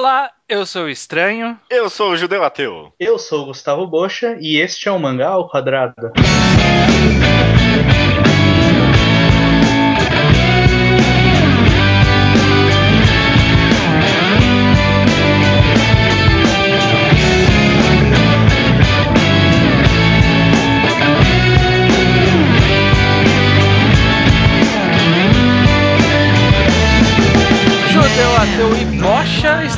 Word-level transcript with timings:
Olá, 0.00 0.30
eu 0.48 0.64
sou 0.64 0.84
o 0.84 0.88
Estranho. 0.88 1.60
Eu 1.68 1.90
sou 1.90 2.12
o 2.12 2.16
Judeu 2.16 2.42
Ateu. 2.42 2.90
Eu 2.98 3.18
sou 3.18 3.42
o 3.42 3.44
Gustavo 3.44 3.86
Bocha 3.86 4.38
e 4.40 4.56
este 4.56 4.88
é 4.88 4.90
o 4.90 4.98
Mangá 4.98 5.28
ao 5.28 5.46
Quadrado. 5.46 6.10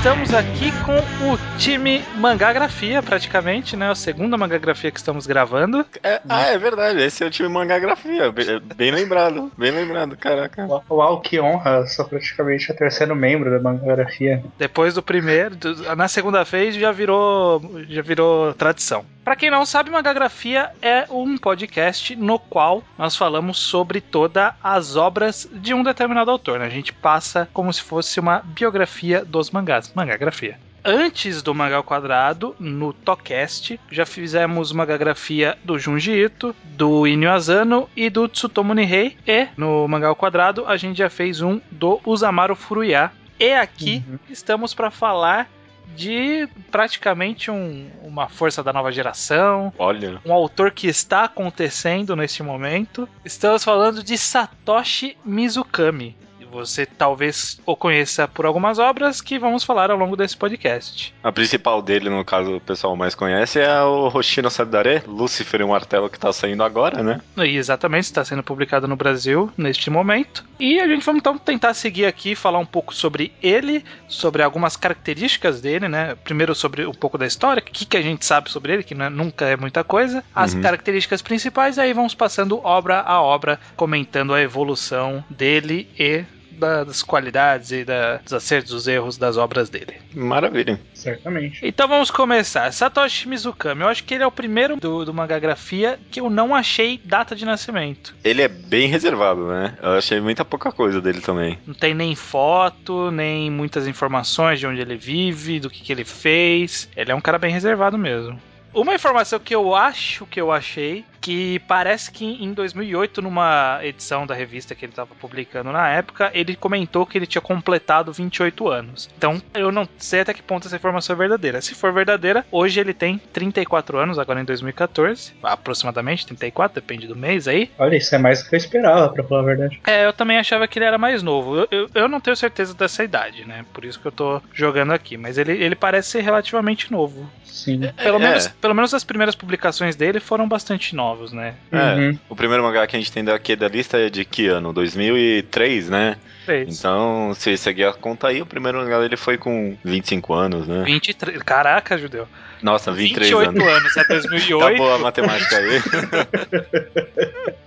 Estamos 0.02 0.34
aqui 0.34 0.72
com 0.84 0.96
o 1.32 1.38
time 1.58 2.02
Mangagrafia, 2.16 3.00
praticamente, 3.00 3.76
né? 3.76 3.88
A 3.88 3.94
segunda 3.94 4.36
Mangagrafia 4.36 4.90
que 4.90 4.98
estamos 4.98 5.28
gravando. 5.28 5.86
É, 6.02 6.20
ah, 6.28 6.42
é 6.48 6.58
verdade. 6.58 7.00
Esse 7.00 7.22
é 7.22 7.26
o 7.28 7.30
time 7.30 7.48
Mangagrafia. 7.48 8.32
Bem, 8.32 8.60
bem 8.74 8.90
lembrado. 8.90 9.52
Bem 9.56 9.70
lembrado, 9.70 10.16
caraca. 10.16 10.66
Uau, 10.90 11.20
que 11.20 11.38
honra, 11.38 11.86
sou 11.86 12.04
praticamente 12.04 12.72
o 12.72 12.74
terceiro 12.74 13.14
membro 13.14 13.48
da 13.48 13.60
Mangagrafia. 13.60 14.42
Depois 14.58 14.92
do 14.92 15.04
primeiro, 15.04 15.54
na 15.96 16.08
segunda 16.08 16.42
vez 16.42 16.74
já 16.74 16.90
virou, 16.90 17.62
já 17.88 18.02
virou 18.02 18.52
tradição. 18.54 19.04
Pra 19.24 19.36
quem 19.36 19.52
não 19.52 19.64
sabe, 19.64 19.88
Mangagrafia 19.88 20.72
é 20.82 21.06
um 21.08 21.38
podcast 21.38 22.16
no 22.16 22.40
qual 22.40 22.82
nós 22.98 23.16
falamos 23.16 23.56
sobre 23.56 24.00
todas 24.00 24.52
as 24.60 24.96
obras 24.96 25.48
de 25.52 25.72
um 25.72 25.84
determinado 25.84 26.28
autor. 26.28 26.58
né? 26.58 26.66
A 26.66 26.70
gente 26.70 26.92
passa 26.92 27.48
como 27.52 27.72
se 27.72 27.80
fosse 27.82 28.18
uma 28.18 28.40
biografia 28.40 29.24
dos 29.24 29.48
mangás. 29.50 29.91
Mangagrafia. 29.94 30.58
Antes 30.84 31.42
do 31.42 31.54
Mangá 31.54 31.76
ao 31.76 31.84
Quadrado, 31.84 32.56
no 32.58 32.92
Tocast, 32.92 33.78
já 33.90 34.04
fizemos 34.04 34.72
Mangagrafia 34.72 35.56
do 35.62 35.78
Junji 35.78 36.10
Ito, 36.12 36.56
do 36.64 37.06
Inyo 37.06 37.30
Asano 37.30 37.88
e 37.96 38.10
do 38.10 38.26
Tsutomu 38.26 38.74
Nihei. 38.74 39.16
E 39.26 39.46
no 39.56 39.86
Mangá 39.86 40.08
ao 40.08 40.16
Quadrado, 40.16 40.66
a 40.66 40.76
gente 40.76 40.98
já 40.98 41.08
fez 41.08 41.40
um 41.40 41.60
do 41.70 42.00
Usamaru 42.04 42.56
Furuya. 42.56 43.12
E 43.38 43.52
aqui 43.52 44.02
estamos 44.28 44.74
para 44.74 44.90
falar 44.90 45.48
de 45.94 46.48
praticamente 46.70 47.50
um- 47.50 47.88
uma 48.02 48.26
força 48.28 48.62
da 48.62 48.72
nova 48.72 48.90
geração, 48.90 49.72
Olha. 49.78 50.20
um 50.24 50.32
autor 50.32 50.70
que 50.70 50.86
está 50.88 51.24
acontecendo 51.24 52.16
neste 52.16 52.42
momento. 52.42 53.08
Estamos 53.24 53.62
falando 53.62 54.02
de 54.02 54.16
Satoshi 54.16 55.16
Mizukami. 55.24 56.16
Você 56.52 56.84
talvez 56.84 57.58
o 57.64 57.74
conheça 57.74 58.28
por 58.28 58.44
algumas 58.44 58.78
obras 58.78 59.20
que 59.22 59.38
vamos 59.38 59.64
falar 59.64 59.90
ao 59.90 59.96
longo 59.96 60.14
desse 60.16 60.36
podcast. 60.36 61.14
A 61.24 61.32
principal 61.32 61.80
dele, 61.80 62.10
no 62.10 62.22
caso, 62.24 62.56
o 62.56 62.60
pessoal 62.60 62.94
mais 62.94 63.14
conhece, 63.14 63.58
é 63.58 63.82
o 63.82 64.08
Hoshino 64.14 64.50
Sadare, 64.50 65.02
Lucifer 65.06 65.62
e 65.62 65.64
o 65.64 65.68
Martelo, 65.68 66.10
que 66.10 66.18
tá 66.18 66.30
saindo 66.32 66.62
agora, 66.62 67.02
né? 67.02 67.20
E 67.38 67.56
exatamente, 67.56 68.04
está 68.04 68.22
sendo 68.24 68.42
publicado 68.42 68.86
no 68.86 68.96
Brasil 68.96 69.50
neste 69.56 69.88
momento. 69.88 70.44
E 70.60 70.78
a 70.78 70.86
gente 70.86 71.04
vai 71.06 71.16
então 71.16 71.38
tentar 71.38 71.72
seguir 71.72 72.04
aqui, 72.04 72.34
falar 72.34 72.58
um 72.58 72.66
pouco 72.66 72.94
sobre 72.94 73.32
ele, 73.42 73.82
sobre 74.06 74.42
algumas 74.42 74.76
características 74.76 75.60
dele, 75.60 75.88
né? 75.88 76.14
Primeiro 76.22 76.54
sobre 76.54 76.84
um 76.86 76.92
pouco 76.92 77.16
da 77.16 77.26
história, 77.26 77.60
o 77.60 77.64
que, 77.64 77.86
que 77.86 77.96
a 77.96 78.02
gente 78.02 78.26
sabe 78.26 78.50
sobre 78.50 78.74
ele, 78.74 78.82
que 78.82 78.92
é- 78.92 79.08
nunca 79.10 79.46
é 79.46 79.56
muita 79.56 79.82
coisa. 79.82 80.22
As 80.34 80.52
Uhum. 80.52 80.60
características 80.60 81.22
principais, 81.22 81.78
aí 81.78 81.94
vamos 81.94 82.14
passando 82.14 82.60
obra 82.62 83.00
a 83.00 83.22
obra, 83.22 83.58
comentando 83.74 84.34
a 84.34 84.42
evolução 84.42 85.24
dele 85.30 85.88
e 85.98 86.24
das 86.58 87.02
qualidades 87.02 87.70
e 87.72 87.84
da- 87.84 88.18
dos 88.18 88.32
acertos, 88.32 88.72
dos 88.72 88.86
erros 88.88 89.16
das 89.16 89.36
obras 89.36 89.68
dele. 89.68 89.94
Maravilha. 90.14 90.80
Certamente. 90.94 91.60
Então 91.62 91.88
vamos 91.88 92.10
começar. 92.10 92.72
Satoshi 92.72 93.28
Mizukami, 93.28 93.82
eu 93.82 93.88
acho 93.88 94.04
que 94.04 94.14
ele 94.14 94.22
é 94.24 94.26
o 94.26 94.30
primeiro 94.30 94.76
do, 94.76 95.04
do 95.04 95.12
Mangagrafia 95.14 95.98
que 96.10 96.20
eu 96.20 96.30
não 96.30 96.54
achei 96.54 97.00
data 97.04 97.34
de 97.34 97.44
nascimento. 97.44 98.14
Ele 98.22 98.42
é 98.42 98.48
bem 98.48 98.88
reservado, 98.88 99.48
né? 99.48 99.76
Eu 99.82 99.92
achei 99.92 100.20
muita 100.20 100.44
pouca 100.44 100.70
coisa 100.70 101.00
dele 101.00 101.20
também. 101.20 101.58
Não 101.66 101.74
tem 101.74 101.94
nem 101.94 102.14
foto, 102.14 103.10
nem 103.10 103.50
muitas 103.50 103.86
informações 103.86 104.58
de 104.60 104.66
onde 104.66 104.80
ele 104.80 104.96
vive, 104.96 105.58
do 105.60 105.70
que, 105.70 105.82
que 105.82 105.92
ele 105.92 106.04
fez. 106.04 106.88
Ele 106.96 107.10
é 107.10 107.14
um 107.14 107.20
cara 107.20 107.38
bem 107.38 107.52
reservado 107.52 107.98
mesmo. 107.98 108.38
Uma 108.74 108.94
informação 108.94 109.38
que 109.38 109.54
eu 109.54 109.74
acho 109.74 110.24
que 110.26 110.40
eu 110.40 110.50
achei, 110.50 111.04
que 111.20 111.60
parece 111.68 112.10
que 112.10 112.24
em 112.24 112.52
2008, 112.52 113.22
numa 113.22 113.78
edição 113.82 114.26
da 114.26 114.34
revista 114.34 114.74
que 114.74 114.84
ele 114.84 114.92
estava 114.92 115.14
publicando 115.14 115.70
na 115.70 115.88
época, 115.88 116.30
ele 116.34 116.56
comentou 116.56 117.06
que 117.06 117.16
ele 117.16 117.26
tinha 117.26 117.42
completado 117.42 118.12
28 118.12 118.68
anos. 118.68 119.08
Então, 119.16 119.40
eu 119.54 119.70
não 119.70 119.88
sei 119.98 120.20
até 120.20 120.34
que 120.34 120.42
ponto 120.42 120.66
essa 120.66 120.74
informação 120.76 121.14
é 121.14 121.18
verdadeira. 121.18 121.60
Se 121.60 121.74
for 121.74 121.92
verdadeira, 121.92 122.44
hoje 122.50 122.80
ele 122.80 122.92
tem 122.94 123.18
34 123.32 123.98
anos, 123.98 124.18
agora 124.18 124.40
em 124.40 124.44
2014, 124.44 125.32
aproximadamente 125.42 126.26
34, 126.26 126.74
depende 126.74 127.06
do 127.06 127.14
mês 127.14 127.46
aí. 127.46 127.70
Olha, 127.78 127.96
isso 127.96 128.14
é 128.14 128.18
mais 128.18 128.42
do 128.42 128.48
que 128.48 128.54
eu 128.54 128.58
esperava, 128.58 129.08
pra 129.10 129.22
falar 129.22 129.42
a 129.42 129.44
verdade. 129.44 129.80
É, 129.86 130.06
eu 130.06 130.12
também 130.12 130.38
achava 130.38 130.66
que 130.66 130.78
ele 130.78 130.86
era 130.86 130.98
mais 130.98 131.22
novo. 131.22 131.56
Eu, 131.56 131.68
eu, 131.70 131.90
eu 131.94 132.08
não 132.08 132.20
tenho 132.20 132.36
certeza 132.36 132.74
dessa 132.74 133.04
idade, 133.04 133.44
né? 133.44 133.64
Por 133.72 133.84
isso 133.84 134.00
que 134.00 134.06
eu 134.06 134.12
tô 134.12 134.40
jogando 134.52 134.92
aqui. 134.92 135.16
Mas 135.16 135.38
ele, 135.38 135.52
ele 135.52 135.76
parece 135.76 136.08
ser 136.10 136.22
relativamente 136.22 136.90
novo. 136.90 137.30
Sim. 137.44 137.80
Pelo, 138.02 138.16
É. 138.16 138.20
menos, 138.20 138.46
pelo 138.62 138.74
menos 138.74 138.94
as 138.94 139.04
primeiras 139.04 139.34
publicações 139.34 139.94
dele 139.96 140.20
foram 140.20 140.48
bastante 140.48 140.94
novos, 140.96 141.32
né? 141.32 141.54
É, 141.70 141.94
Uhum. 141.94 142.18
o 142.30 142.36
primeiro 142.36 142.62
mangá 142.62 142.86
que 142.86 142.96
a 142.96 142.98
gente 142.98 143.12
tem 143.12 143.22
daqui 143.24 143.54
da 143.56 143.68
lista 143.68 143.98
é 143.98 144.08
de 144.08 144.24
que 144.24 144.46
ano? 144.46 144.72
2003, 144.72 145.90
né? 145.90 146.16
Fez. 146.46 146.78
Então, 146.78 147.32
se 147.34 147.56
seguir 147.56 147.84
a 147.84 147.92
conta 147.92 148.28
aí, 148.28 148.40
o 148.40 148.46
primeiro 148.46 148.78
mangá 148.78 149.00
dele 149.00 149.16
foi 149.16 149.36
com 149.36 149.76
25 149.84 150.32
anos, 150.32 150.66
né? 150.68 150.82
23. 150.84 151.42
Caraca, 151.42 151.98
Judeu. 151.98 152.26
Nossa, 152.62 152.92
23 152.92 153.28
28 153.30 153.48
anos. 153.62 153.76
anos, 153.76 153.96
é 153.96 154.04
Tá 154.04 154.14
2008. 154.14 154.76
boa 154.78 154.94
a 154.94 154.98
matemática 154.98 155.56
aí. 155.56 155.82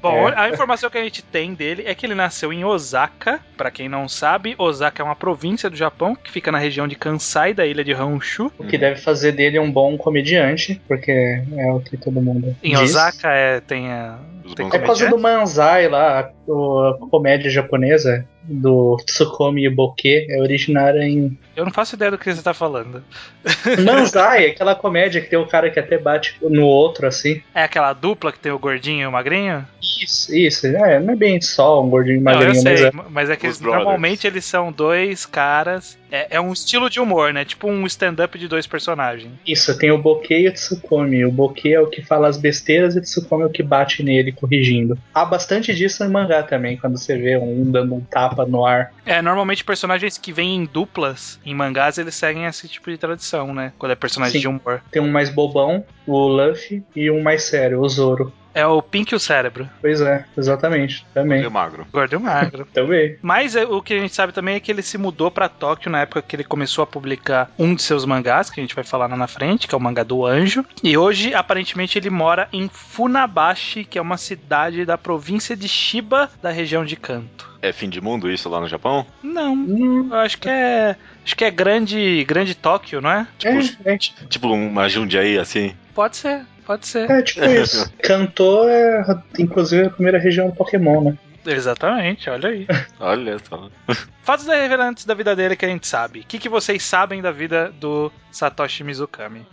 Bom, 0.00 0.28
É. 0.28 0.34
a 0.36 0.48
informação 0.50 0.90
que 0.90 0.98
a 0.98 1.02
gente 1.04 1.22
tem 1.22 1.54
dele 1.54 1.84
é 1.86 1.94
que 1.94 2.04
ele 2.06 2.14
nasceu 2.14 2.52
em 2.52 2.64
Osaka. 2.64 3.40
Pra 3.56 3.70
quem 3.70 3.88
não 3.88 4.08
sabe, 4.08 4.54
Osaka 4.58 5.02
é 5.02 5.04
uma 5.04 5.14
província 5.14 5.70
do 5.70 5.76
Japão 5.76 6.14
que 6.16 6.30
fica 6.30 6.50
na 6.50 6.58
região 6.58 6.88
de 6.88 6.96
Kansai, 6.96 7.54
da 7.54 7.64
ilha 7.66 7.84
de 7.84 7.94
Honshu. 7.94 8.50
O 8.58 8.64
que 8.66 8.76
deve 8.76 9.00
fazer 9.00 9.32
dele 9.32 9.58
um 9.58 9.70
bom 9.70 9.96
comediante, 9.96 10.80
porque 10.88 11.10
é 11.56 11.70
o 11.72 11.80
que 11.80 11.96
todo 11.96 12.20
mundo 12.20 12.56
Em 12.62 12.74
diz. 12.74 12.90
Osaka 12.90 13.28
é, 13.30 13.60
tem 13.60 13.90
a. 13.90 14.18
Os 14.44 14.54
Tem 14.54 14.66
É 14.66 14.70
por 14.70 14.86
causa 14.86 15.08
do 15.08 15.16
Manzai 15.18 15.88
lá, 15.88 16.30
a, 16.48 17.04
a 17.04 17.08
comédia 17.08 17.50
japonesa 17.50 18.26
do 18.42 18.96
Tsukomi 19.06 19.68
Boke, 19.68 20.26
é 20.28 20.40
originária 20.40 21.02
em 21.02 21.38
Eu 21.54 21.64
não 21.64 21.72
faço 21.72 21.94
ideia 21.94 22.10
do 22.10 22.18
que 22.18 22.32
você 22.32 22.42
tá 22.42 22.52
falando. 22.52 23.04
Manzai, 23.84 24.46
aquela 24.46 24.74
comédia 24.74 25.20
que 25.20 25.28
tem 25.28 25.38
o 25.38 25.46
cara 25.46 25.70
que 25.70 25.78
até 25.78 25.98
bate 25.98 26.36
no 26.42 26.66
outro 26.66 27.06
assim. 27.06 27.42
É 27.54 27.62
aquela 27.62 27.92
dupla 27.92 28.32
que 28.32 28.40
tem 28.40 28.50
o 28.50 28.58
gordinho 28.58 29.02
e 29.02 29.06
o 29.06 29.12
magrinho? 29.12 29.66
Isso, 29.82 30.34
isso. 30.34 30.66
É, 30.66 31.00
não 31.00 31.14
é 31.14 31.16
bem 31.16 31.40
só 31.40 31.82
um 31.82 31.90
gordinho 31.90 32.20
Não, 32.20 32.32
eu 32.32 32.38
magrinho, 32.38 32.64
mas 32.64 32.78
sei, 32.78 32.88
é. 32.88 32.92
mas 33.10 33.30
é 33.30 33.36
que 33.36 33.46
eles- 33.46 33.60
normalmente 33.60 34.26
eles 34.26 34.44
são 34.44 34.70
dois 34.70 35.26
caras. 35.26 35.98
É, 36.10 36.36
é 36.36 36.40
um 36.40 36.52
estilo 36.52 36.90
de 36.90 37.00
humor, 37.00 37.32
né? 37.32 37.44
Tipo 37.44 37.68
um 37.68 37.86
stand-up 37.86 38.38
de 38.38 38.46
dois 38.46 38.66
personagens. 38.66 39.32
Isso, 39.46 39.76
tem 39.78 39.90
o 39.90 39.98
Boke 39.98 40.32
e 40.32 40.46
o 40.46 40.52
Tsukomi. 40.52 41.24
O 41.24 41.32
Boke 41.32 41.72
é 41.72 41.80
o 41.80 41.86
que 41.86 42.02
fala 42.02 42.28
as 42.28 42.36
besteiras 42.36 42.94
e 42.94 42.98
o 42.98 43.02
Tsukomi 43.02 43.42
é 43.44 43.46
o 43.46 43.50
que 43.50 43.62
bate 43.62 44.02
nele, 44.02 44.30
corrigindo. 44.30 44.96
Há 45.14 45.24
bastante 45.24 45.74
disso 45.74 46.04
em 46.04 46.08
mangá 46.08 46.42
também, 46.42 46.76
quando 46.76 46.98
você 46.98 47.16
vê 47.16 47.36
um 47.38 47.70
dando 47.70 47.94
um 47.94 48.00
tapa 48.00 48.44
no 48.44 48.64
ar. 48.66 48.92
É, 49.06 49.22
normalmente 49.22 49.64
personagens 49.64 50.18
que 50.18 50.32
vêm 50.32 50.56
em 50.56 50.64
duplas 50.66 51.40
em 51.44 51.54
mangás, 51.54 51.96
eles 51.98 52.14
seguem 52.14 52.44
esse 52.44 52.68
tipo 52.68 52.90
de 52.90 52.98
tradição, 52.98 53.52
né? 53.54 53.72
Quando 53.78 53.92
é 53.92 53.96
personagem 53.96 54.34
Sim. 54.34 54.40
de 54.40 54.48
humor. 54.48 54.82
Tem 54.92 55.00
um 55.00 55.10
mais 55.10 55.30
bobão, 55.30 55.84
o 56.06 56.28
Luffy, 56.28 56.84
e 56.94 57.10
um 57.10 57.22
mais 57.22 57.44
sério, 57.44 57.80
o 57.80 57.88
Zoro. 57.88 58.32
É 58.54 58.66
o 58.66 58.82
Pink 58.82 59.12
e 59.12 59.16
o 59.16 59.20
Cérebro. 59.20 59.68
Pois 59.80 60.00
é, 60.00 60.24
exatamente. 60.36 61.06
Também. 61.14 61.38
Meio 61.38 61.50
magro. 61.50 61.86
Gordo 61.92 62.12
e 62.12 62.16
o 62.16 62.20
magro. 62.20 62.66
Também. 62.74 63.16
Mas 63.22 63.56
é, 63.56 63.64
o 63.64 63.80
que 63.82 63.94
a 63.94 63.98
gente 64.00 64.14
sabe 64.14 64.32
também 64.32 64.54
é 64.56 64.60
que 64.60 64.70
ele 64.70 64.82
se 64.82 64.98
mudou 64.98 65.30
pra 65.30 65.48
Tóquio 65.48 65.90
na 65.90 66.00
época 66.02 66.22
que 66.22 66.36
ele 66.36 66.44
começou 66.44 66.82
a 66.82 66.86
publicar 66.86 67.50
um 67.58 67.74
de 67.74 67.82
seus 67.82 68.04
mangás, 68.04 68.50
que 68.50 68.60
a 68.60 68.62
gente 68.62 68.74
vai 68.74 68.84
falar 68.84 69.06
lá 69.06 69.16
na 69.16 69.26
frente, 69.26 69.66
que 69.66 69.74
é 69.74 69.78
o 69.78 69.80
mangá 69.80 70.02
do 70.02 70.24
Anjo. 70.26 70.64
E 70.82 70.96
hoje, 70.96 71.34
aparentemente, 71.34 71.98
ele 71.98 72.10
mora 72.10 72.48
em 72.52 72.68
Funabashi, 72.68 73.84
que 73.84 73.98
é 73.98 74.02
uma 74.02 74.16
cidade 74.16 74.84
da 74.84 74.96
província 74.96 75.56
de 75.56 75.68
Shiba, 75.68 76.30
da 76.42 76.50
região 76.50 76.84
de 76.84 76.96
Kanto. 76.96 77.50
É 77.60 77.72
fim 77.72 77.88
de 77.88 78.00
mundo 78.00 78.30
isso 78.30 78.48
lá 78.48 78.60
no 78.60 78.68
Japão? 78.68 79.06
Não, 79.22 79.54
Hum, 79.54 80.08
eu 80.10 80.16
acho 80.18 80.38
que 80.38 80.48
é. 80.48 80.96
Acho 81.24 81.36
que 81.36 81.44
é 81.44 81.50
grande, 81.50 82.24
grande 82.24 82.54
Tóquio, 82.56 83.00
não 83.00 83.10
é? 83.10 83.26
é, 83.44 83.92
é, 83.94 83.96
Tipo 83.96 84.48
uma 84.48 84.88
Jundiaí, 84.88 85.38
assim? 85.38 85.72
Pode 85.94 86.16
ser, 86.16 86.42
pode 86.66 86.86
ser. 86.86 87.10
é 87.10 87.22
tipo 87.22 87.44
isso. 87.44 87.92
Kanto 88.02 88.66
é, 88.68 89.02
inclusive, 89.38 89.86
a 89.86 89.90
primeira 89.90 90.18
região 90.18 90.48
do 90.48 90.54
Pokémon, 90.54 91.02
né? 91.04 91.18
Exatamente, 91.44 92.30
olha 92.30 92.48
aí. 92.50 92.66
Olha 93.00 93.36
só. 93.48 93.68
Fatos 94.22 94.46
relevantes 94.46 95.04
da 95.04 95.12
vida 95.12 95.34
dele 95.34 95.56
que 95.56 95.64
a 95.64 95.68
gente 95.68 95.86
sabe. 95.88 96.20
O 96.20 96.24
que, 96.24 96.38
que 96.38 96.48
vocês 96.48 96.84
sabem 96.84 97.20
da 97.20 97.32
vida 97.32 97.72
do 97.80 98.12
Satoshi 98.30 98.84
Mizukami? 98.84 99.44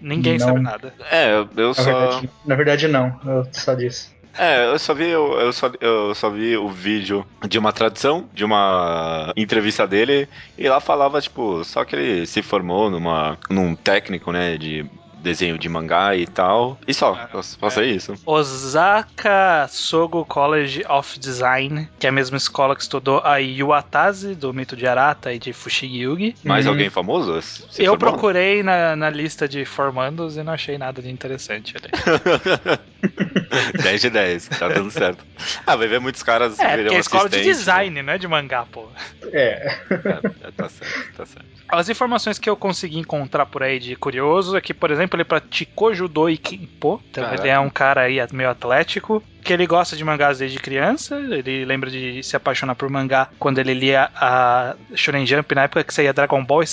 Ninguém 0.00 0.38
Não. 0.38 0.46
sabe 0.46 0.60
nada. 0.60 0.94
É, 1.10 1.32
eu- 1.34 1.48
eu 1.56 1.68
Na 1.68 1.74
só. 1.74 1.84
verdade, 1.84 2.30
na 2.46 2.54
verdade, 2.54 2.88
não. 2.88 3.20
Eu 3.24 3.46
só 3.52 3.74
disse. 3.74 4.16
É, 4.38 4.66
eu 4.66 4.78
só 4.78 4.92
vi, 4.94 5.08
eu, 5.08 5.38
eu 5.40 5.52
só, 5.52 5.70
eu 5.80 6.14
só 6.14 6.28
vi 6.30 6.56
o 6.56 6.68
vídeo 6.68 7.26
de 7.48 7.58
uma 7.58 7.72
tradução, 7.72 8.28
de 8.34 8.44
uma 8.44 9.32
entrevista 9.36 9.86
dele, 9.86 10.28
e 10.58 10.68
lá 10.68 10.78
falava, 10.80 11.20
tipo, 11.20 11.62
só 11.64 11.84
que 11.84 11.96
ele 11.96 12.26
se 12.26 12.42
formou 12.42 12.90
numa, 12.90 13.38
num 13.48 13.74
técnico, 13.74 14.30
né, 14.32 14.58
de 14.58 14.84
desenho 15.26 15.58
de 15.58 15.68
mangá 15.68 16.14
e 16.16 16.26
tal. 16.26 16.78
E 16.86 16.94
só, 16.94 17.14
É, 17.34 17.42
só 17.42 17.68
só 17.70 17.82
isso. 17.82 18.14
Osaka 18.24 19.66
Sogo 19.68 20.24
College 20.24 20.84
of 20.88 21.18
Design, 21.18 21.88
que 21.98 22.06
é 22.06 22.10
a 22.10 22.12
mesma 22.12 22.36
escola 22.36 22.74
que 22.76 22.82
estudou 22.82 23.20
a 23.24 23.36
Yuatase, 23.38 24.34
do 24.34 24.52
mito 24.54 24.76
de 24.76 24.86
Arata 24.86 25.32
e 25.32 25.38
de 25.38 25.52
Fushigi 25.52 25.98
Yugi. 26.02 26.34
Mais 26.44 26.64
Uhum. 26.66 26.72
alguém 26.72 26.88
famoso? 26.90 27.40
se 27.42 27.62
Eu 27.82 27.92
formou? 27.92 27.98
procurei 28.12 28.62
na, 28.62 28.94
na 28.96 29.10
lista 29.10 29.48
de 29.48 29.64
formandos 29.64 30.36
e 30.36 30.42
não 30.42 30.52
achei 30.52 30.78
nada 30.78 31.02
de 31.02 31.10
interessante 31.10 31.74
ali. 31.76 31.90
10 33.82 34.00
de 34.00 34.10
10, 34.10 34.48
tá 34.48 34.68
dando 34.68 34.90
certo. 34.90 35.24
Ah, 35.66 35.76
vai 35.76 35.86
ver 35.88 36.00
muitos 36.00 36.22
caras 36.22 36.58
É, 36.58 36.76
viram 36.76 36.94
é 36.94 36.98
escola 36.98 37.28
de 37.28 37.36
assistentes, 37.36 37.58
design, 37.58 38.02
não 38.02 38.12
é 38.12 38.18
de 38.18 38.28
mangá, 38.28 38.64
pô. 38.70 38.88
É. 39.32 39.76
né? 39.90 40.20
É, 40.42 40.50
tá 40.50 40.68
certo, 40.68 41.12
tá 41.16 41.26
certo. 41.26 41.46
As 41.68 41.88
informações 41.88 42.38
que 42.38 42.48
eu 42.48 42.56
consegui 42.56 42.98
encontrar 42.98 43.46
por 43.46 43.62
aí 43.62 43.78
de 43.80 43.96
curioso 43.96 44.56
é 44.56 44.60
que, 44.60 44.72
por 44.72 44.90
exemplo, 44.90 45.15
ele 45.16 45.24
praticou 45.24 45.94
judô 45.94 46.28
e 46.28 46.36
kimpo. 46.36 47.02
Então 47.10 47.24
Caraca. 47.24 47.42
ele 47.42 47.48
é 47.48 47.58
um 47.58 47.70
cara 47.70 48.02
aí 48.02 48.18
meio 48.32 48.50
atlético. 48.50 49.22
Que 49.46 49.52
ele 49.52 49.64
gosta 49.66 49.94
de 49.96 50.02
mangás 50.02 50.38
desde 50.38 50.58
criança. 50.58 51.16
Ele 51.16 51.64
lembra 51.64 51.88
de 51.88 52.20
se 52.20 52.34
apaixonar 52.34 52.74
por 52.74 52.90
mangá 52.90 53.28
quando 53.38 53.58
ele 53.58 53.74
lia 53.74 54.10
a 54.16 54.74
Shonen 54.92 55.24
Jump 55.24 55.54
na 55.54 55.62
época 55.62 55.84
que 55.84 55.94
saía 55.94 56.12
Dragon 56.12 56.44
Ball 56.44 56.64
e. 56.64 56.66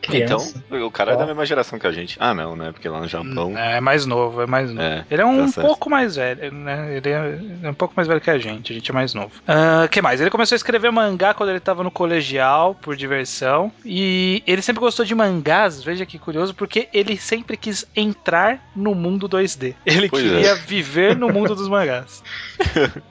Criança. 0.00 0.62
Então, 0.66 0.86
o 0.86 0.90
cara 0.90 1.12
é 1.12 1.16
da 1.16 1.26
mesma 1.26 1.44
geração 1.44 1.78
que 1.78 1.86
a 1.86 1.92
gente. 1.92 2.16
Ah, 2.18 2.32
não, 2.32 2.56
né? 2.56 2.72
Porque 2.72 2.88
lá 2.88 3.00
no 3.00 3.08
Japão. 3.08 3.56
É 3.58 3.78
mais 3.78 4.06
novo, 4.06 4.40
é 4.40 4.46
mais 4.46 4.70
novo. 4.70 4.80
É, 4.80 5.04
Ele 5.10 5.20
é 5.20 5.26
um 5.26 5.50
tá 5.50 5.60
pouco 5.60 5.90
mais 5.90 6.16
velho, 6.16 6.50
né? 6.50 6.96
Ele 6.96 7.10
é, 7.10 7.38
é 7.64 7.70
um 7.70 7.74
pouco 7.74 7.92
mais 7.94 8.08
velho 8.08 8.20
que 8.22 8.30
a 8.30 8.38
gente, 8.38 8.72
a 8.72 8.74
gente 8.74 8.90
é 8.90 8.94
mais 8.94 9.12
novo. 9.12 9.30
O 9.84 9.88
que 9.88 10.00
mais? 10.00 10.18
Ele 10.18 10.30
começou 10.30 10.54
a 10.54 10.56
escrever 10.56 10.90
mangá 10.90 11.34
quando 11.34 11.50
ele 11.50 11.60
tava 11.60 11.84
no 11.84 11.90
colegial, 11.90 12.74
por 12.74 12.96
diversão. 12.96 13.70
E 13.84 14.42
ele 14.46 14.62
sempre 14.62 14.80
gostou 14.80 15.04
de 15.04 15.14
mangás, 15.14 15.82
veja 15.82 16.06
que 16.06 16.18
curioso, 16.18 16.54
porque 16.54 16.88
ele 16.94 17.18
sempre 17.18 17.56
quis 17.56 17.86
entrar 17.94 18.70
no 18.74 18.94
mundo 18.94 19.28
2D. 19.28 19.74
Ele 19.84 20.08
Pois 20.08 20.22
queria 20.22 20.52
é. 20.52 20.54
viver 20.54 21.16
no 21.16 21.28
mundo 21.28 21.54
dos 21.54 21.68
mangás. 21.68 21.97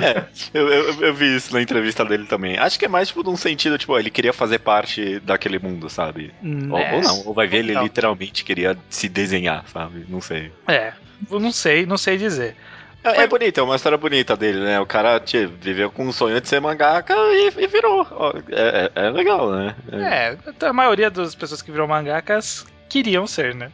É, 0.00 0.24
eu, 0.54 0.68
eu, 0.68 1.00
eu 1.06 1.14
vi 1.14 1.36
isso 1.36 1.52
na 1.52 1.60
entrevista 1.60 2.04
dele 2.04 2.24
também. 2.26 2.58
Acho 2.58 2.78
que 2.78 2.84
é 2.84 2.88
mais 2.88 3.08
tipo 3.08 3.22
num 3.22 3.36
sentido, 3.36 3.76
tipo, 3.78 3.98
ele 3.98 4.10
queria 4.10 4.32
fazer 4.32 4.58
parte 4.60 5.18
daquele 5.20 5.58
mundo, 5.58 5.88
sabe? 5.90 6.32
Ou, 6.42 6.48
Né? 6.78 6.94
ou 6.94 7.02
não, 7.02 7.26
ou 7.26 7.34
vai 7.34 7.46
ver, 7.46 7.58
ele 7.58 7.74
Não. 7.74 7.82
literalmente 7.82 8.44
queria 8.44 8.76
se 8.88 9.08
desenhar, 9.08 9.64
sabe? 9.72 10.04
Não 10.08 10.20
sei. 10.20 10.52
É, 10.68 10.92
eu 11.30 11.40
não 11.40 11.52
sei, 11.52 11.86
não 11.86 11.96
sei 11.98 12.16
dizer. 12.16 12.56
É, 13.04 13.22
é 13.22 13.26
bonito, 13.26 13.58
é 13.58 13.62
uma 13.62 13.76
história 13.76 13.96
bonita 13.96 14.36
dele, 14.36 14.58
né? 14.60 14.80
O 14.80 14.86
cara 14.86 15.20
tchê, 15.20 15.46
viveu 15.46 15.90
com 15.90 16.04
um 16.06 16.12
sonho 16.12 16.40
de 16.40 16.48
ser 16.48 16.60
mangaka 16.60 17.14
e, 17.16 17.52
e 17.56 17.66
virou. 17.66 18.06
É, 18.50 18.90
é- 18.96 19.06
é 19.06 19.10
legal, 19.10 19.50
né? 19.52 19.74
É. 19.92 20.36
É, 20.60 20.66
a 20.66 20.72
maioria 20.72 21.10
das 21.10 21.34
pessoas 21.34 21.62
que 21.62 21.70
viram 21.70 21.86
mangakas 21.86 22.66
queriam 22.88 23.26
ser, 23.26 23.54
né? 23.54 23.70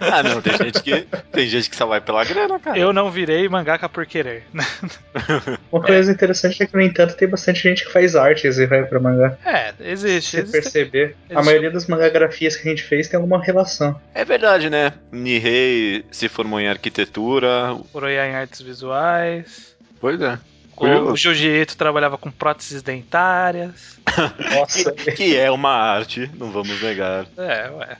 Ah, 0.00 0.22
não, 0.22 0.40
tem 0.42 0.56
gente 0.56 0.82
que 0.82 1.06
tem 1.32 1.46
gente 1.48 1.70
que 1.70 1.76
só 1.76 1.86
vai 1.86 2.00
pela 2.00 2.24
grana, 2.24 2.58
cara. 2.58 2.78
Eu 2.78 2.92
não 2.92 3.10
virei 3.10 3.48
mangaka 3.48 3.88
por 3.88 4.06
querer. 4.06 4.44
Uma 5.72 5.82
coisa 5.82 6.10
interessante 6.12 6.62
é 6.62 6.66
que, 6.66 6.74
no 6.74 6.82
entanto, 6.82 7.14
tem 7.16 7.28
bastante 7.28 7.62
gente 7.62 7.84
que 7.84 7.92
faz 7.92 8.14
artes 8.16 8.58
e 8.58 8.66
vai 8.66 8.84
pra 8.84 9.00
mangá. 9.00 9.36
É, 9.44 9.72
Se 9.72 9.82
existe. 9.84 10.30
você 10.30 10.38
existe 10.40 10.52
perceber, 10.52 11.16
a 11.28 11.32
existe- 11.34 11.44
maioria 11.46 11.70
das 11.70 11.86
mangagrafias 11.86 12.56
que 12.56 12.66
a 12.68 12.70
gente 12.70 12.82
fez 12.82 13.08
tem 13.08 13.16
alguma 13.16 13.42
relação. 13.42 14.00
É 14.14 14.24
verdade, 14.24 14.68
né? 14.70 14.92
Nihei 15.12 16.04
se 16.10 16.28
formou 16.28 16.60
em 16.60 16.68
arquitetura. 16.68 17.76
Kuroya 17.92 18.26
em 18.26 18.34
artes 18.34 18.60
visuais. 18.60 19.74
Pois 20.00 20.20
é. 20.20 20.38
O, 20.76 21.12
o 21.12 21.76
trabalhava 21.76 22.16
com 22.16 22.30
próteses 22.30 22.82
dentárias. 22.82 23.98
Nossa, 24.54 24.90
Que 24.92 25.36
é 25.36 25.50
uma 25.50 25.70
arte, 25.72 26.30
não 26.38 26.50
vamos 26.50 26.80
negar. 26.82 27.26
É, 27.36 27.68
ué. 27.70 27.96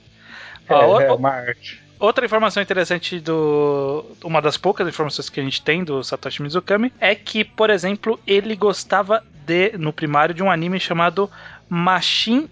É, 0.67 0.73
Ó, 0.73 0.99
é 1.01 1.11
uma 1.11 1.29
arte. 1.29 1.81
outra 1.99 2.25
informação 2.25 2.61
interessante 2.61 3.19
do. 3.19 4.05
Uma 4.23 4.41
das 4.41 4.57
poucas 4.57 4.87
informações 4.87 5.29
que 5.29 5.39
a 5.39 5.43
gente 5.43 5.61
tem 5.61 5.83
do 5.83 6.03
Satoshi 6.03 6.41
Mizukami 6.41 6.91
é 6.99 7.15
que, 7.15 7.43
por 7.43 7.69
exemplo, 7.69 8.19
ele 8.25 8.55
gostava 8.55 9.23
de, 9.45 9.77
no 9.77 9.91
primário, 9.91 10.33
de 10.33 10.43
um 10.43 10.49
anime 10.51 10.79
chamado 10.79 11.29
Mashin 11.69 12.49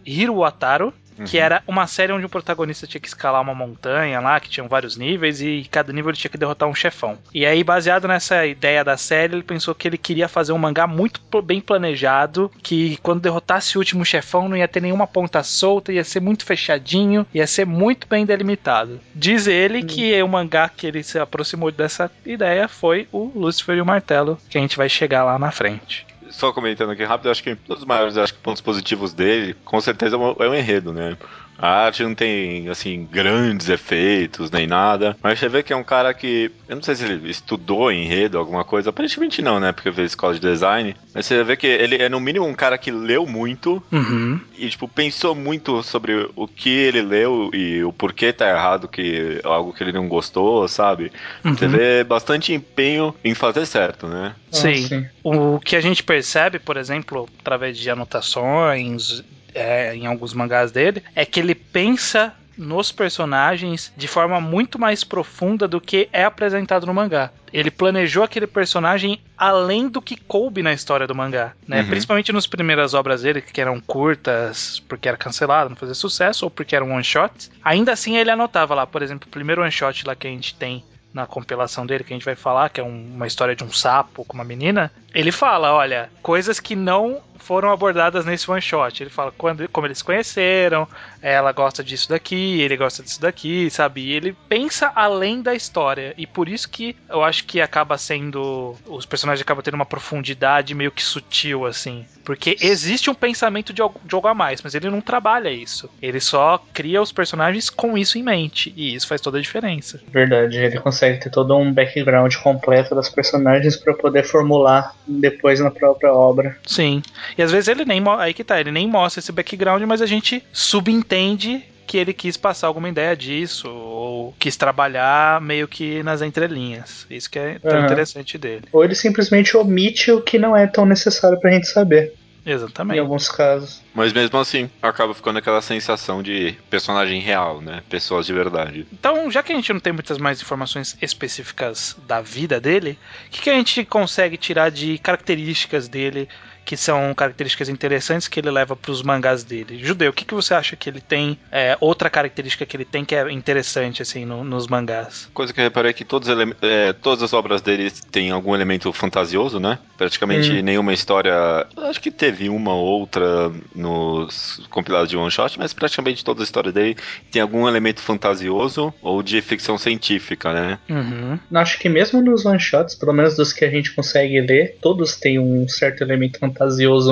Que 1.25 1.37
Uhum. 1.37 1.43
era 1.43 1.63
uma 1.67 1.87
série 1.87 2.13
onde 2.13 2.25
o 2.25 2.29
protagonista 2.29 2.87
tinha 2.87 3.01
que 3.01 3.07
escalar 3.07 3.41
uma 3.41 3.55
montanha 3.55 4.19
lá, 4.19 4.39
que 4.39 4.49
tinham 4.49 4.67
vários 4.67 4.97
níveis, 4.97 5.41
e 5.41 5.67
cada 5.69 5.91
nível 5.93 6.09
ele 6.11 6.17
tinha 6.17 6.31
que 6.31 6.37
derrotar 6.37 6.67
um 6.67 6.75
chefão. 6.75 7.17
E 7.33 7.45
aí, 7.45 7.63
baseado 7.63 8.07
nessa 8.07 8.45
ideia 8.45 8.83
da 8.83 8.97
série, 8.97 9.33
ele 9.35 9.43
pensou 9.43 9.73
que 9.75 9.87
ele 9.87 9.97
queria 9.97 10.27
fazer 10.27 10.51
um 10.53 10.57
mangá 10.57 10.87
muito 10.87 11.21
bem 11.41 11.61
planejado, 11.61 12.51
que 12.63 12.97
quando 13.01 13.21
derrotasse 13.21 13.77
o 13.77 13.79
último 13.79 14.05
chefão 14.05 14.47
não 14.49 14.57
ia 14.57 14.67
ter 14.67 14.81
nenhuma 14.81 15.07
ponta 15.07 15.43
solta, 15.43 15.91
ia 15.91 16.03
ser 16.03 16.19
muito 16.19 16.45
fechadinho, 16.45 17.25
ia 17.33 17.47
ser 17.47 17.65
muito 17.65 18.07
bem 18.07 18.25
delimitado. 18.25 18.99
Diz 19.13 19.47
ele 19.47 19.83
que 19.83 20.21
o 20.21 20.27
mangá 20.27 20.69
que 20.69 20.87
ele 20.87 21.03
se 21.03 21.19
aproximou 21.19 21.71
dessa 21.71 22.11
ideia 22.25 22.67
foi 22.67 23.07
o 23.11 23.31
Lucifer 23.35 23.77
e 23.77 23.81
o 23.81 23.85
Martelo, 23.85 24.37
que 24.49 24.57
a 24.57 24.61
gente 24.61 24.77
vai 24.77 24.89
chegar 24.89 25.23
lá 25.23 25.37
na 25.37 25.51
frente. 25.51 26.05
Só 26.29 26.53
comentando 26.53 26.91
aqui 26.91 27.03
rápido, 27.03 27.29
acho 27.29 27.43
que 27.43 27.51
um 27.51 27.57
dos 27.67 27.85
maiores 27.85 28.17
acho 28.17 28.33
que 28.33 28.39
pontos 28.39 28.61
positivos 28.61 29.13
dele, 29.13 29.53
com 29.65 29.79
certeza, 29.81 30.15
é 30.15 30.19
o 30.19 30.53
é 30.53 30.59
enredo, 30.59 30.93
né? 30.93 31.17
A 31.61 31.85
arte 31.85 32.03
não 32.03 32.15
tem, 32.15 32.69
assim, 32.69 33.05
grandes 33.11 33.67
efeitos 33.69 34.49
nem 34.49 34.65
nada, 34.65 35.15
mas 35.21 35.37
você 35.39 35.49
vê 35.49 35.61
que 35.61 35.73
é 35.73 35.75
um 35.75 35.83
cara 35.83 36.13
que, 36.13 36.49
eu 36.67 36.75
não 36.75 36.81
sei 36.83 36.95
se 36.95 37.03
ele 37.03 37.29
estudou 37.29 37.91
enredo, 37.91 38.37
alguma 38.37 38.63
coisa, 38.63 38.89
aparentemente 38.89 39.41
não, 39.41 39.59
né? 39.59 39.71
Porque 39.71 39.91
fez 39.91 40.11
escola 40.11 40.33
de 40.33 40.39
design, 40.39 40.95
mas 41.13 41.25
você 41.25 41.43
vê 41.43 41.57
que 41.57 41.67
ele 41.67 41.97
é, 42.01 42.07
no 42.07 42.19
mínimo, 42.19 42.45
um 42.45 42.53
cara 42.53 42.77
que 42.77 42.91
leu 42.91 43.25
muito 43.27 43.83
Uhum. 43.91 44.39
e, 44.57 44.69
tipo, 44.69 44.87
pensou 44.87 45.35
muito 45.35 45.83
sobre 45.83 46.29
o 46.35 46.47
que 46.47 46.69
ele 46.69 47.01
leu 47.01 47.49
e 47.53 47.83
o 47.83 47.91
porquê 47.91 48.31
tá 48.31 48.49
errado, 48.49 48.87
que 48.87 49.41
algo 49.43 49.73
que 49.73 49.83
ele 49.83 49.91
não 49.91 50.07
gostou, 50.07 50.67
sabe? 50.67 51.11
Você 51.43 51.65
Uhum. 51.65 51.71
vê 51.71 52.03
bastante 52.03 52.53
empenho 52.53 53.13
em 53.23 53.33
fazer 53.33 53.65
certo, 53.65 54.07
né? 54.07 54.33
Ah, 54.51 54.55
Sim. 54.55 55.05
O 55.23 55.59
que 55.59 55.75
a 55.75 55.81
gente 55.81 56.03
percebe, 56.03 56.57
por 56.59 56.77
exemplo, 56.77 57.27
através 57.39 57.77
de 57.77 57.89
anotações 57.89 59.23
é, 59.53 59.95
em 59.95 60.05
alguns 60.05 60.33
mangás 60.33 60.71
dele, 60.71 61.03
é 61.15 61.25
que 61.25 61.39
ele 61.39 61.55
pensa 61.55 62.33
nos 62.59 62.91
personagens 62.91 63.91
de 63.95 64.07
forma 64.07 64.41
muito 64.41 64.77
mais 64.77 65.01
profunda 65.03 65.65
do 65.65 65.79
que 65.79 66.09
é 66.11 66.25
apresentado 66.25 66.85
no 66.85 66.93
mangá. 66.93 67.31
Ele 67.53 67.71
planejou 67.71 68.21
aquele 68.21 68.45
personagem 68.45 69.21
além 69.37 69.87
do 69.87 70.01
que 70.01 70.17
coube 70.17 70.61
na 70.61 70.73
história 70.73 71.07
do 71.07 71.15
mangá, 71.15 71.53
né? 71.65 71.81
Uhum. 71.81 71.87
Principalmente 71.87 72.33
nas 72.33 72.45
primeiras 72.45 72.93
obras 72.93 73.21
dele, 73.21 73.41
que 73.41 73.61
eram 73.61 73.79
curtas, 73.79 74.83
porque 74.89 75.07
era 75.07 75.17
cancelado, 75.17 75.69
não 75.69 75.77
fazia 75.77 75.95
sucesso, 75.95 76.45
ou 76.45 76.51
porque 76.51 76.75
eram 76.75 76.91
one 76.91 77.03
shot. 77.03 77.49
Ainda 77.63 77.93
assim 77.93 78.17
ele 78.17 78.29
anotava 78.29 78.75
lá, 78.75 78.85
por 78.85 79.01
exemplo, 79.01 79.27
o 79.27 79.31
primeiro 79.31 79.61
one 79.61 79.71
shot 79.71 80.05
lá 80.05 80.13
que 80.13 80.27
a 80.27 80.31
gente 80.31 80.53
tem 80.53 80.83
na 81.13 81.25
compilação 81.25 81.85
dele, 81.85 82.03
que 82.03 82.13
a 82.13 82.15
gente 82.15 82.25
vai 82.25 82.35
falar, 82.35 82.69
que 82.69 82.79
é 82.79 82.83
um- 82.83 83.11
uma 83.15 83.27
história 83.27 83.55
de 83.55 83.63
um 83.63 83.71
sapo 83.71 84.23
com 84.25 84.33
uma 84.35 84.43
menina, 84.43 84.91
ele 85.13 85.31
fala, 85.31 85.73
olha, 85.73 86.09
coisas 86.21 86.59
que 86.59 86.75
não 86.75 87.21
foram 87.39 87.71
abordadas 87.71 88.25
nesse 88.25 88.51
one 88.51 88.61
shot. 88.61 89.01
Ele 89.01 89.09
fala 89.09 89.33
quando, 89.35 89.67
como 89.69 89.87
eles 89.87 89.97
se 89.99 90.03
conheceram, 90.03 90.87
ela 91.21 91.51
gosta 91.51 91.83
disso 91.83 92.09
daqui, 92.09 92.61
ele 92.61 92.77
gosta 92.77 93.01
disso 93.01 93.19
daqui, 93.19 93.69
sabe? 93.71 94.01
E 94.01 94.11
ele 94.11 94.35
pensa 94.47 94.91
além 94.93 95.41
da 95.41 95.55
história. 95.55 96.13
E 96.17 96.27
por 96.27 96.47
isso 96.47 96.69
que 96.69 96.95
eu 97.09 97.23
acho 97.23 97.45
que 97.45 97.59
acaba 97.59 97.97
sendo. 97.97 98.75
Os 98.85 99.05
personagens 99.05 99.41
acabam 99.41 99.63
tendo 99.63 99.73
uma 99.73 99.85
profundidade 99.85 100.75
meio 100.75 100.91
que 100.91 101.01
sutil, 101.01 101.65
assim. 101.65 102.05
Porque 102.23 102.55
existe 102.61 103.09
um 103.09 103.15
pensamento 103.15 103.73
de 103.73 103.81
algo 103.81 104.27
a 104.27 104.33
mais, 104.35 104.61
mas 104.61 104.75
ele 104.75 104.89
não 104.89 105.01
trabalha 105.01 105.49
isso. 105.49 105.89
Ele 106.01 106.19
só 106.19 106.63
cria 106.73 107.01
os 107.01 107.11
personagens 107.11 107.69
com 107.69 107.97
isso 107.97 108.17
em 108.19 108.23
mente. 108.23 108.71
E 108.75 108.93
isso 108.93 109.07
faz 109.07 109.21
toda 109.21 109.39
a 109.39 109.41
diferença. 109.41 109.99
Verdade, 110.09 110.57
ele 110.57 110.79
consegue 110.79 110.98
ter 110.99 111.29
todo 111.29 111.55
um 111.55 111.73
background 111.73 112.35
completo 112.35 112.95
das 112.95 113.09
personagens 113.09 113.75
pra 113.75 113.93
poder 113.93 114.23
formular 114.23 114.93
depois 115.07 115.59
na 115.59 115.71
própria 115.71 116.13
obra. 116.13 116.57
Sim. 116.65 117.01
E 117.37 117.41
às 117.41 117.51
vezes 117.51 117.67
ele 117.67 117.85
nem. 117.85 118.03
Aí 118.17 118.33
que 118.33 118.43
tá, 118.43 118.59
ele 118.59 118.71
nem 118.71 118.87
mostra 118.87 119.19
esse 119.19 119.31
background, 119.31 119.81
mas 119.83 120.01
a 120.01 120.05
gente 120.05 120.43
subentende 120.51 121.63
que 121.89 121.97
ele 121.97 122.13
quis 122.13 122.37
passar 122.37 122.67
alguma 122.67 122.87
ideia 122.87 123.17
disso, 123.17 123.67
ou 123.67 124.35
quis 124.37 124.55
trabalhar 124.55 125.41
meio 125.41 125.67
que 125.67 126.03
nas 126.03 126.21
entrelinhas. 126.21 127.07
Isso 127.09 127.27
que 127.27 127.39
é 127.39 127.57
tão 127.57 127.77
Aham. 127.77 127.85
interessante 127.85 128.37
dele. 128.37 128.65
Ou 128.71 128.83
ele 128.83 128.93
simplesmente 128.93 129.57
omite 129.57 130.11
o 130.11 130.21
que 130.21 130.37
não 130.37 130.55
é 130.55 130.67
tão 130.67 130.85
necessário 130.85 131.39
pra 131.39 131.49
gente 131.49 131.67
saber, 131.67 132.13
em 132.45 132.51
Exatamente. 132.51 132.99
alguns 132.99 133.29
casos. 133.29 133.81
Mas 133.93 134.13
mesmo 134.13 134.37
assim, 134.39 134.69
acaba 134.81 135.13
ficando 135.13 135.39
aquela 135.39 135.61
sensação 135.61 136.23
de 136.23 136.55
personagem 136.69 137.19
real, 137.19 137.61
né? 137.61 137.83
Pessoas 137.89 138.25
de 138.25 138.33
verdade. 138.33 138.87
Então, 138.91 139.29
já 139.29 139.43
que 139.43 139.51
a 139.51 139.55
gente 139.55 139.71
não 139.73 139.79
tem 139.79 139.93
muitas 139.93 140.17
mais 140.17 140.41
informações 140.41 140.97
específicas 141.01 141.97
da 142.07 142.21
vida 142.21 142.59
dele, 142.59 142.97
o 143.27 143.29
que, 143.29 143.41
que 143.41 143.49
a 143.49 143.55
gente 143.55 143.83
consegue 143.85 144.37
tirar 144.37 144.69
de 144.69 144.97
características 144.97 145.87
dele 145.87 146.27
que 146.65 146.77
são 146.77 147.13
características 147.13 147.67
interessantes 147.69 148.27
que 148.27 148.39
ele 148.39 148.51
leva 148.51 148.75
para 148.75 148.91
os 148.91 149.01
mangás 149.01 149.43
dele. 149.43 149.79
Judeu, 149.83 150.11
o 150.11 150.13
que, 150.13 150.23
que 150.23 150.33
você 150.33 150.53
acha 150.53 150.75
que 150.75 150.89
ele 150.89 151.01
tem? 151.01 151.37
É, 151.51 151.75
outra 151.81 152.09
característica 152.09 152.65
que 152.65 152.77
ele 152.77 152.85
tem 152.85 153.03
que 153.03 153.15
é 153.15 153.31
interessante 153.31 154.01
assim 154.01 154.25
no, 154.25 154.43
nos 154.43 154.67
mangás? 154.67 155.29
Coisa 155.33 155.51
que 155.51 155.59
eu 155.59 155.63
reparei 155.63 155.91
é 155.91 155.93
que 155.93 156.05
todos 156.05 156.29
é, 156.61 156.93
todas 156.93 157.23
as 157.23 157.33
obras 157.33 157.61
dele 157.61 157.91
têm 158.11 158.31
algum 158.31 158.53
elemento 158.53 158.93
fantasioso, 158.93 159.59
né? 159.59 159.79
Praticamente 159.97 160.51
hum. 160.51 160.61
nenhuma 160.61 160.93
história. 160.93 161.33
Acho 161.77 161.99
que 161.99 162.11
teve 162.11 162.49
uma 162.49 162.73
ou 162.73 162.85
outra 162.99 163.51
nos 163.73 164.61
compilados 164.69 165.09
de 165.09 165.17
one 165.17 165.31
shot, 165.31 165.57
mas 165.57 165.73
praticamente 165.73 166.23
toda 166.23 166.41
a 166.41 166.43
história 166.43 166.71
dele 166.71 166.95
tem 167.31 167.41
algum 167.41 167.67
elemento 167.67 168.01
fantasioso 168.01 168.93
ou 169.01 169.23
de 169.23 169.41
ficção 169.41 169.77
científica, 169.77 170.53
né? 170.53 170.79
Uhum. 170.87 171.39
Acho 171.55 171.79
que 171.79 171.89
mesmo 171.89 172.21
nos 172.21 172.45
one 172.45 172.59
shots, 172.59 172.95
pelo 172.95 173.13
menos 173.13 173.35
dos 173.35 173.51
que 173.51 173.65
a 173.65 173.69
gente 173.69 173.91
consegue 173.93 174.39
ler, 174.41 174.77
todos 174.81 175.15
têm 175.15 175.39
um 175.39 175.67
certo 175.67 176.03
elemento 176.03 176.37
fantasioso 176.37 176.48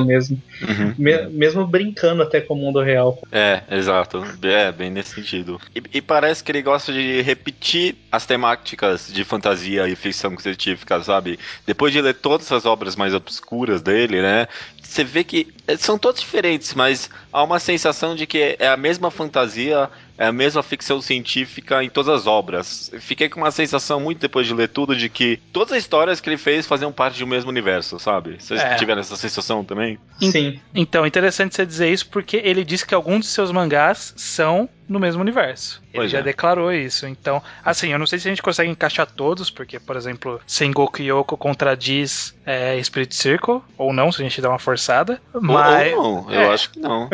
mesmo. 0.06 0.42
Uhum. 0.62 0.94
Me 0.98 1.28
mesmo 1.28 1.66
brincando 1.66 2.24
até 2.24 2.42
com 2.42 2.54
o 2.54 2.58
mundo 2.58 2.82
real. 2.82 3.20
É, 3.32 3.62
exato. 3.72 4.24
É, 4.44 4.72
bem 4.72 4.90
nesse 4.90 5.16
sentido. 5.16 5.60
E, 5.76 5.82
e, 5.94 6.02
parece 6.02 6.44
que 6.44 6.52
ele 6.52 6.62
gosta 6.62 6.92
de 6.92 7.22
repetir 7.22 7.96
as 8.12 8.26
temáticas 8.26 9.12
de 9.12 9.24
fantasia 9.24 9.88
e 9.88 9.96
ficção 9.96 10.38
científica, 10.38 11.02
sabe? 11.04 11.40
Depois 11.66 11.92
de 11.94 12.02
ler 12.02 12.16
todas 12.16 12.52
as 12.52 12.66
obras 12.66 12.96
mais 12.96 13.14
obscuras 13.14 13.82
dele, 13.82 14.22
né? 14.22 14.48
Você 14.88 15.04
vê 15.04 15.24
que 15.24 15.54
são 15.78 15.98
todos 15.98 16.22
diferentes, 16.22 16.74
mas 16.74 17.10
há 17.32 17.44
uma 17.44 17.60
sensação 17.60 18.16
de 18.16 18.26
que 18.26 18.56
é 18.58 18.68
a 18.68 18.78
mesma 18.78 19.12
fantasia 19.12 19.90
é 20.18 20.26
a 20.26 20.32
mesma 20.32 20.64
ficção 20.64 21.00
científica 21.00 21.84
em 21.84 21.90
todas 21.90 22.22
as 22.22 22.28
obras. 22.28 22.92
Fiquei 23.00 23.30
com 23.30 23.40
uma 23.40 23.52
sensação, 23.52 24.00
muito 24.00 24.20
depois 24.20 24.48
de 24.48 24.54
ler 24.54 24.68
tudo, 24.70 24.96
de 24.96 25.10
que 25.10 25.40
todas 25.54 25.74
as 25.74 25.80
histórias 25.80 26.20
que 26.20 26.28
ele 26.28 26.38
fez 26.38 26.66
faziam 26.66 26.92
parte 26.92 27.20
do 27.20 27.28
mesmo 27.28 27.52
universo, 27.52 28.00
sabe? 28.00 28.38
Vocês 28.40 28.60
é. 28.60 28.76
tiveram 28.76 29.02
essa 29.02 29.16
sensação 29.16 29.64
também? 29.64 30.00
Sim. 30.20 30.60
Então, 30.74 31.06
interessante 31.06 31.56
você 31.56 31.66
dizer 31.66 31.92
isso, 31.92 32.10
porque 32.10 32.38
ele 32.38 32.66
disse 32.66 32.86
que 32.86 32.96
alguns 32.96 33.26
de 33.26 33.28
seus 33.28 33.52
mangás 33.52 34.14
são 34.18 34.68
no 34.88 35.00
mesmo 35.00 35.22
universo. 35.22 35.82
Ele 35.94 36.04
pois 36.04 36.12
já 36.12 36.20
é. 36.20 36.24
declarou 36.24 36.72
isso. 36.72 37.06
Então, 37.06 37.44
assim, 37.64 37.92
eu 37.92 38.00
não 38.00 38.08
sei 38.08 38.20
se 38.20 38.28
a 38.28 38.32
gente 38.32 38.42
consegue 38.42 38.72
encaixar 38.72 39.06
todos, 39.06 39.50
porque, 39.50 39.80
por 39.80 39.96
exemplo, 39.96 40.40
Sengoku 40.48 41.02
Yoko 41.02 41.36
contradiz 41.36 42.34
é, 42.46 42.82
Spirit 42.82 43.14
Circle, 43.14 43.62
ou 43.78 43.92
não, 43.92 44.12
se 44.12 44.22
a 44.22 44.24
gente 44.24 44.42
der 44.42 44.48
uma 44.48 44.60
forçada. 44.78 45.20
Mas... 45.34 45.94
Ou, 45.94 46.00
ou 46.00 46.24
não, 46.24 46.32
eu 46.32 46.42
é. 46.42 46.54
acho 46.54 46.70
que 46.70 46.80
não. 46.80 47.10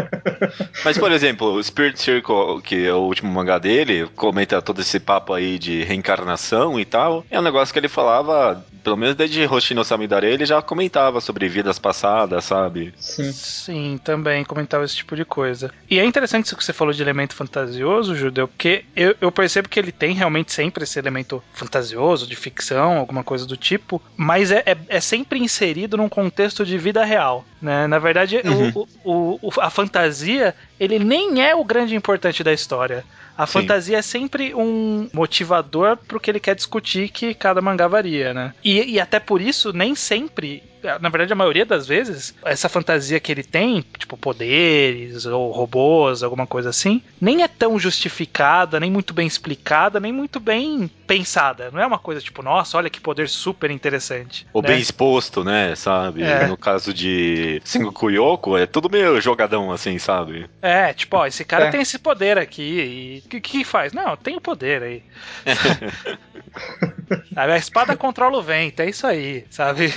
mas, 0.84 0.98
por 0.98 1.12
exemplo, 1.12 1.54
o 1.54 1.64
Spirit 1.64 2.00
Circle, 2.00 2.62
que 2.62 2.86
é 2.86 2.94
o 2.94 3.00
último 3.00 3.32
mangá 3.32 3.58
dele, 3.58 4.08
comenta 4.16 4.62
todo 4.62 4.82
esse 4.82 5.00
papo 5.00 5.34
aí 5.34 5.58
de 5.58 5.84
reencarnação 5.84 6.80
e 6.80 6.86
tal. 6.86 7.26
É 7.32 7.40
um 7.40 7.44
negócio 7.44 7.74
que 7.74 7.80
ele 7.80 7.88
falava, 7.88 8.64
pelo 8.84 8.98
menos 8.98 9.16
desde 9.16 9.46
Hoshino 9.46 9.84
Samidare, 9.84 10.28
ele 10.28 10.46
já 10.46 10.62
comentava 10.62 11.22
sobre 11.22 11.48
vidas 11.48 11.80
passadas, 11.80 12.44
sabe? 12.44 12.94
Sim. 12.98 13.32
Sim, 13.32 14.00
também 14.04 14.44
comentava 14.44 14.84
esse 14.84 14.98
tipo 14.98 15.16
de 15.16 15.24
coisa. 15.24 15.72
E 15.90 16.00
é 16.00 16.06
interessante 16.06 16.46
isso 16.46 16.58
que 16.58 16.64
você 16.64 16.74
falou 16.74 16.94
de 16.94 17.02
elemento 17.02 17.34
fantasioso, 17.34 18.16
Judeu, 18.16 18.48
porque 18.48 18.84
eu, 18.96 19.16
eu 19.22 19.32
percebo 19.32 19.70
que 19.70 19.80
ele 19.80 19.92
tem 19.92 20.14
realmente 20.14 20.52
sempre 20.52 20.84
esse 20.84 21.00
elemento 21.00 21.42
fantasioso, 21.54 22.28
de 22.28 22.36
ficção, 22.36 22.98
alguma 22.98 23.24
coisa 23.24 23.46
do 23.46 23.56
tipo, 23.56 24.02
mas 24.18 24.52
é, 24.52 24.64
é, 24.66 24.78
é 24.90 25.00
sempre 25.00 25.40
inserido 25.40 25.96
num 25.96 26.10
contexto 26.10 26.66
de 26.66 26.78
vida 26.78 27.04
real. 27.06 27.46
Né? 27.64 27.88
Na 27.88 27.98
verdade, 27.98 28.42
uhum. 28.44 28.72
o, 28.76 28.88
o, 29.06 29.40
o, 29.42 29.62
a 29.62 29.70
fantasia 29.70 30.54
ele 30.78 31.00
nem 31.00 31.42
é 31.42 31.56
o 31.56 31.64
grande 31.64 31.96
importante 31.96 32.44
da 32.44 32.52
história. 32.52 33.06
A 33.38 33.48
Sim. 33.48 33.54
fantasia 33.54 34.00
é 34.00 34.02
sempre 34.02 34.54
um 34.54 35.08
motivador 35.14 35.96
pro 35.96 36.20
que 36.20 36.30
ele 36.30 36.42
quer 36.42 36.56
discutir 36.56 37.08
que 37.08 37.34
cada 37.34 37.62
mangá 37.62 37.88
varia, 37.88 38.34
né? 38.34 38.54
E, 38.62 38.96
e 38.96 39.00
até 39.00 39.18
por 39.18 39.40
isso, 39.40 39.72
nem 39.72 39.96
sempre 39.96 40.62
na 40.84 41.10
verdade, 41.10 41.32
a 41.32 41.36
maioria 41.36 41.66
das 41.66 41.88
vezes, 41.88 42.36
essa 42.44 42.68
fantasia 42.68 43.20
que 43.20 43.32
ele 43.32 43.44
tem, 43.44 43.84
tipo 43.98 44.18
poderes 44.18 45.26
ou 45.26 45.52
robôs, 45.52 46.24
alguma 46.24 46.46
coisa 46.46 46.70
assim, 46.70 47.02
nem 47.20 47.44
é 47.44 47.48
tão 47.48 47.80
justificada, 47.80 48.80
nem 48.80 48.92
muito 48.92 49.14
bem 49.14 49.26
explicada, 49.26 50.00
nem 50.00 50.12
muito 50.12 50.40
bem 50.40 50.90
pensada. 51.08 51.72
Não 51.72 51.80
é 51.80 51.86
uma 51.86 52.00
coisa 52.00 52.22
tipo, 52.22 52.44
nossa, 52.44 52.78
olha 52.78 52.90
que 52.90 53.00
poder 53.00 53.30
super 53.30 53.72
interessante. 53.72 54.46
Ou 54.52 54.62
né? 54.62 54.70
bem 54.70 54.80
exposto, 54.80 55.44
né? 55.44 55.74
Sabe? 55.76 56.24
É. 56.24 56.48
No 56.48 56.58
caso 56.58 56.94
de 56.94 57.62
Sengoku 57.64 58.10
Yoko, 58.10 58.58
é 58.58 58.66
tudo 58.66 58.90
meio 58.90 59.22
jogadão 59.22 59.72
assim, 59.72 59.98
sabe? 59.98 60.50
É, 60.62 60.94
tipo, 60.94 61.18
ó, 61.18 61.26
esse 61.26 61.46
cara 61.46 61.66
é. 61.66 61.72
tem 61.72 61.82
esse 61.82 61.98
poder 61.98 62.38
aqui. 62.38 63.22
E 63.24 63.24
o 63.26 63.30
que, 63.30 63.42
que 63.42 63.64
faz? 63.64 63.94
Não, 63.94 64.18
tem 64.18 64.36
o 64.36 64.42
poder 64.42 64.84
aí. 64.84 65.04
a 67.36 67.58
espada 67.58 67.96
controla 67.96 68.38
o 68.38 68.44
vento, 68.44 68.82
é 68.82 68.90
isso 68.90 69.08
aí, 69.08 69.46
sabe? 69.50 69.94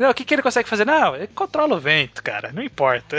Não, 0.00 0.08
o 0.08 0.14
que, 0.14 0.24
que 0.24 0.32
ele 0.34 0.40
consegue 0.40 0.66
fazer? 0.66 0.86
Não, 0.86 1.14
ele 1.14 1.26
controla 1.26 1.76
o 1.76 1.78
vento, 1.78 2.22
cara, 2.22 2.50
não 2.52 2.62
importa. 2.62 3.18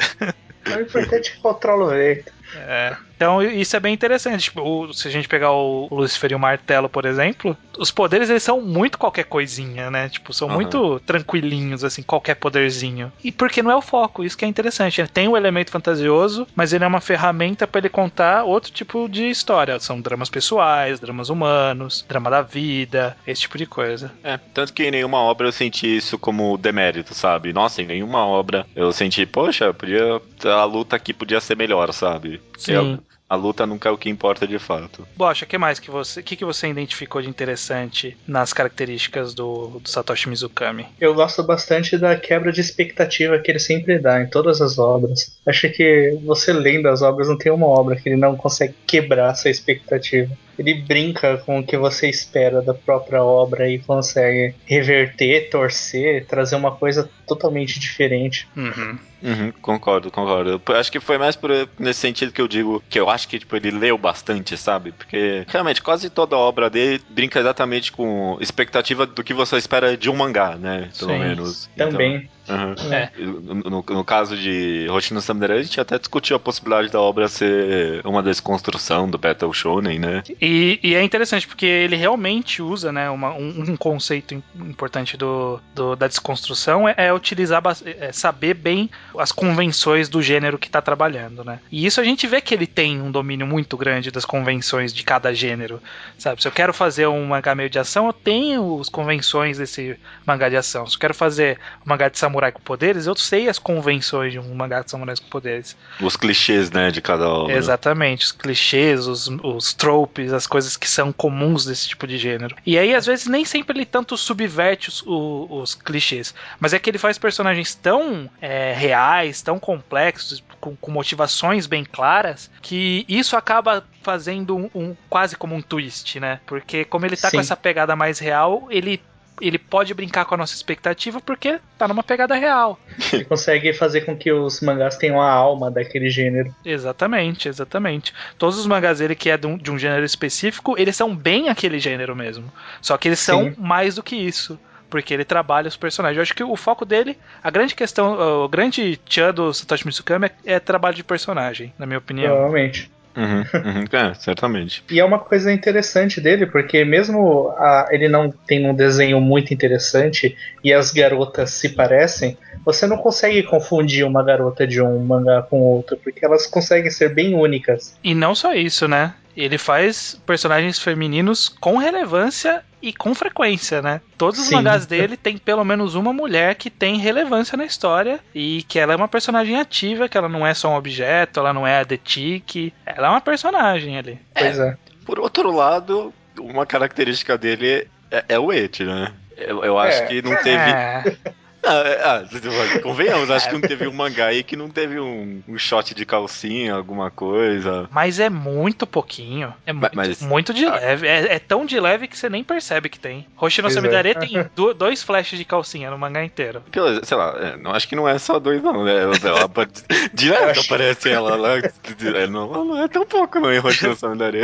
O 0.66 0.80
importante 0.82 1.30
é 1.30 1.34
que 1.34 1.40
controla 1.40 1.86
o 1.86 1.90
vento. 1.90 2.34
É. 2.56 2.98
Então 3.22 3.40
isso 3.40 3.76
é 3.76 3.80
bem 3.80 3.94
interessante. 3.94 4.46
Tipo, 4.46 4.62
o, 4.64 4.92
se 4.92 5.08
a 5.08 5.12
gente 5.12 5.28
pegar 5.28 5.52
o 5.52 5.88
Lucifer 5.92 6.32
e 6.32 6.36
o 6.36 6.40
Martelo, 6.40 6.90
por 6.90 7.06
exemplo, 7.06 7.56
os 7.78 7.92
poderes 7.92 8.32
eles 8.32 8.42
são 8.42 8.60
muito 8.60 8.98
qualquer 8.98 9.26
coisinha, 9.26 9.92
né? 9.92 10.10
Tipo, 10.10 10.34
são 10.34 10.48
uhum. 10.48 10.56
muito 10.56 11.00
tranquilinhos, 11.02 11.84
assim, 11.84 12.02
qualquer 12.02 12.34
poderzinho. 12.34 13.14
E 13.24 13.32
porque 13.32 13.62
não 13.62 13.70
é 13.70 13.76
o 13.76 13.82
foco, 13.82 14.24
isso 14.24 14.36
que 14.36 14.44
é 14.44 14.48
interessante. 14.48 15.00
Ele 15.00 15.08
tem 15.08 15.28
o 15.28 15.34
um 15.34 15.38
elemento 15.38 15.70
fantasioso, 15.70 16.48
mas 16.56 16.74
ele 16.74 16.84
é 16.84 16.88
uma 16.88 17.00
ferramenta 17.00 17.68
para 17.68 17.78
ele 17.78 17.90
contar 17.90 18.44
outro 18.44 18.72
tipo 18.72 19.08
de 19.08 19.30
história. 19.30 19.80
São 19.80 20.02
dramas 20.02 20.30
pessoais, 20.30 21.00
dramas 21.00 21.30
humanos, 21.30 22.04
drama 22.10 22.32
da 22.32 22.42
vida, 22.42 23.16
esse 23.28 23.42
tipo 23.42 23.56
de 23.56 23.68
coisa. 23.68 24.12
É, 24.24 24.40
tanto 24.52 24.74
que 24.74 24.84
em 24.84 24.90
nenhuma 24.90 25.20
obra 25.20 25.48
eu 25.48 25.52
senti 25.52 25.96
isso 25.96 26.18
como 26.18 26.58
demérito, 26.58 27.14
sabe? 27.14 27.54
Nossa, 27.54 27.84
em 27.84 27.86
nenhuma 27.86 28.26
obra 28.26 28.66
eu 28.76 28.92
senti, 28.92 29.28
poxa, 29.28 29.72
podia 29.72 30.20
a 30.44 30.64
luta 30.64 30.96
aqui 30.96 31.14
podia 31.14 31.40
ser 31.40 31.56
melhor, 31.56 31.94
sabe? 31.94 32.42
Sim. 32.58 32.74
Eu, 32.74 33.00
a 33.32 33.36
luta 33.36 33.66
nunca 33.66 33.88
é 33.88 33.92
o 33.94 33.98
que 33.98 34.10
importa 34.10 34.46
de 34.46 34.60
fato. 34.60 35.08
Bocha, 35.16 35.46
o 35.46 35.48
que 35.48 35.58
mais 35.58 35.80
que 35.80 35.90
você, 35.90 36.22
que, 36.22 36.36
que 36.36 36.44
você 36.44 36.68
identificou 36.68 37.22
de 37.22 37.30
interessante 37.30 38.18
nas 38.28 38.52
características 38.52 39.34
do, 39.34 39.80
do, 39.80 39.90
Satoshi 39.90 40.28
Mizukami? 40.28 40.86
Eu 41.00 41.14
gosto 41.14 41.42
bastante 41.42 41.98
da 41.98 42.18
quebra 42.18 42.52
de 42.52 42.60
expectativa 42.60 43.40
que 43.40 43.50
ele 43.50 43.60
sempre 43.60 43.98
dá 44.00 44.22
em 44.22 44.28
todas 44.28 44.60
as 44.60 44.78
obras. 44.78 45.34
Acho 45.48 45.72
que 45.72 46.20
você 46.26 46.52
lendo 46.52 46.90
as 46.90 47.02
obras 47.02 47.30
não 47.30 47.38
tem 47.38 47.50
uma 47.50 47.68
obra 47.68 47.96
que 47.96 48.10
ele 48.10 48.18
não 48.18 48.36
consegue 48.36 48.74
quebrar 48.86 49.32
essa 49.32 49.50
expectativa 49.50 50.38
ele 50.60 50.76
brinca 50.76 51.38
com 51.38 51.60
o 51.60 51.64
que 51.64 51.76
você 51.76 52.08
espera 52.08 52.62
da 52.62 52.74
própria 52.74 53.24
obra 53.24 53.68
e 53.68 53.80
consegue 53.80 54.54
reverter, 54.66 55.50
torcer, 55.50 56.26
trazer 56.28 56.56
uma 56.56 56.76
coisa 56.76 57.10
totalmente 57.26 57.80
diferente. 57.80 58.48
Uhum. 58.56 59.00
Uhum, 59.22 59.52
concordo, 59.62 60.12
concordo. 60.12 60.62
Eu 60.66 60.76
acho 60.76 60.92
que 60.92 61.00
foi 61.00 61.18
mais 61.18 61.36
por, 61.36 61.52
nesse 61.78 62.00
sentido 62.00 62.32
que 62.32 62.42
eu 62.42 62.48
digo 62.48 62.84
que 62.90 63.00
eu 63.00 63.10
acho 63.10 63.28
que 63.28 63.40
tipo, 63.40 63.56
ele 63.56 63.72
leu 63.72 63.98
bastante, 63.98 64.58
sabe? 64.58 64.92
Porque 64.92 65.46
realmente 65.48 65.82
quase 65.82 66.10
toda 66.10 66.36
a 66.36 66.40
obra 66.40 66.70
dele 66.70 67.02
brinca 67.10 67.40
exatamente 67.40 67.92
com 67.92 68.38
expectativa 68.40 69.06
do 69.06 69.24
que 69.24 69.34
você 69.34 69.58
espera 69.58 69.96
de 69.96 70.10
um 70.10 70.16
mangá, 70.16 70.56
né? 70.56 70.90
Pelo 70.98 71.12
Sim, 71.12 71.20
menos. 71.20 71.70
Também. 71.78 72.18
Então, 72.18 72.32
Uhum. 72.52 72.94
É. 72.94 73.12
No, 73.18 73.84
no, 73.88 74.04
caso 74.04 74.36
de 74.36 74.88
Roshino 74.90 75.22
Samudera, 75.22 75.56
a 75.56 75.62
gente 75.62 75.80
até 75.80 75.98
discutiu 75.98 76.36
a 76.36 76.40
possibilidade 76.40 76.90
da 76.90 77.00
obra 77.00 77.28
ser 77.28 78.06
uma 78.06 78.22
desconstrução 78.22 79.10
do 79.10 79.18
Battle 79.18 79.54
Shonen, 79.54 80.00
né? 80.00 80.24
E, 80.42 80.80
e 80.84 80.96
é 80.96 81.04
interessante 81.04 81.48
porque 81.48 81.66
ele 81.66 81.96
realmente 81.96 82.62
usa, 82.62 82.92
né, 82.92 83.10
uma, 83.10 83.34
um, 83.34 83.72
um, 83.72 83.78
conceito 83.78 84.34
importante 84.56 85.16
do, 85.16 85.62
do 85.74 85.96
da 85.96 86.08
desconstrução 86.08 86.88
é, 86.88 86.96
é 86.98 87.14
utilizar, 87.14 87.62
é 87.86 88.12
saber 88.12 88.54
bem 88.56 88.90
as 89.18 89.32
convenções 89.32 90.10
do 90.10 90.22
gênero 90.22 90.58
que 90.58 90.68
está 90.68 90.82
trabalhando, 90.82 91.44
né? 91.44 91.60
E 91.72 91.86
isso 91.86 92.02
a 92.02 92.04
gente 92.04 92.28
vê 92.28 92.42
que 92.42 92.54
ele 92.54 92.68
tem 92.68 93.02
um 93.02 93.12
domínio 93.12 93.48
muito 93.48 93.78
grande 93.78 94.12
das 94.12 94.26
convenções 94.26 94.94
de 94.94 95.04
cada 95.04 95.34
gênero, 95.34 95.82
sabe? 96.18 96.42
Se 96.42 96.48
eu 96.48 96.52
quero 96.52 96.74
fazer 96.74 97.08
um 97.08 97.26
mangá 97.26 97.56
meio 97.56 97.70
de 97.70 97.80
ação, 97.80 98.08
eu 98.08 98.14
tenho 98.14 98.80
as 98.80 98.90
convenções 98.90 99.58
desse 99.58 99.98
mangá 100.26 100.50
de 100.50 100.58
ação. 100.58 100.86
Se 100.88 100.96
eu 100.96 101.00
quero 101.00 101.14
fazer 101.14 101.60
um 101.86 101.90
mangá 101.90 102.10
de 102.10 102.18
samurai 102.18 102.42
samurai 102.42 102.52
com 102.52 102.62
poderes, 102.62 103.06
eu 103.06 103.16
sei 103.16 103.48
as 103.48 103.60
convenções 103.60 104.32
de 104.32 104.40
um 104.40 104.56
mangá 104.56 104.82
de 104.82 104.90
samurais 104.90 105.20
com 105.20 105.28
poderes. 105.28 105.76
Os 106.00 106.16
clichês, 106.16 106.72
né, 106.72 106.90
de 106.90 107.02
cada 107.02 107.28
obra. 107.28 107.56
Exatamente, 107.56 108.26
os 108.26 108.32
clichês, 108.32 109.08
os, 109.08 109.28
os 109.44 109.74
tropes, 109.74 110.34
as 110.34 110.48
coisas 110.48 110.76
que 110.76 110.90
são 110.90 111.12
comuns 111.12 111.66
desse 111.66 111.88
tipo 111.90 112.08
de 112.08 112.18
gênero. 112.18 112.56
E 112.66 112.78
aí, 112.78 112.96
às 112.96 113.06
vezes, 113.06 113.28
nem 113.28 113.46
sempre 113.46 113.78
ele 113.78 113.86
tanto 113.86 114.18
subverte 114.18 114.90
os, 114.90 115.04
os, 115.06 115.48
os 115.50 115.76
clichês, 115.76 116.34
mas 116.60 116.74
é 116.74 116.80
que 116.80 116.90
ele 116.90 116.98
faz 116.98 117.18
personagens 117.18 117.76
tão 117.76 118.30
é, 118.42 118.74
reais, 118.74 119.01
tão 119.42 119.60
complexos, 119.60 120.44
com, 120.60 120.76
com, 120.76 120.92
motivações 120.92 121.66
bem 121.68 121.84
claras, 121.84 122.50
que 122.62 123.06
isso 123.08 123.36
acaba 123.36 123.84
fazendo 124.02 124.56
um, 124.56 124.70
um, 124.74 124.96
quase 125.10 125.36
como 125.36 125.56
um 125.56 125.62
twist, 125.62 126.20
né? 126.20 126.40
Porque 126.46 126.86
como 126.86 127.06
ele 127.06 127.16
tá 127.16 127.30
Sim. 127.30 127.38
com 127.38 127.42
essa 127.42 127.56
pegada 127.56 127.96
mais 127.96 128.20
real, 128.20 128.68
ele 128.70 129.02
ele 129.42 129.58
pode 129.58 129.92
brincar 129.94 130.24
com 130.26 130.36
a 130.36 130.38
nossa 130.38 130.54
expectativa 130.54 131.20
porque 131.20 131.60
tá 131.78 131.88
numa 131.88 132.04
pegada 132.04 132.36
real. 132.36 132.80
Ele 133.12 133.26
consegue 133.26 133.74
fazer 133.74 134.02
com 134.02 134.16
que 134.16 134.32
os 134.32 134.62
mangás 134.62 134.98
tenham 134.98 135.20
a 135.20 135.32
alma 135.32 135.72
daquele 135.72 136.10
gênero. 136.10 136.54
Exatamente, 136.64 137.50
exatamente. 137.50 138.14
Todos 138.38 138.60
os 138.60 138.68
mangás 138.68 139.00
dele 139.00 139.16
que 139.16 139.32
é 139.32 139.38
de 139.38 139.48
um, 139.48 139.58
de 139.58 139.72
um 139.72 139.80
gênero 139.80 140.06
específico, 140.06 140.76
eles 140.78 140.96
são 140.96 141.16
bem 141.16 141.50
aquele 141.50 141.80
gênero 141.80 142.16
mesmo. 142.16 142.52
Só 142.82 142.98
que 142.98 143.08
eles 143.08 143.20
são 143.20 143.46
Sim. 143.46 143.56
mais 143.58 143.96
do 143.96 144.04
que 144.04 144.16
isso 144.16 144.60
porque 144.92 145.14
ele 145.14 145.26
trabalha 145.26 145.70
os 145.70 145.78
personagens. 145.78 146.18
Eu 146.18 146.22
acho 146.22 146.36
que 146.36 146.44
o 146.44 146.56
foco 146.56 146.86
dele, 146.86 147.18
a 147.42 147.50
grande 147.50 147.74
questão, 147.74 148.44
o 148.44 148.50
grande 148.50 148.98
tchan 148.98 149.34
do 149.34 149.52
Satoshi 149.52 149.88
Mizukami 149.88 150.28
é, 150.46 150.56
é 150.56 150.60
trabalho 150.60 150.96
de 150.96 151.04
personagem, 151.04 151.74
na 151.80 151.88
minha 151.88 151.98
opinião. 151.98 152.34
Provavelmente. 152.34 152.92
Uhum, 153.16 153.40
uhum, 153.40 153.86
é, 153.92 154.14
certamente. 154.14 154.84
E 154.90 155.00
é 155.00 155.04
uma 155.04 155.20
coisa 155.20 155.52
interessante 155.52 156.22
dele, 156.22 156.46
porque 156.46 156.86
mesmo 156.86 157.50
a, 157.58 157.88
ele 157.92 158.08
não 158.08 158.32
tem 158.32 158.70
um 158.70 158.74
desenho 158.74 159.20
muito 159.20 159.54
interessante 159.54 160.36
e 160.64 160.74
as 160.74 160.92
garotas 160.92 161.52
se 161.52 161.70
parecem, 161.70 162.38
você 162.66 162.88
não 162.88 162.98
consegue 162.98 163.44
confundir 163.44 164.06
uma 164.06 164.24
garota 164.24 164.66
de 164.66 164.82
um 164.82 165.00
mangá 165.00 165.42
com 165.42 165.60
outro, 165.60 165.98
porque 165.98 166.24
elas 166.24 166.46
conseguem 166.48 166.90
ser 166.90 167.14
bem 167.14 167.34
únicas. 167.34 167.98
E 168.04 168.14
não 168.14 168.34
só 168.34 168.54
isso, 168.54 168.88
né? 168.88 169.14
Ele 169.36 169.58
faz 169.58 170.20
personagens 170.26 170.80
femininos 170.80 171.50
com 171.50 171.78
relevância 171.78 172.64
e 172.82 172.92
com 172.94 173.14
frequência, 173.14 173.82
né? 173.82 174.02
Todos 174.18 174.40
os 174.40 174.48
Sim. 174.48 174.56
mangás 174.56 174.86
dele 174.86 175.16
tem 175.16 175.38
pelo 175.38 175.64
menos 175.64 175.96
uma 175.96 176.12
mulher 176.12 176.56
que 176.56 176.70
tem 176.70 176.98
relevância 176.98 177.56
na 177.58 177.66
história 177.66 178.20
e 178.34 178.64
que 178.64 178.80
ela 178.80 178.94
é 178.94 178.96
uma 178.96 179.08
personagem 179.08 179.60
ativa, 179.60 180.10
que 180.10 180.18
ela 180.18 180.28
não 180.30 180.46
é 180.46 180.54
só 180.54 180.70
um 180.70 180.76
objeto, 180.76 181.40
ela 181.40 181.54
não 181.54 181.66
é 181.68 181.80
a 181.80 181.84
Detique, 181.84 182.74
ela 182.86 183.08
é 183.08 183.10
uma 183.10 183.22
personagem 183.22 183.98
ali. 183.98 184.20
Pois 184.34 184.58
é. 184.60 184.78
Por 185.06 185.20
outro 185.20 185.52
lado, 185.52 186.14
uma 186.40 186.66
característica 186.66 187.38
dele 187.38 187.88
é, 188.10 188.26
é 188.30 188.40
o 188.40 188.52
et, 188.52 188.80
né? 188.82 189.12
Eu, 189.38 189.64
eu 189.64 189.80
acho 189.80 190.04
É. 190.04 190.06
que 190.06 190.22
não 190.22 190.36
teve. 190.38 190.58
É, 190.58 191.16
Ah, 191.64 191.84
é, 191.86 192.04
ah, 192.04 192.24
convenhamos, 192.82 193.30
acho 193.30 193.48
que 193.48 193.54
não 193.54 193.62
teve 193.62 193.88
um 193.88 193.92
mangá 193.94 194.28
aí 194.28 194.44
que 194.44 194.56
não 194.56 194.70
teve 194.70 195.00
um, 195.00 195.42
um 195.48 195.58
shot 195.58 195.94
de 195.94 196.06
calcinha, 196.06 196.74
alguma 196.74 197.12
coisa. 197.12 197.88
mas 197.92 198.20
é 198.20 198.30
muito 198.30 198.88
pouquinho. 198.88 199.54
É 199.66 199.72
muito, 199.74 199.96
mas- 199.96 200.22
muito 200.22 200.54
de 200.54 200.66
leve. 200.66 201.08
É, 201.08 201.36
é 201.36 201.40
tão 201.40 201.66
de 201.66 201.80
leve 201.80 202.08
que 202.08 202.18
você 202.18 202.30
nem 202.30 202.44
percebe 202.44 202.90
que 202.90 203.00
tem. 203.00 203.28
Hoshino 203.40 203.68
Pois 203.68 203.76
é. 203.78 203.82
Samidare 203.82 204.16
tem 204.16 204.46
do- 204.56 204.74
dois 204.74 205.04
flashes 205.04 205.38
de 205.38 205.46
calcinha 205.46 205.92
no 205.92 205.98
mangá 205.98 206.24
inteiro. 206.24 206.64
Pelo, 206.72 207.04
sei 207.06 207.18
lá, 207.18 207.36
é, 207.40 207.58
não 207.58 207.72
acho 207.72 207.88
que 207.88 207.96
não 207.96 208.08
é 208.08 208.18
só 208.18 208.40
dois, 208.40 208.62
não, 208.62 208.84
né? 208.84 208.98
Ela, 208.98 209.14
direto 210.14 210.60
aparece 210.62 211.10
ela 211.10 211.36
lá. 211.36 211.58
É, 211.58 212.28
não, 212.28 212.66
não 212.66 212.84
é 212.84 212.88
tão 212.88 213.06
pouco, 213.06 213.40
não, 213.40 213.54
em 213.54 213.60
Roshino 213.60 213.96
Samidare. 213.96 214.42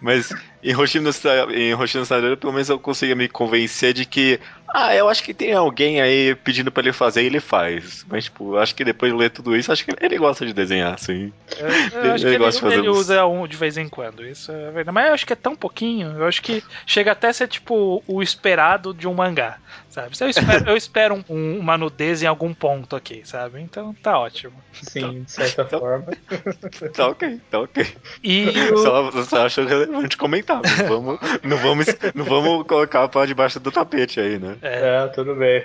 Mas 0.00 0.32
em 0.62 0.72
Roshino, 0.72 1.12
Sa- 1.12 1.46
em 1.52 1.72
Roshino 1.74 2.04
Samidare, 2.04 2.36
pelo 2.36 2.52
menos 2.52 2.68
eu 2.68 2.78
conseguia 2.78 3.14
me 3.14 3.28
convencer 3.28 3.92
de 3.94 4.04
que, 4.04 4.40
ah, 4.74 4.94
eu 4.94 5.08
acho 5.08 5.22
que 5.22 5.32
tem 5.32 5.52
alguém 5.52 6.00
aí 6.00 6.34
pedindo 6.36 6.70
pra 6.70 6.82
ele 6.82 6.92
fazer 6.92 7.22
e 7.22 7.26
ele 7.26 7.40
faz. 7.40 8.04
Mas, 8.08 8.24
tipo, 8.24 8.54
eu 8.54 8.58
acho 8.58 8.74
que 8.74 8.84
depois 8.84 9.12
de 9.12 9.18
ler 9.18 9.30
tudo 9.30 9.56
isso, 9.56 9.70
acho 9.72 9.84
que 9.84 9.92
ele 10.00 10.18
gosta 10.18 10.44
de 10.44 10.52
desenhar, 10.52 10.94
assim. 10.94 11.32
Eu, 11.58 11.66
eu 11.68 11.72
acho 11.72 11.88
que 11.90 11.96
Ele 12.26 12.34
ele, 12.34 12.38
gosta 12.38 12.52
de 12.60 12.60
fazer 12.60 12.74
ele 12.78 12.88
usa 12.88 13.26
um 13.26 13.46
de 13.46 13.56
vez 13.56 13.76
em 13.76 13.88
quando, 13.88 14.24
isso 14.26 14.50
é 14.52 14.70
verdade. 14.70 14.92
Mas 14.94 15.06
eu 15.08 15.14
acho 15.14 15.26
que 15.26 15.32
é 15.32 15.36
tão 15.36 15.54
pouquinho, 15.56 16.16
eu 16.18 16.24
acho 16.26 16.42
que 16.42 16.62
chega 16.86 17.12
até 17.12 17.28
a 17.28 17.32
ser 17.32 17.48
tipo 17.48 18.02
o 18.06 18.22
esperado 18.22 18.92
de 18.92 19.06
um 19.08 19.14
mangá, 19.14 19.58
sabe? 19.88 20.10
Eu 20.20 20.28
espero, 20.28 20.68
eu 20.70 20.76
espero 20.76 21.14
um- 21.14 21.24
um- 21.28 21.58
uma 21.58 21.78
nudez 21.78 22.22
em 22.22 22.26
algum 22.26 22.52
ponto 22.52 22.94
aqui, 22.96 23.22
sabe? 23.24 23.60
Então 23.60 23.94
tá 24.02 24.18
ótimo. 24.18 24.54
Sim, 24.82 25.22
de 25.22 25.30
certa 25.30 25.64
forma. 25.66 26.06
Tá 26.94 27.08
ok, 27.08 27.40
tá 27.50 27.60
ok. 27.60 27.86
E 28.22 28.46
só 28.76 29.44
acho 29.44 29.64
relevante 29.64 30.16
comentar. 30.16 30.47
Não 30.54 30.86
vamos, 30.88 31.18
não 31.42 31.56
vamos, 31.58 31.86
não 32.14 32.24
vamos 32.24 32.66
colocar 32.66 33.06
pra 33.08 33.26
debaixo 33.26 33.60
do 33.60 33.70
tapete 33.70 34.18
aí, 34.20 34.38
né? 34.38 34.56
é, 34.62 35.04
É, 35.04 35.06
tudo 35.08 35.34
bem. 35.34 35.62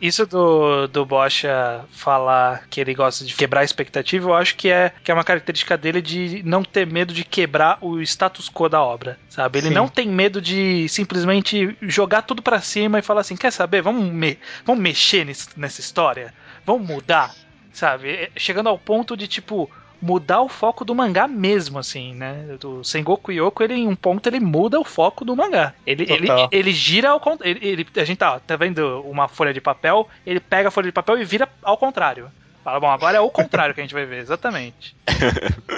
isso 0.00 0.26
do, 0.26 0.86
do 0.88 1.04
Bocha 1.06 1.84
falar 1.92 2.66
que 2.68 2.80
ele 2.80 2.94
gosta 2.94 3.24
de 3.24 3.34
quebrar 3.34 3.60
a 3.60 3.64
expectativa, 3.64 4.28
eu 4.28 4.34
acho 4.34 4.56
que 4.56 4.68
é, 4.70 4.92
que 5.02 5.10
é 5.10 5.14
uma 5.14 5.24
característica 5.24 5.76
dele 5.76 6.02
de 6.02 6.42
não 6.44 6.62
ter 6.64 6.86
medo 6.86 7.12
de 7.14 7.24
quebrar 7.24 7.78
o 7.80 8.00
status 8.02 8.48
quo 8.50 8.68
da 8.68 8.82
obra, 8.82 9.18
sabe? 9.28 9.58
Ele 9.58 9.68
Sim. 9.68 9.74
não 9.74 9.88
tem 9.88 10.08
medo 10.08 10.40
de 10.40 10.88
simplesmente 10.88 11.76
jogar 11.82 12.22
tudo 12.22 12.42
pra 12.42 12.60
cima 12.60 12.98
e 12.98 13.02
falar 13.02 13.20
assim: 13.20 13.36
quer 13.36 13.50
saber? 13.52 13.82
Vamos, 13.82 14.04
me 14.12 14.38
vamos 14.64 14.82
mexer 14.82 15.24
nesse- 15.24 15.48
nessa 15.56 15.80
história? 15.80 16.32
Vamos 16.66 16.86
mudar, 16.88 17.34
sabe? 17.72 18.10
É, 18.10 18.30
Chegando 18.36 18.68
ao 18.68 18.78
ponto 18.78 19.16
de 19.16 19.26
tipo. 19.28 19.70
Mudar 20.06 20.42
o 20.42 20.48
foco 20.50 20.84
do 20.84 20.94
mangá 20.94 21.26
mesmo, 21.26 21.78
assim, 21.78 22.14
né? 22.14 22.56
Do 22.60 22.84
Sengoku 22.84 23.32
Yoko, 23.32 23.62
ele 23.62 23.72
em 23.74 23.88
um 23.88 23.96
ponto 23.96 24.26
ele 24.28 24.38
muda 24.38 24.78
o 24.78 24.84
foco 24.84 25.24
do 25.24 25.34
mangá. 25.34 25.72
Ele, 25.86 26.02
ele, 26.02 26.26
Total. 26.26 26.48
ele 26.52 26.72
gira 26.72 27.08
ao 27.08 27.18
contrário. 27.20 27.56
Ele, 27.56 27.66
ele- 27.70 27.86
a 27.96 28.04
gente 28.04 28.18
tá, 28.18 28.38
tá 28.38 28.54
vendo 28.54 29.00
uma 29.02 29.28
folha 29.28 29.54
de 29.54 29.62
papel, 29.62 30.06
ele 30.26 30.40
pega 30.40 30.68
a 30.68 30.70
folha 30.70 30.88
de 30.88 30.92
papel 30.92 31.18
e 31.18 31.24
vira 31.24 31.48
ao 31.62 31.78
contrário. 31.78 32.30
Fala, 32.62 32.78
bom, 32.80 32.90
agora 32.90 33.16
é 33.16 33.20
o 33.20 33.30
contrário 33.30 33.74
que 33.74 33.80
a 33.80 33.84
gente 33.84 33.94
vai 33.94 34.04
ver, 34.04 34.18
exatamente. 34.18 34.94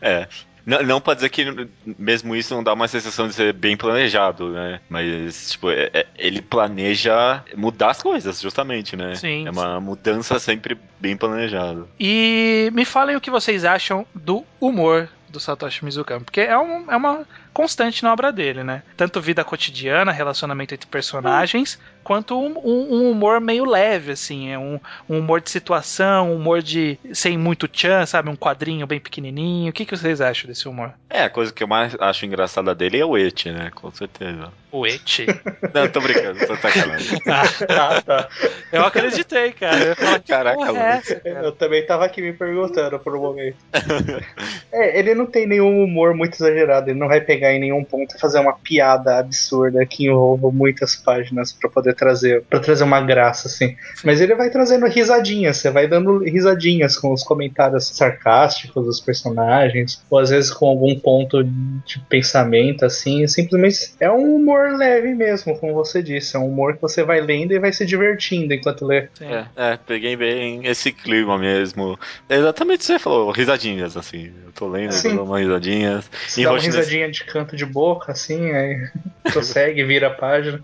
É. 0.00 0.26
Não, 0.68 0.82
não 0.82 1.00
pode 1.00 1.16
dizer 1.18 1.30
que 1.30 1.66
mesmo 1.98 2.36
isso 2.36 2.54
não 2.54 2.62
dá 2.62 2.74
uma 2.74 2.86
sensação 2.86 3.26
de 3.26 3.32
ser 3.32 3.54
bem 3.54 3.74
planejado, 3.74 4.50
né? 4.50 4.80
Mas, 4.88 5.52
tipo, 5.52 5.70
é- 5.70 5.88
é- 5.94 6.06
ele 6.18 6.42
planeja 6.42 7.42
mudar 7.56 7.90
as 7.92 8.02
coisas, 8.02 8.38
justamente, 8.38 8.94
né? 8.94 9.14
Sim, 9.14 9.46
É 9.46 9.50
uma 9.50 9.80
mudança 9.80 10.38
sempre 10.38 10.76
bem 11.00 11.16
planejada. 11.16 11.86
E 11.98 12.70
me 12.74 12.84
falem 12.84 13.16
o 13.16 13.20
que 13.20 13.30
vocês 13.30 13.64
acham 13.64 14.06
do 14.14 14.44
humor 14.60 15.08
do 15.30 15.40
Satoshi 15.40 15.84
Mizukami, 15.84 16.24
porque 16.24 16.40
é, 16.42 16.58
um- 16.58 16.90
é 16.90 16.96
uma 16.96 17.26
constante 17.58 18.04
na 18.04 18.12
obra 18.12 18.30
dele, 18.30 18.62
né? 18.62 18.84
Tanto 18.96 19.20
vida 19.20 19.42
cotidiana, 19.42 20.12
relacionamento 20.12 20.72
entre 20.74 20.86
personagens, 20.88 21.76
quanto 22.04 22.38
um, 22.40 22.56
um- 22.64 22.94
um 22.94 23.10
humor 23.10 23.40
meio 23.40 23.64
leve, 23.64 24.12
assim, 24.12 24.48
é 24.52 24.56
um, 24.56 24.78
um 25.10 25.18
humor 25.18 25.40
de 25.40 25.50
situação, 25.50 26.30
um 26.30 26.36
humor 26.36 26.62
de 26.62 26.96
sem 27.12 27.36
muito 27.36 27.66
tchan, 27.66 28.06
sabe? 28.06 28.30
Um 28.30 28.36
quadrinho 28.36 28.86
bem 28.86 29.00
pequenininho. 29.00 29.70
O 29.70 29.72
que, 29.72 29.84
que 29.84 29.96
vocês 29.96 30.20
acham 30.20 30.46
desse 30.48 30.68
humor? 30.68 30.92
É, 31.10 31.24
a 31.24 31.30
coisa 31.30 31.52
que 31.52 31.64
eu 31.64 31.66
mais 31.66 31.96
acho 31.98 32.24
engraçada 32.24 32.74
dele 32.76 33.00
é 33.00 33.04
o 33.04 33.18
et, 33.18 33.46
né? 33.46 33.72
Com 33.74 33.90
certeza. 33.90 34.52
O 34.70 34.86
Eti. 34.86 35.24
Não, 35.74 35.88
tô 35.88 35.98
brincando, 36.00 36.46
tô 36.46 36.54
sacanagem. 36.56 37.18
Ah, 37.70 38.02
tá. 38.02 38.28
Eu 38.70 38.84
acreditei, 38.84 39.50
cara. 39.52 39.78
Eu 39.84 39.96
que 40.20 40.28
Caraca, 40.28 40.60
é 40.78 40.90
essa, 40.98 41.14
cara? 41.20 41.40
Eu 41.46 41.52
também 41.52 41.84
tava 41.86 42.04
aqui 42.04 42.20
me 42.20 42.32
perguntando 42.34 42.98
por 43.00 43.16
um 43.16 43.20
momento. 43.20 43.56
É, 44.70 44.98
ele 44.98 45.14
não 45.14 45.24
tem 45.24 45.46
nenhum 45.46 45.82
humor 45.82 46.14
muito 46.14 46.34
exagerado, 46.34 46.90
ele 46.90 46.98
não 46.98 47.08
vai 47.08 47.22
pegar 47.22 47.47
em 47.52 47.60
nenhum 47.60 47.84
ponto 47.84 48.16
e 48.16 48.20
fazer 48.20 48.38
uma 48.40 48.54
piada 48.54 49.18
absurda 49.18 49.84
que 49.86 50.06
envolva 50.06 50.50
muitas 50.50 50.96
páginas 50.96 51.52
pra 51.52 51.68
poder 51.68 51.94
trazer, 51.94 52.42
para 52.42 52.60
trazer 52.60 52.84
uma 52.84 53.00
graça 53.00 53.48
assim. 53.48 53.76
Mas 54.04 54.20
ele 54.20 54.34
vai 54.34 54.50
trazendo 54.50 54.86
risadinhas, 54.86 55.58
você 55.58 55.70
vai 55.70 55.86
dando 55.86 56.18
risadinhas 56.18 56.96
com 56.96 57.12
os 57.12 57.22
comentários 57.22 57.88
sarcásticos 57.88 58.84
dos 58.84 59.00
personagens, 59.00 60.02
ou 60.10 60.18
às 60.18 60.30
vezes 60.30 60.50
com 60.50 60.66
algum 60.66 60.98
ponto 60.98 61.44
de 61.44 62.00
pensamento 62.08 62.84
assim, 62.84 63.26
simplesmente 63.26 63.92
é 64.00 64.10
um 64.10 64.36
humor 64.36 64.76
leve 64.76 65.14
mesmo, 65.14 65.58
como 65.58 65.74
você 65.74 66.02
disse, 66.02 66.36
é 66.36 66.38
um 66.38 66.46
humor 66.48 66.76
que 66.76 66.82
você 66.82 67.02
vai 67.04 67.20
lendo 67.20 67.52
e 67.52 67.58
vai 67.58 67.72
se 67.72 67.84
divertindo 67.84 68.54
enquanto 68.54 68.86
lê. 68.86 69.08
É, 69.20 69.44
é, 69.56 69.78
peguei 69.86 70.16
bem 70.16 70.66
esse 70.66 70.92
clima 70.92 71.38
mesmo. 71.38 71.98
É 72.28 72.38
Exatamente 72.38 72.76
o 72.76 72.80
que 72.80 72.86
você 72.86 72.98
falou, 72.98 73.30
risadinhas, 73.30 73.96
assim. 73.96 74.32
Eu 74.44 74.52
tô 74.52 74.68
lendo, 74.68 74.92
Sim. 74.92 75.10
dando 75.10 75.24
umas 75.24 75.40
risadinhas. 75.40 76.10
Você 76.26 76.40
E 76.40 76.44
dá 76.44 76.52
uma 76.52 76.60
risadinha 76.60 77.10
de 77.10 77.24
canto 77.24 77.37
de 77.44 77.66
boca, 77.66 78.12
assim, 78.12 78.50
aí 78.52 78.88
prossegue, 79.32 79.84
vira 79.84 80.08
a 80.08 80.14
página. 80.14 80.62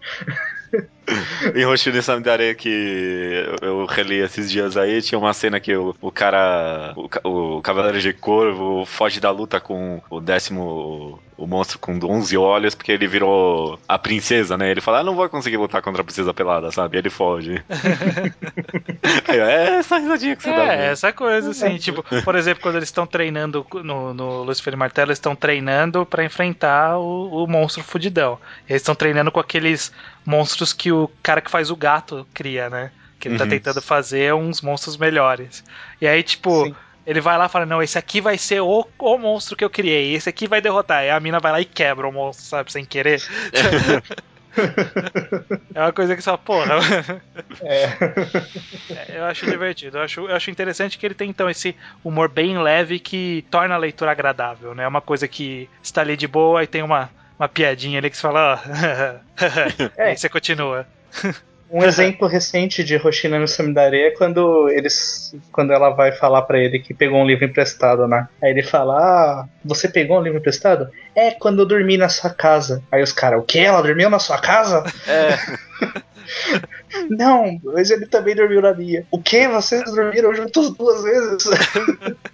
Em 1.55 1.65
Roshino 1.65 2.03
Samidare 2.03 2.55
que 2.55 3.47
eu- 3.61 3.85
reli 3.87 4.17
esses 4.17 4.51
dias 4.51 4.77
aí, 4.77 5.03
tinha 5.03 5.19
uma 5.19 5.33
cena 5.33 5.61
que 5.61 5.75
o, 5.77 5.95
o 6.01 6.11
cara, 6.11 6.95
o, 7.23 7.57
o 7.57 7.63
Cavaleiro 7.63 8.01
de 8.01 8.13
Corvo 8.13 8.85
foge 8.87 9.21
da 9.21 9.31
luta 9.31 9.61
com 9.61 10.01
o 10.09 10.21
décimo, 10.21 11.21
o 11.37 11.47
monstro 11.47 11.79
com 11.79 11.99
11 12.03 12.37
olhos, 12.37 12.75
porque 12.75 12.93
ele 12.93 13.07
virou 13.07 13.79
a 13.87 13.99
princesa, 13.99 14.57
né? 14.57 14.71
Ele 14.71 14.81
fala, 14.81 15.01
ah, 15.01 15.05
não 15.05 15.15
vou 15.15 15.29
conseguir 15.29 15.57
lutar 15.57 15.83
contra 15.83 16.01
a 16.01 16.05
princesa 16.05 16.33
pelada, 16.33 16.71
sabe? 16.71 16.97
E 16.97 16.99
ele 16.99 17.11
foge. 17.11 17.63
aí, 19.29 19.39
é 19.39 19.77
essa 19.77 19.99
risadinha 19.99 20.37
que 20.37 20.43
você 20.43 20.51
dá. 20.51 20.73
É, 20.73 20.87
essa 20.93 21.13
coisa, 21.13 21.51
assim, 21.51 21.77
tipo, 21.77 22.05
por 22.23 22.35
exemplo, 22.35 22.63
quando 22.63 22.77
eles 22.77 22.89
estão 22.89 23.07
treinando 23.07 23.67
no, 23.83 24.15
no 24.15 24.43
Lucifer 24.43 24.73
e 24.73 24.77
Martelo, 24.77 25.09
eles 25.11 25.19
estão 25.19 25.37
treinando 25.37 26.07
pra 26.07 26.25
enfrentar 26.25 26.99
o, 26.99 27.45
o 27.45 27.47
monstro 27.47 27.83
fudidão. 27.83 28.39
Eles 28.69 28.83
estão 28.83 28.95
treinando 28.95 29.31
com 29.31 29.41
aqueles 29.41 29.93
monstros 30.25 30.73
que 30.73 30.91
o 30.95 31.09
cara 31.23 31.41
que 31.41 31.51
faz 31.51 31.71
o 31.71 31.77
gato 31.77 32.27
cria, 32.35 32.69
né? 32.71 32.91
Que 33.19 33.29
ele 33.29 33.35
tá 33.35 33.45
Uhum. 33.45 33.47
tentando 33.47 33.83
fazer 33.83 34.33
uns 34.35 34.61
monstros 34.63 34.97
melhores. 34.97 35.65
E 36.01 36.07
aí, 36.07 36.23
tipo, 36.23 36.65
Sim. 36.67 36.75
ele 37.07 37.21
vai 37.21 37.37
lá 37.39 37.47
e 37.47 37.49
fala: 37.49 37.67
Não, 37.67 37.83
esse 37.83 37.99
aqui 37.99 38.21
vai 38.21 38.37
ser 38.39 38.61
o, 38.61 38.87
o 38.99 39.19
monstro 39.19 39.57
que 39.57 39.65
eu 39.65 39.71
criei, 39.71 40.15
esse 40.15 40.29
aqui 40.29 40.47
vai 40.49 40.61
derrotar. 40.61 40.99
Aí 40.99 41.11
a 41.11 41.21
mina 41.21 41.41
vai 41.41 41.53
lá 41.53 41.61
e 41.61 41.65
quebra 41.65 42.09
o 42.09 42.13
monstro, 42.13 42.47
sabe, 42.47 42.73
sem 42.73 42.85
querer. 42.85 43.23
é 45.75 45.81
uma 45.81 45.93
coisa 45.93 46.15
que 46.15 46.23
só, 46.23 46.37
porra. 46.37 46.77
É. 47.63 47.85
É, 48.89 49.19
Eu 49.19 49.25
acho 49.25 49.47
divertido. 49.47 49.99
Eu 49.99 50.03
acho, 50.03 50.21
eu 50.29 50.37
acho 50.37 50.51
interessante 50.51 50.99
que 50.99 51.07
ele 51.07 51.15
tem 51.15 51.31
então 51.31 51.49
esse 51.49 51.77
humor 52.03 52.29
bem 52.29 52.59
leve 52.59 52.99
que 53.01 53.45
torna 53.51 53.75
a 53.75 53.79
leitura 53.79 54.11
agradável, 54.13 54.75
né? 54.75 54.85
É 54.85 54.89
uma 54.89 55.01
coisa 55.01 55.27
que 55.29 55.69
está 55.83 56.01
ali 56.03 56.17
de 56.17 56.27
boa 56.29 56.63
e 56.63 56.67
tem 56.67 56.83
uma, 56.83 57.11
uma 57.39 57.49
piadinha 57.49 57.99
ali 57.99 58.11
que 58.11 58.17
você 58.17 58.23
fala, 58.23 58.55
ó. 58.55 59.25
É. 59.97 60.11
Aí 60.11 60.17
você 60.17 60.29
continua. 60.29 60.87
Um 61.71 61.83
exemplo 61.83 62.29
recente 62.29 62.85
de 62.85 62.97
Hoshina 62.97 63.39
no 63.39 63.49
Samidare 63.49 64.01
é 64.01 64.11
quando 64.13 64.69
eles. 64.69 65.35
Quando 65.51 65.73
ela 65.73 65.91
vai 65.91 66.13
falar 66.13 66.43
pra 66.43 66.59
ele 66.59 66.79
que 66.79 66.95
pegou 66.95 67.21
um 67.21 67.27
livro 67.27 67.45
emprestado, 67.45 68.07
né? 68.07 68.29
Aí 68.41 68.51
ele 68.51 68.63
fala: 68.63 68.97
Ah, 68.97 69.49
você 69.65 69.89
pegou 69.89 70.19
um 70.19 70.23
livro 70.23 70.39
emprestado? 70.39 70.89
É, 71.17 71.33
quando 71.33 71.61
eu 71.61 71.67
dormi 71.67 71.97
na 71.97 72.09
sua 72.09 72.31
casa. 72.31 72.83
Aí 72.93 73.03
os 73.03 73.13
caras, 73.13 73.41
o 73.41 73.43
que? 73.43 73.59
Ela 73.59 73.83
dormiu 73.83 74.09
na 74.09 74.19
sua 74.19 74.39
casa? 74.39 74.85
É. 75.09 75.37
Não, 77.11 77.59
mas 77.65 77.91
ele 77.91 78.07
também 78.07 78.37
dormiu 78.37 78.63
na 78.63 78.73
minha. 78.73 79.05
O 79.11 79.21
que? 79.21 79.49
Vocês 79.49 79.85
dormiram 79.93 80.33
juntos 80.33 80.71
duas 80.77 81.03
vezes? 81.03 81.49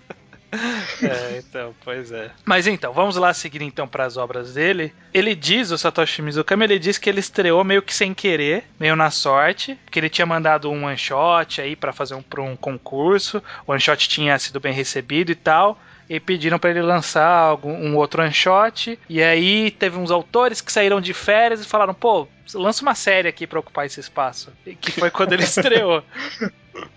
É, 0.52 1.38
então, 1.38 1.74
pois 1.84 2.10
é. 2.10 2.30
Mas 2.44 2.66
então, 2.66 2.92
vamos 2.92 3.16
lá 3.16 3.32
seguir 3.32 3.62
então 3.62 3.86
para 3.86 4.04
as 4.04 4.16
obras 4.16 4.54
dele. 4.54 4.92
Ele 5.14 5.34
diz, 5.34 5.70
o 5.70 5.78
Satoshi 5.78 6.22
Mizukami, 6.22 6.64
ele 6.64 6.78
diz 6.78 6.98
que 6.98 7.08
ele 7.08 7.20
estreou 7.20 7.62
meio 7.62 7.82
que 7.82 7.94
sem 7.94 8.12
querer, 8.12 8.64
meio 8.78 8.96
na 8.96 9.10
sorte, 9.10 9.78
que 9.90 9.98
ele 9.98 10.08
tinha 10.08 10.26
mandado 10.26 10.70
um 10.70 10.84
one 10.84 10.98
shot 10.98 11.60
aí 11.60 11.76
para 11.76 11.92
fazer 11.92 12.14
um, 12.14 12.22
pra 12.22 12.42
um 12.42 12.56
concurso. 12.56 13.42
O 13.66 13.72
one 13.72 13.80
shot 13.80 14.08
tinha 14.08 14.38
sido 14.38 14.60
bem 14.60 14.72
recebido 14.72 15.30
e 15.30 15.34
tal 15.34 15.80
e 16.10 16.18
pediram 16.18 16.58
para 16.58 16.70
ele 16.70 16.82
lançar 16.82 17.24
algum, 17.24 17.72
um 17.72 17.94
outro 17.94 18.20
one 18.20 18.32
shot. 18.32 18.98
E 19.08 19.22
aí 19.22 19.70
teve 19.70 19.96
uns 19.96 20.10
autores 20.10 20.60
que 20.60 20.72
saíram 20.72 21.00
de 21.00 21.14
férias 21.14 21.60
e 21.60 21.64
falaram: 21.64 21.94
pô, 21.94 22.26
lança 22.52 22.82
uma 22.82 22.96
série 22.96 23.28
aqui 23.28 23.46
para 23.46 23.60
ocupar 23.60 23.86
esse 23.86 24.00
espaço. 24.00 24.52
Que 24.80 24.90
foi 24.90 25.08
quando 25.08 25.34
ele 25.34 25.44
estreou. 25.46 26.02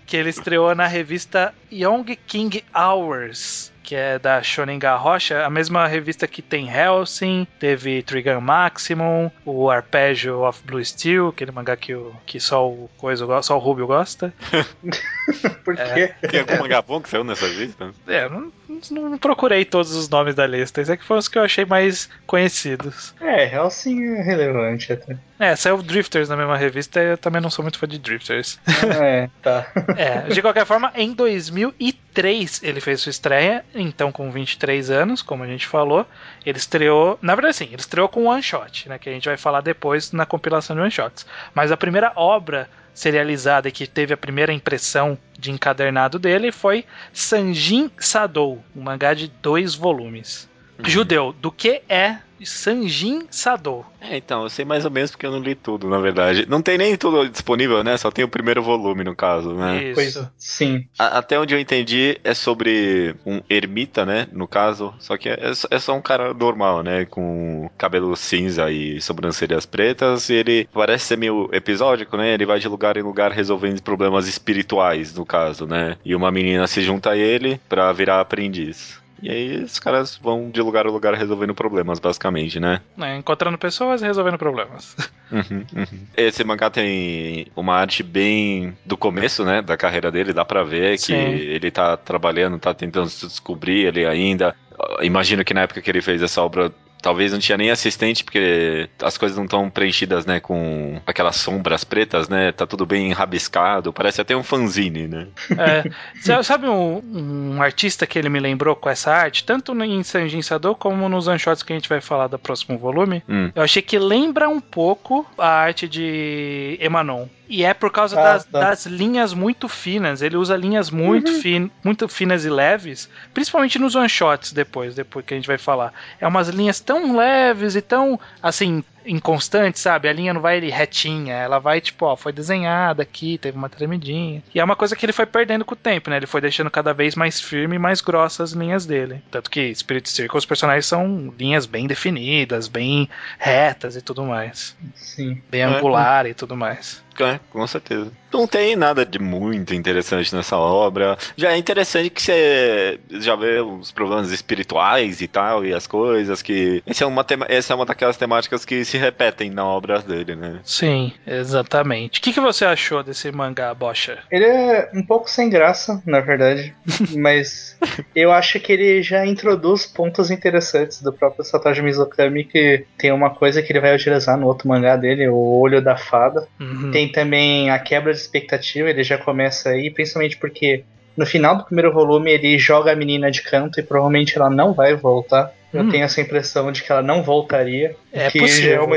Que 0.06 0.16
ele 0.16 0.30
estreou 0.30 0.74
na 0.74 0.86
revista 0.86 1.54
Young 1.70 2.16
King 2.26 2.64
Hours 2.74 3.72
que 3.84 3.94
é 3.94 4.18
da 4.18 4.42
Shonen 4.42 4.80
Rocha, 4.98 5.44
a 5.44 5.50
mesma 5.50 5.86
revista 5.86 6.26
que 6.26 6.40
tem 6.40 6.68
Helsing, 6.68 7.46
teve 7.60 8.02
Trigun 8.02 8.40
Maximum, 8.40 9.30
o 9.44 9.70
Arpeggio 9.70 10.40
of 10.42 10.62
Blue 10.64 10.82
Steel, 10.82 11.28
aquele 11.28 11.52
mangá 11.52 11.76
que, 11.76 11.94
o, 11.94 12.12
que 12.24 12.40
só 12.40 12.66
o 12.66 12.88
coisa 12.96 13.26
só 13.42 13.56
o 13.56 13.60
Rubio 13.60 13.86
gosta. 13.86 14.32
Por 15.64 15.76
quê? 15.76 16.14
É, 16.22 16.28
tem 16.28 16.40
algum 16.40 16.58
mangá 16.58 16.80
bom 16.80 17.00
que 17.00 17.10
saiu 17.10 17.24
nessa 17.24 17.46
lista? 17.46 17.92
É, 18.06 18.28
não, 18.28 18.50
não, 18.90 19.18
procurei 19.18 19.64
todos 19.64 19.94
os 19.94 20.08
nomes 20.08 20.34
da 20.34 20.46
lista, 20.46 20.80
esses 20.80 20.90
é 20.90 20.96
que 20.96 21.04
foram 21.04 21.18
os 21.18 21.28
que 21.28 21.38
eu 21.38 21.42
achei 21.42 21.66
mais 21.66 22.08
conhecidos. 22.26 23.14
É, 23.20 23.54
Helsing 23.54 24.14
é 24.14 24.22
relevante 24.22 24.92
até. 24.94 25.18
É, 25.38 25.54
saiu 25.56 25.82
Drifters 25.82 26.28
na 26.28 26.36
mesma 26.36 26.56
revista 26.56 27.02
e 27.02 27.12
eu 27.12 27.18
também 27.18 27.42
não 27.42 27.50
sou 27.50 27.62
muito 27.62 27.78
fã 27.78 27.86
de 27.86 27.98
Drifters. 27.98 28.58
É, 28.98 29.28
tá. 29.42 29.66
é, 29.96 30.28
de 30.28 30.40
qualquer 30.40 30.66
forma, 30.66 30.92
em 30.94 31.12
2003 31.12 32.62
ele 32.62 32.80
fez 32.80 33.00
sua 33.00 33.10
estreia, 33.10 33.64
então 33.74 34.12
com 34.12 34.30
23 34.30 34.90
anos, 34.90 35.22
como 35.22 35.42
a 35.42 35.46
gente 35.46 35.66
falou. 35.66 36.06
Ele 36.44 36.58
estreou, 36.58 37.18
na 37.20 37.34
verdade 37.34 37.56
sim, 37.56 37.64
ele 37.66 37.76
estreou 37.76 38.08
com 38.08 38.26
One 38.26 38.42
Shot, 38.42 38.88
né, 38.88 38.98
que 38.98 39.08
a 39.08 39.12
gente 39.12 39.28
vai 39.28 39.36
falar 39.36 39.60
depois 39.60 40.12
na 40.12 40.26
compilação 40.26 40.76
de 40.76 40.82
One 40.82 40.90
Shots. 40.90 41.26
Mas 41.54 41.72
a 41.72 41.76
primeira 41.76 42.12
obra 42.16 42.68
serializada 42.94 43.70
que 43.70 43.86
teve 43.86 44.14
a 44.14 44.16
primeira 44.16 44.52
impressão 44.52 45.18
de 45.38 45.50
encadernado 45.50 46.18
dele 46.18 46.52
foi 46.52 46.84
Sanjin 47.12 47.90
Sadou, 47.98 48.64
um 48.74 48.82
mangá 48.82 49.12
de 49.14 49.28
dois 49.42 49.74
volumes. 49.74 50.48
Uhum. 50.78 50.84
Judeu, 50.84 51.34
do 51.40 51.50
que 51.50 51.82
é 51.88 52.18
Sanjin 52.44 53.26
Sado. 53.30 53.84
É, 54.00 54.16
então, 54.16 54.42
eu 54.42 54.50
sei 54.50 54.64
mais 54.64 54.84
ou 54.84 54.90
menos 54.90 55.10
porque 55.10 55.26
eu 55.26 55.30
não 55.30 55.40
li 55.40 55.54
tudo, 55.54 55.88
na 55.88 55.98
verdade. 55.98 56.46
Não 56.48 56.60
tem 56.60 56.76
nem 56.76 56.96
tudo 56.96 57.28
disponível, 57.28 57.82
né? 57.82 57.96
Só 57.96 58.10
tem 58.10 58.24
o 58.24 58.28
primeiro 58.28 58.62
volume, 58.62 59.02
no 59.04 59.16
caso, 59.16 59.54
né? 59.54 59.84
Isso. 59.84 59.94
Pois, 59.94 60.30
sim. 60.36 60.86
A, 60.98 61.18
até 61.18 61.38
onde 61.38 61.54
eu 61.54 61.58
entendi 61.58 62.18
é 62.22 62.34
sobre 62.34 63.14
um 63.24 63.40
ermita, 63.48 64.04
né? 64.04 64.26
No 64.32 64.46
caso. 64.46 64.94
Só 64.98 65.16
que 65.16 65.28
é, 65.28 65.52
é 65.70 65.78
só 65.78 65.94
um 65.94 66.02
cara 66.02 66.34
normal, 66.34 66.82
né? 66.82 67.04
Com 67.06 67.70
cabelo 67.78 68.14
cinza 68.16 68.70
e 68.70 69.00
sobrancelhas 69.00 69.64
pretas. 69.64 70.28
E 70.28 70.34
ele 70.34 70.68
parece 70.72 71.06
ser 71.06 71.18
meio 71.18 71.48
episódico, 71.52 72.16
né? 72.16 72.34
Ele 72.34 72.46
vai 72.46 72.58
de 72.58 72.68
lugar 72.68 72.96
em 72.96 73.02
lugar 73.02 73.32
resolvendo 73.32 73.80
problemas 73.82 74.28
espirituais, 74.28 75.14
no 75.14 75.24
caso, 75.24 75.66
né? 75.66 75.96
E 76.04 76.14
uma 76.14 76.30
menina 76.30 76.66
se 76.66 76.82
junta 76.82 77.10
a 77.10 77.16
ele 77.16 77.60
pra 77.68 77.92
virar 77.92 78.20
aprendiz. 78.20 79.03
E 79.22 79.30
aí 79.30 79.62
os 79.62 79.78
caras 79.78 80.16
vão 80.16 80.50
de 80.50 80.60
lugar 80.60 80.86
a 80.86 80.90
lugar 80.90 81.14
resolvendo 81.14 81.54
problemas, 81.54 81.98
basicamente, 81.98 82.60
né? 82.60 82.80
É, 83.00 83.16
encontrando 83.16 83.56
pessoas 83.56 84.02
e 84.02 84.06
resolvendo 84.06 84.38
problemas. 84.38 84.96
Uhum, 85.32 85.64
uhum. 85.74 86.06
Esse 86.16 86.44
mangá 86.44 86.70
tem 86.70 87.46
uma 87.56 87.74
arte 87.74 88.04
bem 88.04 88.76
do 88.84 88.96
começo, 88.96 89.44
né? 89.44 89.62
Da 89.62 89.76
carreira 89.76 90.12
dele, 90.12 90.32
dá 90.32 90.44
pra 90.44 90.62
ver 90.62 90.96
Sim. 90.96 91.06
que 91.06 91.12
ele 91.12 91.70
tá 91.72 91.96
trabalhando, 91.96 92.58
tá 92.58 92.72
tentando 92.72 93.08
se 93.08 93.26
descobrir 93.26 93.86
ele 93.86 94.06
ainda. 94.06 94.54
Imagino 95.00 95.44
que 95.44 95.54
na 95.54 95.62
época 95.62 95.80
que 95.80 95.90
ele 95.90 96.02
fez 96.02 96.22
essa 96.22 96.40
obra 96.40 96.70
talvez 97.04 97.32
não 97.32 97.38
tinha 97.38 97.58
nem 97.58 97.70
assistente, 97.70 98.24
porque 98.24 98.88
as 99.02 99.18
coisas 99.18 99.36
não 99.36 99.44
estão 99.44 99.68
preenchidas, 99.68 100.24
né, 100.24 100.40
com 100.40 100.98
aquelas 101.06 101.36
sombras 101.36 101.84
pretas, 101.84 102.30
né? 102.30 102.50
Tá 102.50 102.66
tudo 102.66 102.86
bem 102.86 103.12
rabiscado, 103.12 103.92
parece 103.92 104.22
até 104.22 104.34
um 104.34 104.42
fanzine, 104.42 105.06
né? 105.06 105.26
É. 105.50 106.42
Sabe 106.42 106.66
um, 106.66 107.02
um, 107.12 107.62
artista 107.62 108.06
que 108.06 108.18
ele 108.18 108.30
me 108.30 108.40
lembrou 108.40 108.74
com 108.74 108.88
essa 108.88 109.12
arte, 109.12 109.44
tanto 109.44 109.74
em 109.84 110.02
Sanjin 110.02 110.40
como 110.78 111.06
nos 111.08 111.28
anshots 111.28 111.62
que 111.62 111.74
a 111.74 111.76
gente 111.76 111.88
vai 111.90 112.00
falar 112.00 112.28
do 112.28 112.38
próximo 112.38 112.78
volume? 112.78 113.22
Hum. 113.28 113.50
Eu 113.54 113.62
achei 113.62 113.82
que 113.82 113.98
lembra 113.98 114.48
um 114.48 114.60
pouco 114.60 115.26
a 115.36 115.48
arte 115.48 115.86
de 115.86 116.78
Emanon. 116.80 117.26
E 117.48 117.64
é 117.64 117.74
por 117.74 117.90
causa 117.90 118.18
ah, 118.18 118.22
das, 118.22 118.44
tá. 118.44 118.60
das, 118.60 118.86
linhas 118.86 119.34
muito 119.34 119.68
finas. 119.68 120.22
Ele 120.22 120.36
usa 120.36 120.56
linhas 120.56 120.90
muito, 120.90 121.30
uhum. 121.30 121.40
fin, 121.40 121.70
muito 121.84 122.08
finas 122.08 122.44
e 122.44 122.50
leves, 122.50 123.08
principalmente 123.32 123.78
nos 123.78 123.94
one 123.94 124.08
shots 124.08 124.52
depois, 124.52 124.94
depois 124.94 125.24
que 125.24 125.34
a 125.34 125.36
gente 125.36 125.46
vai 125.46 125.58
falar. 125.58 125.92
É 126.20 126.26
umas 126.26 126.48
linhas 126.48 126.80
tão 126.80 126.93
leves 127.16 127.74
e 127.76 127.82
tão 127.82 128.18
assim 128.42 128.82
inconstante, 129.06 129.78
sabe? 129.78 130.08
A 130.08 130.12
linha 130.12 130.32
não 130.32 130.40
vai 130.40 130.58
retinha, 130.60 131.34
ela 131.34 131.58
vai 131.58 131.80
tipo, 131.80 132.06
ó, 132.06 132.16
foi 132.16 132.32
desenhada 132.32 133.02
aqui, 133.02 133.38
teve 133.38 133.56
uma 133.56 133.68
tremidinha. 133.68 134.42
E 134.54 134.60
é 134.60 134.64
uma 134.64 134.76
coisa 134.76 134.96
que 134.96 135.04
ele 135.04 135.12
foi 135.12 135.26
perdendo 135.26 135.64
com 135.64 135.74
o 135.74 135.76
tempo, 135.76 136.10
né? 136.10 136.16
Ele 136.16 136.26
foi 136.26 136.40
deixando 136.40 136.70
cada 136.70 136.92
vez 136.92 137.14
mais 137.14 137.40
firme 137.40 137.76
e 137.76 137.78
mais 137.78 138.00
grossas 138.00 138.44
as 138.44 138.52
linhas 138.52 138.86
dele. 138.86 139.22
Tanto 139.30 139.50
que 139.50 139.74
Spirit 139.74 140.08
Circle, 140.08 140.38
os 140.38 140.46
personagens 140.46 140.86
são 140.86 141.32
linhas 141.38 141.66
bem 141.66 141.86
definidas, 141.86 142.68
bem 142.68 143.08
retas 143.38 143.96
e 143.96 144.02
tudo 144.02 144.24
mais. 144.24 144.76
Sim. 144.94 145.40
Bem 145.50 145.62
é. 145.62 145.64
angular 145.64 146.26
e 146.26 146.34
tudo 146.34 146.56
mais. 146.56 147.02
É, 147.22 147.38
com 147.50 147.64
certeza. 147.66 148.10
Não 148.32 148.46
tem 148.46 148.74
nada 148.74 149.06
de 149.06 149.20
muito 149.20 149.72
interessante 149.72 150.34
nessa 150.34 150.56
obra. 150.56 151.16
Já 151.36 151.52
é 151.52 151.56
interessante 151.56 152.10
que 152.10 152.20
você 152.20 152.98
já 153.10 153.36
vê 153.36 153.60
os 153.60 153.92
problemas 153.92 154.32
espirituais 154.32 155.20
e 155.20 155.28
tal, 155.28 155.64
e 155.64 155.72
as 155.72 155.86
coisas 155.86 156.42
que. 156.42 156.82
Essa 156.84 157.04
é 157.04 157.06
uma, 157.06 157.22
tema... 157.22 157.46
Essa 157.48 157.72
é 157.72 157.76
uma 157.76 157.86
daquelas 157.86 158.16
temáticas 158.16 158.64
que 158.64 158.84
se 158.94 158.98
repetem 158.98 159.50
na 159.50 159.66
obra 159.66 160.00
dele, 160.00 160.36
né? 160.36 160.60
Sim, 160.62 161.12
exatamente. 161.26 162.20
O 162.20 162.22
que, 162.22 162.32
que 162.32 162.40
você 162.40 162.64
achou 162.64 163.02
desse 163.02 163.32
mangá, 163.32 163.74
Bocha? 163.74 164.18
Ele 164.30 164.44
é 164.44 164.88
um 164.94 165.02
pouco 165.02 165.28
sem 165.28 165.50
graça, 165.50 166.00
na 166.06 166.20
verdade. 166.20 166.72
mas 167.16 167.76
eu 168.14 168.30
acho 168.30 168.60
que 168.60 168.72
ele 168.72 169.02
já 169.02 169.26
introduz 169.26 169.84
pontos 169.84 170.30
interessantes 170.30 171.02
do 171.02 171.12
próprio 171.12 171.44
Satoshi 171.44 171.82
Mizukami, 171.82 172.44
que 172.44 172.84
tem 172.96 173.10
uma 173.10 173.30
coisa 173.30 173.60
que 173.60 173.72
ele 173.72 173.80
vai 173.80 173.96
utilizar 173.96 174.38
no 174.38 174.46
outro 174.46 174.68
mangá 174.68 174.94
dele, 174.94 175.26
o 175.26 175.58
Olho 175.60 175.82
da 175.82 175.96
Fada. 175.96 176.46
Uhum. 176.60 176.92
Tem 176.92 177.10
também 177.10 177.70
a 177.70 177.78
quebra 177.80 178.12
de 178.12 178.20
expectativa, 178.20 178.88
ele 178.90 179.02
já 179.02 179.18
começa 179.18 179.70
aí, 179.70 179.90
principalmente 179.90 180.36
porque 180.36 180.84
no 181.16 181.26
final 181.26 181.56
do 181.56 181.64
primeiro 181.64 181.92
volume 181.92 182.30
ele 182.30 182.56
joga 182.58 182.92
a 182.92 182.96
menina 182.96 183.28
de 183.28 183.42
canto 183.42 183.80
e 183.80 183.82
provavelmente 183.82 184.36
ela 184.36 184.50
não 184.50 184.72
vai 184.72 184.94
voltar. 184.94 185.52
Eu 185.74 185.82
hum. 185.82 185.90
tenho 185.90 186.04
essa 186.04 186.20
impressão 186.20 186.70
de 186.70 186.82
que 186.82 186.90
ela 186.90 187.02
não 187.02 187.22
voltaria. 187.22 187.96
É 188.12 188.30
que 188.30 188.38
possível. 188.38 188.74
É 188.74 188.80
uma, 188.80 188.96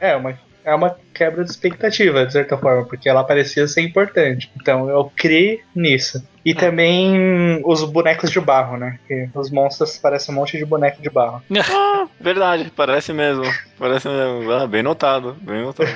é 0.00 0.16
uma 0.16 0.38
é 0.64 0.74
uma 0.74 0.96
quebra 1.12 1.44
de 1.44 1.50
expectativa, 1.50 2.24
de 2.24 2.32
certa 2.32 2.56
forma, 2.56 2.84
porque 2.84 3.08
ela 3.08 3.24
parecia 3.24 3.66
ser 3.66 3.82
importante. 3.82 4.50
Então 4.60 4.88
eu 4.88 5.10
criei 5.16 5.60
nisso. 5.74 6.22
E 6.44 6.54
também 6.54 7.62
os 7.64 7.84
bonecos 7.84 8.30
de 8.30 8.40
barro, 8.40 8.76
né? 8.76 8.98
Que 9.06 9.28
os 9.34 9.50
monstros 9.50 9.96
parecem 9.98 10.34
um 10.34 10.38
monte 10.38 10.58
de 10.58 10.64
boneco 10.64 11.00
de 11.00 11.10
barro. 11.10 11.42
Ah, 11.74 12.06
verdade, 12.20 12.70
parece 12.74 13.12
mesmo. 13.12 13.44
Parece 13.78 14.08
mesmo. 14.08 14.50
Ah, 14.50 14.66
bem 14.66 14.82
notado, 14.82 15.36
bem 15.40 15.62
notado. 15.62 15.88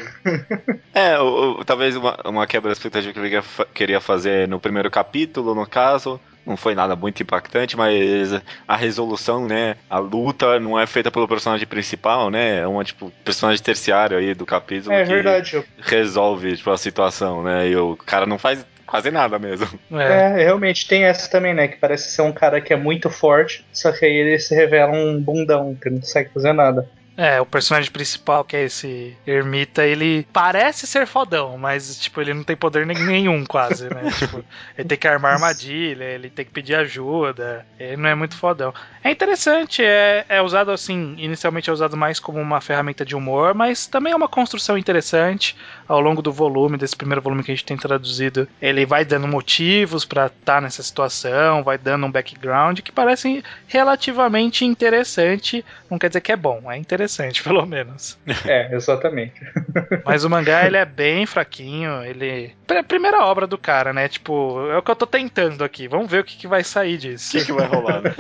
é, 0.95 1.19
o, 1.19 1.59
o, 1.61 1.65
talvez 1.65 1.97
uma, 1.97 2.17
uma 2.25 2.47
quebra 2.47 2.71
de 2.71 2.79
expectativa 2.79 3.13
que 3.13 3.19
ele 3.19 3.43
queria 3.75 4.01
fazer 4.01 4.47
no 4.47 4.61
primeiro 4.61 4.91
capítulo, 4.91 5.55
no 5.55 5.67
caso 5.67 6.21
não 6.47 6.57
foi 6.57 6.75
nada 6.75 6.95
muito 6.95 7.23
impactante, 7.23 7.77
mas 7.77 8.41
a 8.67 8.77
resolução, 8.77 9.47
né, 9.47 9.77
a 9.91 9.99
luta 9.99 10.59
não 10.61 10.79
é 10.79 10.87
feita 10.87 11.11
pelo 11.11 11.27
personagem 11.27 11.67
principal, 11.67 12.31
né, 12.31 12.61
é 12.61 12.67
uma, 12.67 12.85
tipo, 12.85 13.13
personagem 13.25 13.63
terciário 13.63 14.17
aí 14.17 14.35
do 14.35 14.47
capítulo 14.47 14.95
é, 14.95 15.03
que 15.03 15.11
verdade. 15.11 15.65
resolve, 15.79 16.57
tipo, 16.57 16.71
a 16.71 16.79
situação, 16.79 17.43
né, 17.43 17.69
e 17.69 17.77
o 17.77 17.97
cara 17.97 18.27
não 18.27 18.39
faz 18.39 18.65
quase 18.87 19.11
nada 19.11 19.39
mesmo. 19.39 19.67
É. 19.91 20.41
é. 20.41 20.45
realmente 20.45 20.87
tem 20.87 21.05
essa 21.05 21.29
também, 21.29 21.53
né? 21.53 21.67
Que 21.67 21.77
parece 21.77 22.11
ser 22.11 22.23
um 22.23 22.33
cara 22.33 22.61
que 22.61 22.73
é 22.73 22.77
muito 22.77 23.11
forte, 23.11 23.67
só 23.73 23.91
que 23.91 24.05
aí 24.05 24.13
ele 24.13 24.39
se 24.39 24.55
revela 24.55 24.93
um 24.93 25.21
bundão, 25.21 25.75
que 25.75 25.91
não 25.91 25.99
consegue 25.99 26.31
fazer 26.33 26.53
nada. 26.53 26.89
É, 27.17 27.41
o 27.41 27.47
personagem 27.47 27.91
principal, 27.91 28.45
que 28.45 28.55
é 28.57 28.65
esse 28.65 29.17
ermita, 29.27 29.85
ele 29.85 30.27
parece 30.33 30.87
ser 30.87 31.07
fodão, 31.07 31.57
mas, 31.57 31.99
tipo, 31.99 32.21
ele 32.21 32.35
não 32.35 32.45
tem 32.45 32.55
poder 32.55 32.85
nenhum, 32.85 33.45
quase, 33.47 33.89
né? 33.89 34.11
tipo, 34.19 34.45
ele 34.77 34.89
tem 34.89 34.99
que 34.99 35.09
armar 35.09 35.33
armadilha, 35.33 36.05
ele 36.05 36.29
tem 36.29 36.45
que 36.45 36.51
pedir 36.51 36.75
ajuda, 36.75 37.65
ele 37.81 37.97
não 37.97 38.11
é 38.11 38.15
muito 38.15 38.37
fodão. 38.37 38.75
É 39.03 39.11
interessante, 39.11 39.83
é, 39.83 40.27
é 40.29 40.43
usado 40.43 40.71
assim, 40.71 41.15
inicialmente 41.17 41.71
é 41.71 41.73
usado 41.73 41.97
mais 41.97 42.21
como 42.21 42.39
uma 42.39 42.61
ferramenta 42.61 43.05
de 43.05 43.17
humor, 43.17 43.55
mas 43.55 43.87
também 43.87 44.13
é 44.13 44.17
uma 44.17 44.29
construção 44.29 44.77
interessante 44.77 45.57
ao 45.89 46.01
longo 46.01 46.21
do 46.21 46.33
volume, 46.33 46.77
desse 46.77 46.97
primeiro 46.97 47.23
volume 47.23 47.43
que 47.43 47.51
a 47.51 47.55
gente 47.55 47.65
tem 47.65 47.79
traduzido. 47.79 48.47
Ele 48.61 48.85
vai 48.85 49.07
dando 49.07 49.27
motivos 49.27 50.05
para 50.05 50.27
estar 50.27 50.57
tá 50.57 50.61
nessa 50.61 50.83
situação, 50.83 51.63
vai 51.63 51.79
dando 51.79 52.05
um 52.05 52.11
background 52.11 52.81
que 52.81 52.93
parece 52.93 53.43
relativamente 53.67 54.67
interessante, 54.67 55.65
não 55.91 55.99
quer 55.99 56.09
dizer 56.09 56.21
que 56.21 56.33
é 56.33 56.37
bom, 56.37 56.71
é 56.71 56.77
interessante 56.77 57.06
interessante, 57.07 57.43
pelo 57.45 57.65
menos. 57.65 58.19
É, 58.45 58.75
exatamente. 58.75 59.41
Mas 60.05 60.25
o 60.25 60.31
mangá, 60.31 60.67
ele 60.67 60.77
é 60.77 60.85
bem 60.85 61.25
fraquinho, 61.25 62.03
ele... 62.03 62.53
É 62.69 62.79
a 62.79 62.85
primeira 62.85 63.25
obra 63.25 63.47
do 63.47 63.57
cara, 63.57 63.93
né? 63.93 64.09
Tipo, 64.09 64.61
é 64.69 64.77
o 64.77 64.83
que 64.83 64.91
eu 64.91 64.97
tô 64.97 65.07
tentando 65.07 65.63
aqui. 65.65 65.89
Vamos 65.89 66.11
ver 66.11 66.21
o 66.21 66.25
que, 66.25 66.37
que 66.37 66.49
vai 66.49 66.63
sair 66.63 66.99
disso. 66.99 67.37
O 67.37 67.41
que, 67.41 67.47
que 67.47 67.53
vai 67.53 67.67
rolar, 67.67 68.03
né? 68.03 68.15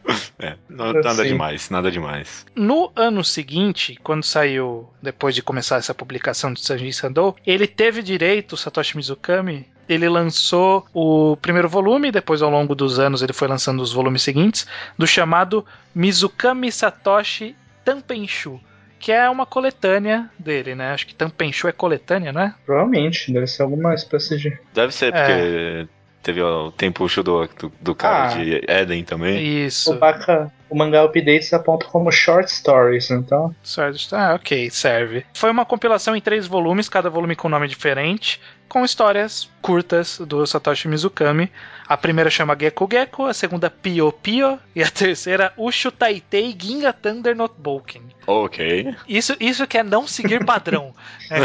é, 0.38 0.56
não- 0.68 0.92
nada 0.92 1.14
Sim. 1.14 1.24
demais, 1.24 1.70
nada 1.70 1.90
demais. 1.90 2.46
No 2.54 2.90
ano 2.94 3.24
seguinte, 3.24 3.98
quando 4.02 4.22
saiu, 4.22 4.88
depois 5.02 5.34
de 5.34 5.42
começar 5.42 5.76
essa 5.76 5.94
publicação 5.94 6.52
de 6.52 6.60
Sanji 6.60 6.92
Sandou, 6.92 7.36
ele 7.44 7.66
teve 7.66 8.02
direito, 8.02 8.52
o 8.52 8.56
Satoshi 8.56 8.96
Mizukami, 8.96 9.66
ele 9.88 10.08
lançou 10.08 10.86
o 10.94 11.36
primeiro 11.36 11.68
volume, 11.68 12.10
depois 12.10 12.40
ao 12.42 12.50
longo 12.50 12.74
dos 12.74 12.98
anos 12.98 13.22
ele 13.22 13.32
foi 13.32 13.48
lançando 13.48 13.82
os 13.82 13.92
volumes 13.92 14.22
seguintes, 14.22 14.66
do 14.96 15.06
chamado 15.06 15.64
Mizukami 15.94 16.72
Satoshi 16.72 17.54
Tanpenshu, 17.84 18.60
que 18.98 19.12
é 19.12 19.28
uma 19.28 19.44
coletânea 19.44 20.30
dele, 20.38 20.74
né? 20.74 20.92
Acho 20.92 21.06
que 21.06 21.14
Tanpenshu 21.14 21.68
é 21.68 21.72
coletânea, 21.72 22.32
não 22.32 22.40
é? 22.40 22.54
Provavelmente, 22.64 23.32
deve 23.32 23.46
ser 23.46 23.62
alguma 23.62 23.94
espécie 23.94 24.38
de. 24.38 24.58
Deve 24.72 24.92
ser 24.94 25.12
porque 25.12 25.86
teve 26.22 26.42
o 26.42 26.72
tempo 26.72 27.06
do, 27.22 27.46
do, 27.46 27.72
do 27.80 27.94
cara 27.94 28.24
Ah. 28.24 28.28
de 28.28 28.60
Eden 28.66 29.04
também. 29.04 29.66
Isso. 29.66 29.92
O, 29.92 29.98
Baka, 29.98 30.50
o 30.74 30.78
mangá 30.78 31.04
Updates 31.04 31.52
aponta 31.52 31.86
como 31.86 32.10
short 32.10 32.50
stories, 32.50 33.10
então. 33.10 33.54
Certo. 33.62 34.14
Ah, 34.14 34.34
ok, 34.34 34.68
serve. 34.70 35.24
Foi 35.32 35.50
uma 35.50 35.64
compilação 35.64 36.16
em 36.16 36.20
três 36.20 36.46
volumes, 36.46 36.88
cada 36.88 37.08
volume 37.08 37.36
com 37.36 37.48
nome 37.48 37.68
diferente, 37.68 38.40
com 38.68 38.84
histórias 38.84 39.48
curtas 39.62 40.18
do 40.18 40.44
Satoshi 40.46 40.88
Mizukami. 40.88 41.50
A 41.86 41.96
primeira 41.96 42.28
chama 42.30 42.56
Gecko 42.58 42.88
Gecko, 42.90 43.26
a 43.26 43.34
segunda 43.34 43.70
Pio 43.70 44.10
Pio 44.10 44.58
e 44.74 44.82
a 44.82 44.90
terceira 44.90 45.52
Ushu 45.56 45.92
Taitei 45.92 46.56
Ginga 46.58 46.92
Thunder 46.92 47.36
Notebooking. 47.36 48.02
Ok. 48.26 48.94
Isso, 49.06 49.36
isso 49.38 49.66
que 49.66 49.78
é 49.78 49.82
não 49.84 50.06
seguir 50.08 50.44
padrão. 50.44 50.92
É, 51.30 51.40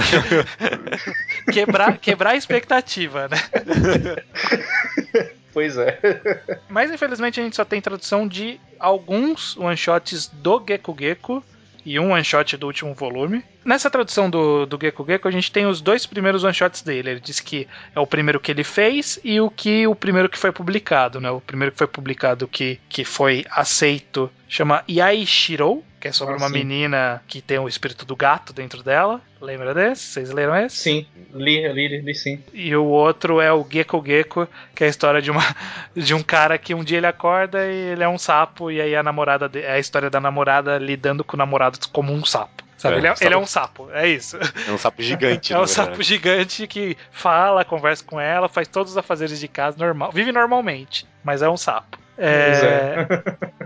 que- 1.45 1.51
quebrar, 1.53 1.97
quebrar 1.99 2.31
a 2.31 2.35
expectativa, 2.35 3.27
né? 3.29 3.37
Pois 5.59 5.77
é. 5.77 5.99
Mas 6.69 6.89
infelizmente 6.89 7.37
a 7.37 7.43
gente 7.43 7.57
só 7.57 7.65
tem 7.65 7.81
tradução 7.81 8.25
de 8.25 8.57
alguns 8.79 9.57
one-shots 9.57 10.27
do 10.27 10.63
Gecko 10.65 10.95
Gecko 10.97 11.43
e 11.85 11.99
um 11.99 12.13
one-shot 12.13 12.55
do 12.55 12.67
último 12.67 12.93
volume. 12.93 13.43
Nessa 13.65 13.89
tradução 13.89 14.29
do, 14.29 14.65
do 14.65 14.79
Gecko, 14.81 15.27
a 15.27 15.31
gente 15.31 15.51
tem 15.51 15.65
os 15.65 15.81
dois 15.81 16.05
primeiros 16.05 16.45
one-shots 16.45 16.81
dele. 16.81 17.09
Ele 17.09 17.19
diz 17.19 17.41
que 17.41 17.67
é 17.93 17.99
o 17.99 18.07
primeiro 18.07 18.39
que 18.39 18.49
ele 18.49 18.63
fez 18.63 19.19
e 19.21 19.41
o 19.41 19.49
que 19.49 19.85
o 19.85 19.93
primeiro 19.93 20.29
que 20.29 20.37
foi 20.37 20.53
publicado, 20.53 21.19
né? 21.19 21.29
O 21.29 21.41
primeiro 21.41 21.73
que 21.73 21.77
foi 21.77 21.87
publicado 21.87 22.47
que, 22.47 22.79
que 22.87 23.03
foi 23.03 23.45
aceito 23.51 24.31
chama 24.47 24.81
Yai 24.89 25.25
Shiro, 25.25 25.83
que 25.99 26.07
é 26.07 26.11
sobre 26.11 26.35
Ah, 26.35 26.37
uma 26.37 26.47
sim. 26.47 26.53
menina 26.53 27.21
que 27.27 27.41
tem 27.41 27.59
o 27.59 27.67
espírito 27.67 28.05
do 28.05 28.15
gato 28.15 28.53
dentro 28.53 28.81
dela. 28.81 29.19
Lembra 29.41 29.73
desse? 29.73 30.03
Vocês 30.03 30.31
leram 30.31 30.55
esse? 30.55 30.75
Sim, 30.77 31.05
li, 31.33 31.67
li, 31.73 32.01
li 32.01 32.15
sim. 32.15 32.41
E 32.53 32.75
o 32.75 32.85
outro 32.85 33.39
é 33.41 33.51
o 33.51 33.65
Gecko 33.69 34.03
Gecko, 34.05 34.47
que 34.75 34.83
é 34.83 34.87
a 34.87 34.89
história 34.89 35.21
de, 35.21 35.29
uma, 35.31 35.43
de 35.95 36.13
um 36.13 36.21
cara 36.23 36.57
que 36.57 36.73
um 36.73 36.83
dia 36.83 36.97
ele 36.97 37.07
acorda 37.07 37.65
e 37.67 37.75
ele 37.91 38.03
é 38.03 38.07
um 38.09 38.17
sapo, 38.17 38.71
e 38.71 38.79
aí 38.81 38.95
a 38.95 39.03
namorada 39.03 39.47
de- 39.49 39.61
é 39.61 39.71
a 39.73 39.79
história 39.79 40.09
da 40.09 40.19
namorada 40.19 40.77
lidando 40.77 41.23
com 41.23 41.35
o 41.35 41.37
namorado 41.37 41.77
como 41.91 42.13
um 42.13 42.23
sapo. 42.25 42.63
Sabe? 42.77 42.95
É, 42.95 42.97
ele, 42.99 43.07
é, 43.07 43.09
sapo. 43.09 43.23
ele 43.25 43.33
é 43.33 43.37
um 43.37 43.45
sapo, 43.45 43.89
é 43.91 44.07
isso. 44.07 44.37
É 44.67 44.71
um 44.71 44.77
sapo 44.77 45.01
gigante, 45.01 45.51
É 45.53 45.59
um 45.59 45.67
sapo 45.67 46.01
gigante 46.01 46.65
que 46.65 46.95
fala, 47.11 47.65
conversa 47.65 48.01
com 48.05 48.17
ela, 48.19 48.47
faz 48.47 48.69
todos 48.69 48.93
os 48.93 48.97
afazeres 48.97 49.37
de 49.37 49.49
casa 49.49 49.77
normal, 49.77 50.11
vive 50.13 50.31
normalmente, 50.31 51.05
mas 51.21 51.41
é 51.41 51.49
um 51.49 51.57
sapo. 51.57 51.97
Pois 52.15 52.27
É... 52.63 53.07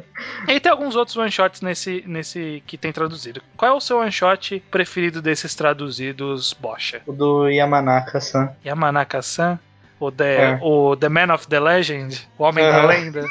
E 0.47 0.59
tem 0.59 0.71
alguns 0.71 0.95
outros 0.95 1.15
one-shots 1.17 1.61
nesse, 1.61 2.03
nesse 2.07 2.61
que 2.67 2.77
tem 2.77 2.91
traduzido. 2.91 3.41
Qual 3.55 3.71
é 3.71 3.75
o 3.75 3.79
seu 3.79 3.97
one-shot 3.99 4.59
preferido 4.71 5.21
desses 5.21 5.55
traduzidos, 5.55 6.53
Bocha? 6.53 7.01
o 7.05 7.13
do 7.13 7.47
Yamanaka-san. 7.49 8.49
Yamanaka-san? 8.65 9.57
O 9.99 10.11
the, 10.11 10.35
É. 10.35 10.59
o 10.61 10.95
the 10.97 11.07
Man 11.09 11.33
of 11.33 11.47
the 11.47 11.59
Legend? 11.59 12.27
O 12.37 12.43
Homem 12.43 12.65
da. 12.65 12.85
Lenda? 12.85 13.25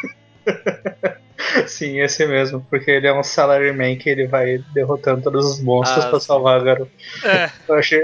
Sim, 1.66 1.98
esse 2.00 2.24
mesmo, 2.26 2.64
porque 2.70 2.90
ele 2.90 3.06
é 3.06 3.12
um 3.12 3.22
salaryman 3.22 3.96
que 3.96 4.08
ele 4.08 4.26
vai 4.26 4.58
derrotando 4.72 5.22
todos 5.22 5.44
os 5.44 5.60
monstros 5.60 6.04
Ah, 6.04 6.08
pra 6.08 6.20
sim. 6.20 6.26
salvar 6.26 6.60
a 6.60 6.64
garota. 6.64 6.90
É, 7.24 7.50
Eu 7.68 7.74
achei. 7.74 8.02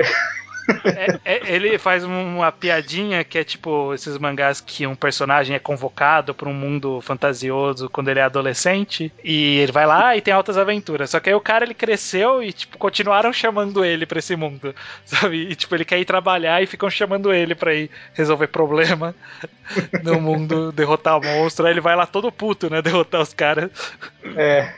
É- 0.85 1.18
é- 1.24 1.52
ele 1.52 1.78
faz 1.78 2.04
um- 2.04 2.37
uma 2.37 2.52
piadinha 2.52 3.24
que 3.24 3.38
é 3.38 3.44
tipo 3.44 3.92
esses 3.94 4.18
mangás 4.18 4.61
que 4.61 4.87
um 4.87 4.94
personagem 4.94 5.57
é 5.57 5.59
convocado 5.59 6.35
para 6.35 6.48
um 6.48 6.52
mundo 6.54 7.00
fantasioso 7.00 7.88
quando 7.88 8.09
ele 8.09 8.20
é 8.20 8.22
adolescente 8.22 9.12
e 9.24 9.59
ele 9.59 9.72
vai 9.72 9.87
lá 9.87 10.16
e 10.16 10.20
tem 10.20 10.33
altas 10.35 10.57
aventuras. 10.59 11.11
Só 11.11 11.20
que 11.20 11.28
aí 11.31 11.35
o 11.35 11.40
cara 11.40 11.64
ele 11.64 11.74
cresceu 11.74 12.42
e 12.42 12.52
tipo 12.52 12.76
continuaram 12.78 13.33
chamando 13.33 13.85
ele 13.85 14.04
pra 14.07 14.18
esse 14.18 14.37
mundo, 14.37 14.74
sabe? 15.04 15.48
E 15.50 15.54
tipo 15.54 15.74
ele 15.74 15.85
quer 15.85 15.98
ir 15.98 16.04
trabalhar 16.04 16.62
e 16.62 16.66
ficam 16.66 16.90
chamando 16.90 17.33
ele 17.33 17.54
pra 17.54 17.74
ir 17.74 17.90
resolver 18.14 18.48
problema 18.48 19.14
no 20.02 20.20
mundo, 20.20 20.72
derrotar 20.72 21.20
monstro. 21.22 21.66
Aí 21.66 21.72
ele 21.72 21.81
vai 21.81 21.94
lá 21.96 22.07
todo 22.07 22.31
puto, 22.33 22.68
né, 22.70 22.83
derrotar 22.83 23.20
os 23.20 23.33
caras. 23.33 23.70
É, 24.37 24.72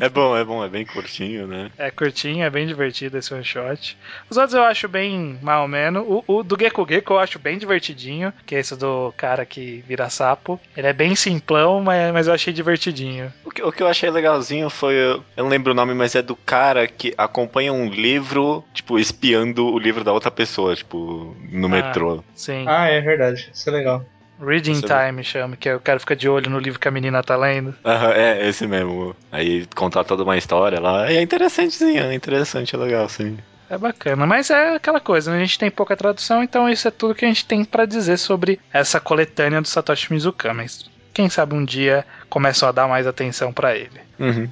É 0.00 0.08
bom, 0.08 0.36
é 0.36 0.44
bom, 0.44 0.64
é 0.64 0.68
bem 0.68 0.84
curtinho, 0.84 1.46
né? 1.46 1.70
É 1.78 1.90
curtinho, 1.90 2.44
é 2.44 2.50
bem 2.50 2.66
divertido 2.66 3.18
esse 3.18 3.32
one 3.32 3.44
shot. 3.44 3.96
Os 4.30 4.36
outros 4.36 4.54
eu 4.54 4.62
acho 4.64 4.88
bem 4.88 4.95
mal 5.42 5.62
ou 5.62 5.68
menos. 5.68 6.04
O, 6.06 6.24
o 6.26 6.42
do 6.42 6.56
Gecko 6.58 6.86
Gecko 6.88 7.14
eu 7.14 7.18
acho 7.18 7.38
bem 7.38 7.58
divertidinho, 7.58 8.32
que 8.46 8.54
é 8.54 8.60
esse 8.60 8.76
do 8.76 9.12
cara 9.16 9.44
que 9.44 9.84
vira 9.86 10.08
sapo. 10.08 10.60
Ele 10.76 10.86
é 10.86 10.92
bem 10.92 11.14
simplão, 11.14 11.80
mas, 11.82 12.12
mas 12.12 12.26
eu 12.26 12.34
achei 12.34 12.52
divertidinho. 12.52 13.32
O 13.44 13.50
que, 13.50 13.62
o 13.62 13.72
que 13.72 13.82
eu 13.82 13.88
achei 13.88 14.10
legalzinho 14.10 14.70
foi. 14.70 14.94
Eu 14.94 15.22
não 15.36 15.48
lembro 15.48 15.72
o 15.72 15.74
nome, 15.74 15.94
mas 15.94 16.14
é 16.14 16.22
do 16.22 16.36
cara 16.36 16.86
que 16.86 17.14
acompanha 17.16 17.72
um 17.72 17.88
livro, 17.88 18.64
tipo, 18.72 18.98
espiando 18.98 19.66
o 19.66 19.78
livro 19.78 20.02
da 20.04 20.12
outra 20.12 20.30
pessoa, 20.30 20.74
tipo, 20.74 21.36
no 21.50 21.66
Ah. 21.66 21.70
metrô. 21.70 22.24
Sim. 22.34 22.64
ah, 22.66 22.86
é 22.88 23.00
verdade, 23.00 23.50
isso 23.52 23.68
é 23.68 23.72
legal. 23.72 24.04
Reading 24.38 24.72
Isso 24.72 24.82
Time 24.86 25.24
chama, 25.24 25.56
que 25.56 25.66
é 25.68 25.74
o 25.74 25.80
cara 25.80 25.98
fica 25.98 26.14
de 26.14 26.28
olho 26.28 26.50
no 26.50 26.58
livro 26.58 26.78
que 26.78 26.86
a 26.86 26.90
menina 26.90 27.22
tá 27.22 27.36
lendo. 27.36 27.74
Aham, 27.82 28.12
é, 28.12 28.46
esse 28.46 28.66
mesmo. 28.66 29.16
Aí 29.32 29.66
contar 29.74 30.04
toda 30.04 30.24
uma 30.24 30.36
história 30.36 30.78
lá. 30.78 31.10
É 31.10 31.22
interessantezinho, 31.22 32.02
é 32.04 32.14
interessante, 32.14 32.74
é 32.74 32.78
legal, 32.78 33.08
sim. 33.08 33.38
É 33.68 33.76
bacana, 33.76 34.26
mas 34.26 34.50
é 34.50 34.76
aquela 34.76 35.00
coisa, 35.00 35.30
né? 35.30 35.38
a 35.38 35.44
gente 35.44 35.58
tem 35.58 35.70
pouca 35.70 35.96
tradução, 35.96 36.42
então 36.42 36.68
isso 36.68 36.86
é 36.86 36.90
tudo 36.90 37.14
que 37.14 37.24
a 37.24 37.28
gente 37.28 37.44
tem 37.44 37.64
pra 37.64 37.84
dizer 37.84 38.16
sobre 38.16 38.60
essa 38.72 39.00
coletânea 39.00 39.60
do 39.60 39.68
Satoshi 39.68 40.12
Mizukami. 40.12 40.66
Quem 41.12 41.28
sabe 41.30 41.54
um 41.54 41.64
dia 41.64 42.04
começam 42.28 42.68
a 42.68 42.72
dar 42.72 42.86
mais 42.86 43.06
atenção 43.06 43.52
pra 43.52 43.74
ele. 43.74 44.00
Uhum. 44.18 44.48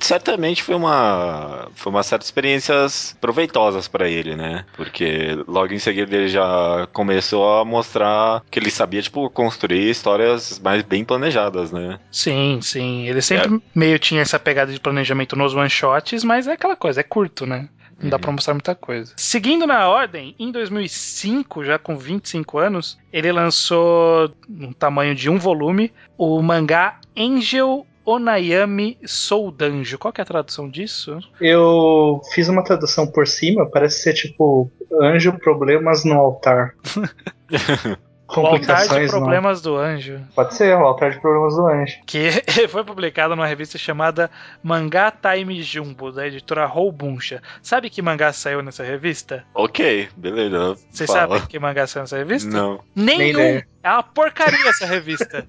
Certamente 0.00 0.62
foi 0.62 0.74
uma 0.74 1.68
foi 1.74 1.90
uma 1.90 2.02
certa 2.02 2.24
experiências 2.24 3.16
proveitosas 3.20 3.88
pra 3.88 4.08
ele, 4.08 4.36
né? 4.36 4.64
Porque 4.76 5.36
logo 5.46 5.72
em 5.72 5.78
seguida 5.78 6.14
ele 6.14 6.28
já 6.28 6.86
começou 6.92 7.60
a 7.60 7.64
mostrar 7.64 8.42
que 8.50 8.58
ele 8.58 8.70
sabia 8.70 9.02
tipo 9.02 9.28
construir 9.30 9.90
histórias 9.90 10.58
mais 10.58 10.82
bem 10.82 11.04
planejadas, 11.04 11.72
né? 11.72 11.98
Sim, 12.10 12.60
sim. 12.62 13.06
Ele 13.08 13.20
sempre 13.20 13.60
meio 13.74 13.98
tinha 13.98 14.22
essa 14.22 14.38
pegada 14.38 14.72
de 14.72 14.80
planejamento 14.80 15.36
nos 15.36 15.54
one-shots, 15.54 16.24
mas 16.24 16.46
é 16.46 16.52
aquela 16.52 16.76
coisa, 16.76 17.00
é 17.00 17.04
curto, 17.04 17.46
né? 17.46 17.68
Não 18.02 18.10
dá 18.10 18.16
Uhum. 18.16 18.20
pra 18.20 18.32
mostrar 18.32 18.54
muita 18.54 18.74
coisa. 18.74 19.12
Seguindo 19.16 19.66
na 19.66 19.88
ordem, 19.88 20.34
em 20.38 20.50
2005, 20.50 21.64
já 21.64 21.78
com 21.78 21.96
25 21.96 22.58
anos, 22.58 22.98
ele 23.12 23.30
lançou, 23.30 24.30
no 24.48 24.74
tamanho 24.74 25.14
de 25.14 25.30
um 25.30 25.38
volume, 25.38 25.92
o 26.18 26.42
mangá 26.42 26.98
Angel 27.16 27.86
Onayami 28.04 28.98
Soudanjo. 29.06 29.96
Qual 29.98 30.12
que 30.12 30.20
é 30.20 30.24
a 30.24 30.26
tradução 30.26 30.68
disso? 30.68 31.20
Eu 31.40 32.20
fiz 32.34 32.48
uma 32.48 32.64
tradução 32.64 33.06
por 33.06 33.26
cima, 33.28 33.64
parece 33.70 34.02
ser 34.02 34.14
tipo 34.14 34.68
Anjo 35.00 35.32
Problemas 35.38 36.04
no 36.04 36.14
Altar. 36.14 36.74
O 38.40 38.46
Altar 38.46 38.86
de 38.86 39.08
Problemas 39.08 39.60
do 39.60 39.76
Anjo. 39.76 40.20
Pode 40.34 40.54
ser, 40.54 40.76
o 40.76 40.84
Altar 40.84 41.10
de 41.10 41.20
Problemas 41.20 41.54
do 41.54 41.66
Anjo. 41.66 41.98
Que 42.06 42.30
foi 42.68 42.84
publicado 42.84 43.36
numa 43.36 43.46
revista 43.46 43.76
chamada 43.76 44.30
Mangá 44.62 45.10
Time 45.10 45.62
Jumbo, 45.62 46.10
da 46.10 46.26
editora 46.26 46.64
Roubuncha. 46.66 47.42
Sabe 47.62 47.90
que 47.90 48.00
mangá 48.00 48.32
saiu 48.32 48.62
nessa 48.62 48.82
revista? 48.82 49.44
Ok, 49.54 50.08
beleza. 50.16 50.76
Vocês 50.90 51.10
fala. 51.10 51.20
sabem 51.20 51.46
que 51.46 51.58
mangá 51.58 51.86
saiu 51.86 52.02
nessa 52.02 52.16
revista? 52.16 52.50
Não. 52.50 52.80
Nenhum. 52.94 53.38
Nem. 53.38 53.64
É 53.82 53.90
uma 53.90 54.02
porcaria 54.02 54.68
essa 54.68 54.86
revista. 54.86 55.44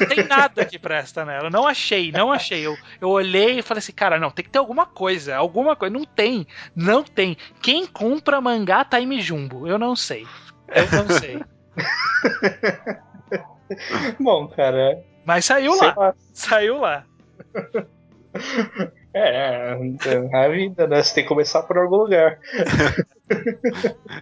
não 0.00 0.06
tem 0.06 0.24
nada 0.24 0.64
que 0.64 0.78
presta 0.78 1.24
nela. 1.24 1.46
Eu 1.46 1.50
não 1.50 1.66
achei, 1.66 2.12
não 2.12 2.30
achei. 2.30 2.64
Eu, 2.64 2.76
eu 3.00 3.08
olhei 3.08 3.58
e 3.58 3.62
falei 3.62 3.80
assim, 3.80 3.92
cara, 3.92 4.18
não, 4.18 4.30
tem 4.30 4.44
que 4.44 4.50
ter 4.50 4.58
alguma 4.58 4.86
coisa. 4.86 5.34
Alguma 5.34 5.74
coisa. 5.74 5.92
Não 5.92 6.04
tem. 6.04 6.46
Não 6.74 7.02
tem. 7.02 7.36
Quem 7.60 7.84
compra 7.84 8.40
mangá 8.40 8.84
Time 8.84 9.20
Jumbo? 9.20 9.66
Eu 9.66 9.76
não 9.76 9.96
sei. 9.96 10.24
Eu 10.68 10.86
não 10.92 11.18
sei. 11.18 11.42
Bom, 14.20 14.48
cara, 14.48 15.02
Mas 15.24 15.44
saiu 15.44 15.74
lá. 15.76 15.94
lá. 15.96 16.14
Saiu 16.32 16.78
lá. 16.78 17.04
É, 19.12 19.74
é 19.74 20.36
a 20.36 20.48
vida, 20.48 20.86
né? 20.86 21.02
Você 21.02 21.14
tem 21.14 21.24
que 21.24 21.28
começar 21.28 21.62
por 21.62 21.78
algum 21.78 21.96
lugar. 21.96 22.38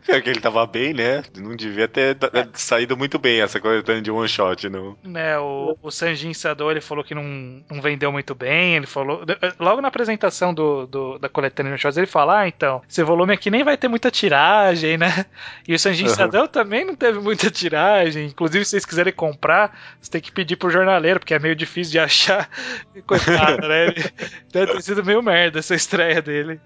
É 0.09 0.21
que 0.21 0.31
ele 0.31 0.41
tava 0.41 0.65
bem, 0.67 0.95
né? 0.95 1.23
Não 1.37 1.57
devia 1.57 1.88
ter 1.88 2.15
da- 2.15 2.31
saído 2.55 2.97
muito 2.97 3.19
bem 3.19 3.41
essa 3.41 3.59
coletânea 3.59 4.01
de 4.01 4.11
one 4.11 4.29
shot, 4.29 4.69
não. 4.69 4.97
né, 5.03 5.37
o, 5.38 5.77
o 5.83 5.91
Sanjin 5.91 6.33
Sado, 6.33 6.71
ele 6.71 6.81
falou 6.81 7.03
que 7.03 7.15
não, 7.15 7.25
não 7.71 7.81
vendeu 7.83 8.12
muito 8.12 8.35
bem, 8.35 8.77
ele 8.77 8.87
falou... 8.87 9.25
Logo 9.59 9.81
na 9.81 9.88
apresentação 9.88 10.55
do, 10.55 10.87
do- 10.87 11.19
da 11.19 11.29
coletânea 11.29 11.75
de 11.75 11.81
shows, 11.81 11.97
ele 11.97 12.07
fala, 12.07 12.41
ah, 12.41 12.49
então, 12.49 12.81
esse 12.88 13.03
volume 13.03 13.33
aqui 13.35 13.51
nem 13.51 13.65
vai 13.65 13.77
ter 13.77 13.88
muita 13.88 14.11
tiragem, 14.11 14.97
né? 14.97 15.27
E 15.67 15.75
o 15.75 15.79
Sanjin 15.79 16.05
Uhum. 16.07 16.15
Sadão 16.15 16.47
também 16.47 16.85
não 16.85 16.95
teve 16.95 17.19
muita 17.19 17.51
tiragem, 17.51 18.27
inclusive 18.27 18.65
se 18.65 18.71
vocês 18.73 18.85
quiserem 18.85 19.12
comprar, 19.12 19.77
você 20.01 20.11
tem 20.11 20.21
que 20.21 20.31
pedir 20.33 20.57
pro 20.57 20.71
jornaleiro, 20.71 21.19
porque 21.21 21.35
é 21.35 21.38
meio 21.38 21.55
difícil 21.57 21.93
de 21.93 21.99
achar. 21.99 22.49
Coitado, 23.07 23.67
né? 23.69 23.87
Ele 23.87 24.05
deve 24.53 24.73
ter 24.75 24.83
sido 24.83 25.05
meio 25.05 25.23
merda 25.23 25.59
essa 25.59 25.75
estreia 25.75 26.21
dele. 26.23 26.61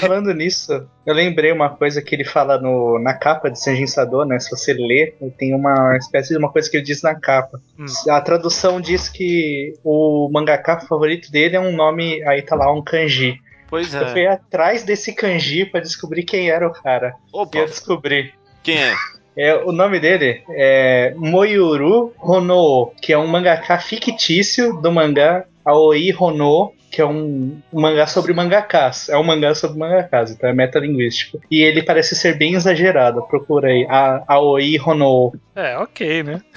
Falando 0.00 0.32
nisso, 0.34 0.86
eu 1.06 1.14
lembrei 1.14 1.53
uma 1.54 1.70
coisa 1.70 2.02
que 2.02 2.14
ele 2.14 2.24
fala 2.24 2.58
no, 2.58 2.98
na 2.98 3.14
capa 3.14 3.50
de 3.50 3.60
Sanjin 3.60 3.86
Sado, 3.86 4.24
né? 4.24 4.38
Se 4.38 4.50
você 4.50 4.72
ler, 4.72 5.16
tem 5.38 5.54
uma 5.54 5.96
espécie 5.96 6.30
de 6.30 6.38
uma 6.38 6.50
coisa 6.50 6.70
que 6.70 6.76
ele 6.76 6.84
diz 6.84 7.02
na 7.02 7.14
capa. 7.14 7.60
Hum. 7.78 7.86
A 8.10 8.20
tradução 8.20 8.80
diz 8.80 9.08
que 9.08 9.74
o 9.82 10.28
mangaka 10.32 10.80
favorito 10.80 11.30
dele 11.30 11.56
é 11.56 11.60
um 11.60 11.74
nome, 11.74 12.22
aí 12.24 12.42
tá 12.42 12.54
lá 12.54 12.72
um 12.72 12.82
kanji. 12.82 13.38
Pois 13.68 13.92
Eu 13.92 14.08
fui 14.08 14.26
atrás 14.26 14.84
desse 14.84 15.12
kanji 15.14 15.64
pra 15.64 15.80
descobrir 15.80 16.22
quem 16.24 16.50
era 16.50 16.66
o 16.66 16.72
cara. 16.72 17.14
E 17.32 17.36
Opa, 17.36 17.58
eu 17.58 17.66
descobri. 17.66 18.32
quem 18.62 18.76
é? 18.76 18.94
É, 19.36 19.56
o 19.56 19.72
nome 19.72 19.98
dele 19.98 20.42
é 20.50 21.12
Moyuru 21.16 22.12
Hono, 22.20 22.92
que 23.02 23.12
é 23.12 23.18
um 23.18 23.26
mangaka 23.26 23.78
fictício 23.78 24.80
do 24.80 24.92
mangá 24.92 25.44
Aoi 25.64 26.14
Hono, 26.16 26.72
que 26.94 27.00
é 27.00 27.06
um, 27.06 27.60
um 27.72 27.80
mangá 27.80 28.06
sobre 28.06 28.32
mangakas. 28.32 29.08
É 29.08 29.18
um 29.18 29.24
mangá 29.24 29.52
sobre 29.52 29.76
mangakas, 29.76 30.30
então 30.30 30.48
é 30.48 30.52
metalinguístico. 30.52 31.40
E 31.50 31.60
ele 31.60 31.82
parece 31.82 32.14
ser 32.14 32.38
bem 32.38 32.54
exagerado. 32.54 33.26
Procura 33.26 33.68
aí, 33.68 33.84
a, 33.90 34.22
Aoi 34.28 34.78
Hono. 34.78 35.32
É, 35.56 35.76
ok, 35.76 36.22
né? 36.22 36.40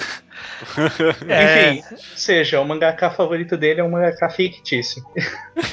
É, 1.28 1.74
Enfim, 1.74 1.84
ou 1.92 1.98
seja, 2.16 2.60
o 2.60 2.66
mangaka 2.66 3.12
favorito 3.12 3.56
dele 3.56 3.80
é 3.80 3.84
um 3.84 3.92
mangaka 3.92 4.28
fictício. 4.30 5.04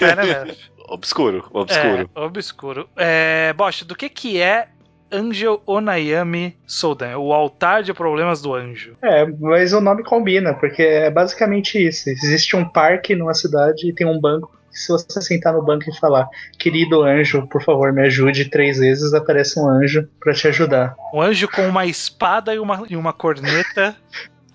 é, 0.01 0.15
né? 0.47 0.55
Obscuro, 0.87 1.49
obscuro. 1.53 2.11
É, 2.15 2.21
obscuro. 2.21 2.89
É, 2.95 3.53
Bosch, 3.55 3.85
do 3.85 3.97
que 3.97 4.11
que 4.11 4.41
é 4.41 4.69
Angel 5.15 5.63
Onayami 5.67 6.57
Soudan? 6.67 7.17
O 7.19 7.33
altar 7.33 7.83
de 7.83 7.93
problemas 7.95 8.43
do 8.43 8.53
anjo. 8.55 8.97
É, 9.03 9.25
mas 9.41 9.73
o 9.73 9.81
nome 9.81 10.03
combina, 10.03 10.55
porque 10.55 10.83
é 10.83 11.11
basicamente 11.11 11.79
isso. 11.79 12.09
Existe 12.11 12.57
um 12.57 12.65
parque 12.69 13.15
numa 13.15 13.35
cidade 13.35 13.89
e 13.89 13.93
tem 13.93 14.07
um 14.07 14.21
banco. 14.21 14.51
Se 14.71 14.89
você 14.89 15.23
sentar 15.23 15.53
no 15.53 15.63
banco 15.63 15.89
e 15.89 15.97
falar, 16.01 16.27
querido 16.59 17.03
anjo, 17.03 17.47
por 17.47 17.63
favor, 17.63 17.93
me 17.93 18.03
ajude 18.03 18.47
três 18.47 18.79
vezes, 18.79 19.15
aparece 19.15 19.59
um 19.61 19.69
anjo 19.69 20.09
pra 20.19 20.35
te 20.35 20.49
ajudar. 20.49 20.97
Um 21.13 21.23
anjo 21.23 21.47
com 21.49 21.63
uma 21.69 21.87
espada 21.87 22.53
e 22.53 22.59
uma, 22.59 22.85
e 22.91 22.97
uma 22.97 23.13
corneta 23.13 23.95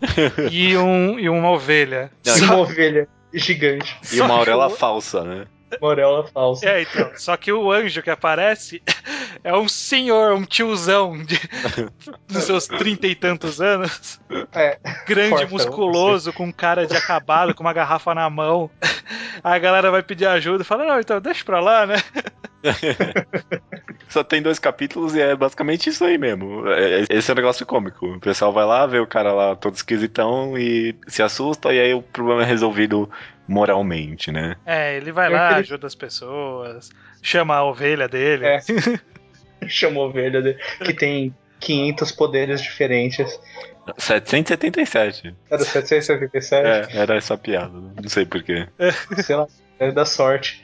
e, 0.52 0.76
um, 0.76 1.18
e 1.18 1.30
uma 1.30 1.50
ovelha. 1.52 2.12
Não, 2.26 2.36
E 2.36 2.40
Só- 2.40 2.46
uma 2.46 2.58
ovelha 2.58 3.08
gigante, 3.34 3.96
E 4.12 4.20
uma 4.20 4.68
o- 4.68 4.70
falsa, 4.72 5.24
né? 5.24 5.46
Morela 5.82 6.26
falsa. 6.28 6.68
É, 6.68 6.82
então. 6.82 7.12
Só 7.16 7.36
que 7.38 7.52
o 7.52 7.72
anjo 7.72 8.02
que 8.02 8.10
aparece 8.10 8.82
é 9.44 9.54
um 9.56 9.68
senhor, 9.68 10.34
um 10.34 10.44
tiozão 10.46 11.18
de, 11.24 11.40
dos 12.28 12.44
seus 12.44 12.68
trinta 12.68 13.08
e 13.08 13.16
tantos 13.16 13.62
anos. 13.62 14.20
É, 14.54 14.78
Grande, 15.08 15.30
Fortão, 15.30 15.50
musculoso, 15.50 16.34
com 16.34 16.52
cara 16.52 16.86
de 16.88 16.96
acabado, 16.96 17.54
com 17.54 17.62
uma 17.64 17.74
garrafa 17.74 18.14
na 18.16 18.30
mão. 18.30 18.70
Aí 19.44 19.54
a 19.56 19.60
galera 19.60 19.92
vai 19.92 20.04
pedir 20.04 20.26
ajuda 20.26 20.64
e 20.64 20.66
fala: 20.66 20.86
Não, 20.86 21.00
então 21.00 21.20
deixa 21.22 21.44
pra 21.44 21.60
lá, 21.60 21.86
né? 21.86 21.96
Só 24.08 24.24
tem 24.24 24.42
dois 24.42 24.60
capítulos 24.60 25.16
e 25.16 25.22
é 25.22 25.36
basicamente 25.36 25.90
isso 25.90 26.04
aí 26.04 26.18
mesmo. 26.18 26.68
É- 26.68 27.02
é- 27.02 27.06
Esse 27.10 27.30
é 27.32 27.34
o 27.34 27.36
negócio 27.36 27.66
cômico. 27.66 28.06
O 28.06 28.20
pessoal 28.20 28.52
vai 28.52 28.66
lá, 28.66 28.86
vê 28.86 29.00
o 29.00 29.08
cara 29.08 29.32
lá 29.32 29.56
todo 29.56 29.76
esquisitão 29.76 30.58
e 30.58 30.96
se 31.08 31.22
assusta, 31.22 31.74
e 31.74 31.80
aí 31.80 31.94
o 31.94 32.02
problema 32.02 32.44
é 32.44 32.46
resolvido 32.46 33.10
moralmente, 33.50 34.32
né? 34.32 34.56
É, 34.66 34.96
ele 34.96 35.12
vai 35.12 35.26
É 35.28 35.30
lá, 35.30 35.46
aquele- 35.48 35.60
ajuda 35.62 35.88
as 35.88 35.96
pessoas, 35.96 36.90
chama 37.22 37.56
a 37.56 37.64
ovelha 37.64 38.08
dele. 38.08 38.46
É. 38.46 38.60
chama 39.68 40.00
ovelha 40.02 40.42
dele, 40.42 40.58
que 40.86 40.94
tem 40.94 41.36
500 41.60 42.12
poderes 42.12 42.62
diferentes. 42.62 43.40
777. 43.98 45.36
Era 45.50 45.64
777, 45.64 46.94
É, 46.96 46.98
era 47.02 47.16
essa 47.18 47.38
piada. 47.38 47.74
Não 47.74 48.10
sei 48.10 48.26
porquê. 48.26 48.68
sei 49.24 49.36
lá, 49.36 49.48
é 49.80 49.92
da 49.92 50.06
sorte. 50.06 50.64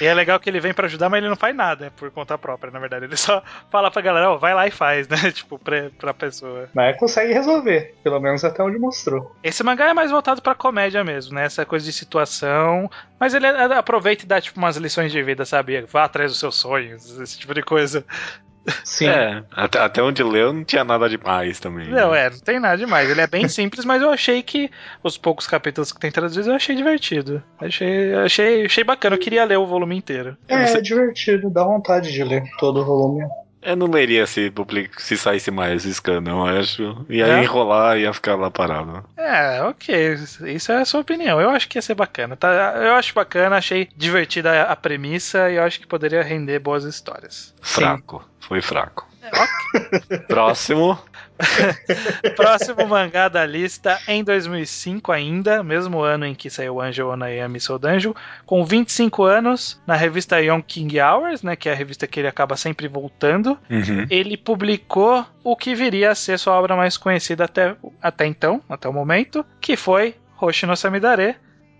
E 0.00 0.06
é 0.06 0.14
legal 0.14 0.40
que 0.40 0.48
ele 0.48 0.58
vem 0.58 0.72
pra 0.72 0.86
ajudar, 0.86 1.08
mas 1.10 1.18
ele 1.18 1.28
não 1.28 1.36
faz 1.36 1.54
nada, 1.54 1.84
né, 1.84 1.92
por 1.96 2.10
conta 2.10 2.38
própria, 2.38 2.72
na 2.72 2.78
verdade. 2.78 3.04
Ele 3.04 3.16
só 3.16 3.42
fala 3.70 3.90
pra 3.90 4.00
galera, 4.02 4.30
ó, 4.30 4.36
vai 4.38 4.54
lá 4.54 4.66
e 4.66 4.70
faz, 4.70 5.06
né? 5.06 5.16
Tipo, 5.32 5.58
pra, 5.58 5.90
pra 5.98 6.14
pessoa. 6.14 6.68
Mas 6.74 6.96
consegue 6.98 7.32
resolver, 7.32 7.94
pelo 8.02 8.18
menos 8.20 8.42
até 8.44 8.62
onde 8.62 8.78
mostrou. 8.78 9.36
Esse 9.42 9.62
mangá 9.62 9.88
é 9.88 9.94
mais 9.94 10.10
voltado 10.10 10.40
pra 10.40 10.54
comédia 10.54 11.04
mesmo, 11.04 11.34
né? 11.34 11.44
Essa 11.44 11.64
coisa 11.66 11.84
de 11.84 11.92
situação. 11.92 12.90
Mas 13.20 13.34
ele 13.34 13.46
é- 13.46 13.74
aproveita 13.76 14.24
e 14.24 14.26
dá, 14.26 14.40
tipo, 14.40 14.58
umas 14.58 14.76
lições 14.76 15.12
de 15.12 15.22
vida, 15.22 15.44
sabe? 15.44 15.82
Vá 15.82 16.04
atrás 16.04 16.30
dos 16.30 16.40
seus 16.40 16.56
sonhos, 16.56 17.18
esse 17.20 17.38
tipo 17.38 17.52
de 17.54 17.62
coisa. 17.62 18.04
Sim. 18.84 19.08
É, 19.08 19.42
até, 19.52 19.78
até 19.78 20.02
onde 20.02 20.22
leu 20.22 20.52
não 20.52 20.64
tinha 20.64 20.82
nada 20.84 21.08
demais 21.08 21.60
também. 21.60 21.88
Não, 21.88 22.10
né? 22.12 22.26
é, 22.26 22.30
não 22.30 22.38
tem 22.38 22.58
nada 22.60 22.76
demais. 22.76 23.08
Ele 23.08 23.20
é 23.20 23.26
bem 23.26 23.46
simples, 23.48 23.84
mas 23.84 24.02
eu 24.02 24.10
achei 24.10 24.42
que 24.42 24.70
os 25.02 25.16
poucos 25.16 25.46
capítulos 25.46 25.92
que 25.92 26.00
tem 26.00 26.10
traduzidos 26.10 26.46
eu 26.48 26.54
achei 26.54 26.74
divertido. 26.74 27.42
Achei, 27.60 28.14
achei, 28.14 28.66
achei 28.66 28.84
bacana. 28.84 29.16
Eu 29.16 29.20
queria 29.20 29.44
ler 29.44 29.58
o 29.58 29.66
volume 29.66 29.96
inteiro. 29.96 30.36
É, 30.48 30.66
Você- 30.66 30.78
é 30.78 30.80
divertido, 30.80 31.50
dá 31.50 31.64
vontade 31.64 32.12
de 32.12 32.24
ler 32.24 32.42
todo 32.58 32.80
o 32.80 32.84
volume. 32.84 33.24
Eu 33.66 33.76
não 33.76 33.88
leria 33.90 34.26
se, 34.26 34.50
public... 34.50 35.02
se 35.02 35.16
saísse 35.16 35.50
mais 35.50 35.82
Scan, 35.82 36.22
eu 36.26 36.46
acho. 36.46 37.04
Ia 37.08 37.26
É? 37.26 37.42
enrolar 37.42 37.96
e 37.98 38.02
ia 38.02 38.12
ficar 38.12 38.36
lá 38.36 38.50
parado. 38.50 39.04
É, 39.16 39.60
ok. 39.62 40.14
Isso 40.46 40.70
é 40.72 40.80
a 40.80 40.84
sua 40.84 41.00
opinião. 41.00 41.40
Eu 41.40 41.50
acho 41.50 41.68
que 41.68 41.76
ia 41.76 41.82
ser 41.82 41.94
bacana. 41.94 42.36
Tá? 42.36 42.48
Eu 42.76 42.94
acho 42.94 43.12
bacana, 43.14 43.56
achei 43.56 43.88
divertida 43.96 44.62
a 44.62 44.76
premissa 44.76 45.50
e 45.50 45.56
eu 45.56 45.64
acho 45.64 45.80
que 45.80 45.86
poderia 45.86 46.22
render 46.22 46.60
boas 46.60 46.84
histórias. 46.84 47.52
Fraco. 47.60 48.24
Foi 48.40 48.62
fraco. 48.62 49.06
É, 49.22 49.28
ok. 49.28 50.18
Próximo. 50.28 50.98
Próximo 52.36 52.86
mangá 52.86 53.28
da 53.28 53.44
lista 53.44 53.98
em 54.08 54.22
2005 54.24 55.12
ainda, 55.12 55.62
mesmo 55.62 56.00
ano 56.00 56.24
em 56.26 56.34
que 56.34 56.48
saiu 56.50 56.80
Angel 56.80 57.08
Onayami 57.08 57.60
Soudanjo, 57.60 58.14
com 58.44 58.64
25 58.64 59.22
anos, 59.24 59.80
na 59.86 59.94
revista 59.94 60.40
Young 60.40 60.62
King 60.62 61.00
Hours, 61.00 61.42
né, 61.42 61.56
que 61.56 61.68
é 61.68 61.72
a 61.72 61.76
revista 61.76 62.06
que 62.06 62.20
ele 62.20 62.28
acaba 62.28 62.56
sempre 62.56 62.88
voltando, 62.88 63.58
Uhum. 63.70 64.06
ele 64.10 64.36
publicou 64.36 65.24
o 65.44 65.56
que 65.56 65.74
viria 65.74 66.10
a 66.10 66.14
ser 66.14 66.38
sua 66.38 66.54
obra 66.58 66.74
mais 66.76 66.96
conhecida 66.96 67.44
até, 67.44 67.76
até 68.02 68.26
então, 68.26 68.60
até 68.68 68.88
o 68.88 68.92
momento, 68.92 69.44
que 69.60 69.76
foi 69.76 70.14
Hoshi 70.40 70.66
no 70.66 70.76
Samidare, 70.76 71.36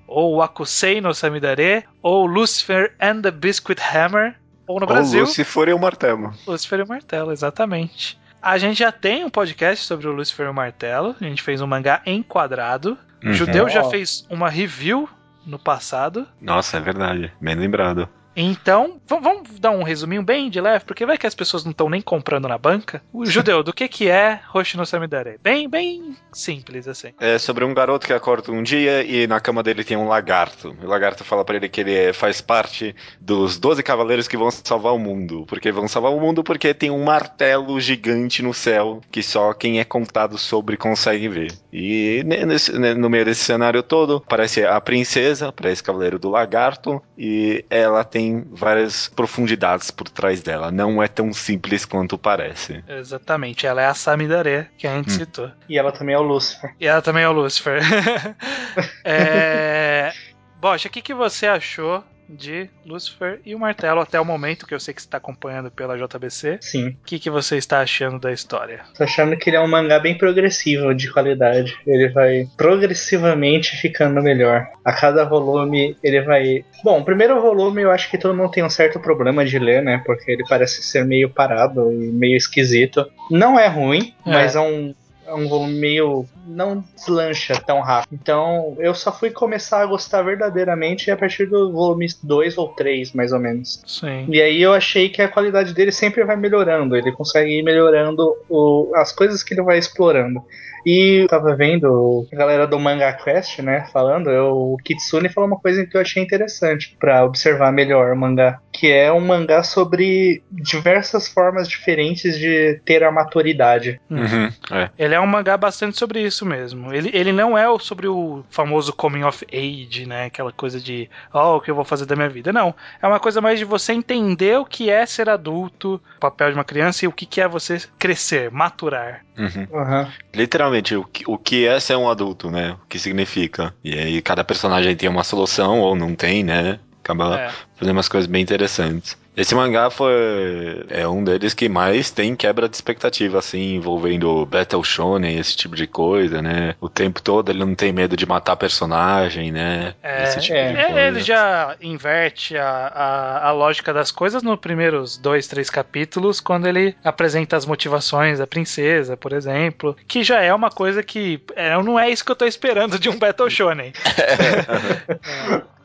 ou 0.07 0.41
Akusei 0.43 1.01
no 1.01 1.13
Samidare, 1.13 1.85
ou 2.03 2.27
Lucifer 2.27 2.95
and 3.01 3.23
the 3.23 3.31
Biscuit 3.31 3.81
Hammer, 3.81 4.37
ou 4.67 4.79
no 4.81 4.85
O 4.85 4.89
Brasil, 4.89 5.21
Lucifer 5.21 5.69
e 5.69 5.73
o 5.73 5.79
martelo. 5.79 6.33
Lucifer 6.47 6.81
e 6.81 6.83
o 6.83 6.89
Martelo, 6.89 7.33
exatamente. 7.33 8.19
A 8.47 8.59
gente 8.59 8.79
já 8.79 8.93
tem 8.93 9.25
um 9.25 9.29
podcast 9.29 9.85
sobre 9.85 10.07
o 10.07 10.13
Lucifer 10.13 10.47
e 10.47 10.49
o 10.49 10.55
Martelo. 10.55 11.17
A 11.21 11.25
gente 11.25 11.43
fez 11.43 11.61
um 11.61 11.67
mangá 11.67 12.01
enquadrado. 12.07 12.97
O 13.25 13.27
Uhum. 13.27 13.33
Judeu 13.33 13.69
já 13.69 13.83
fez 13.91 14.25
uma 14.31 14.49
review 14.49 15.09
no 15.45 15.59
passado. 15.59 16.29
Nossa, 16.41 16.77
é 16.77 16.81
verdade. 16.81 17.33
Bem 17.41 17.57
lembrado. 17.57 18.09
Então, 18.37 19.01
vamos 19.09 19.59
dar 19.59 19.71
um 19.71 19.83
resuminho 19.83 20.23
bem 20.23 20.51
de 20.51 20.61
leve, 20.61 20.85
porque 20.85 21.07
vai 21.07 21.17
que 21.17 21.27
as 21.27 21.35
pessoas 21.35 21.65
não 21.65 21.71
estão 21.71 21.89
nem 21.89 22.03
comprando 22.03 22.47
na 22.47 22.59
banca. 22.59 23.03
O 23.13 23.25
Judeu, 23.27 23.63
do 23.63 23.73
que 23.73 23.89
que 23.89 24.09
é 24.11 24.41
Hoshi 24.55 24.77
no 24.77 24.85
Samidare? 24.85 25.39
Bem, 25.43 25.69
bem 25.69 26.15
simples, 26.33 26.87
assim. 26.87 27.13
É 27.19 27.39
sobre 27.39 27.65
um 27.65 27.73
garoto 27.73 28.07
que 28.07 28.13
acorda 28.13 28.53
um 28.53 28.63
dia 28.63 29.03
e 29.03 29.27
na 29.27 29.41
cama 29.41 29.63
dele 29.63 29.83
tem 29.83 29.97
um 29.97 30.07
lagarto. 30.07 30.77
O 30.83 30.87
lagarto 30.87 31.25
fala 31.25 31.45
pra 31.45 31.57
ele 31.57 31.69
que 31.69 31.81
ele 31.81 31.95
é- 31.95 32.13
faz 32.13 32.41
parte 32.43 32.95
dos 33.21 33.59
12 33.59 33.83
cavaleiros 33.83 34.29
que 34.29 34.37
vão 34.37 34.51
salvar 34.51 34.93
o 34.95 34.99
mundo. 34.99 35.45
Porque 35.49 35.73
vão 35.73 35.89
salvar 35.89 36.13
o 36.13 36.21
mundo 36.21 36.45
porque 36.45 36.75
tem 36.75 36.91
um 36.91 37.05
martelo 37.05 37.81
gigante 37.81 38.43
no 38.43 38.53
céu 38.53 39.01
que 39.11 39.23
só 39.23 39.55
quem 39.55 39.81
é 39.81 39.85
contado 39.85 40.37
sobre 40.37 40.77
consegue 40.77 41.29
ver. 41.29 41.53
E 41.73 42.23
ne- 42.27 42.45
nesse- 42.45 42.79
ne- 42.79 42.95
no 42.95 43.09
meio 43.09 43.25
desse 43.25 43.45
cenário 43.45 43.83
todo 43.83 44.17
aparece 44.27 44.65
a 44.65 44.81
princesa 44.81 45.51
para 45.53 45.71
esse 45.71 45.83
cavaleiro 45.83 46.19
do 46.19 46.29
lagarto 46.31 47.03
e 47.17 47.65
ela 47.71 48.05
tem 48.27 48.45
várias 48.51 49.09
profundidades 49.09 49.91
por 49.91 50.09
trás 50.09 50.43
dela. 50.43 50.71
Não 50.71 51.03
é 51.03 51.07
tão 51.09 51.33
simples 51.33 51.85
quanto 51.85 52.19
parece. 52.19 52.83
Exatamente, 52.89 53.67
ela 53.67 53.83
é 53.83 53.87
a 53.87 53.95
Samidare, 53.95 54.69
que 54.77 54.87
a 54.87 54.97
gente 54.97 55.11
Hum. 55.11 55.19
citou. 55.19 55.51
E 55.69 55.79
ela 55.79 55.93
também 55.93 56.15
é 56.15 56.19
o 56.19 56.23
Lucifer. 56.23 56.75
E 56.81 56.87
ela 56.87 57.01
também 57.03 57.23
é 57.23 57.29
o 57.29 57.33
Lucifer. 57.33 57.81
é... 59.05 60.13
Bosch, 60.61 60.87
o 60.87 60.91
que, 60.91 61.03
que 61.03 61.15
você 61.15 61.47
achou 61.47 62.03
de 62.29 62.69
Lucifer 62.85 63.41
e 63.45 63.55
o 63.55 63.59
Martelo 63.59 64.01
até 64.01 64.21
o 64.21 64.25
momento, 64.25 64.67
que 64.67 64.75
eu 64.75 64.81
sei 64.81 64.93
que 64.93 65.01
você 65.01 65.07
está 65.07 65.19
acompanhando 65.19 65.71
pela 65.71 65.97
JBC. 65.97 66.59
Sim. 66.61 66.89
O 66.89 66.97
que, 67.05 67.19
que 67.19 67.31
você 67.31 67.57
está 67.57 67.81
achando 67.81 68.19
da 68.19 68.33
história? 68.33 68.81
Tô 68.97 69.05
achando 69.05 69.37
que 69.37 69.49
ele 69.51 69.57
é 69.57 69.61
um 69.61 69.69
mangá 69.69 69.99
bem 69.99 70.17
progressivo 70.19 70.95
de 70.95 71.13
qualidade. 71.13 71.77
Ele 71.87 72.09
vai 72.09 72.47
progressivamente 72.57 73.77
ficando 73.77 74.23
melhor. 74.23 74.67
A 74.85 74.93
cada 74.93 75.25
volume 75.25 75.97
ele 76.03 76.21
vai. 76.23 76.65
Bom, 76.83 77.01
o 77.01 77.05
primeiro 77.05 77.41
volume 77.41 77.83
eu 77.83 77.91
acho 77.91 78.11
que 78.11 78.19
todo 78.19 78.35
mundo 78.37 78.51
tem 78.51 78.65
um 78.65 78.71
certo 78.71 78.99
problema 79.01 79.45
de 79.45 79.59
ler, 79.59 79.83
né? 79.83 80.03
Porque 80.05 80.31
ele 80.31 80.45
parece 80.49 80.83
ser 80.83 81.05
meio 81.05 81.29
parado 81.31 81.93
e 81.93 82.09
meio 82.13 82.37
esquisito. 82.37 83.07
Não 83.31 83.59
é 83.59 83.67
ruim, 83.67 84.15
É. 84.27 84.31
mas 84.31 84.57
é 84.57 84.61
um. 84.61 84.95
É 85.27 85.35
um 85.35 85.49
volume 85.49 85.75
meio. 85.75 86.25
não 86.47 86.85
deslancha 86.95 87.61
tão 87.67 87.81
rápido. 87.81 88.17
Então 88.21 88.77
eu 88.79 88.95
só 88.95 89.11
fui 89.13 89.31
começar 89.31 89.83
a 89.83 89.87
gostar 89.87 90.23
verdadeiramente 90.23 91.11
a 91.11 91.17
partir 91.17 91.47
do 91.47 91.73
volume 91.73 92.07
2 92.23 92.57
ou 92.57 92.69
3, 92.69 93.13
mais 93.13 93.33
ou 93.33 93.39
menos. 93.41 93.83
Sim. 93.87 94.27
E 94.29 94.41
aí 94.41 94.63
eu 94.63 94.73
achei 94.73 95.09
que 95.09 95.21
a 95.21 95.29
qualidade 95.29 95.75
dele 95.75 95.91
sempre 95.93 96.25
vai 96.25 96.37
melhorando. 96.37 96.97
Ele 96.97 97.11
consegue 97.13 97.51
ir 97.59 97.63
melhorando 97.63 98.33
o- 98.49 98.93
as 98.95 99.13
coisas 99.13 99.43
que 99.43 99.55
ele 99.55 99.63
vai 99.63 99.79
explorando. 99.79 100.41
E 100.85 101.23
eu 101.25 101.27
tava 101.27 101.57
vendo 101.57 102.29
a 102.33 102.37
galera 102.37 102.65
do 102.65 102.79
Manga 102.79 103.13
Quest, 103.13 103.59
né, 103.59 103.89
falando, 103.93 104.31
eu, 104.31 104.53
o 104.55 104.77
Kitsune 104.85 105.29
falou 105.29 105.49
uma 105.51 105.59
coisa 105.59 105.85
que 105.85 105.97
eu 105.97 106.01
achei 106.01 106.23
interessante 106.23 106.97
pra 107.01 107.25
observar 107.25 107.73
melhor 107.73 108.13
o 108.13 108.17
mangá, 108.17 108.61
que 108.77 108.93
é 108.93 109.11
um 109.11 109.21
mangá 109.21 109.63
sobre 109.63 110.43
diversas 110.53 111.27
formas 111.27 111.67
diferentes 111.67 112.39
de 112.39 112.79
ter 112.85 113.03
a 113.03 113.11
maturidade. 113.11 113.99
Uhum, 114.11 114.53
é. 114.71 114.91
Ele 114.99 115.15
é 115.15 115.21
um 115.21 115.27
mangá 115.27 115.57
bastante 115.57 115.97
sobre 115.99 116.21
isso 116.21 116.45
mesmo. 116.45 116.93
Ele, 116.93 117.11
ele 117.15 117.33
não 117.33 117.57
é 117.57 117.67
sobre 117.79 118.07
o 118.07 118.45
famoso 118.51 118.93
coming 118.93 119.23
of 119.23 119.47
age, 119.51 120.05
né? 120.05 120.27
Aquela 120.27 120.53
coisa 120.53 120.79
de, 120.79 121.09
ó, 121.33 121.57
o 121.57 121.61
que 121.63 121.71
eu 121.71 121.75
vou 121.75 121.87
fazer 121.87 122.05
da 122.05 122.15
minha 122.15 122.29
vida. 122.29 122.53
Não. 122.53 122.75
É 123.01 123.07
uma 123.07 123.19
coisa 123.19 123.41
mais 123.41 123.59
de 123.59 123.65
você 123.65 123.95
entender 123.95 124.59
o 124.59 124.67
que 124.67 124.91
é 124.91 125.07
ser 125.07 125.31
adulto, 125.31 125.95
o 126.17 126.21
papel 126.21 126.51
de 126.51 126.59
uma 126.59 126.65
criança 126.65 127.07
e 127.07 127.09
o 127.09 127.13
que 127.13 127.25
que 127.25 127.41
é 127.41 127.49
você 127.49 127.79
crescer, 127.99 128.51
maturar. 128.51 129.25
Uhum. 129.39 129.67
Aham. 129.73 130.13
Literalmente, 130.35 130.95
o 130.95 131.05
que, 131.05 131.25
o 131.27 131.39
que 131.39 131.67
é 131.67 131.81
ser 131.81 131.97
um 131.97 132.11
adulto, 132.11 132.51
né? 132.51 132.77
O 132.85 132.87
que 132.87 132.99
significa. 132.99 133.75
E 133.83 133.99
aí 133.99 134.21
cada 134.21 134.45
personagem 134.45 134.95
tem 134.95 135.09
uma 135.09 135.25
solução, 135.25 135.81
ou 135.81 135.97
não 135.97 136.15
tem, 136.15 136.45
né? 136.45 136.79
Acaba 137.07 137.39
É. 137.39 137.51
fazendo 137.77 137.97
umas 137.97 138.09
coisas 138.09 138.27
bem 138.27 138.43
interessantes. 138.43 139.17
Esse 139.37 139.55
mangá 139.55 139.91
foi 139.91 140.87
é 140.89 141.07
um 141.07 141.23
deles 141.23 141.53
que 141.53 141.69
mais 141.69 142.11
tem 142.11 142.35
quebra 142.35 142.69
de 142.71 142.75
expectativa, 142.75 143.39
assim, 143.39 143.75
envolvendo 143.75 144.45
Battle 144.47 144.83
Shonen, 144.83 145.39
esse 145.39 145.55
tipo 145.55 145.77
de 145.77 145.87
coisa, 145.87 146.41
né? 146.41 146.75
O 146.81 146.89
tempo 146.89 147.21
todo 147.21 147.51
ele 147.51 147.59
não 147.59 147.75
tem 147.75 147.93
medo 147.93 148.17
de 148.17 148.25
matar 148.27 148.57
personagem, 148.57 149.53
né? 149.53 149.95
É, 150.03 150.25
esse 150.25 150.41
tipo 150.41 150.57
é. 150.57 150.73
de 150.73 150.79
É, 150.79 150.85
coisa. 150.87 151.01
ele 151.01 151.21
já 151.21 151.77
inverte 151.83 152.57
a, 152.57 152.67
a, 152.95 153.49
a 153.49 153.53
lógica 153.53 153.93
das 153.93 154.11
coisas 154.11 154.43
nos 154.43 154.59
primeiros 154.59 155.19
dois, 155.19 155.47
três 155.47 155.69
capítulos, 155.69 156.41
quando 156.41 156.67
ele 156.67 156.97
apresenta 157.05 157.59
as 157.59 157.67
motivações 157.67 158.39
da 158.39 158.47
princesa, 158.47 159.19
por 159.19 159.35
exemplo, 159.35 159.95
que 160.09 160.25
já 160.25 160.41
é 160.41 160.53
uma 160.53 160.71
coisa 160.71 161.03
que 161.03 161.41
é, 161.55 161.77
não 161.83 162.01
é 162.01 162.09
isso 162.09 162.25
que 162.25 162.33
eu 162.33 162.37
tô 162.37 162.47
esperando 162.47 162.99
de 162.99 163.11
um 163.11 163.19
Battle 163.19 163.51
Shonen. 163.51 163.93
É, 164.19 165.76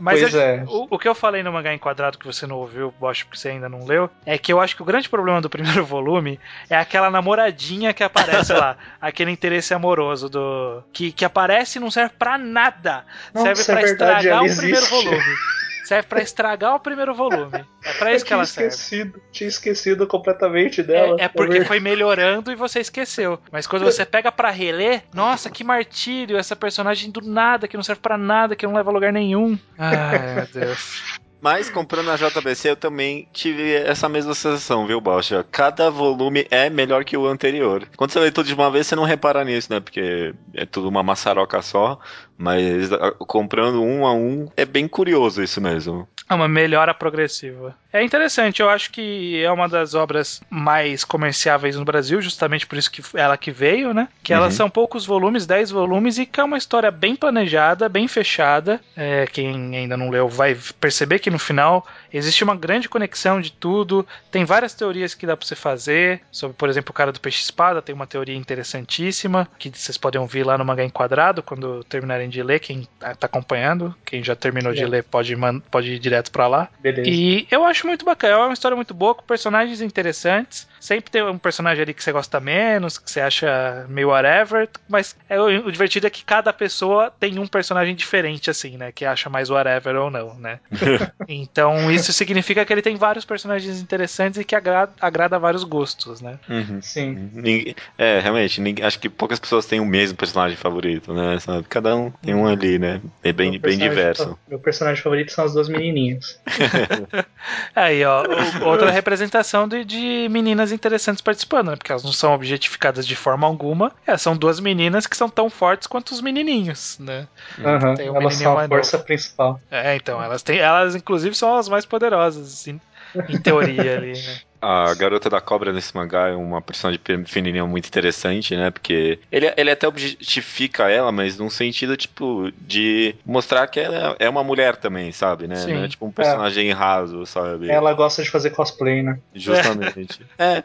mas 0.00 0.20
Pois 0.20 0.34
eu- 0.34 0.40
é. 0.40 0.64
o, 0.66 0.86
o 0.90 0.98
que 0.98 1.08
eu 1.08 1.14
falei 1.14 1.42
no 1.42 1.52
mangá 1.52 1.72
enquadrado 1.74 2.18
que 2.18 2.26
você 2.26 2.46
não 2.46 2.56
ouviu, 2.56 2.92
Bosch, 3.00 3.24
porque 3.24 3.38
você 3.38 3.48
ainda 3.50 3.68
não 3.68 3.84
leu, 3.86 4.10
é 4.26 4.36
que 4.36 4.52
eu 4.52 4.60
acho 4.60 4.76
que 4.76 4.82
o 4.82 4.84
grande 4.84 5.08
problema 5.08 5.40
do 5.40 5.48
primeiro 5.50 5.84
volume 5.84 6.38
é 6.68 6.76
aquela 6.76 7.10
namoradinha 7.10 7.92
que 7.94 8.02
aparece 8.02 8.52
lá, 8.52 8.76
aquele 9.00 9.30
interesse 9.30 9.72
amoroso 9.74 10.28
do 10.28 10.82
que, 10.92 11.12
que 11.12 11.24
aparece 11.24 11.78
e 11.78 11.80
não 11.80 11.90
serve 11.90 12.14
pra 12.18 12.36
nada. 12.36 13.04
Não, 13.32 13.42
serve 13.42 13.62
é 13.62 13.64
pra 13.64 13.74
verdade, 13.76 14.26
estragar 14.26 14.44
o 14.44 14.56
primeiro 14.56 14.86
volume. 14.86 15.20
Serve 15.90 16.06
pra 16.06 16.22
estragar 16.22 16.76
o 16.76 16.78
primeiro 16.78 17.12
volume. 17.12 17.66
É 17.82 17.92
pra 17.94 18.14
isso 18.14 18.24
que 18.24 18.32
ela 18.32 18.44
tinha 18.44 18.70
serve. 18.70 18.74
esquecido, 18.76 19.22
tinha 19.32 19.48
esquecido 19.48 20.06
completamente 20.06 20.84
dela. 20.84 21.16
É, 21.18 21.24
é 21.24 21.28
porque 21.28 21.54
verdade. 21.54 21.66
foi 21.66 21.80
melhorando 21.80 22.52
e 22.52 22.54
você 22.54 22.78
esqueceu. 22.78 23.40
Mas 23.50 23.66
quando 23.66 23.84
você 23.84 24.06
pega 24.06 24.30
pra 24.30 24.50
reler, 24.50 25.02
nossa, 25.12 25.50
que 25.50 25.64
martírio, 25.64 26.36
essa 26.36 26.54
personagem 26.54 27.10
do 27.10 27.20
nada, 27.20 27.66
que 27.66 27.76
não 27.76 27.82
serve 27.82 28.00
pra 28.00 28.16
nada, 28.16 28.54
que 28.54 28.64
não 28.64 28.74
leva 28.74 28.88
a 28.88 28.94
lugar 28.94 29.12
nenhum. 29.12 29.58
Ai, 29.76 30.34
meu 30.36 30.46
Deus. 30.46 31.18
Mas 31.40 31.70
comprando 31.70 32.06
na 32.06 32.16
JBC 32.16 32.70
eu 32.70 32.76
também 32.76 33.26
tive 33.32 33.74
essa 33.74 34.08
mesma 34.08 34.34
sensação, 34.34 34.86
viu, 34.86 35.00
Baucha? 35.00 35.44
Cada 35.50 35.90
volume 35.90 36.46
é 36.50 36.68
melhor 36.68 37.02
que 37.02 37.16
o 37.16 37.26
anterior. 37.26 37.88
Quando 37.96 38.12
você 38.12 38.20
lê 38.20 38.30
tudo 38.30 38.46
de 38.46 38.54
uma 38.54 38.70
vez, 38.70 38.86
você 38.86 38.94
não 38.94 39.04
repara 39.04 39.42
nisso, 39.42 39.72
né? 39.72 39.80
Porque 39.80 40.34
é 40.54 40.66
tudo 40.66 40.88
uma 40.88 41.02
maçaroca 41.02 41.62
só. 41.62 41.98
Mas 42.40 42.88
comprando 43.18 43.82
um 43.82 44.06
a 44.06 44.14
um, 44.14 44.48
é 44.56 44.64
bem 44.64 44.88
curioso 44.88 45.42
isso 45.42 45.60
mesmo. 45.60 46.08
É 46.28 46.32
uma 46.34 46.48
melhora 46.48 46.94
progressiva. 46.94 47.74
É 47.92 48.02
interessante, 48.04 48.62
eu 48.62 48.70
acho 48.70 48.92
que 48.92 49.42
é 49.42 49.50
uma 49.50 49.68
das 49.68 49.94
obras 49.94 50.40
mais 50.48 51.02
comerciáveis 51.04 51.74
no 51.76 51.84
Brasil, 51.84 52.22
justamente 52.22 52.64
por 52.66 52.78
isso 52.78 52.90
que 52.90 53.02
ela 53.14 53.36
que 53.36 53.50
veio, 53.50 53.92
né? 53.92 54.08
Que 54.22 54.32
elas 54.32 54.52
Uhum. 54.54 54.56
são 54.58 54.70
poucos 54.70 55.04
volumes, 55.04 55.44
10 55.44 55.70
volumes, 55.72 56.16
e 56.16 56.24
que 56.24 56.40
é 56.40 56.44
uma 56.44 56.56
história 56.56 56.90
bem 56.90 57.14
planejada, 57.16 57.88
bem 57.88 58.06
fechada. 58.08 58.80
É, 58.96 59.26
quem 59.26 59.76
ainda 59.76 59.96
não 59.96 60.08
leu 60.08 60.28
vai 60.28 60.56
perceber 60.80 61.18
que 61.18 61.30
no 61.30 61.38
final 61.38 61.84
existe 62.12 62.44
uma 62.44 62.54
grande 62.54 62.88
conexão 62.88 63.40
de 63.40 63.50
tudo. 63.52 64.06
Tem 64.30 64.44
várias 64.44 64.72
teorias 64.72 65.12
que 65.12 65.26
dá 65.26 65.36
pra 65.36 65.44
você 65.46 65.56
fazer. 65.56 66.20
Sobre, 66.30 66.56
por 66.56 66.68
exemplo, 66.70 66.92
o 66.92 66.94
cara 66.94 67.10
do 67.12 67.20
peixe 67.20 67.42
espada 67.42 67.82
tem 67.82 67.92
uma 67.94 68.06
teoria 68.06 68.36
interessantíssima 68.36 69.48
que 69.58 69.68
vocês 69.74 69.98
podem 69.98 70.20
ouvir 70.20 70.44
lá 70.46 70.56
no 70.56 70.64
Mangá 70.64 70.84
Enquadrado 70.84 71.42
quando 71.42 71.82
terminarem 71.84 72.29
de 72.30 72.42
ler. 72.42 72.60
Quem 72.60 72.86
tá 72.98 73.14
tá 73.14 73.26
acompanhando, 73.26 73.94
quem 74.04 74.22
já 74.24 74.34
terminou 74.34 74.72
de 74.72 74.82
É. 74.82 74.86
ler 74.86 75.04
pode, 75.04 75.36
pode 75.70 75.92
ir 75.92 75.98
direto 75.98 76.30
pra 76.30 76.46
lá. 76.46 76.68
Beleza. 76.80 77.08
E 77.10 77.46
eu 77.50 77.64
acho 77.64 77.86
muito 77.86 78.04
bacana, 78.04 78.34
é 78.34 78.38
uma 78.38 78.52
história 78.54 78.74
muito 78.76 78.94
boa, 78.94 79.14
com 79.14 79.22
personagens 79.24 79.80
interessantes. 79.80 80.66
Sempre 80.80 81.10
tem 81.10 81.22
um 81.22 81.36
personagem 81.38 81.82
ali 81.82 81.92
que 81.92 82.02
você 82.02 82.12
gosta 82.12 82.40
menos, 82.40 82.96
que 82.98 83.10
você 83.10 83.20
acha 83.20 83.84
meio 83.88 84.08
whatever, 84.08 84.68
mas 84.88 85.14
é, 85.28 85.38
o, 85.40 85.66
o 85.66 85.72
divertido 85.72 86.06
é 86.06 86.10
que 86.10 86.24
cada 86.24 86.52
pessoa 86.52 87.12
tem 87.20 87.38
um 87.38 87.46
personagem 87.46 87.94
diferente, 87.94 88.48
assim, 88.50 88.76
né? 88.78 88.90
Que 88.92 89.04
acha 89.04 89.28
mais 89.28 89.50
whatever 89.50 89.96
ou 89.96 90.10
não, 90.10 90.34
né? 90.38 90.60
então 91.28 91.90
isso 91.90 92.12
significa 92.12 92.64
que 92.64 92.72
ele 92.72 92.82
tem 92.82 92.96
vários 92.96 93.24
personagens 93.24 93.80
interessantes 93.80 94.40
e 94.40 94.44
que 94.44 94.54
agrada, 94.54 94.92
agrada 95.00 95.36
a 95.36 95.38
vários 95.38 95.64
gostos, 95.64 96.20
né? 96.20 96.38
Uhum. 96.48 96.80
Sim. 96.80 97.30
Ninguém- 97.32 97.74
é, 97.98 98.20
realmente, 98.20 98.60
ninguém- 98.60 98.84
acho 98.84 98.98
que 98.98 99.08
poucas 99.08 99.38
pessoas 99.38 99.66
têm 99.66 99.80
o 99.80 99.86
mesmo 99.86 100.16
personagem 100.16 100.56
favorito, 100.56 101.12
né? 101.12 101.38
Sabe? 101.40 101.64
Cada 101.68 101.94
um 101.96 102.09
tem 102.22 102.34
um 102.34 102.46
ali, 102.46 102.78
né? 102.78 103.00
É 103.22 103.32
bem, 103.32 103.58
bem 103.58 103.78
diverso. 103.78 104.38
Meu 104.48 104.58
personagem 104.58 105.02
favorito 105.02 105.32
são 105.32 105.44
as 105.44 105.52
duas 105.52 105.68
menininhas. 105.68 106.40
Aí, 107.74 108.04
ó, 108.04 108.24
outra 108.64 108.90
representação 108.90 109.66
de, 109.68 109.84
de 109.84 110.28
meninas 110.30 110.72
interessantes 110.72 111.20
participando, 111.20 111.70
né? 111.70 111.76
Porque 111.76 111.92
elas 111.92 112.04
não 112.04 112.12
são 112.12 112.34
objetificadas 112.34 113.06
de 113.06 113.16
forma 113.16 113.46
alguma. 113.46 113.92
É, 114.06 114.16
são 114.16 114.36
duas 114.36 114.60
meninas 114.60 115.06
que 115.06 115.16
são 115.16 115.28
tão 115.28 115.48
fortes 115.48 115.86
quanto 115.86 116.10
os 116.10 116.20
menininhos, 116.20 116.98
né? 116.98 117.26
Aham, 117.58 117.94
Tem 117.94 118.10
um 118.10 118.16
Elas 118.16 118.34
são 118.34 118.52
a 118.52 118.54
mais 118.56 118.68
força 118.68 118.96
novo. 118.96 119.06
principal. 119.06 119.60
É, 119.70 119.96
então, 119.96 120.22
elas 120.22 120.42
têm. 120.42 120.58
Elas, 120.58 120.94
inclusive, 120.94 121.34
são 121.34 121.56
as 121.56 121.68
mais 121.68 121.86
poderosas, 121.86 122.46
assim, 122.46 122.80
em 123.28 123.40
teoria 123.40 123.96
ali, 123.96 124.12
né? 124.12 124.38
A 124.62 124.94
garota 124.94 125.30
da 125.30 125.40
cobra 125.40 125.72
nesse 125.72 125.94
mangá 125.96 126.28
é 126.28 126.34
uma 126.34 126.60
personagem 126.60 127.00
feminina 127.26 127.66
muito 127.66 127.86
interessante, 127.86 128.54
né? 128.56 128.70
Porque 128.70 129.18
ele, 129.32 129.52
ele 129.56 129.70
até 129.70 129.88
objetifica 129.88 130.90
ela, 130.90 131.10
mas 131.10 131.38
num 131.38 131.48
sentido, 131.48 131.96
tipo, 131.96 132.50
de 132.58 133.14
mostrar 133.24 133.66
que 133.68 133.80
ela 133.80 134.16
é 134.18 134.28
uma 134.28 134.44
mulher 134.44 134.76
também, 134.76 135.12
sabe, 135.12 135.46
né? 135.46 135.56
Sim. 135.56 135.74
Não 135.74 135.84
é 135.84 135.88
tipo 135.88 136.04
um 136.04 136.12
personagem 136.12 136.70
raso, 136.72 137.24
sabe? 137.24 137.70
Ela 137.70 137.92
gosta 137.94 138.22
de 138.22 138.30
fazer 138.30 138.50
cosplay, 138.50 139.02
né? 139.02 139.18
Justamente. 139.34 140.20
é. 140.38 140.62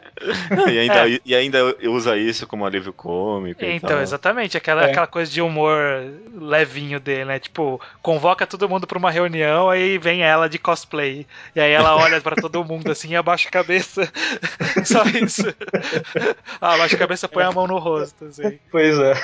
E 0.70 0.78
ainda, 0.78 1.20
e 1.24 1.34
ainda 1.34 1.76
usa 1.84 2.16
isso 2.16 2.46
como 2.46 2.66
alívio 2.66 2.92
cômico. 2.92 3.64
e 3.64 3.76
Então, 3.76 3.90
tal. 3.90 4.00
exatamente, 4.02 4.56
aquela, 4.56 4.84
É. 4.86 4.90
aquela 4.90 5.06
coisa 5.06 5.30
de 5.30 5.40
humor 5.40 5.80
levinho 6.34 7.00
dele, 7.00 7.24
né? 7.24 7.38
Tipo, 7.38 7.80
convoca 8.02 8.46
todo 8.46 8.68
mundo 8.68 8.86
pra 8.86 8.98
uma 8.98 9.10
reunião, 9.10 9.70
aí 9.70 9.96
vem 9.98 10.22
ela 10.22 10.48
de 10.48 10.58
cosplay. 10.58 11.26
E 11.54 11.60
aí 11.60 11.72
ela 11.72 11.96
olha 11.96 12.20
pra 12.20 12.36
todo 12.36 12.62
mundo 12.64 12.90
assim 12.90 13.10
e 13.10 13.16
abaixa 13.16 13.48
a 13.48 13.52
cabeça. 13.52 13.85
Só 14.84 15.02
isso. 15.04 15.42
Ah, 16.60 16.74
abaixa 16.74 16.96
a 16.96 16.98
cabeça, 16.98 17.28
põe 17.28 17.44
a 17.44 17.52
mão 17.52 17.66
no 17.66 17.78
rosto, 17.78 18.26
assim. 18.26 18.58
Pois 18.70 18.98
é. 18.98 19.14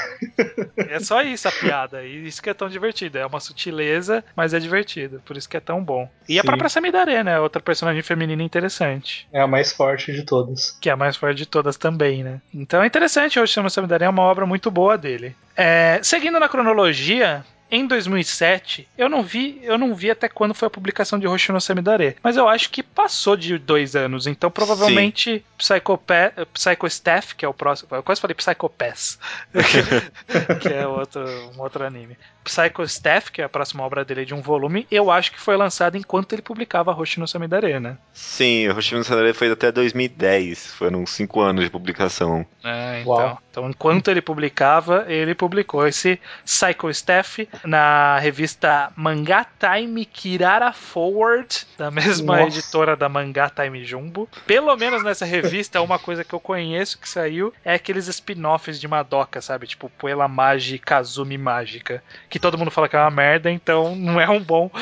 É 0.76 1.00
só 1.00 1.22
isso 1.22 1.48
a 1.48 1.52
piada. 1.52 2.04
E 2.04 2.26
isso 2.26 2.42
que 2.42 2.50
é 2.50 2.54
tão 2.54 2.68
divertido. 2.68 3.18
É 3.18 3.26
uma 3.26 3.40
sutileza, 3.40 4.24
mas 4.36 4.54
é 4.54 4.58
divertido. 4.58 5.22
Por 5.24 5.36
isso 5.36 5.48
que 5.48 5.56
é 5.56 5.60
tão 5.60 5.82
bom. 5.82 6.08
E 6.28 6.38
a 6.38 6.42
Sim. 6.42 6.46
própria 6.46 6.68
Samidare, 6.68 7.22
né? 7.22 7.38
Outra 7.40 7.60
personagem 7.60 8.02
feminina 8.02 8.42
interessante. 8.42 9.28
É 9.32 9.40
a 9.40 9.46
mais 9.46 9.72
forte 9.72 10.12
de 10.12 10.22
todas. 10.22 10.76
Que 10.80 10.88
é 10.88 10.92
a 10.92 10.96
mais 10.96 11.16
forte 11.16 11.36
de 11.36 11.46
todas 11.46 11.76
também, 11.76 12.22
né? 12.22 12.40
Então 12.54 12.82
é 12.82 12.86
interessante. 12.86 13.38
Hoje 13.38 13.52
Chama 13.52 13.70
Samidare 13.70 14.04
é 14.04 14.08
uma 14.08 14.22
obra 14.22 14.46
muito 14.46 14.70
boa 14.70 14.96
dele. 14.96 15.34
É, 15.56 16.00
seguindo 16.02 16.38
na 16.38 16.48
cronologia. 16.48 17.44
Em 17.72 17.86
2007, 17.86 18.86
eu 18.98 19.08
não 19.08 19.22
vi, 19.22 19.58
eu 19.62 19.78
não 19.78 19.94
vi 19.94 20.10
até 20.10 20.28
quando 20.28 20.52
foi 20.52 20.66
a 20.66 20.70
publicação 20.70 21.18
de 21.18 21.26
Hoshino 21.26 21.58
Samidare, 21.58 22.16
mas 22.22 22.36
eu 22.36 22.46
acho 22.46 22.68
que 22.68 22.82
passou 22.82 23.34
de 23.34 23.56
dois 23.56 23.96
anos, 23.96 24.26
então 24.26 24.50
provavelmente 24.50 25.42
Psychopath, 25.56 26.34
Psycho 26.52 26.86
Staff, 26.86 27.34
que 27.34 27.46
é 27.46 27.48
o 27.48 27.54
próximo, 27.54 27.88
eu 27.92 28.02
quase 28.02 28.20
falei 28.20 28.34
Psychopath, 28.34 29.18
que 30.60 30.68
é 30.68 30.86
outro, 30.86 31.24
um 31.56 31.62
outro 31.62 31.82
anime. 31.82 32.14
Psycho 32.44 32.82
Staff, 32.82 33.30
que 33.30 33.40
é 33.40 33.44
a 33.44 33.48
próxima 33.48 33.84
obra 33.84 34.04
dele 34.04 34.24
de 34.24 34.34
um 34.34 34.42
volume, 34.42 34.86
eu 34.90 35.10
acho 35.10 35.32
que 35.32 35.40
foi 35.40 35.56
lançado 35.56 35.96
enquanto 35.96 36.32
ele 36.32 36.42
publicava 36.42 36.92
Hoshino 36.92 37.26
Samidare, 37.26 37.78
né? 37.78 37.96
Sim, 38.12 38.68
Hoshino 38.68 39.04
Samidare 39.04 39.32
foi 39.32 39.50
até 39.50 39.72
2010, 39.72 40.74
foram 40.74 41.06
cinco 41.06 41.40
anos 41.40 41.64
de 41.64 41.70
publicação. 41.70 42.44
É, 42.62 43.00
então, 43.00 43.38
então, 43.50 43.70
enquanto 43.70 44.10
ele 44.10 44.20
publicava, 44.20 45.04
ele 45.08 45.34
publicou 45.34 45.86
esse 45.86 46.18
Psycho 46.44 46.90
Staff 46.90 47.48
na 47.64 48.18
revista 48.18 48.92
Manga 48.96 49.46
Time 49.58 50.04
Kirara 50.04 50.72
Forward, 50.72 51.66
da 51.78 51.90
mesma 51.90 52.36
Nossa. 52.38 52.48
editora 52.58 52.96
da 52.96 53.08
Manga 53.08 53.48
Time 53.50 53.84
Jumbo. 53.84 54.28
Pelo 54.46 54.76
menos 54.76 55.02
nessa 55.04 55.24
revista, 55.24 55.80
uma 55.80 55.98
coisa 55.98 56.24
que 56.24 56.32
eu 56.34 56.40
conheço 56.40 56.98
que 56.98 57.08
saiu 57.08 57.52
é 57.64 57.74
aqueles 57.74 58.08
spin-offs 58.08 58.80
de 58.80 58.88
Madoka, 58.88 59.40
sabe? 59.40 59.66
Tipo 59.66 59.90
Puella 59.98 60.26
Magi 60.28 60.78
Kazumi 60.78 61.38
Mágica. 61.38 62.02
Que 62.28 62.38
todo 62.38 62.58
mundo 62.58 62.70
fala 62.70 62.88
que 62.88 62.96
é 62.96 63.00
uma 63.00 63.10
merda, 63.10 63.50
então 63.50 63.94
não 63.96 64.20
é 64.20 64.28
um 64.28 64.40
bom. 64.40 64.70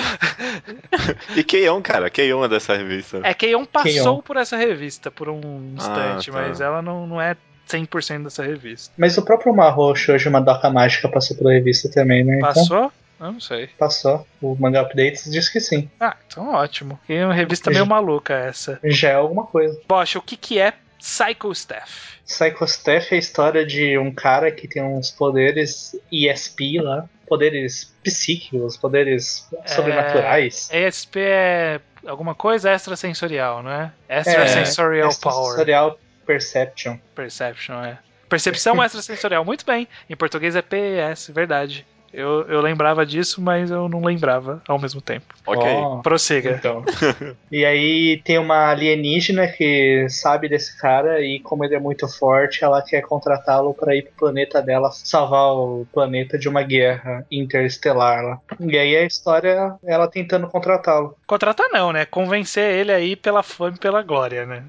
E 1.37 1.43
Keion, 1.45 1.81
cara, 1.83 2.11
Keion 2.11 2.45
é 2.45 2.49
dessa 2.49 2.76
revista. 2.76 3.20
É 3.22 3.35
que 3.35 3.47
Keion 3.47 3.64
passou 3.64 3.93
Keion. 3.93 4.22
por 4.22 4.37
essa 4.37 4.57
revista 4.57 5.11
por 5.11 5.28
um 5.28 5.72
instante, 5.76 6.31
Ah, 6.31 6.33
tá. 6.33 6.41
mas 6.49 6.61
ela 6.61 6.83
não, 6.83 7.07
não 7.07 7.20
é 7.20 7.37
100% 7.78 8.24
dessa 8.24 8.42
revista. 8.42 8.92
Mas 8.96 9.16
o 9.16 9.22
próprio 9.22 9.54
Marro 9.54 9.94
Shoujo 9.94 10.30
Madoka 10.30 10.68
Mágica 10.70 11.08
passou 11.08 11.36
pela 11.36 11.52
revista 11.52 11.90
também, 11.90 12.24
né? 12.24 12.36
Então, 12.38 12.52
Passou? 12.52 12.92
Eu 13.20 13.32
não 13.32 13.40
sei. 13.40 13.68
passou. 13.78 14.26
O 14.40 14.56
Manga 14.58 14.80
Updates 14.80 15.30
diz 15.30 15.50
que 15.50 15.60
sim. 15.60 15.90
Ah, 16.00 16.16
então 16.26 16.54
ótimo. 16.54 16.98
E 17.06 17.22
uma 17.22 17.34
revista 17.34 17.70
meio 17.70 17.86
maluca 17.86 18.32
essa. 18.32 18.80
Já 18.82 19.10
é 19.10 19.14
alguma 19.14 19.44
coisa. 19.44 19.78
Bosch, 19.86 20.16
o 20.16 20.22
que, 20.22 20.38
que 20.38 20.58
é 20.58 20.72
Psycho 20.98 21.52
Staff? 21.52 22.18
Psycho 22.24 22.64
Staff 22.64 23.12
é 23.12 23.16
a 23.16 23.18
história 23.18 23.66
de 23.66 23.98
um 23.98 24.10
cara 24.10 24.50
que 24.50 24.66
tem 24.66 24.82
uns 24.82 25.10
poderes 25.10 25.94
ESP 26.10 26.80
lá. 26.80 27.04
Poderes 27.28 27.94
psíquicos, 28.02 28.76
poderes 28.76 29.46
sobrenaturais. 29.66 30.68
ESP 30.72 31.20
é 31.20 31.80
alguma 32.06 32.34
coisa 32.34 32.72
extrasensorial, 32.72 33.62
não 33.62 33.70
é? 33.70 33.92
Extrasensorial 34.08 35.10
Power. 35.20 35.50
Sensorial 35.50 35.98
Perception. 36.26 36.98
Perception, 37.14 37.84
é. 37.84 37.98
Percepção 38.28 38.80
extrasensorial, 38.84 39.44
muito 39.44 39.64
bem. 39.66 39.88
Em 40.08 40.16
português 40.16 40.54
é 40.56 40.62
PES, 40.62 41.30
verdade. 41.34 41.86
Eu, 42.12 42.42
eu 42.48 42.60
lembrava 42.60 43.06
disso, 43.06 43.40
mas 43.40 43.70
eu 43.70 43.88
não 43.88 44.02
lembrava 44.02 44.60
ao 44.66 44.78
mesmo 44.78 45.00
tempo. 45.00 45.32
Ok. 45.46 45.64
Ó, 45.64 45.98
Prossiga. 45.98 46.50
Então. 46.50 46.84
e 47.50 47.64
aí 47.64 48.20
tem 48.24 48.36
uma 48.38 48.70
alienígena 48.70 49.46
que 49.46 50.06
sabe 50.08 50.48
desse 50.48 50.76
cara 50.76 51.20
e 51.20 51.38
como 51.38 51.64
ele 51.64 51.76
é 51.76 51.78
muito 51.78 52.08
forte, 52.08 52.64
ela 52.64 52.82
quer 52.82 53.02
contratá-lo 53.02 53.72
para 53.72 53.94
ir 53.94 54.02
pro 54.02 54.12
planeta 54.26 54.60
dela 54.60 54.90
salvar 54.90 55.52
o 55.54 55.86
planeta 55.92 56.36
de 56.36 56.48
uma 56.48 56.62
guerra 56.62 57.24
interestelar 57.30 58.24
lá. 58.24 58.40
E 58.58 58.76
aí 58.76 58.96
a 58.96 59.04
história 59.04 59.76
é 59.84 59.92
ela 59.92 60.08
tentando 60.08 60.48
contratá-lo. 60.48 61.16
Contratar 61.26 61.68
não, 61.70 61.92
né? 61.92 62.04
Convencer 62.04 62.74
ele 62.74 62.90
aí 62.90 63.14
pela 63.14 63.42
fama 63.42 63.76
e 63.76 63.78
pela 63.78 64.02
glória, 64.02 64.44
né? 64.44 64.64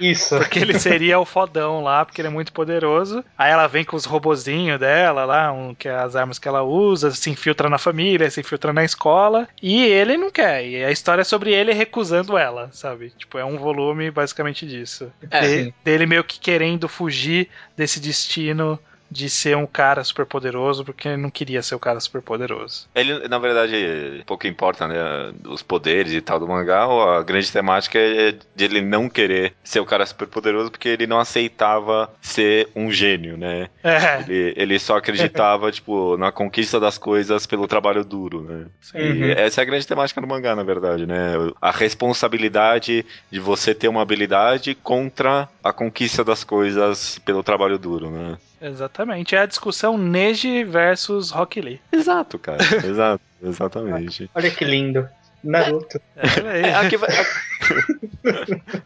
Isso. 0.00 0.36
Porque 0.38 0.58
ele 0.58 0.78
seria 0.78 1.18
o 1.18 1.24
fodão 1.24 1.82
lá, 1.82 2.04
porque 2.04 2.20
ele 2.20 2.28
é 2.28 2.30
muito 2.30 2.52
poderoso. 2.52 3.24
Aí 3.38 3.50
ela 3.50 3.66
vem 3.66 3.84
com 3.84 3.96
os 3.96 4.04
robozinhos 4.04 4.78
dela 4.80 5.24
lá, 5.24 5.52
um, 5.52 5.74
que 5.74 5.88
é 5.88 5.94
as 5.94 6.16
armas 6.16 6.38
que 6.38 6.48
ela 6.48 6.62
usa, 6.62 7.10
se 7.10 7.30
infiltra 7.30 7.68
na 7.68 7.78
família, 7.78 8.30
se 8.30 8.40
infiltra 8.40 8.72
na 8.72 8.84
escola. 8.84 9.48
E 9.62 9.82
ele 9.84 10.16
não 10.16 10.30
quer. 10.30 10.64
E 10.66 10.84
a 10.84 10.90
história 10.90 11.22
é 11.22 11.24
sobre 11.24 11.52
ele 11.52 11.72
recusando 11.72 12.36
ela, 12.36 12.68
sabe? 12.72 13.10
Tipo, 13.16 13.38
é 13.38 13.44
um 13.44 13.56
volume 13.58 14.10
basicamente 14.10 14.66
disso. 14.66 15.12
É, 15.30 15.40
De- 15.64 15.74
dele 15.84 16.06
meio 16.06 16.24
que 16.24 16.38
querendo 16.40 16.88
fugir 16.88 17.48
desse 17.76 18.00
destino 18.00 18.78
de 19.10 19.28
ser 19.30 19.56
um 19.56 19.66
cara 19.66 20.02
super 20.02 20.26
poderoso, 20.26 20.84
porque 20.84 21.08
ele 21.08 21.16
não 21.16 21.30
queria 21.30 21.62
ser 21.62 21.74
o 21.74 21.78
cara 21.78 22.00
super 22.00 22.20
poderoso. 22.22 22.88
Ele, 22.94 23.28
na 23.28 23.38
verdade, 23.38 24.22
pouco 24.26 24.46
importa, 24.46 24.88
né? 24.88 24.96
Os 25.46 25.62
poderes 25.62 26.12
e 26.12 26.20
tal 26.20 26.40
do 26.40 26.48
mangá. 26.48 26.84
A 26.84 27.22
grande 27.22 27.50
temática 27.50 27.98
é 27.98 28.32
de 28.32 28.64
ele 28.64 28.80
não 28.80 29.08
querer 29.08 29.54
ser 29.62 29.80
o 29.80 29.86
cara 29.86 30.04
super 30.06 30.26
poderoso 30.26 30.70
porque 30.70 30.88
ele 30.88 31.06
não 31.06 31.18
aceitava 31.20 32.10
ser 32.20 32.68
um 32.74 32.90
gênio, 32.90 33.36
né? 33.36 33.68
É, 33.82 34.20
Ele, 34.28 34.54
ele 34.56 34.78
só 34.78 34.96
acreditava, 34.96 35.70
tipo, 35.72 36.16
na 36.16 36.32
conquista 36.32 36.80
das 36.80 36.98
coisas 36.98 37.46
pelo 37.46 37.68
trabalho 37.68 38.04
duro, 38.04 38.42
né? 38.42 38.66
Uhum. 38.94 39.30
essa 39.30 39.60
é 39.60 39.62
a 39.62 39.66
grande 39.66 39.86
temática 39.86 40.20
do 40.20 40.26
mangá, 40.26 40.54
na 40.56 40.62
verdade, 40.62 41.06
né? 41.06 41.34
A 41.60 41.70
responsabilidade 41.70 43.04
de 43.30 43.40
você 43.40 43.74
ter 43.74 43.88
uma 43.88 44.02
habilidade 44.02 44.74
contra 44.74 45.48
a 45.62 45.72
conquista 45.72 46.24
das 46.24 46.44
coisas 46.44 47.18
pelo 47.20 47.42
trabalho 47.42 47.78
duro, 47.78 48.10
né? 48.10 48.36
Exatamente. 48.66 49.34
É 49.34 49.40
a 49.40 49.46
discussão 49.46 49.96
Neji 49.98 50.64
versus 50.64 51.30
Rock 51.30 51.60
Lee. 51.60 51.80
Exato, 51.92 52.38
cara. 52.38 52.58
Exato, 52.86 53.22
exatamente. 53.42 54.30
Olha 54.34 54.50
que 54.50 54.64
lindo. 54.64 55.08
Naruto. 55.42 56.00
É, 56.16 56.60
É, 56.70 56.74
aqui, 56.74 56.96
vai, 56.96 57.10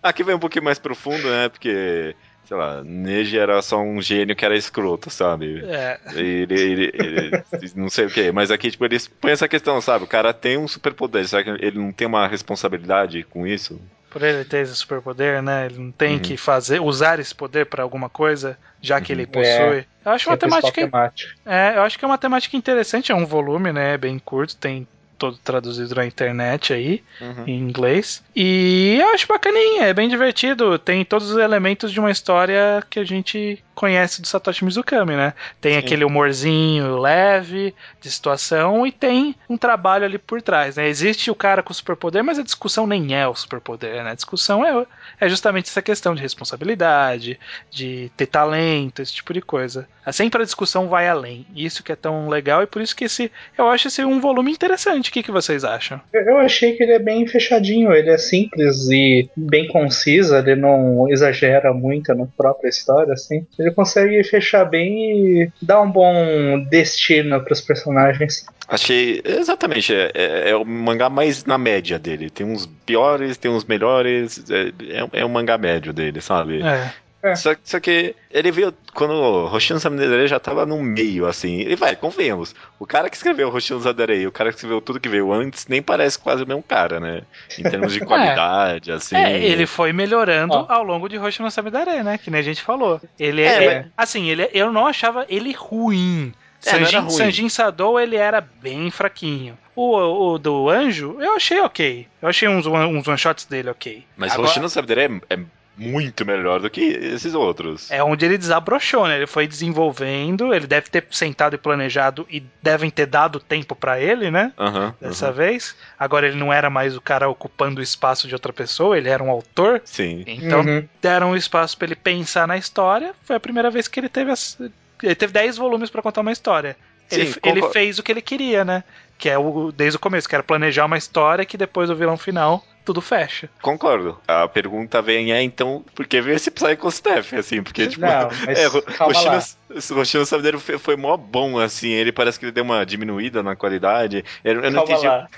aqui 0.02 0.24
vai 0.24 0.34
um 0.34 0.38
pouquinho 0.40 0.64
mais 0.64 0.78
profundo, 0.78 1.28
né? 1.30 1.48
Porque, 1.48 2.14
sei 2.44 2.56
lá, 2.56 2.82
Neji 2.82 3.38
era 3.38 3.62
só 3.62 3.80
um 3.80 4.02
gênio 4.02 4.34
que 4.34 4.44
era 4.44 4.56
escroto, 4.56 5.08
sabe? 5.10 5.62
é. 5.64 5.98
Ele, 6.14 6.54
ele- 6.60 6.92
ele- 6.94 7.42
não 7.76 7.88
sei 7.88 8.06
o 8.06 8.10
que, 8.10 8.32
mas 8.32 8.50
aqui, 8.50 8.70
tipo, 8.70 8.84
eles 8.84 9.06
põem 9.06 9.32
essa 9.32 9.46
questão, 9.48 9.80
sabe? 9.80 10.04
O 10.04 10.08
cara 10.08 10.32
tem 10.34 10.56
um 10.58 10.66
superpoder, 10.66 11.26
será 11.28 11.44
que 11.44 11.50
ele 11.64 11.78
não 11.78 11.92
tem 11.92 12.06
uma 12.08 12.26
responsabilidade 12.26 13.22
com 13.24 13.46
isso? 13.46 13.80
Por 14.10 14.22
ele 14.22 14.44
ter 14.44 14.62
esse 14.62 14.74
superpoder, 14.74 15.42
né? 15.42 15.66
Ele 15.66 15.78
não 15.78 15.92
tem 15.92 16.14
Uhum. 16.14 16.20
que 16.20 16.36
fazer, 16.36 16.80
usar 16.80 17.18
esse 17.18 17.34
poder 17.34 17.66
pra 17.66 17.82
alguma 17.82 18.08
coisa, 18.08 18.56
já 18.80 19.00
que 19.00 19.12
Uhum. 19.12 19.18
ele 19.20 19.26
possui. 19.26 19.86
Eu 20.04 20.12
acho 20.12 20.28
é 20.28 20.32
uma 20.32 20.38
temática, 20.38 20.80
temática. 20.86 21.30
é, 21.44 21.76
eu 21.76 21.82
acho 21.82 21.98
que 21.98 22.04
é 22.04 22.08
uma 22.08 22.16
temática 22.18 22.56
interessante, 22.56 23.12
é 23.12 23.14
um 23.14 23.26
volume, 23.26 23.72
né? 23.72 23.98
Bem 23.98 24.18
curto, 24.18 24.56
tem 24.56 24.86
todo 25.18 25.36
traduzido 25.38 25.96
na 25.96 26.06
internet 26.06 26.72
aí, 26.72 27.02
em 27.46 27.58
inglês. 27.58 28.22
E 28.36 28.98
eu 29.00 29.08
acho 29.10 29.26
bacaninha, 29.26 29.82
é 29.86 29.92
bem 29.92 30.08
divertido. 30.08 30.78
Tem 30.78 31.04
todos 31.04 31.30
os 31.32 31.36
elementos 31.36 31.90
de 31.92 31.98
uma 31.98 32.10
história 32.10 32.82
que 32.88 33.00
a 33.00 33.04
gente 33.04 33.62
conhece 33.78 34.20
do 34.20 34.26
Satoshi 34.26 34.64
Mizukami, 34.64 35.14
né? 35.14 35.32
Tem 35.60 35.74
Sim. 35.74 35.78
aquele 35.78 36.04
humorzinho 36.04 36.98
leve 36.98 37.72
de 38.00 38.10
situação 38.10 38.84
e 38.84 38.90
tem 38.90 39.36
um 39.48 39.56
trabalho 39.56 40.04
ali 40.04 40.18
por 40.18 40.42
trás, 40.42 40.76
né? 40.76 40.88
Existe 40.88 41.30
o 41.30 41.34
cara 41.34 41.62
com 41.62 41.72
superpoder, 41.72 42.24
mas 42.24 42.40
a 42.40 42.42
discussão 42.42 42.88
nem 42.88 43.14
é 43.14 43.28
o 43.28 43.36
superpoder, 43.36 44.02
né? 44.02 44.10
A 44.10 44.14
discussão 44.14 44.64
é, 44.66 44.84
é 45.20 45.28
justamente 45.28 45.68
essa 45.68 45.80
questão 45.80 46.12
de 46.12 46.22
responsabilidade, 46.22 47.38
de 47.70 48.10
ter 48.16 48.26
talento, 48.26 49.00
esse 49.00 49.12
tipo 49.12 49.32
de 49.32 49.40
coisa. 49.40 49.86
É 50.04 50.10
Sempre 50.10 50.42
a 50.42 50.44
discussão 50.44 50.88
vai 50.88 51.06
além. 51.06 51.46
Isso 51.54 51.84
que 51.84 51.92
é 51.92 51.96
tão 51.96 52.28
legal 52.28 52.62
e 52.62 52.66
por 52.66 52.82
isso 52.82 52.96
que 52.96 53.04
esse 53.04 53.30
eu 53.56 53.68
acho 53.68 53.86
esse 53.86 54.04
um 54.04 54.20
volume 54.20 54.50
interessante. 54.50 55.10
O 55.10 55.12
que, 55.12 55.22
que 55.22 55.30
vocês 55.30 55.64
acham? 55.64 56.00
Eu 56.12 56.28
eu 56.28 56.38
achei 56.38 56.72
que 56.72 56.82
ele 56.82 56.92
é 56.92 56.98
bem 56.98 57.26
fechadinho, 57.26 57.92
ele 57.92 58.10
é 58.10 58.18
simples 58.18 58.88
e 58.90 59.28
bem 59.36 59.66
conciso, 59.68 60.34
ele 60.34 60.56
não 60.56 61.08
exagera 61.10 61.72
muito 61.72 62.14
na 62.14 62.26
própria 62.26 62.68
história, 62.68 63.12
assim. 63.12 63.46
Ele 63.58 63.67
consegue 63.72 64.22
fechar 64.24 64.64
bem 64.64 65.42
e 65.42 65.52
dar 65.62 65.80
um 65.80 65.90
bom 65.90 66.64
destino 66.70 67.40
pros 67.42 67.60
personagens. 67.60 68.46
Achei. 68.68 69.22
Exatamente, 69.24 69.94
é, 69.94 70.10
é- 70.14 70.50
é 70.50 70.56
o 70.56 70.64
mangá 70.64 71.08
mais 71.08 71.44
na 71.44 71.56
média 71.56 71.98
dele. 71.98 72.28
Tem 72.28 72.46
uns 72.46 72.66
piores, 72.84 73.36
tem 73.38 73.50
uns 73.50 73.64
melhores. 73.64 74.44
É, 74.50 74.68
é, 75.14 75.20
é 75.20 75.24
um 75.24 75.28
mangá 75.30 75.56
médio 75.56 75.92
dele, 75.92 76.20
sabe? 76.20 76.62
É. 76.62 76.92
É. 77.22 77.34
Só, 77.34 77.52
só 77.64 77.80
que 77.80 78.14
ele 78.30 78.52
veio 78.52 78.72
quando 78.94 79.12
o 79.12 79.52
Hoshino 79.52 79.80
Samidare 79.80 80.28
já 80.28 80.38
tava 80.38 80.64
no 80.64 80.80
meio, 80.80 81.26
assim. 81.26 81.62
E 81.62 81.74
vai, 81.74 81.96
convenhamos. 81.96 82.54
O 82.78 82.86
cara 82.86 83.10
que 83.10 83.16
escreveu 83.16 83.48
Hoshino 83.52 83.80
Samidare 83.80 84.14
e 84.20 84.26
o 84.26 84.30
cara 84.32 84.50
que 84.50 84.56
escreveu 84.56 84.80
tudo 84.80 85.00
que 85.00 85.08
veio 85.08 85.32
antes 85.32 85.66
nem 85.66 85.82
parece 85.82 86.16
quase 86.18 86.44
o 86.44 86.46
mesmo 86.46 86.62
cara, 86.62 87.00
né? 87.00 87.22
Em 87.58 87.64
termos 87.64 87.92
de 87.92 88.00
qualidade, 88.06 88.92
assim. 88.92 89.16
É, 89.16 89.36
ele 89.36 89.66
foi 89.66 89.92
melhorando 89.92 90.54
Ó. 90.54 90.66
ao 90.68 90.84
longo 90.84 91.08
de 91.08 91.18
Hoshino 91.18 91.50
Samidare, 91.50 92.04
né? 92.04 92.18
Que 92.18 92.30
nem 92.30 92.38
a 92.40 92.44
gente 92.44 92.62
falou. 92.62 93.00
Ele 93.18 93.42
É, 93.42 93.64
é, 93.64 93.76
mas- 93.80 93.86
assim, 93.96 94.28
ele 94.28 94.48
eu 94.52 94.70
não 94.70 94.86
achava 94.86 95.26
ele 95.28 95.52
ruim. 95.52 96.32
É, 96.64 96.70
Sanjin, 96.70 96.98
ruim. 96.98 97.10
Sanjin 97.10 97.48
Sadou, 97.48 97.98
ele 98.00 98.16
era 98.16 98.40
bem 98.40 98.90
fraquinho. 98.90 99.56
O, 99.76 100.32
o 100.32 100.38
do 100.38 100.68
Anjo, 100.68 101.16
eu 101.20 101.34
achei 101.36 101.60
ok. 101.60 102.06
Eu 102.20 102.28
achei 102.28 102.48
uns, 102.48 102.66
uns 102.66 103.06
one-shots 103.06 103.44
dele 103.44 103.70
ok. 103.70 104.04
Mas 104.16 104.32
Agora- 104.32 104.68
Samidare 104.68 105.20
é, 105.30 105.34
é 105.34 105.38
muito 105.78 106.26
melhor 106.26 106.60
do 106.60 106.68
que 106.68 106.80
esses 106.82 107.32
outros. 107.34 107.90
É 107.90 108.02
onde 108.02 108.24
ele 108.26 108.36
desabrochou, 108.36 109.06
né? 109.06 109.16
Ele 109.16 109.26
foi 109.26 109.46
desenvolvendo, 109.46 110.52
ele 110.52 110.66
deve 110.66 110.88
ter 110.90 111.06
sentado 111.10 111.54
e 111.54 111.58
planejado 111.58 112.26
e 112.30 112.42
devem 112.62 112.90
ter 112.90 113.06
dado 113.06 113.38
tempo 113.40 113.74
pra 113.74 114.00
ele, 114.00 114.30
né? 114.30 114.52
Aham. 114.58 114.94
Dessa 115.00 115.26
aham. 115.26 115.34
vez. 115.34 115.76
Agora 115.98 116.26
ele 116.26 116.36
não 116.36 116.52
era 116.52 116.68
mais 116.68 116.96
o 116.96 117.00
cara 117.00 117.28
ocupando 117.28 117.80
o 117.80 117.82
espaço 117.82 118.26
de 118.28 118.34
outra 118.34 118.52
pessoa, 118.52 118.98
ele 118.98 119.08
era 119.08 119.22
um 119.22 119.30
autor. 119.30 119.80
Sim. 119.84 120.24
Então 120.26 120.60
Uhum. 120.60 120.84
deram 121.00 121.30
um 121.30 121.36
espaço 121.36 121.76
pra 121.78 121.86
ele 121.86 121.94
pensar 121.96 122.46
na 122.48 122.56
história. 122.58 123.14
Foi 123.24 123.36
a 123.36 123.40
primeira 123.40 123.70
vez 123.70 123.86
que 123.88 124.00
ele 124.00 124.08
teve 124.08 124.30
as... 124.32 124.58
ele 125.02 125.14
teve 125.14 125.32
10 125.32 125.56
volumes 125.56 125.90
pra 125.90 126.02
contar 126.02 126.20
uma 126.22 126.32
história. 126.32 126.76
ele, 127.10 127.26
Sim, 127.26 127.34
ele 127.44 127.54
concordo. 127.60 127.72
fez 127.72 127.98
o 127.98 128.02
que 128.02 128.12
ele 128.12 128.20
queria, 128.20 128.64
né? 128.64 128.82
Que 129.18 129.28
é 129.28 129.36
o, 129.36 129.72
desde 129.72 129.96
o 129.96 130.00
começo, 130.00 130.28
que 130.28 130.34
era 130.34 130.44
planejar 130.44 130.86
uma 130.86 130.96
história 130.96 131.44
que 131.44 131.56
depois 131.58 131.88
do 131.88 131.96
vilão 131.96 132.16
final 132.16 132.64
tudo 132.88 133.02
fecha. 133.02 133.50
Concordo. 133.60 134.18
A 134.26 134.48
pergunta 134.48 135.02
vem 135.02 135.30
é, 135.30 135.42
então, 135.42 135.84
por 135.94 136.06
que 136.06 136.22
veio 136.22 136.36
esse 136.36 136.50
Psycho 136.50 136.88
Staff, 136.88 137.36
assim? 137.36 137.62
Porque, 137.62 137.86
tipo, 137.86 138.00
Não, 138.00 138.30
mas 138.46 138.58
é, 138.58 138.66
o 138.68 138.80
calma 138.80 139.12
Hoshino, 139.12 139.30
lá. 139.30 139.44
o 139.90 140.00
Hoshino 140.00 140.24
Sabideiro 140.24 140.58
foi, 140.58 140.78
foi 140.78 140.96
mó 140.96 141.14
bom, 141.14 141.58
assim, 141.58 141.88
ele 141.88 142.12
parece 142.12 142.38
que 142.38 142.46
ele 142.46 142.52
deu 142.52 142.64
uma 142.64 142.86
diminuída 142.86 143.42
na 143.42 143.54
qualidade. 143.54 144.24
Eu, 144.42 144.62
eu 144.62 144.70
não 144.70 144.84
entendi. 144.84 145.06
lá. 145.06 145.28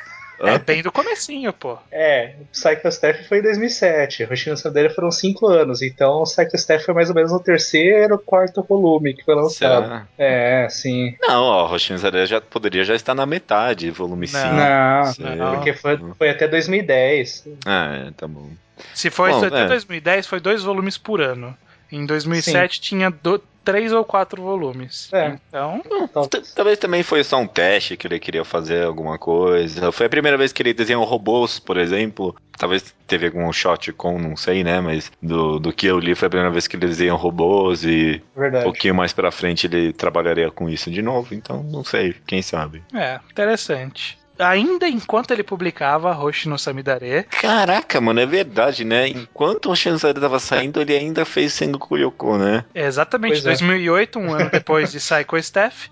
É 0.42 0.58
bem 0.58 0.82
do 0.82 0.90
comecinho, 0.90 1.52
pô. 1.52 1.76
É, 1.92 2.34
o 2.40 2.44
Psycho 2.46 2.88
Staff 2.88 3.24
foi 3.28 3.38
em 3.38 3.42
2007, 3.42 4.24
Roshino 4.24 4.56
Sandeira 4.56 4.88
foram 4.90 5.10
5 5.10 5.46
anos, 5.46 5.82
então 5.82 6.20
o 6.20 6.24
Psycho 6.24 6.56
Staff 6.56 6.84
foi 6.84 6.94
mais 6.94 7.08
ou 7.10 7.14
menos 7.14 7.30
no 7.30 7.40
terceiro, 7.40 8.18
quarto 8.18 8.62
volume 8.62 9.12
que 9.14 9.24
foi 9.24 9.34
lançado. 9.34 9.82
Será? 9.84 10.06
É, 10.18 10.66
sim. 10.70 11.14
Não, 11.20 11.42
ó, 11.42 11.68
o 11.68 11.72
Hoshino 11.74 11.98
Sabideiro 11.98 12.26
já 12.26 12.40
poderia 12.40 12.84
já 12.84 12.94
estar 12.94 13.14
na 13.14 13.26
metade, 13.26 13.90
volume 13.90 14.26
Não. 14.32 14.40
5. 14.40 14.54
Não, 14.54 15.12
Sério? 15.12 15.36
não. 15.36 15.54
porque 15.56 15.72
foi, 15.74 15.98
foi 16.16 16.30
até 16.30 16.48
2010. 16.48 17.48
Ah, 17.66 18.06
é, 18.08 18.10
tá 18.12 18.26
bom. 18.26 18.48
Se 18.94 19.10
foi 19.10 19.30
Bom, 19.30 19.44
até 19.44 19.64
é. 19.64 19.66
2010, 19.66 20.26
foi 20.26 20.40
dois 20.40 20.62
volumes 20.62 20.96
por 20.96 21.20
ano. 21.20 21.54
Em 21.92 22.06
2007 22.06 22.80
tinha 22.80 23.10
do- 23.10 23.42
três 23.70 23.92
ou 23.92 24.04
quatro 24.04 24.42
volumes. 24.42 25.08
É. 25.12 25.36
Então, 25.48 25.82
Então, 26.02 26.28
Talvez 26.54 26.78
também 26.78 27.02
foi 27.02 27.22
só 27.24 27.38
um 27.38 27.46
teste 27.46 27.96
que 27.96 28.06
ele 28.06 28.18
queria 28.18 28.44
fazer 28.44 28.84
alguma 28.84 29.18
coisa. 29.18 29.92
Foi 29.92 30.06
a 30.06 30.10
primeira 30.10 30.36
vez 30.36 30.52
que 30.52 30.62
ele 30.62 30.74
desenhou 30.74 31.04
robôs, 31.04 31.58
por 31.58 31.76
exemplo. 31.76 32.34
Talvez 32.58 32.94
teve 33.06 33.26
algum 33.26 33.50
shot 33.52 33.92
com, 33.92 34.18
não 34.18 34.36
sei, 34.36 34.62
né? 34.62 34.80
Mas 34.80 35.10
do, 35.22 35.58
do 35.58 35.72
que 35.72 35.86
eu 35.86 35.98
li 35.98 36.14
foi 36.14 36.26
a 36.26 36.30
primeira 36.30 36.52
vez 36.52 36.66
que 36.66 36.76
ele 36.76 36.86
desenhou 36.86 37.16
robôs 37.16 37.84
e 37.84 38.22
um 38.36 38.40
verdade. 38.40 38.64
pouquinho 38.64 38.94
mais 38.94 39.12
pra 39.12 39.30
frente 39.30 39.66
ele 39.66 39.92
trabalharia 39.92 40.50
com 40.50 40.68
isso 40.68 40.90
de 40.90 41.00
novo. 41.00 41.34
Então, 41.34 41.62
não 41.62 41.82
sei, 41.84 42.14
quem 42.26 42.42
sabe. 42.42 42.82
é, 42.94 43.18
interessante. 43.30 44.18
Ainda 44.40 44.88
enquanto 44.88 45.30
ele 45.32 45.42
publicava 45.42 46.12
Roshi 46.12 46.48
no 46.48 46.58
Samidare, 46.58 47.24
Caraca, 47.24 48.00
mano, 48.00 48.20
é 48.20 48.26
verdade, 48.26 48.84
né? 48.84 49.08
Enquanto 49.08 49.70
o 49.70 49.76
Shinzari 49.76 50.20
tava 50.20 50.38
saindo, 50.38 50.80
ele 50.80 50.96
ainda 50.96 51.24
fez 51.24 51.52
Sengoku 51.52 51.96
Yoko, 51.96 52.36
né? 52.38 52.64
é 52.74 52.86
exatamente 52.86 53.32
Pois 53.32 53.44
é. 53.44 53.48
2008, 53.48 54.18
um 54.18 54.32
ano 54.32 54.50
depois 54.50 54.90
de 54.92 54.98
Psycho 55.00 55.36
Staff, 55.38 55.90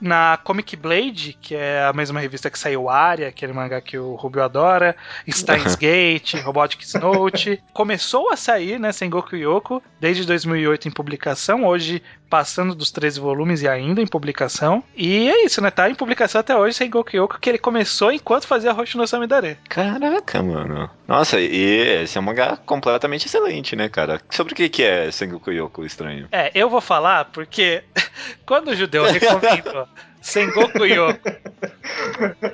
na 0.00 0.38
Comic 0.42 0.76
Blade, 0.76 1.36
que 1.40 1.54
é 1.54 1.84
a 1.84 1.92
mesma 1.92 2.20
revista 2.20 2.50
que 2.50 2.58
saiu 2.58 2.88
Aria, 2.88 3.28
aquele 3.28 3.52
mangá 3.52 3.80
que 3.80 3.98
o 3.98 4.14
Rubio 4.14 4.42
adora, 4.42 4.96
Steins 5.28 5.74
Gate, 5.74 6.34
Robotics 6.42 6.94
Note, 7.00 7.62
começou 7.72 8.30
a 8.30 8.36
sair, 8.36 8.78
né, 8.78 8.92
Sengoku 8.92 9.36
Yoko, 9.36 9.82
desde 10.00 10.24
2008 10.24 10.88
em 10.88 10.90
publicação, 10.90 11.64
hoje 11.64 12.02
passando 12.28 12.74
dos 12.74 12.90
13 12.90 13.20
volumes 13.20 13.62
e 13.62 13.68
ainda 13.68 14.02
em 14.02 14.06
publicação. 14.06 14.84
E 14.94 15.28
é 15.28 15.44
isso, 15.44 15.60
né, 15.62 15.70
tá 15.70 15.88
em 15.88 15.94
publicação 15.94 16.40
até 16.40 16.56
hoje 16.56 16.76
Sengoku 16.76 17.16
Yoko, 17.16 17.40
que 17.40 17.48
ele 17.48 17.58
começou 17.58 18.12
enquanto 18.12 18.46
fazia 18.46 18.72
Roshi 18.72 18.96
no 18.96 19.06
Samidare. 19.06 19.56
Caraca, 19.68 20.42
mano. 20.42 20.90
Nossa, 21.06 21.40
e 21.40 22.02
esse 22.02 22.18
é 22.18 22.20
um 22.20 22.24
mangá 22.24 22.56
completamente 22.56 23.26
excelente, 23.26 23.74
né, 23.74 23.88
cara? 23.88 24.20
Sobre 24.30 24.52
o 24.52 24.56
que 24.56 24.68
que 24.68 24.82
é 24.82 25.10
Sengoku 25.10 25.50
Yoko 25.50 25.84
estranho? 25.84 26.28
É, 26.30 26.50
eu 26.54 26.68
vou 26.68 26.80
falar 26.80 27.26
porque 27.26 27.82
quando 28.44 28.68
o 28.68 28.76
judeu 28.76 29.04
recomendou 29.04 29.87
Sengoku 30.20 30.84
Yoko, 30.84 31.30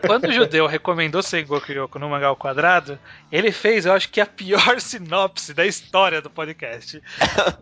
quando 0.06 0.28
o 0.28 0.32
judeu 0.32 0.66
recomendou 0.66 1.22
Sengoku 1.22 1.72
Yoko 1.72 1.98
no 1.98 2.08
mangá 2.08 2.28
ao 2.28 2.36
quadrado, 2.36 2.98
ele 3.32 3.50
fez, 3.50 3.86
eu 3.86 3.92
acho 3.92 4.10
que 4.10 4.20
a 4.20 4.26
pior 4.26 4.78
sinopse 4.80 5.52
da 5.52 5.66
história 5.66 6.20
do 6.20 6.30
podcast. 6.30 7.02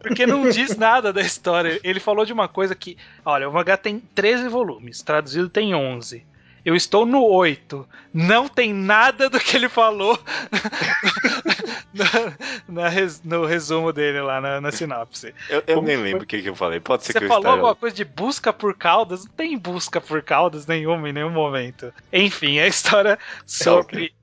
Porque 0.00 0.26
não 0.26 0.48
diz 0.50 0.76
nada 0.76 1.12
da 1.12 1.22
história. 1.22 1.80
Ele 1.82 2.00
falou 2.00 2.26
de 2.26 2.32
uma 2.32 2.48
coisa 2.48 2.74
que, 2.74 2.96
olha, 3.24 3.48
o 3.48 3.52
mangá 3.52 3.76
tem 3.76 4.00
13 4.00 4.48
volumes, 4.48 5.02
traduzido 5.02 5.48
tem 5.48 5.74
11. 5.74 6.24
Eu 6.64 6.74
estou 6.76 7.04
no 7.04 7.24
8. 7.24 7.88
Não 8.14 8.46
tem 8.48 8.72
nada 8.72 9.28
do 9.28 9.40
que 9.40 9.56
ele 9.56 9.68
falou 9.68 10.18
na- 11.92 12.32
na 12.68 12.88
res- 12.88 13.22
no 13.24 13.44
resumo 13.44 13.92
dele 13.92 14.20
lá 14.20 14.40
na, 14.40 14.60
na 14.60 14.70
sinopse. 14.72 15.34
Eu, 15.48 15.62
eu 15.66 15.74
Como 15.76 15.86
nem 15.86 15.96
foi? 15.96 16.04
lembro 16.04 16.22
o 16.24 16.26
que, 16.26 16.42
que 16.42 16.48
eu 16.48 16.54
falei. 16.54 16.80
Pode 16.80 17.04
ser 17.04 17.12
que 17.12 17.18
Você 17.20 17.24
eu 17.24 17.28
falou 17.28 17.42
esteja- 17.42 17.56
alguma 17.56 17.74
coisa 17.74 17.96
de 17.96 18.04
busca 18.04 18.52
por 18.52 18.74
caudas? 18.76 19.24
Não 19.24 19.32
tem 19.32 19.58
busca 19.58 20.00
por 20.00 20.22
caudas 20.22 20.66
nenhuma 20.66 21.08
em 21.08 21.12
nenhum 21.12 21.30
momento. 21.30 21.92
Enfim, 22.12 22.58
é 22.58 22.64
a 22.64 22.68
história 22.68 23.18
sobre. 23.46 24.12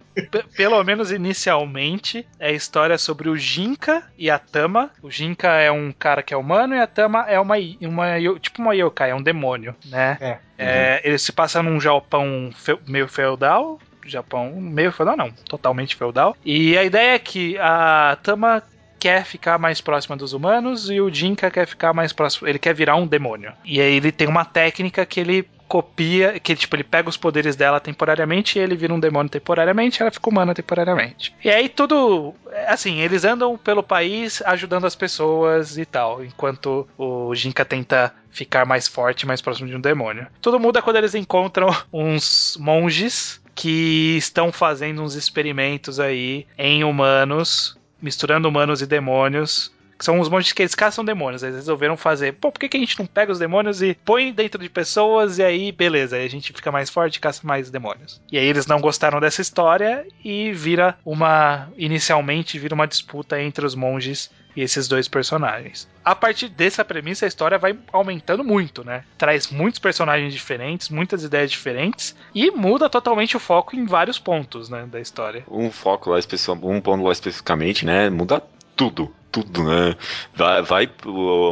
Pelo 0.58 0.84
menos 0.84 1.12
inicialmente, 1.12 2.28
é 2.40 2.50
a 2.50 2.52
história 2.52 2.98
sobre 2.98 3.30
o 3.30 3.38
Jinka 3.38 4.04
e 4.18 4.30
a 4.30 4.38
Tama. 4.38 4.92
O 5.02 5.10
Jinka 5.10 5.48
é 5.48 5.72
um 5.72 5.94
cara 5.94 6.22
que 6.22 6.34
é 6.34 6.38
humano 6.38 6.76
e 6.76 6.80
a 6.80 6.88
Tama 6.88 7.26
é 7.30 7.40
uma, 7.40 7.56
uma 7.82 8.06
tipo 8.40 8.62
uma 8.62 8.76
yokai, 8.76 9.12
é 9.12 9.16
um 9.16 9.22
demônio, 9.22 9.74
né? 9.86 10.18
É. 10.20 10.40
É, 10.60 11.02
ele 11.04 11.18
se 11.18 11.32
passa 11.32 11.64
num 11.64 11.80
Japão 11.80 12.52
fe- 12.56 12.78
meio 12.88 13.08
feudal. 13.08 13.80
Japão 14.06 14.54
meio 14.60 14.92
feudal, 14.92 15.16
não, 15.16 15.32
totalmente 15.32 15.96
feudal. 15.96 16.36
E 16.44 16.78
a 16.78 16.84
ideia 16.84 17.16
é 17.16 17.20
que 17.20 17.58
a 17.60 18.18
Tama 18.24 18.64
quer 19.00 19.24
ficar 19.24 19.58
mais 19.58 19.80
próxima 19.80 20.18
dos 20.18 20.34
humanos 20.34 20.90
e 20.90 21.00
o 21.00 21.14
Jinka 21.14 21.50
quer 21.50 21.66
ficar 21.68 21.94
mais 21.94 22.12
próximo. 22.12 22.48
Ele 22.48 22.60
quer 22.60 22.74
virar 22.74 22.96
um 22.96 23.08
demônio. 23.08 23.54
E 23.64 23.80
aí 23.80 23.96
ele 23.96 24.12
tem 24.12 24.28
uma 24.28 24.44
técnica 24.44 25.06
que 25.06 25.20
ele 25.20 25.48
copia, 25.70 26.40
que 26.40 26.56
tipo, 26.56 26.76
ele 26.76 26.84
pega 26.84 27.08
os 27.08 27.16
poderes 27.16 27.56
dela 27.56 27.80
temporariamente 27.80 28.58
e 28.58 28.62
ele 28.62 28.76
vira 28.76 28.92
um 28.92 29.00
demônio 29.00 29.30
temporariamente, 29.30 30.02
ela 30.02 30.12
fica 30.12 30.28
humana 30.28 30.56
temporariamente. 30.56 31.34
E 31.44 31.50
aí 31.50 31.70
tudo, 31.70 32.34
assim, 32.68 33.00
eles 33.00 33.24
andam 33.24 33.56
pelo 33.56 33.84
país 33.84 34.42
ajudando 34.46 34.86
as 34.86 34.96
pessoas 34.96 35.78
e 35.78 35.86
tal, 35.86 36.26
enquanto 36.26 36.88
o 36.98 37.34
Jinka 37.36 37.64
tenta 37.64 38.12
ficar 38.32 38.66
mais 38.66 38.88
forte, 38.88 39.28
mais 39.28 39.42
próximo 39.42 39.70
de 39.70 39.76
um 39.76 39.82
demônio. 39.82 40.26
Tudo 40.42 40.60
muda 40.60 40.82
quando 40.82 40.96
eles 40.96 41.14
encontram 41.14 41.70
uns 41.94 42.58
monges 42.60 43.40
que 43.54 44.16
estão 44.18 44.52
fazendo 44.52 45.04
uns 45.04 45.14
experimentos 45.14 46.00
aí 46.00 46.48
em 46.58 46.84
humanos, 46.84 47.78
misturando 48.02 48.48
humanos 48.48 48.82
e 48.82 48.88
demônios. 48.88 49.72
Que 50.00 50.06
são 50.06 50.20
os 50.22 50.30
monges 50.30 50.54
que 50.54 50.62
eles 50.62 50.74
caçam 50.74 51.04
demônios. 51.04 51.44
Eles 51.44 51.58
resolveram 51.58 51.98
fazer. 51.98 52.32
Pô, 52.34 52.52
por 52.52 52.58
que, 52.58 52.70
que 52.70 52.78
a 52.78 52.80
gente 52.80 52.98
não 52.98 53.06
pega 53.06 53.34
os 53.34 53.38
demônios 53.38 53.82
e 53.82 53.94
põe 54.06 54.32
dentro 54.32 54.62
de 54.62 54.70
pessoas 54.70 55.38
e 55.38 55.44
aí, 55.44 55.74
beleza, 55.74 56.16
aí 56.16 56.26
a 56.26 56.30
gente 56.30 56.54
fica 56.54 56.72
mais 56.72 56.90
forte 56.90 57.18
e 57.18 57.20
caça 57.20 57.42
mais 57.46 57.70
demônios. 57.70 58.22
E 58.32 58.38
aí 58.38 58.46
eles 58.46 58.66
não 58.66 58.80
gostaram 58.80 59.20
dessa 59.20 59.42
história 59.42 60.08
e 60.24 60.54
vira 60.54 60.98
uma. 61.06 61.68
Inicialmente 61.78 62.58
vira 62.58 62.74
uma 62.74 62.88
disputa 62.88 63.42
entre 63.42 63.66
os 63.66 63.76
monges 63.76 64.32
e 64.56 64.62
esses 64.62 64.88
dois 64.88 65.08
personagens. 65.08 65.88
A 66.04 66.16
partir 66.16 66.50
dessa 66.50 66.84
premissa, 66.84 67.26
a 67.26 67.28
história 67.28 67.58
vai 67.58 67.78
aumentando 67.92 68.44
muito, 68.44 68.84
né? 68.84 69.04
Traz 69.18 69.50
muitos 69.52 69.80
personagens 69.80 70.34
diferentes, 70.34 70.90
muitas 70.90 71.24
ideias 71.24 71.52
diferentes 71.52 72.16
e 72.34 72.50
muda 72.52 72.90
totalmente 72.90 73.36
o 73.36 73.40
foco 73.40 73.76
em 73.76 73.86
vários 73.86 74.18
pontos, 74.18 74.70
né, 74.70 74.88
da 74.90 75.00
história. 75.00 75.44
Um 75.50 75.70
foco 75.70 76.10
lá, 76.10 76.20
um 76.64 76.82
ponto 76.82 77.04
lá 77.04 77.12
especificamente, 77.12 77.86
né? 77.86 78.10
Muda 78.10 78.42
tudo. 78.76 79.14
Tudo, 79.32 79.64
né? 79.64 79.96
Vai, 80.36 80.62
vai 80.64 80.90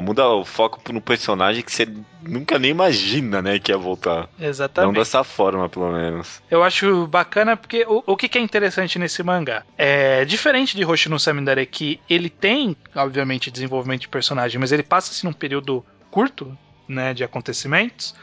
muda 0.01 0.27
o 0.27 0.43
foco 0.43 0.81
no 0.91 0.99
personagem 0.99 1.61
que 1.63 1.71
você 1.71 1.87
nunca 2.23 2.57
nem 2.57 2.71
imagina, 2.71 3.41
né? 3.41 3.59
Que 3.59 3.71
ia 3.71 3.77
voltar. 3.77 4.27
Não 4.37 4.47
Exatamente. 4.47 4.95
dessa 4.95 5.23
forma, 5.23 5.69
pelo 5.69 5.91
menos. 5.91 6.41
Eu 6.49 6.63
acho 6.63 7.05
bacana 7.07 7.55
porque 7.55 7.85
o, 7.87 8.03
o 8.05 8.17
que, 8.17 8.27
que 8.27 8.37
é 8.37 8.41
interessante 8.41 8.97
nesse 8.97 9.21
mangá? 9.21 9.63
É 9.77 10.25
diferente 10.25 10.75
de 10.75 10.83
Hoshino 10.83 11.19
Samidare, 11.19 11.65
que 11.65 11.99
ele 12.09 12.29
tem, 12.29 12.75
obviamente, 12.95 13.51
desenvolvimento 13.51 14.01
de 14.01 14.07
personagem, 14.07 14.59
mas 14.59 14.71
ele 14.71 14.83
passa-se 14.83 15.23
num 15.23 15.33
período 15.33 15.85
curto, 16.09 16.57
né, 16.87 17.13
de 17.13 17.23
acontecimentos. 17.23 18.15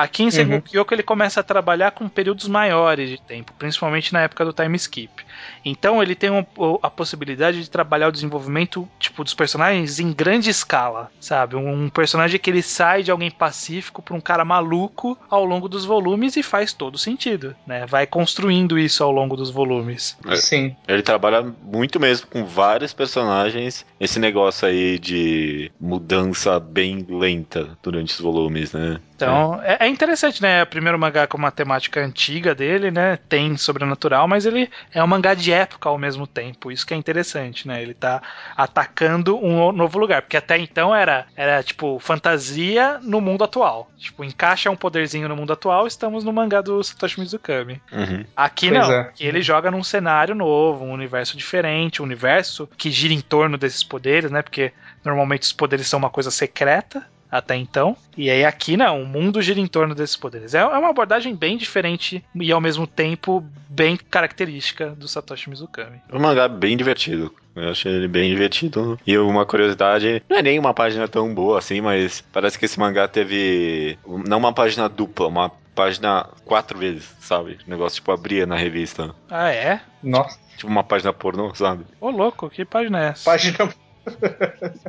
Aqui 0.00 0.22
em 0.22 0.30
Sengoku 0.30 0.68
Yoko 0.76 0.94
ele 0.94 1.02
começa 1.02 1.40
a 1.40 1.42
trabalhar 1.42 1.90
com 1.90 2.08
períodos 2.08 2.46
maiores 2.46 3.10
de 3.10 3.20
tempo, 3.20 3.52
principalmente 3.58 4.12
na 4.12 4.20
época 4.22 4.44
do 4.44 4.52
time 4.52 4.76
skip. 4.76 5.24
Então 5.64 6.00
ele 6.00 6.14
tem 6.14 6.30
um- 6.30 6.46
a 6.80 6.88
possibilidade 6.88 7.60
de 7.62 7.68
trabalhar 7.68 8.06
o 8.08 8.12
desenvolvimento 8.12 8.88
tipo 9.00 9.24
dos 9.24 9.34
personagens 9.34 9.98
em 9.98 10.12
grande 10.12 10.50
escala, 10.50 11.10
sabe? 11.20 11.56
Um 11.56 11.88
personagem 11.88 12.38
que 12.38 12.48
ele 12.48 12.62
sai 12.62 13.02
de 13.02 13.10
alguém 13.10 13.30
pacífico 13.30 14.00
para 14.00 14.14
um 14.14 14.20
cara 14.20 14.44
maluco 14.44 15.18
ao 15.28 15.44
longo 15.44 15.68
dos 15.68 15.84
volumes 15.84 16.36
e 16.36 16.42
faz 16.44 16.72
todo 16.72 16.96
sentido, 16.96 17.56
né? 17.66 17.84
Vai 17.86 18.06
construindo 18.06 18.78
isso 18.78 19.02
ao 19.02 19.10
longo 19.10 19.36
dos 19.36 19.50
volumes. 19.50 20.16
É. 20.28 20.36
Sim. 20.36 20.76
Ele 20.86 21.02
trabalha 21.02 21.42
muito 21.62 21.98
mesmo 21.98 22.28
com 22.28 22.44
vários 22.44 22.92
personagens. 22.92 23.84
Esse 23.98 24.20
negócio 24.20 24.68
aí 24.68 24.96
de 24.98 25.72
mudança 25.80 26.60
bem 26.60 27.04
lenta 27.08 27.76
durante 27.82 28.14
os 28.14 28.20
volumes, 28.20 28.72
né? 28.72 29.00
Então, 29.26 29.60
é, 29.62 29.86
é 29.86 29.88
interessante, 29.88 30.40
né? 30.40 30.60
É 30.60 30.62
o 30.62 30.66
primeiro 30.66 30.98
mangá 30.98 31.26
com 31.26 31.36
uma 31.36 31.50
temática 31.50 32.00
antiga 32.00 32.54
dele, 32.54 32.90
né? 32.90 33.18
Tem 33.28 33.56
sobrenatural, 33.56 34.28
mas 34.28 34.46
ele 34.46 34.70
é 34.92 35.02
um 35.02 35.06
mangá 35.06 35.34
de 35.34 35.52
época 35.52 35.88
ao 35.88 35.98
mesmo 35.98 36.26
tempo. 36.26 36.70
Isso 36.70 36.86
que 36.86 36.94
é 36.94 36.96
interessante, 36.96 37.66
né? 37.66 37.82
Ele 37.82 37.94
tá 37.94 38.22
atacando 38.56 39.36
um 39.36 39.72
novo 39.72 39.98
lugar. 39.98 40.22
Porque 40.22 40.36
até 40.36 40.56
então 40.56 40.94
era, 40.94 41.26
era 41.36 41.62
tipo, 41.62 41.98
fantasia 41.98 43.00
no 43.02 43.20
mundo 43.20 43.42
atual. 43.42 43.90
Tipo, 43.98 44.22
encaixa 44.22 44.70
um 44.70 44.76
poderzinho 44.76 45.28
no 45.28 45.34
mundo 45.34 45.52
atual, 45.52 45.86
estamos 45.86 46.22
no 46.22 46.32
mangá 46.32 46.60
do 46.60 46.82
Satoshi 46.82 47.18
Mizukami. 47.18 47.82
Uhum. 47.90 48.24
Aqui 48.36 48.68
Pois 48.68 48.80
não, 48.80 48.92
é. 48.92 49.00
aqui 49.00 49.26
ele 49.26 49.42
joga 49.42 49.70
num 49.70 49.82
cenário 49.82 50.34
novo, 50.34 50.84
um 50.84 50.92
universo 50.92 51.36
diferente, 51.36 52.00
um 52.00 52.04
universo 52.04 52.68
que 52.76 52.90
gira 52.90 53.12
em 53.12 53.20
torno 53.20 53.58
desses 53.58 53.82
poderes, 53.82 54.30
né? 54.30 54.42
Porque 54.42 54.72
normalmente 55.04 55.42
os 55.42 55.52
poderes 55.52 55.88
são 55.88 55.98
uma 55.98 56.10
coisa 56.10 56.30
secreta, 56.30 57.04
até 57.30 57.56
então. 57.56 57.96
E 58.16 58.30
aí 58.30 58.44
aqui 58.44 58.76
não, 58.76 59.02
o 59.02 59.06
mundo 59.06 59.40
gira 59.42 59.60
em 59.60 59.66
torno 59.66 59.94
desses 59.94 60.16
poderes. 60.16 60.54
É, 60.54 60.58
é 60.58 60.64
uma 60.64 60.90
abordagem 60.90 61.34
bem 61.34 61.56
diferente 61.56 62.24
e 62.34 62.52
ao 62.52 62.60
mesmo 62.60 62.86
tempo 62.86 63.44
bem 63.68 63.96
característica 63.96 64.90
do 64.90 65.06
Satoshi 65.06 65.50
Mizukami. 65.50 66.00
Um 66.12 66.18
mangá 66.18 66.48
bem 66.48 66.76
divertido. 66.76 67.34
Eu 67.54 67.70
achei 67.70 67.92
ele 67.92 68.08
bem 68.08 68.30
divertido. 68.30 68.98
E 69.06 69.18
uma 69.18 69.44
curiosidade, 69.44 70.22
não 70.28 70.38
é 70.38 70.42
nem 70.42 70.58
uma 70.58 70.72
página 70.72 71.08
tão 71.08 71.34
boa 71.34 71.58
assim, 71.58 71.80
mas 71.80 72.24
parece 72.32 72.58
que 72.58 72.64
esse 72.64 72.78
mangá 72.78 73.08
teve 73.08 73.98
não 74.26 74.38
uma 74.38 74.52
página 74.52 74.88
dupla, 74.88 75.26
uma 75.26 75.50
página 75.74 76.28
quatro 76.44 76.78
vezes, 76.78 77.14
sabe? 77.20 77.58
O 77.66 77.70
negócio 77.70 77.96
tipo 77.96 78.12
abria 78.12 78.46
na 78.46 78.56
revista. 78.56 79.14
Ah, 79.30 79.50
é? 79.50 79.80
Nossa. 80.02 80.38
Tipo 80.56 80.66
uma 80.66 80.82
página 80.82 81.12
pornô, 81.12 81.54
sabe? 81.54 81.84
Ô, 82.00 82.10
louco, 82.10 82.50
que 82.50 82.64
página 82.64 83.04
é 83.04 83.08
essa? 83.10 83.30
Página. 83.30 83.68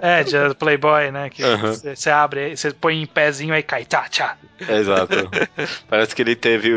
É, 0.01 0.23
de 0.23 0.55
Playboy, 0.55 1.11
né? 1.11 1.29
Que 1.29 1.41
você 1.93 2.09
abre, 2.09 2.55
você 2.55 2.71
põe 2.71 3.01
em 3.01 3.05
pezinho 3.05 3.53
aí 3.53 3.63
cai, 3.63 3.85
tá, 3.85 4.07
tchá. 4.09 4.37
Exato. 4.67 5.15
Parece 5.87 6.15
que 6.15 6.21
ele 6.21 6.35
teve 6.35 6.71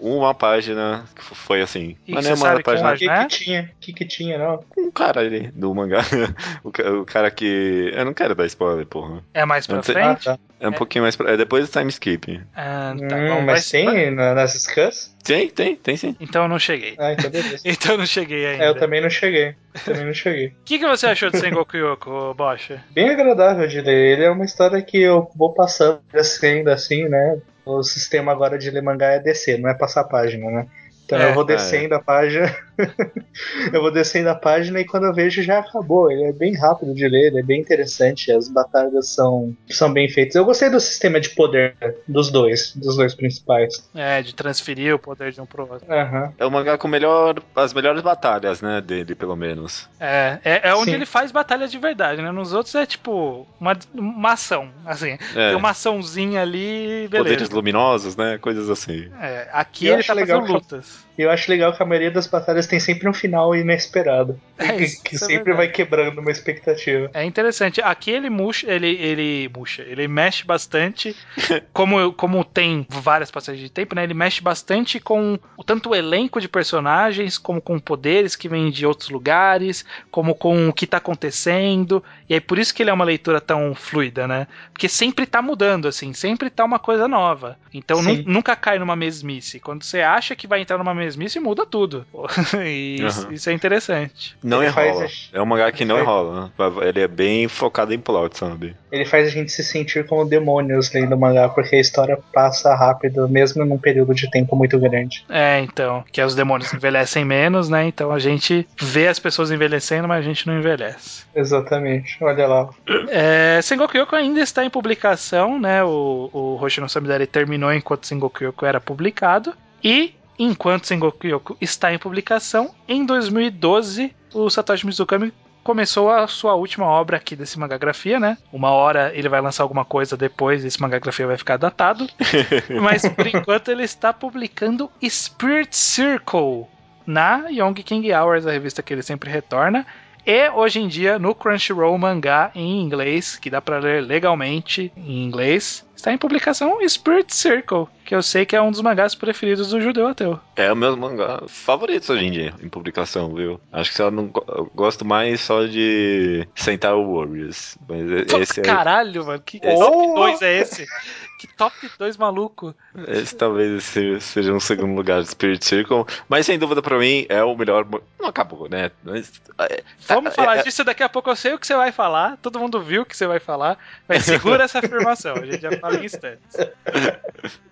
uma 0.00 0.34
página 0.34 1.04
que 1.14 1.22
foi 1.22 1.60
assim. 1.62 1.96
E 2.06 2.12
mas 2.14 2.24
não 2.24 2.32
é 2.32 2.34
uma 2.52 2.62
página 2.62 2.92
O 2.92 2.96
que, 2.96 3.06
Né? 3.06 3.26
que 3.26 3.28
tinha? 3.44 3.62
O 3.62 3.80
que, 3.80 3.92
que 3.92 4.04
tinha, 4.04 4.38
não? 4.38 4.64
um 4.76 4.90
cara 4.90 5.20
ali 5.20 5.48
do 5.54 5.74
mangá. 5.74 6.02
o, 6.62 6.70
ca- 6.70 6.90
o 6.92 7.04
cara 7.04 7.30
que. 7.30 7.90
Eu 7.94 8.04
não 8.04 8.14
quero 8.14 8.34
dar 8.34 8.46
spoiler, 8.46 8.86
porra. 8.86 9.22
É 9.34 9.44
mais 9.44 9.66
pra 9.66 9.76
Não 9.76 9.82
sei. 9.82 9.94
frente? 9.94 10.28
Ah, 10.28 10.36
tá. 10.36 10.38
É 10.58 10.68
um 10.68 10.72
pouquinho 10.72 11.02
mais 11.02 11.14
pra. 11.16 11.32
É 11.32 11.36
depois 11.36 11.66
do 11.68 11.72
time 11.72 11.90
skip. 11.90 12.40
Ah, 12.54 12.94
tá 13.08 13.16
Hum, 13.16 13.28
bom, 13.28 13.40
mas 13.42 13.68
tem 13.70 14.10
na- 14.10 14.34
nas 14.34 14.52
scans? 14.54 15.14
Tem, 15.22 15.48
tem, 15.50 15.76
tem 15.76 15.96
sim. 15.96 16.16
Então 16.20 16.44
eu 16.44 16.48
não 16.48 16.58
cheguei. 16.58 16.94
Ah, 16.98 17.12
então 17.12 17.30
beleza. 17.30 17.62
Então 17.64 17.92
eu 17.92 17.98
não 17.98 18.06
cheguei 18.06 18.46
ainda. 18.46 18.64
É, 18.64 18.68
eu 18.68 18.74
também 18.74 19.00
não 19.02 19.10
cheguei. 19.10 19.54
Também 19.84 20.06
não 20.06 20.14
cheguei. 20.14 20.48
O 20.48 20.52
que, 20.64 20.78
que 20.78 20.86
você 20.86 21.06
achou 21.06 21.30
de 21.30 21.38
Sengoku 21.38 21.76
Yoko, 21.76 22.32
Bocha? 22.34 22.82
Bem 22.90 23.10
agradável 23.10 23.66
de 23.66 23.80
ler. 23.80 24.12
Ele 24.14 24.24
é 24.24 24.30
uma 24.30 24.44
história 24.44 24.80
que 24.82 24.98
eu 25.02 25.28
vou 25.36 25.52
passando, 25.52 26.00
descendo 26.12 26.70
assim, 26.70 27.08
né? 27.08 27.38
O 27.64 27.82
sistema 27.82 28.32
agora 28.32 28.56
de 28.56 28.70
ler 28.70 28.82
mangá 28.82 29.08
é 29.12 29.18
descer, 29.20 29.58
não 29.58 29.68
é 29.68 29.74
passar 29.74 30.02
a 30.02 30.04
página, 30.04 30.48
né? 30.50 30.66
Então 31.04 31.18
É, 31.20 31.28
eu 31.30 31.34
vou 31.34 31.42
é. 31.42 31.46
descendo 31.46 31.94
a 31.94 32.02
página. 32.02 32.54
eu 33.72 33.80
vou 33.80 33.90
descendo 33.90 34.28
a 34.28 34.34
página 34.34 34.80
e 34.80 34.84
quando 34.84 35.04
eu 35.06 35.12
vejo 35.14 35.42
já 35.42 35.58
acabou. 35.58 36.10
Ele 36.10 36.24
é 36.24 36.32
bem 36.32 36.54
rápido 36.54 36.94
de 36.94 37.08
ler, 37.08 37.28
ele 37.28 37.40
é 37.40 37.42
bem 37.42 37.60
interessante. 37.60 38.30
As 38.30 38.48
batalhas 38.48 39.08
são, 39.08 39.54
são 39.68 39.92
bem 39.92 40.08
feitas. 40.08 40.34
Eu 40.34 40.44
gostei 40.44 40.70
do 40.70 40.80
sistema 40.80 41.20
de 41.20 41.30
poder 41.30 41.76
dos 42.06 42.30
dois, 42.30 42.72
dos 42.76 42.96
dois 42.96 43.14
principais. 43.14 43.88
É, 43.94 44.22
de 44.22 44.34
transferir 44.34 44.94
o 44.94 44.98
poder 44.98 45.32
de 45.32 45.40
um 45.40 45.46
pro 45.46 45.70
outro. 45.70 45.90
Aham. 45.92 46.32
É 46.38 46.44
o 46.46 46.50
mangá 46.50 46.76
com 46.78 46.88
melhor, 46.88 47.40
as 47.54 47.72
melhores 47.72 48.02
batalhas, 48.02 48.60
né, 48.60 48.80
dele, 48.80 49.14
pelo 49.14 49.36
menos. 49.36 49.88
É, 49.98 50.38
é, 50.44 50.68
é 50.70 50.74
onde 50.74 50.90
Sim. 50.90 50.96
ele 50.96 51.06
faz 51.06 51.32
batalha 51.32 51.66
de 51.68 51.78
verdade, 51.78 52.22
né? 52.22 52.30
Nos 52.30 52.52
outros 52.52 52.74
é 52.74 52.86
tipo 52.86 53.46
uma, 53.60 53.76
uma 53.94 54.32
ação, 54.32 54.68
assim. 54.84 55.18
É, 55.34 55.48
Tem 55.48 55.56
uma 55.56 55.70
açãozinha 55.70 56.42
ali, 56.42 57.08
beleza. 57.08 57.24
poderes 57.30 57.50
luminosos, 57.50 58.16
né, 58.16 58.38
coisas 58.38 58.68
assim. 58.70 59.10
É, 59.20 59.48
aqui 59.52 59.86
Eu 59.86 59.94
ele 59.94 60.02
tá 60.04 60.12
legal 60.12 60.40
fazendo 60.40 60.46
que- 60.58 60.64
lutas. 60.74 61.05
E 61.18 61.22
eu 61.22 61.30
acho 61.30 61.50
legal 61.50 61.72
que 61.74 61.82
a 61.82 61.86
maioria 61.86 62.10
das 62.10 62.26
batalhas 62.26 62.66
tem 62.66 62.78
sempre 62.78 63.08
um 63.08 63.12
final 63.14 63.54
inesperado. 63.54 64.38
É, 64.58 64.72
que 64.72 64.84
isso 64.84 65.02
que 65.02 65.16
é 65.16 65.18
sempre 65.18 65.36
verdade. 65.36 65.56
vai 65.56 65.68
quebrando 65.68 66.20
uma 66.20 66.30
expectativa. 66.30 67.10
É 67.14 67.24
interessante. 67.24 67.80
Aqui 67.80 68.10
ele 68.10 68.28
murcha, 68.30 68.70
ele, 68.70 68.88
ele 68.88 69.50
murcha, 69.54 69.82
ele 69.82 70.06
mexe 70.08 70.44
bastante. 70.44 71.16
como, 71.72 72.12
como 72.12 72.44
tem 72.44 72.86
várias 72.88 73.30
passagens 73.30 73.62
de 73.62 73.70
tempo, 73.70 73.94
né? 73.94 74.04
Ele 74.04 74.14
mexe 74.14 74.42
bastante 74.42 75.00
com 75.00 75.38
tanto 75.64 75.90
o 75.90 75.94
elenco 75.94 76.40
de 76.40 76.48
personagens, 76.48 77.38
como 77.38 77.60
com 77.60 77.78
poderes 77.78 78.36
que 78.36 78.48
vêm 78.48 78.70
de 78.70 78.86
outros 78.86 79.08
lugares, 79.10 79.84
como 80.10 80.34
com 80.34 80.68
o 80.68 80.72
que 80.72 80.86
tá 80.86 80.98
acontecendo. 80.98 82.02
E 82.28 82.34
aí 82.34 82.40
por 82.40 82.58
isso 82.58 82.74
que 82.74 82.82
ele 82.82 82.90
é 82.90 82.94
uma 82.94 83.04
leitura 83.04 83.40
tão 83.40 83.74
fluida, 83.74 84.26
né? 84.26 84.46
Porque 84.72 84.88
sempre 84.88 85.26
tá 85.26 85.40
mudando, 85.42 85.88
assim, 85.88 86.12
sempre 86.12 86.50
tá 86.50 86.64
uma 86.64 86.78
coisa 86.78 87.08
nova. 87.08 87.58
Então 87.72 88.02
nu- 88.02 88.22
nunca 88.26 88.56
cai 88.56 88.78
numa 88.78 88.96
mesmice. 88.96 89.60
Quando 89.60 89.82
você 89.82 90.00
acha 90.00 90.34
que 90.34 90.46
vai 90.46 90.60
entrar 90.60 90.78
numa 90.78 90.94
mesmice, 90.94 91.05
muda 91.40 91.64
tudo. 91.66 92.04
e 92.64 93.04
isso, 93.06 93.20
Aham. 93.26 93.32
isso 93.32 93.50
é 93.50 93.52
interessante. 93.52 94.36
Não 94.42 94.62
Ele 94.62 94.72
faz 94.72 94.88
enrola. 94.90 95.04
as- 95.04 95.30
É 95.32 95.40
um 95.40 95.46
mangá 95.46 95.70
que 95.70 95.82
ele 95.84 95.88
não 95.88 95.96
faz- 95.96 96.06
enrola, 96.08 96.40
né? 96.58 96.88
Ele 96.88 97.00
é 97.00 97.06
bem 97.08 97.46
focado 97.48 97.92
em 97.94 97.98
plot, 97.98 98.36
sabe? 98.38 98.74
Ele 98.90 99.04
faz 99.04 99.26
a 99.26 99.30
gente 99.30 99.52
se 99.52 99.62
sentir 99.62 100.06
como 100.06 100.24
demônios 100.24 100.90
lendo 100.92 101.14
o 101.14 101.18
mangá, 101.18 101.48
porque 101.48 101.76
a 101.76 101.80
história 101.80 102.18
passa 102.32 102.74
rápido, 102.74 103.28
mesmo 103.28 103.64
num 103.64 103.78
período 103.78 104.14
de 104.14 104.30
tempo 104.30 104.56
muito 104.56 104.78
grande. 104.78 105.24
É, 105.28 105.60
então, 105.60 106.02
que 106.10 106.22
os 106.22 106.34
demônios 106.34 106.72
envelhecem 106.72 107.24
menos, 107.24 107.68
né? 107.68 107.86
Então 107.86 108.10
a 108.10 108.18
gente 108.18 108.66
vê 108.80 109.06
as 109.08 109.18
pessoas 109.18 109.50
envelhecendo, 109.50 110.08
mas 110.08 110.18
a 110.20 110.22
gente 110.28 110.46
não 110.46 110.56
envelhece. 110.58 111.24
Exatamente, 111.34 112.16
olha 112.22 112.46
lá. 112.46 112.70
É, 113.08 113.60
Sengoku 113.62 113.96
Yoko 113.96 114.16
ainda 114.16 114.40
está 114.40 114.64
em 114.64 114.70
publicação, 114.70 115.58
né? 115.60 115.84
O, 115.84 116.30
o 116.32 116.62
Hoshino 116.62 116.88
Samidare 116.88 117.26
terminou 117.26 117.72
enquanto 117.72 118.06
Sengoku 118.06 118.44
Yoko 118.44 118.64
era 118.64 118.80
publicado. 118.80 119.52
E 119.84 120.14
enquanto 120.38 120.86
Sengoku 120.86 121.26
Yoko 121.26 121.56
está 121.60 121.92
em 121.92 121.98
publicação, 121.98 122.74
em 122.88 123.04
2012 123.04 124.14
o 124.34 124.50
Satoshi 124.50 124.86
Mizukami 124.86 125.32
começou 125.66 126.10
a 126.10 126.28
sua 126.28 126.54
última 126.54 126.86
obra 126.86 127.16
aqui 127.16 127.34
desse 127.34 127.58
Magagrafia, 127.58 128.20
né? 128.20 128.38
Uma 128.52 128.70
hora 128.70 129.10
ele 129.12 129.28
vai 129.28 129.40
lançar 129.40 129.64
alguma 129.64 129.84
coisa 129.84 130.16
depois, 130.16 130.64
esse 130.64 130.80
Magagrafia 130.80 131.26
vai 131.26 131.36
ficar 131.36 131.56
datado. 131.56 132.06
Mas 132.80 133.02
por 133.08 133.26
enquanto 133.26 133.68
ele 133.68 133.82
está 133.82 134.12
publicando 134.12 134.88
Spirit 135.02 135.76
Circle 135.76 136.66
na 137.04 137.48
Young 137.48 137.74
King 137.74 138.12
Hours, 138.12 138.46
a 138.46 138.52
revista 138.52 138.80
que 138.80 138.94
ele 138.94 139.02
sempre 139.02 139.28
retorna. 139.28 139.84
E 140.26 140.50
hoje 140.50 140.80
em 140.80 140.88
dia 140.88 141.20
no 141.20 141.36
Crunchyroll 141.36 141.96
mangá 141.96 142.50
em 142.52 142.82
inglês, 142.82 143.36
que 143.36 143.48
dá 143.48 143.62
pra 143.62 143.78
ler 143.78 144.02
legalmente 144.02 144.92
em 144.96 145.22
inglês, 145.22 145.86
está 145.94 146.12
em 146.12 146.18
publicação 146.18 146.78
Spirit 146.88 147.32
Circle, 147.32 147.86
que 148.04 148.12
eu 148.12 148.20
sei 148.20 148.44
que 148.44 148.56
é 148.56 148.60
um 148.60 148.72
dos 148.72 148.80
mangás 148.80 149.14
preferidos 149.14 149.70
do 149.70 149.80
judeu 149.80 150.08
ateu. 150.08 150.40
É 150.56 150.72
o 150.72 150.74
meu 150.74 150.96
mangá 150.96 151.42
favorito 151.46 152.12
hoje 152.12 152.24
em 152.24 152.32
dia, 152.32 152.54
em 152.60 152.68
publicação, 152.68 153.32
viu? 153.32 153.60
Acho 153.72 153.90
que 153.90 153.96
só 153.96 154.10
não 154.10 154.28
eu 154.48 154.70
gosto 154.74 155.04
mais 155.04 155.40
só 155.40 155.64
de 155.64 156.46
Sentar 156.56 156.96
Warriors. 156.96 157.78
Mas 157.88 158.10
esse, 158.10 158.60
é, 158.60 158.62
Caralho, 158.64 159.24
mano, 159.24 159.40
que 159.40 159.60
top 159.60 160.14
2 160.14 160.42
é 160.42 160.60
esse? 160.60 160.86
Que 161.38 161.46
top 161.46 161.74
2 161.98 162.16
maluco. 162.16 162.74
esse 163.08 163.36
talvez 163.36 163.84
se- 163.84 164.20
seja 164.20 164.52
um 164.52 164.60
segundo 164.60 164.94
lugar 164.94 165.22
de 165.22 165.28
Spirit 165.28 165.64
Circle. 165.64 166.04
Mas 166.28 166.46
sem 166.46 166.58
dúvida 166.58 166.80
pra 166.80 166.98
mim 166.98 167.26
é 167.28 167.42
o 167.44 167.54
melhor. 167.56 167.86
Não 168.18 168.28
acabou, 168.28 168.68
né? 168.68 168.90
Mas, 169.04 169.32
é, 169.58 169.82
Vamos 170.08 170.32
é- 170.32 170.34
falar 170.34 170.58
é- 170.58 170.62
disso 170.62 170.82
daqui 170.82 171.02
a 171.02 171.08
pouco. 171.08 171.28
Eu 171.30 171.36
sei 171.36 171.52
o 171.52 171.58
que 171.58 171.66
você 171.66 171.76
vai 171.76 171.92
falar. 171.92 172.38
Todo 172.38 172.58
mundo 172.58 172.80
viu 172.80 173.02
o 173.02 173.04
que 173.06 173.16
você 173.16 173.26
vai 173.26 173.38
falar. 173.38 173.78
Mas 174.08 174.24
segura 174.24 174.64
essa 174.64 174.78
afirmação. 174.78 175.34
A 175.36 175.44
gente 175.44 175.60
já 175.60 175.72
fala 175.78 175.96
em 175.96 176.04
instantes. 176.06 176.56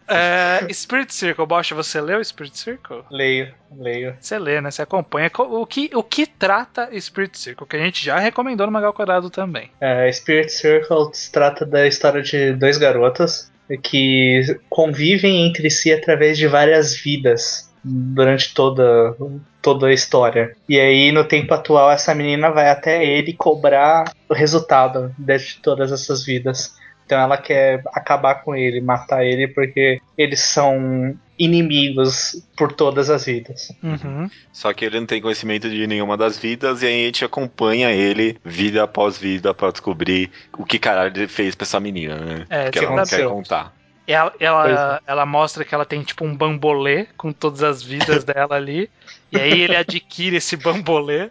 É, 0.07 0.67
Spirit 0.73 1.15
Circle, 1.15 1.47
Bosch, 1.47 1.71
você 1.73 1.99
leu 2.01 2.23
Spirit 2.23 2.59
Circle? 2.59 3.03
Leio, 3.11 3.55
leio. 3.75 4.15
Você 4.21 4.39
lê, 4.39 4.61
né? 4.61 4.71
Você 4.71 4.83
acompanha. 4.83 5.31
Co- 5.31 5.45
O 5.45 5.67
que, 5.67 5.91
o 5.95 6.03
que 6.03 6.27
trata 6.27 6.91
Spirit 7.01 7.39
Circle? 7.39 7.67
Que 7.67 7.77
a 7.77 7.81
gente 7.81 8.05
já 8.05 8.19
recomendou 8.19 8.67
no 8.67 8.73
Magal 8.73 8.93
Quadrado 8.93 9.31
também. 9.31 9.71
É, 9.81 10.11
Spirit 10.13 10.53
Circle 10.53 11.09
se 11.15 11.33
trata 11.33 11.65
da 11.65 11.87
história 11.87 12.21
de 12.23 12.53
dois 12.53 12.77
garotas 12.77 13.51
que 13.83 14.43
convivem 14.69 15.47
entre 15.47 15.71
si 15.71 15.93
através 15.93 16.37
de 16.37 16.47
várias 16.47 16.95
vidas 16.97 17.73
durante 17.85 18.55
toda, 18.55 19.17
toda 19.61 19.89
a 19.89 19.93
história. 19.93 20.57
E 20.69 20.81
aí, 20.81 21.13
no 21.13 21.25
tempo 21.25 21.53
atual, 21.53 21.91
essa 21.91 22.15
menina 22.15 22.51
vai 22.51 22.69
até 22.69 23.05
ele 23.05 23.35
cobrar 23.35 24.13
o 24.29 24.35
resultado 24.35 25.15
de 25.19 25.59
todas 25.63 25.93
essas 25.93 26.25
vidas. 26.25 26.75
Então 27.05 27.19
ela 27.19 27.37
quer 27.37 27.83
acabar 27.93 28.37
com 28.37 28.55
ele, 28.57 28.81
matar 28.81 29.25
ele, 29.25 29.47
porque 29.49 30.01
eles 30.17 30.41
são 30.41 31.15
inimigos 31.39 32.43
por 32.57 32.73
todas 32.73 33.11
as 33.11 33.25
vidas. 33.25 33.73
Uhum. 33.83 34.31
Só 34.53 34.73
que 34.73 34.85
ele 34.85 35.01
não 35.01 35.07
tem 35.07 35.21
conhecimento 35.21 35.69
de 35.69 35.87
nenhuma 35.87 36.17
das 36.17 36.39
vidas 36.39 36.83
e 36.83 36.87
aí 36.87 37.03
a 37.03 37.07
gente 37.07 37.25
acompanha 37.25 37.91
ele 37.91 38.39
vida 38.45 38.83
após 38.83 39.19
vida 39.19 39.53
pra 39.53 39.71
descobrir 39.71 40.31
o 40.57 40.65
que 40.65 40.79
caralho 40.79 41.13
ele 41.17 41.29
fez 41.29 41.55
pra 41.55 41.65
essa 41.65 41.81
menina, 41.81 42.17
né? 42.17 42.47
É, 42.49 42.65
que 42.71 42.79
que 42.79 42.85
ela 42.85 42.97
não 42.97 43.05
quer 43.05 43.17
aconteceu? 43.17 43.31
contar. 43.31 43.75
Ela, 44.07 44.35
ela, 44.39 45.01
é. 45.07 45.11
ela 45.11 45.25
mostra 45.25 45.65
que 45.65 45.75
ela 45.75 45.87
tem 45.87 46.03
tipo 46.03 46.25
um 46.25 46.37
bambolê 46.37 47.07
com 47.17 47.33
todas 47.33 47.63
as 47.63 47.83
vidas 47.83 48.23
dela 48.25 48.55
ali. 48.55 48.91
E 49.33 49.39
aí 49.39 49.63
ele 49.63 49.75
adquire 49.75 50.37
esse 50.37 50.57
bambolê 50.57 51.31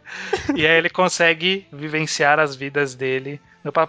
e 0.55 0.65
aí 0.65 0.77
ele 0.77 0.89
consegue 0.89 1.67
vivenciar 1.71 2.39
as 2.39 2.55
vidas 2.55 2.95
dele. 2.95 3.39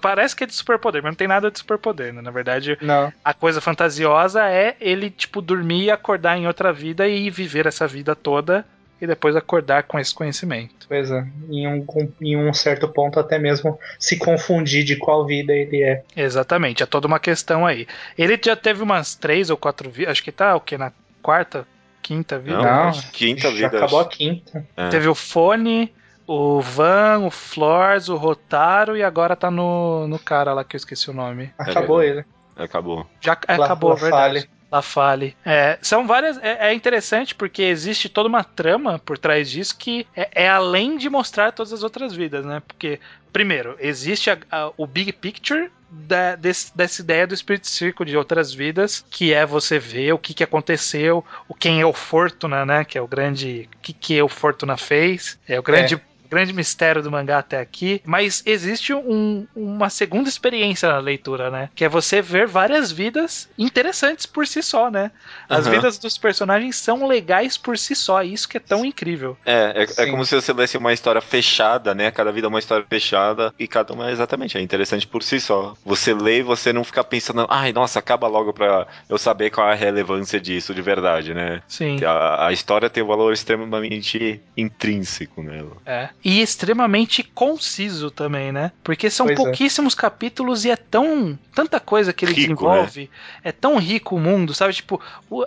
Parece 0.01 0.37
que 0.37 0.45
é 0.45 0.47
de 0.47 0.55
superpoder, 0.55 1.03
mas 1.03 1.11
não 1.13 1.17
tem 1.17 1.27
nada 1.29 1.51
de 1.51 1.59
superpoder, 1.59 2.13
né? 2.13 2.23
Na 2.23 2.31
verdade, 2.31 2.79
Não, 2.81 3.13
a 3.25 3.35
coisa 3.35 3.61
fantasiosa 3.61 4.49
é 4.49 4.77
ele, 4.81 5.11
tipo, 5.11 5.43
dormir 5.43 5.85
e 5.85 5.91
acordar 5.91 6.37
em 6.39 6.47
outra 6.47 6.73
vida 6.73 7.09
e 7.09 7.29
viver 7.31 7.67
essa 7.67 7.87
vida 7.87 8.15
toda 8.15 8.65
e 9.01 9.07
depois 9.07 9.35
acordar 9.35 9.83
com 9.83 9.99
esse 9.99 10.15
conhecimento. 10.15 10.87
pois 10.89 11.11
é. 11.11 11.27
Em 11.51 11.67
um, 11.67 11.85
em 12.21 12.37
um 12.37 12.53
certo 12.55 12.89
ponto, 12.89 13.19
até 13.19 13.39
mesmo 13.39 13.79
se 13.99 14.17
confundir 14.17 14.85
de 14.85 14.97
qual 14.97 15.27
vida 15.27 15.53
ele 15.53 15.83
é. 15.83 16.03
Exatamente, 16.17 16.83
é 16.83 16.87
toda 16.87 17.07
uma 17.07 17.19
questão 17.19 17.67
aí. 17.67 17.87
Ele 18.17 18.39
já 18.43 18.55
teve 18.55 18.83
umas 18.83 19.15
três 19.15 19.51
ou 19.51 19.57
quatro 19.57 19.91
vidas, 19.91 20.13
acho 20.13 20.23
que 20.23 20.33
tá 20.33 20.55
o 20.55 20.61
que? 20.61 20.79
Na 20.79 20.93
quarta, 21.21 21.67
quinta 22.01 22.39
vida? 22.39 22.59
Não, 22.63 22.87
Não, 22.87 22.93
quinta 23.13 23.49
Já 23.51 23.51
vida. 23.51 23.77
acabou 23.79 23.99
a 24.01 24.09
quinta. 24.09 24.65
é. 24.77 24.89
Teve 24.89 25.09
o 25.09 25.15
fone, 25.15 25.93
o 26.27 26.61
Van, 26.61 27.21
o 27.27 27.31
Flores, 27.31 28.09
o 28.09 28.17
Rotaro 28.17 28.97
e 28.97 29.03
agora 29.03 29.37
tá 29.37 29.51
no, 29.51 30.07
no 30.09 30.19
cara 30.19 30.53
lá 30.55 30.65
que 30.65 30.77
eu 30.77 30.79
esqueci 30.79 31.11
o 31.11 31.15
nome. 31.15 31.53
Acabou 31.59 32.03
É. 32.03 32.07
ele. 32.09 32.25
Acabou. 32.57 33.07
Já 33.21 33.37
é, 33.49 33.57
La- 33.57 33.67
acabou, 33.67 33.91
La 33.91 33.97
verdade. 33.97 34.41
Fale. 34.41 34.51
La 34.71 34.83
Fale. 34.83 35.37
É, 35.45 35.79
são 35.83 36.07
várias. 36.07 36.37
É, 36.39 36.69
é 36.71 36.75
interessante 36.75 37.35
porque 37.35 37.63
existe 37.63 38.09
toda 38.09 38.29
uma 38.29 38.43
trama 38.43 38.99
por 38.99 39.17
trás 39.19 39.49
disso 39.51 39.77
que 39.79 40.05
é, 40.17 40.45
é 40.45 40.49
além 40.49 40.97
de 40.97 41.09
mostrar 41.09 41.53
todas 41.53 41.73
as 41.73 41.83
outras 41.85 42.13
vidas, 42.15 42.45
né? 42.45 42.61
Porque, 42.67 42.99
primeiro, 43.33 43.77
existe 43.79 44.31
a- 44.31 44.39
a- 44.51 44.73
o 44.77 44.87
big 44.87 45.13
picture. 45.13 45.71
da- 45.97 46.35
desse- 46.35 46.77
dessa 46.77 47.01
ideia 47.03 47.25
do 47.25 47.37
Spirit 47.37 47.69
Circle 47.69 48.05
de 48.05 48.17
outras 48.17 48.53
vidas, 48.53 49.05
que 49.09 49.33
é 49.33 49.47
você 49.47 49.79
ver 49.79 50.13
o 50.13 50.19
que, 50.19 50.35
que 50.35 50.43
aconteceu, 50.43 51.25
o 51.49 51.55
quem 51.55 51.81
é 51.81 51.87
o 51.87 51.93
Fortuna, 51.93 52.67
né? 52.67 52.85
Que 52.85 52.99
é 52.99 53.01
o 53.01 53.07
grande. 53.07 53.69
O 53.77 53.79
que, 53.81 53.93
que 53.93 54.21
o 54.21 54.29
Fortuna 54.29 54.77
fez. 54.77 55.39
É 55.47 55.57
o 55.57 55.63
grande. 55.63 56.03
Grande 56.35 56.53
mistério 56.53 57.01
do 57.01 57.13
mangá 57.13 57.39
até 57.39 57.61
aqui, 57.61 58.03
mas 58.05 58.43
existe 58.45 58.93
um- 58.93 59.47
uma 59.55 59.89
segunda 59.89 60.29
experiência 60.29 60.89
na 60.89 60.99
leitura, 60.99 61.49
né? 61.49 61.71
Que 61.77 61.85
é 61.85 61.89
você 61.89 62.21
ver 62.21 62.49
várias 62.49 62.91
vidas 62.91 63.49
interessantes 63.57 64.27
por 64.27 64.45
si 64.45 64.61
só, 64.61 64.91
né? 64.91 65.13
As 65.49 65.65
Aham. 65.67 65.77
vidas 65.77 65.97
dos 65.97 66.19
personagens 66.19 66.75
são 66.75 67.07
legais 67.07 67.57
por 67.57 67.79
si 67.79 67.95
só, 67.95 68.21
isso 68.25 68.49
que 68.49 68.57
é 68.57 68.61
tão 68.61 68.85
incrível. 68.85 69.37
É, 69.47 69.87
é, 69.97 70.03
é 70.03 70.11
como 70.11 70.25
se 70.27 70.35
você 70.35 70.53
lesse 70.53 70.77
uma 70.77 70.93
história 70.93 71.21
fechada, 71.21 71.95
né? 71.95 72.11
Cada 72.11 72.33
vida 72.33 72.49
é 72.49 72.51
uma 72.51 72.59
história 72.59 72.85
fechada 72.91 73.55
e 73.57 73.69
cada 73.69 73.93
uma, 73.95 74.11
exatamente, 74.11 74.59
é 74.59 74.61
interessante 74.61 75.07
por 75.07 75.23
si 75.23 75.39
só. 75.41 75.77
Você 75.85 76.13
lê 76.13 76.39
e 76.39 76.43
você 76.43 76.73
não 76.73 76.83
fica 76.83 77.05
pensando, 77.05 77.47
ai, 77.49 77.73
nossa, 77.73 78.01
acaba 78.01 78.27
logo 78.27 78.53
pra 78.53 78.89
eu 79.09 79.19
saber 79.19 79.51
qual 79.51 79.69
é 79.69 79.73
a 79.73 79.77
relevância 79.77 80.41
disso 80.41 80.75
de 80.75 80.83
verdade, 80.83 81.33
né? 81.33 81.63
Sim. 81.69 82.03
A, 82.05 82.49
a 82.49 82.53
história 82.53 82.91
tem 82.91 83.05
um 83.05 83.07
valor 83.07 83.33
extremamente 83.33 84.41
intrínseco 84.57 85.43
nela. 85.43 85.77
É. 85.87 86.09
E 86.25 86.41
extremamente 86.41 87.23
conciso 87.23 88.11
também, 88.11 88.51
né? 88.51 88.73
Porque 88.83 89.11
são 89.11 89.27
Pois 89.27 89.39
é. 89.39 89.43
pouquíssimos 89.43 89.95
capítulos 89.95 90.65
e 90.65 90.71
é 90.71 90.77
tão. 90.77 91.39
tanta 91.55 91.79
coisa 91.79 92.15
que 92.15 92.25
ele 92.25 92.33
Rico, 92.33 92.55
desenvolve. 92.55 93.11
É 93.43 93.53
tão 93.53 93.77
rico 93.79 94.17
o 94.17 94.21
mundo, 94.21 94.55
sabe? 94.55 94.73
Tipo, 94.73 94.99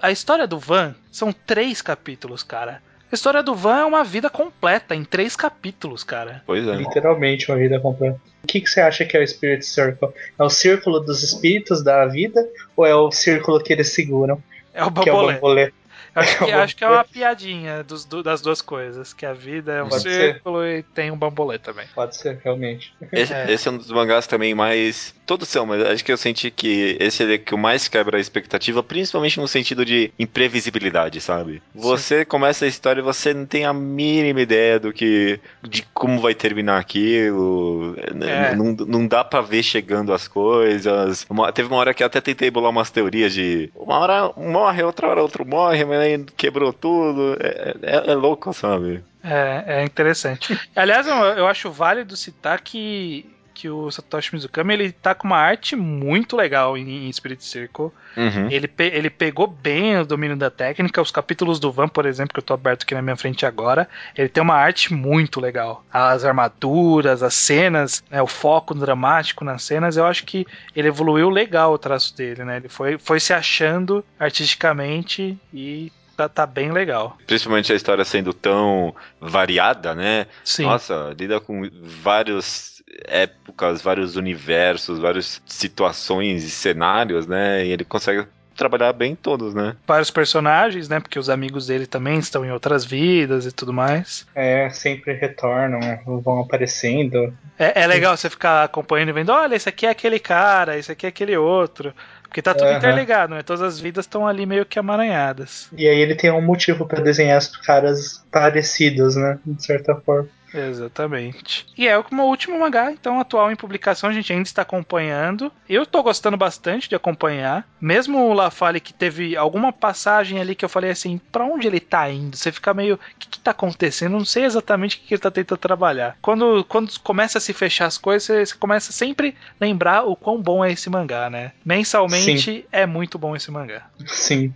a 0.02 0.12
história 0.12 0.46
do 0.46 0.60
Van 0.60 0.94
são 1.12 1.34
três 1.34 1.82
capítulos, 1.82 2.44
cara. 2.44 2.82
A 3.12 3.16
história 3.16 3.42
do 3.42 3.56
Van 3.56 3.80
é 3.80 3.86
uma 3.86 4.04
vida 4.04 4.30
completa, 4.30 4.94
em 4.94 5.04
três 5.04 5.36
capítulos, 5.36 6.04
cara. 6.04 6.44
Pois 6.46 6.68
é. 6.68 6.76
Literalmente 6.76 7.50
uma 7.50 7.58
vida 7.58 7.80
completa. 7.80 8.20
O 8.44 8.48
que, 8.48 8.62
que 8.62 8.70
você 8.70 8.82
acha 8.82 9.06
que 9.06 9.16
é 9.18 9.24
o 9.24 9.28
Spirit 9.28 9.66
Circle? 9.66 10.10
É 10.38 10.44
o 10.44 10.50
círculo 10.50 11.00
dos 11.00 11.24
espíritos 11.24 11.82
da 11.82 12.06
vida 12.06 12.48
ou 12.76 12.86
é 12.86 12.94
o 12.94 13.10
círculo 13.12 13.64
que 13.64 13.74
eles 13.74 13.94
seguram? 13.94 14.44
É 14.74 14.84
o 14.84 14.92
Que 14.92 15.10
é 15.10 15.14
o 15.14 15.26
bambolê. 15.26 15.72
Acho, 16.18 16.38
que, 16.46 16.52
É 16.52 16.58
o 16.58 16.60
acho 16.62 16.76
que 16.76 16.84
é 16.84 16.88
uma 16.90 17.04
piadinha 17.04 17.84
dos, 17.84 18.06
do- 18.06 18.24
das 18.24 18.42
duas 18.42 18.62
coisas. 18.62 19.14
Que 19.14 19.26
a 19.26 19.34
vida 19.34 19.74
é 19.74 19.84
um 19.84 19.90
Pode 19.90 20.02
ser. 20.04 20.34
círculo 20.34 20.66
e 20.66 20.84
tem 20.84 21.12
um 21.12 21.18
bambolê 21.18 21.58
também. 21.60 21.86
Pode 21.94 22.18
ser, 22.18 22.40
realmente. 22.44 22.94
Esse 23.12 23.34
É. 23.34 23.52
esse 23.52 23.68
é 23.68 23.72
um 23.72 23.78
dos 23.78 23.92
mangás 23.92 24.26
também 24.28 24.54
mais. 24.56 25.16
Todos 25.26 25.48
são, 25.50 25.66
mas 25.66 25.84
acho 25.86 26.06
que 26.06 26.12
eu 26.12 26.18
senti 26.18 26.50
que 26.50 26.96
esse 27.00 27.22
é 27.24 27.36
o 27.36 27.40
que 27.40 27.56
mais 27.58 27.88
quebra 27.90 28.18
a 28.18 28.20
expectativa, 28.22 28.82
principalmente 28.82 29.40
no 29.40 29.48
sentido 29.48 29.84
de 29.86 30.10
imprevisibilidade, 30.18 31.20
sabe? 31.20 31.62
Você 31.76 32.24
começa 32.24 32.64
a 32.66 32.68
história 32.68 33.02
e 33.02 33.04
você 33.04 33.34
não 33.34 33.46
tem 33.46 33.66
a 33.66 33.74
mínima 33.74 34.42
ideia 34.42 34.80
do 34.80 34.94
que. 34.94 35.40
de 35.64 35.84
como 35.94 36.20
vai 36.22 36.34
terminar 36.34 36.80
aquilo. 36.80 37.96
É. 38.22 38.56
Não, 38.56 38.72
não 38.74 39.08
dá 39.08 39.24
pra 39.24 39.42
ver 39.42 39.64
chegando 39.64 40.14
as 40.14 40.28
coisas. 40.28 41.26
Uma- 41.30 41.52
teve 41.52 41.68
uma 41.68 41.78
hora 41.78 41.94
que 41.94 42.04
eu 42.04 42.08
até 42.08 42.22
tentei 42.22 42.50
bolar 42.50 42.70
umas 42.72 42.90
teorias 42.90 43.34
de. 43.34 43.70
Uma 43.76 44.00
hora 44.00 44.32
um 44.38 44.52
morre, 44.52 44.82
outra 44.84 45.08
hora 45.08 45.22
outro 45.22 45.46
morre, 45.46 45.84
mas 45.86 46.00
quebrou 46.36 46.72
tudo. 46.74 47.38
É, 47.40 47.76
é- 47.82 48.12
é 48.12 48.16
louco, 48.16 48.54
sabe? 48.54 49.04
É, 49.24 49.64
é 49.80 49.84
interessante. 49.84 50.58
Aliás, 50.76 51.06
eu, 51.08 51.16
eu 51.16 51.48
acho 51.48 51.70
válido 51.72 52.16
citar 52.16 52.62
que, 52.62 53.26
que 53.58 53.70
o 53.70 53.90
Satoshi 53.90 54.36
Mizukami 54.36 54.72
ele 54.76 54.92
tá 54.92 55.16
com 55.16 55.26
uma 55.26 55.38
arte 55.38 55.76
muito 55.76 56.36
legal 56.38 56.78
em, 56.78 57.08
em 57.08 57.12
Spirit 57.12 57.44
Circle. 57.44 57.90
Uhum. 58.16 58.52
Ele, 58.52 58.68
pe- 58.68 58.92
ele 58.94 59.10
pegou 59.10 59.48
bem 59.48 59.98
o 59.98 60.06
domínio 60.06 60.38
da 60.38 60.52
técnica. 60.52 61.02
Os 61.02 61.10
capítulos 61.10 61.60
do 61.60 61.72
Van, 61.72 61.88
por 61.88 62.06
exemplo, 62.06 62.34
que 62.34 62.40
eu 62.40 62.44
tô 62.44 62.54
aberto 62.54 62.84
aqui 62.84 62.94
na 62.94 63.02
minha 63.02 63.16
frente 63.16 63.48
agora, 63.48 63.90
ele 64.16 64.30
tem 64.30 64.44
uma 64.44 64.54
arte 64.56 64.94
muito 64.94 65.40
legal. 65.40 65.84
As 65.92 66.24
armaduras, 66.24 67.24
as 67.24 67.34
cenas, 67.34 68.04
né, 68.12 68.22
o 68.22 68.28
foco 68.28 68.76
dramático 68.76 69.44
nas 69.44 69.64
cenas, 69.64 69.98
eu 69.98 70.06
acho 70.06 70.24
que 70.24 70.46
ele 70.76 70.88
evoluiu 70.90 71.30
legal 71.30 71.74
o 71.74 71.78
traço 71.80 72.16
dele, 72.16 72.44
né? 72.46 72.58
Ele 72.58 72.70
foi, 72.70 72.98
foi 73.00 73.20
se 73.20 73.34
achando 73.34 74.06
artisticamente 74.20 75.38
e 75.54 75.92
tá, 76.16 76.30
tá 76.30 76.46
bem 76.46 76.72
legal. 76.72 77.18
Principalmente 77.28 77.72
a 77.74 77.76
história 77.76 78.06
sendo 78.06 78.34
tão 78.34 78.96
variada, 79.20 79.94
né? 79.94 80.28
Sim. 80.44 80.64
Nossa, 80.64 81.16
lida 81.18 81.40
com 81.40 81.70
várias 82.04 82.77
épocas, 83.06 83.82
vários 83.82 84.16
universos, 84.16 85.00
várias 85.00 85.42
situações 85.46 86.44
e 86.44 86.50
cenários, 86.50 87.28
né? 87.28 87.66
E 87.66 87.72
ele 87.72 87.84
consegue 87.84 88.26
trabalhar 88.56 88.92
bem 88.92 89.16
todos, 89.16 89.54
né? 89.54 89.76
vários 89.88 90.10
personagens, 90.10 90.90
né? 90.90 91.00
Porque 91.00 91.20
os 91.20 91.30
amigos 91.30 91.68
dele 91.68 91.86
também 91.86 92.18
estão 92.18 92.44
em 92.44 92.52
outras 92.52 92.84
vidas 92.84 93.46
e 93.46 93.52
tudo 93.52 93.72
mais. 93.72 94.26
É, 94.34 94.68
sempre 94.72 95.14
retornam, 95.14 95.80
vão 96.24 96.40
aparecendo. 96.40 97.32
É, 97.58 97.84
é 97.84 97.88
legal 97.88 98.18
você 98.18 98.30
ficar 98.30 98.64
acompanhando 98.64 99.10
e 99.10 99.14
vendo, 99.14 99.32
olha, 99.32 99.56
esse 99.56 99.70
aqui 99.70 99.86
é 99.86 99.90
aquele 99.90 100.20
cara, 100.20 100.78
esse 100.78 100.92
aqui 100.92 101.06
é 101.06 101.10
aquele 101.10 101.38
outro. 101.38 101.94
Porque 102.24 102.42
tá 102.42 102.54
tudo 102.54 102.68
Aham. 102.68 102.78
interligado, 102.78 103.36
né? 103.36 103.44
Todas 103.44 103.62
as 103.62 103.80
vidas 103.80 104.06
estão 104.06 104.28
ali 104.28 104.46
meio 104.46 104.66
que 104.66 104.78
amaranhadas. 104.78 105.70
E 105.72 105.88
aí 105.88 106.00
ele 106.00 106.16
tem 106.16 106.32
um 106.32 106.42
motivo 106.42 106.86
pra 106.86 107.00
desenhar 107.00 107.38
os 107.38 107.48
caras 107.48 108.24
parecidos, 108.32 109.16
né? 109.16 109.40
De 109.46 109.64
certa 109.64 109.96
forma. 109.96 110.28
Exatamente. 110.54 111.66
E 111.78 111.88
é 111.88 112.02
como 112.02 112.24
o 112.24 112.28
último 112.28 112.60
mangá, 112.60 112.92
então, 112.92 113.20
atual 113.20 113.52
em 113.52 113.56
publicação, 113.56 114.10
a 114.10 114.14
gente 114.14 114.32
ainda 114.32 114.44
está 114.44 114.62
acompanhando. 114.62 115.52
Eu 115.68 115.86
tô 115.86 116.02
gostando 116.02 116.38
bastante 116.38 116.90
de 116.90 116.96
acompanhar. 116.96 117.68
Mesmo 117.80 118.20
o 118.20 118.34
La 118.34 118.50
Fale 118.50 118.80
que 118.80 118.94
teve 118.94 119.36
alguma 119.36 119.72
passagem 119.72 120.40
ali 120.40 120.56
que 120.56 120.64
eu 120.64 120.70
falei 120.70 120.92
assim, 120.92 121.20
pra 121.32 121.46
onde 121.46 121.68
ele 121.68 121.80
tá 121.80 122.10
indo? 122.10 122.36
Você 122.36 122.52
fica 122.52 122.74
meio, 122.74 122.96
o 122.96 123.00
que, 123.20 123.28
que 123.28 123.40
tá 123.40 123.52
acontecendo? 123.52 124.14
Eu 124.14 124.20
não 124.20 124.26
sei 124.26 124.46
exatamente 124.46 124.96
o 124.96 125.00
que, 125.00 125.08
que 125.08 125.14
ele 125.14 125.22
tá 125.22 125.32
tentando 125.32 125.60
trabalhar. 125.60 126.18
Quando, 126.22 126.64
quando 126.66 126.98
começa 127.02 127.38
a 127.38 127.42
se 127.42 127.54
fechar 127.54 127.86
as 127.86 127.98
coisas, 127.98 128.24
você, 128.24 128.46
você 128.46 128.56
começa 128.56 128.92
sempre 128.92 129.36
a 129.60 129.66
lembrar 129.66 130.04
o 130.04 130.16
quão 130.16 130.42
bom 130.42 130.64
é 130.64 130.72
esse 130.72 130.90
mangá, 130.90 131.30
né? 131.30 131.52
Mensalmente 131.64 132.66
é 132.72 132.86
muito 132.86 133.18
bom 133.18 133.36
esse 133.36 133.52
mangá. 133.52 133.88
Sim. 134.06 134.54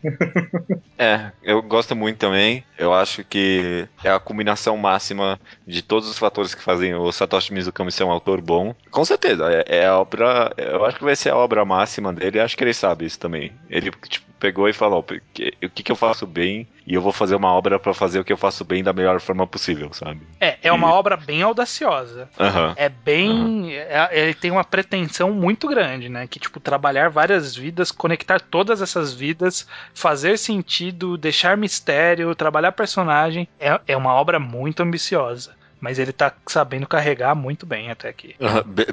É, 0.98 1.32
eu 1.44 1.62
gosto 1.62 1.96
muito 1.96 2.18
também. 2.18 2.64
Eu 2.78 2.94
acho 2.94 3.24
que 3.24 3.88
é 4.04 4.12
a 4.12 4.20
combinação 4.20 4.78
máxima 4.78 5.40
de 5.66 5.81
todos 5.82 6.10
os 6.10 6.18
fatores 6.18 6.54
que 6.56 6.62
fazem 6.64 6.94
o 6.96 7.12
Satoshi 7.12 7.54
Mizukami 7.54 7.92
ser 7.92 8.04
um 8.04 8.12
autor 8.12 8.42
bom. 8.42 8.76
Com 8.90 9.06
certeza, 9.06 9.46
é, 9.52 9.80
é 9.80 9.86
a 9.88 9.98
obra. 9.98 10.54
Eu 10.58 10.86
acho 10.86 10.98
que 10.98 11.04
vai 11.04 11.16
ser 11.16 11.30
a 11.32 11.36
obra 11.38 11.64
máxima 11.66 12.12
dele. 12.14 12.40
Acho 12.40 12.58
que 12.58 12.64
ele 12.64 12.74
sabe 12.74 13.06
isso 13.06 13.20
também. 13.20 13.52
Ele 13.70 13.92
tipo, 14.10 14.26
pegou 14.40 14.68
e 14.68 14.74
falou: 14.74 15.04
"Porque- 15.04 15.54
o 15.64 15.70
que, 15.70 15.84
que 15.84 15.92
eu 15.92 15.96
faço 15.96 16.26
bem 16.26 16.68
e 16.88 16.94
eu 16.96 17.02
vou 17.02 17.12
fazer 17.12 17.36
uma 17.36 17.54
obra 17.54 17.78
pra 17.80 17.94
fazer 17.94 18.20
o 18.20 18.24
que 18.24 18.34
eu 18.34 18.38
faço 18.38 18.66
bem 18.66 18.84
da 18.84 18.92
melhor 18.92 19.20
forma 19.22 19.46
possível, 19.46 19.94
sabe? 19.94 20.22
É, 20.40 20.58
é 20.64 20.72
uma 20.72 20.90
E- 20.90 20.92
obra 20.94 21.16
bem 21.16 21.42
audaciosa. 21.44 22.28
Aham. 22.40 22.74
É 22.76 22.90
bem. 22.90 23.74
é- 23.76 24.10
ele 24.12 24.34
tem 24.34 24.50
uma 24.52 24.64
pretensão 24.64 25.32
muito 25.32 25.68
grande, 25.68 26.10
né? 26.10 26.26
Que, 26.28 26.40
tipo, 26.40 26.60
trabalhar 26.60 27.10
várias 27.10 27.56
vidas, 27.56 27.92
conectar 27.92 28.40
todas 28.40 28.82
essas 28.82 29.14
vidas, 29.14 29.68
fazer 29.94 30.38
sentido, 30.38 31.18
deixar 31.18 31.56
mistério, 31.56 32.34
trabalhar 32.36 32.72
personagem. 32.72 33.48
É, 33.60 33.80
é 33.88 33.96
uma 33.98 34.14
obra 34.14 34.40
muito 34.40 34.82
ambiciosa. 34.82 35.56
Mas 35.82 35.98
ele 35.98 36.14
tá 36.14 36.32
sabendo 36.48 36.88
carregar 36.88 37.34
muito 37.34 37.66
bem 37.66 37.90
até 37.90 38.08
aqui. 38.08 38.36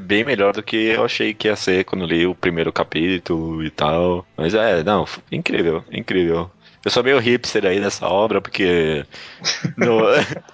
Bem 0.01 0.25
melhor 0.25 0.55
do 0.55 0.63
que 0.63 0.75
eu 0.87 1.05
achei 1.05 1.35
que 1.35 1.47
ia 1.47 1.55
ser 1.55 1.85
quando 1.85 2.07
li 2.07 2.27
o 2.27 2.35
primeiro 2.35 2.73
capítulo 2.73 3.63
e 3.63 3.71
tal. 3.71 4.27
Mas 4.37 4.55
é, 4.55 4.83
não, 4.83 5.07
incrível, 5.31 5.85
incrível. 5.93 6.51
Eu 6.85 6.91
sou 6.91 7.05
meio 7.05 7.19
hipster 7.19 7.67
aí 7.67 7.79
nessa 7.79 8.07
obra, 8.09 8.41
porque 8.41 9.05
no- 9.77 10.01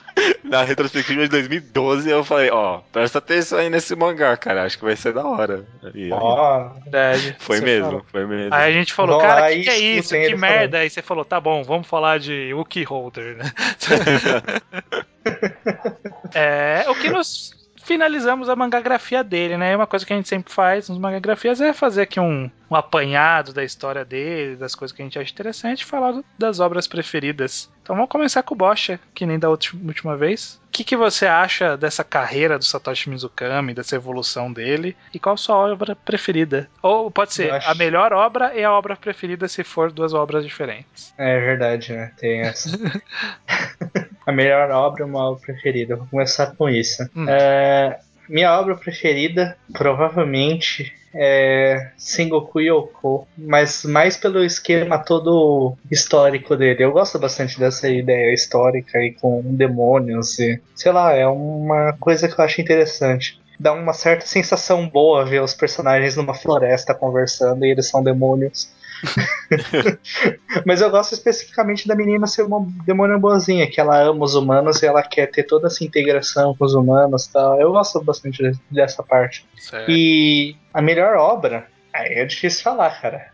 na 0.43 0.65
retrospectiva 0.65 1.23
de 1.23 1.29
2012 1.29 2.11
eu 2.11 2.25
falei, 2.25 2.51
ó, 2.51 2.79
presta 2.93 3.19
atenção 3.19 3.59
aí 3.59 3.71
nesse 3.71 3.95
mangá, 3.95 4.37
cara, 4.37 4.65
acho 4.65 4.77
que 4.79 4.85
vai 4.85 4.97
ser 4.97 5.13
da 5.13 5.25
hora. 5.25 5.65
E 5.95 6.05
aí, 6.05 6.11
Ó, 6.13 6.71
Verdade. 6.83 7.37
foi 7.39 7.61
mesmo, 7.61 7.91
fala. 7.91 8.03
foi 8.11 8.27
mesmo. 8.27 8.55
Aí 8.55 8.73
a 8.73 8.77
gente 8.77 8.93
falou, 8.93 9.21
cara, 9.21 9.47
o 9.47 9.55
que, 9.55 9.63
que 9.63 9.71
é 9.71 9.79
isso, 9.79 10.15
Que 10.15 10.35
merda. 10.35 10.79
Aí 10.79 10.91
você 10.91 11.03
falou, 11.03 11.25
tá 11.25 11.39
bom, 11.39 11.63
vamos 11.63 11.87
falar 11.87 12.19
de 12.19 12.53
Wookie 12.55 12.83
Holder, 12.85 13.37
né? 13.37 13.53
é, 16.35 16.85
o 16.89 16.95
que 16.95 17.11
nos 17.11 17.53
finalizamos 17.85 18.49
a 18.49 18.57
mangagrafia 18.57 19.23
dele, 19.23 19.57
né? 19.57 19.77
Uma 19.77 19.87
coisa 19.87 20.05
que 20.05 20.13
a 20.13 20.17
gente 20.17 20.29
sempre 20.29 20.53
faz 20.53 20.89
nas 20.89 20.99
mangagrafias 20.99 21.61
é 21.61 21.73
fazer 21.73 22.03
aqui 22.03 22.19
um, 22.19 22.51
um 22.71 22.75
apanhado 22.75 23.53
da 23.53 23.63
história 23.63 24.05
dele, 24.05 24.57
das 24.57 24.75
coisas 24.75 24.95
que 24.95 25.03
a 25.03 25.05
gente 25.05 25.19
acha 25.19 25.31
interessante, 25.31 25.83
e 25.83 25.85
falar 25.85 26.23
das 26.39 26.61
obras 26.61 26.87
preferidas. 26.87 27.71
Então 27.83 27.95
vamos 27.95 28.11
começar 28.11 28.43
com 28.43 28.55
o 28.55 28.57
Bocha, 28.57 28.99
que 29.15 29.27
nem 29.27 29.39
da 29.39 29.51
última 29.51 30.17
vez. 30.17 30.61
O 30.75 30.77
que, 30.77 30.83
que 30.83 30.97
você 30.97 31.25
acha 31.25 31.77
dessa 31.77 32.03
carreira 32.03 32.59
do 32.59 32.65
Satoshi 32.65 33.09
Mizukami, 33.09 33.73
dessa 33.73 33.95
evolução 33.95 34.53
dele, 34.53 34.97
e 35.15 35.21
qual 35.21 35.37
a 35.37 35.39
sua 35.39 35.55
obra 35.55 35.95
preferida? 35.95 36.69
Ou 36.83 37.13
pode 37.13 37.33
ser, 37.33 37.53
acho- 37.53 37.71
a 37.71 37.77
melhor 37.77 38.13
obra 38.13 38.53
e 38.57 38.65
a 38.65 38.73
obra 38.73 38.97
preferida 38.97 39.47
se 39.47 39.63
for 39.63 39.93
duas 39.93 40.13
obras 40.13 40.45
diferentes. 40.45 41.15
é 41.17 41.39
verdade, 41.39 41.93
né? 41.93 42.11
Tem 42.19 42.41
essa. 42.41 42.71
A 44.27 44.33
melhor 44.33 44.69
obra 44.73 45.03
e 45.03 45.07
uma 45.07 45.31
obra 45.31 45.41
preferida. 45.43 45.95
Vou 45.97 46.07
começar 46.09 46.47
com 46.57 46.69
isso. 46.69 47.09
Hum. 47.15 47.27
É, 47.29 48.01
minha 48.29 48.59
obra 48.59 48.75
preferida, 48.75 49.57
provavelmente, 49.73 50.93
é 51.15 51.93
Sengoku 51.97 52.61
Yoko, 52.61 53.27
mas 53.39 53.85
mais 53.85 54.17
pelo 54.17 54.45
esquema 54.45 54.99
todo 54.99 55.77
histórico 55.91 56.57
dele. 56.57 56.85
Eu 56.85 56.93
gosto 56.93 57.19
bastante 57.19 57.59
dessa 57.59 57.89
ideia 57.89 58.35
histórica 58.35 58.99
e 58.99 59.13
com 59.13 59.43
demônios 59.45 60.39
e 60.39 60.61
sei 60.75 60.93
lá, 60.93 61.13
é 61.13 61.27
uma 61.27 61.93
coisa 61.95 62.29
que 62.29 62.39
eu 62.39 62.45
acho 62.45 62.61
interessante. 62.61 63.41
Dá 63.59 63.73
uma 63.73 63.93
certa 63.93 64.27
sensação 64.27 64.89
boa 64.89 65.25
ver 65.25 65.41
os 65.41 65.55
personagens 65.55 66.17
numa 66.17 66.35
floresta 66.35 66.93
conversando 66.93 67.65
e 67.65 67.71
eles 67.71 67.89
são 67.89 68.03
demônios. 68.03 68.73
Mas 70.67 70.81
eu 70.81 70.91
gosto 70.91 71.13
especificamente 71.13 71.87
da 71.87 71.95
menina 71.95 72.27
ser 72.27 72.43
uma 72.43 72.67
demônio 72.85 73.19
boazinha, 73.19 73.71
que 73.71 73.81
ela 73.81 74.01
ama 74.01 74.25
os 74.25 74.35
humanos 74.35 74.83
e 74.83 74.87
ela 74.87 75.03
quer 75.03 75.27
ter 75.27 75.45
toda 75.45 75.69
essa 75.69 75.85
integração 75.85 76.55
com 76.57 76.65
os 76.65 76.75
humanos 76.75 77.27
tal. 77.29 77.61
Eu 77.61 77.71
gosto 77.71 78.03
bastante 78.03 78.53
dessa 78.71 79.03
parte. 79.03 79.47
Certo. 79.57 79.91
E 79.91 80.57
a 80.75 80.83
melhor 80.83 81.17
obra, 81.17 81.67
aí 81.93 82.15
é 82.15 82.25
difícil 82.27 82.63
falar, 82.63 83.01
cara. 83.01 83.29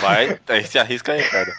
Vai, 0.00 0.38
aí 0.48 0.64
se 0.64 0.78
arrisca 0.78 1.12
aí, 1.12 1.22
cara. 1.24 1.52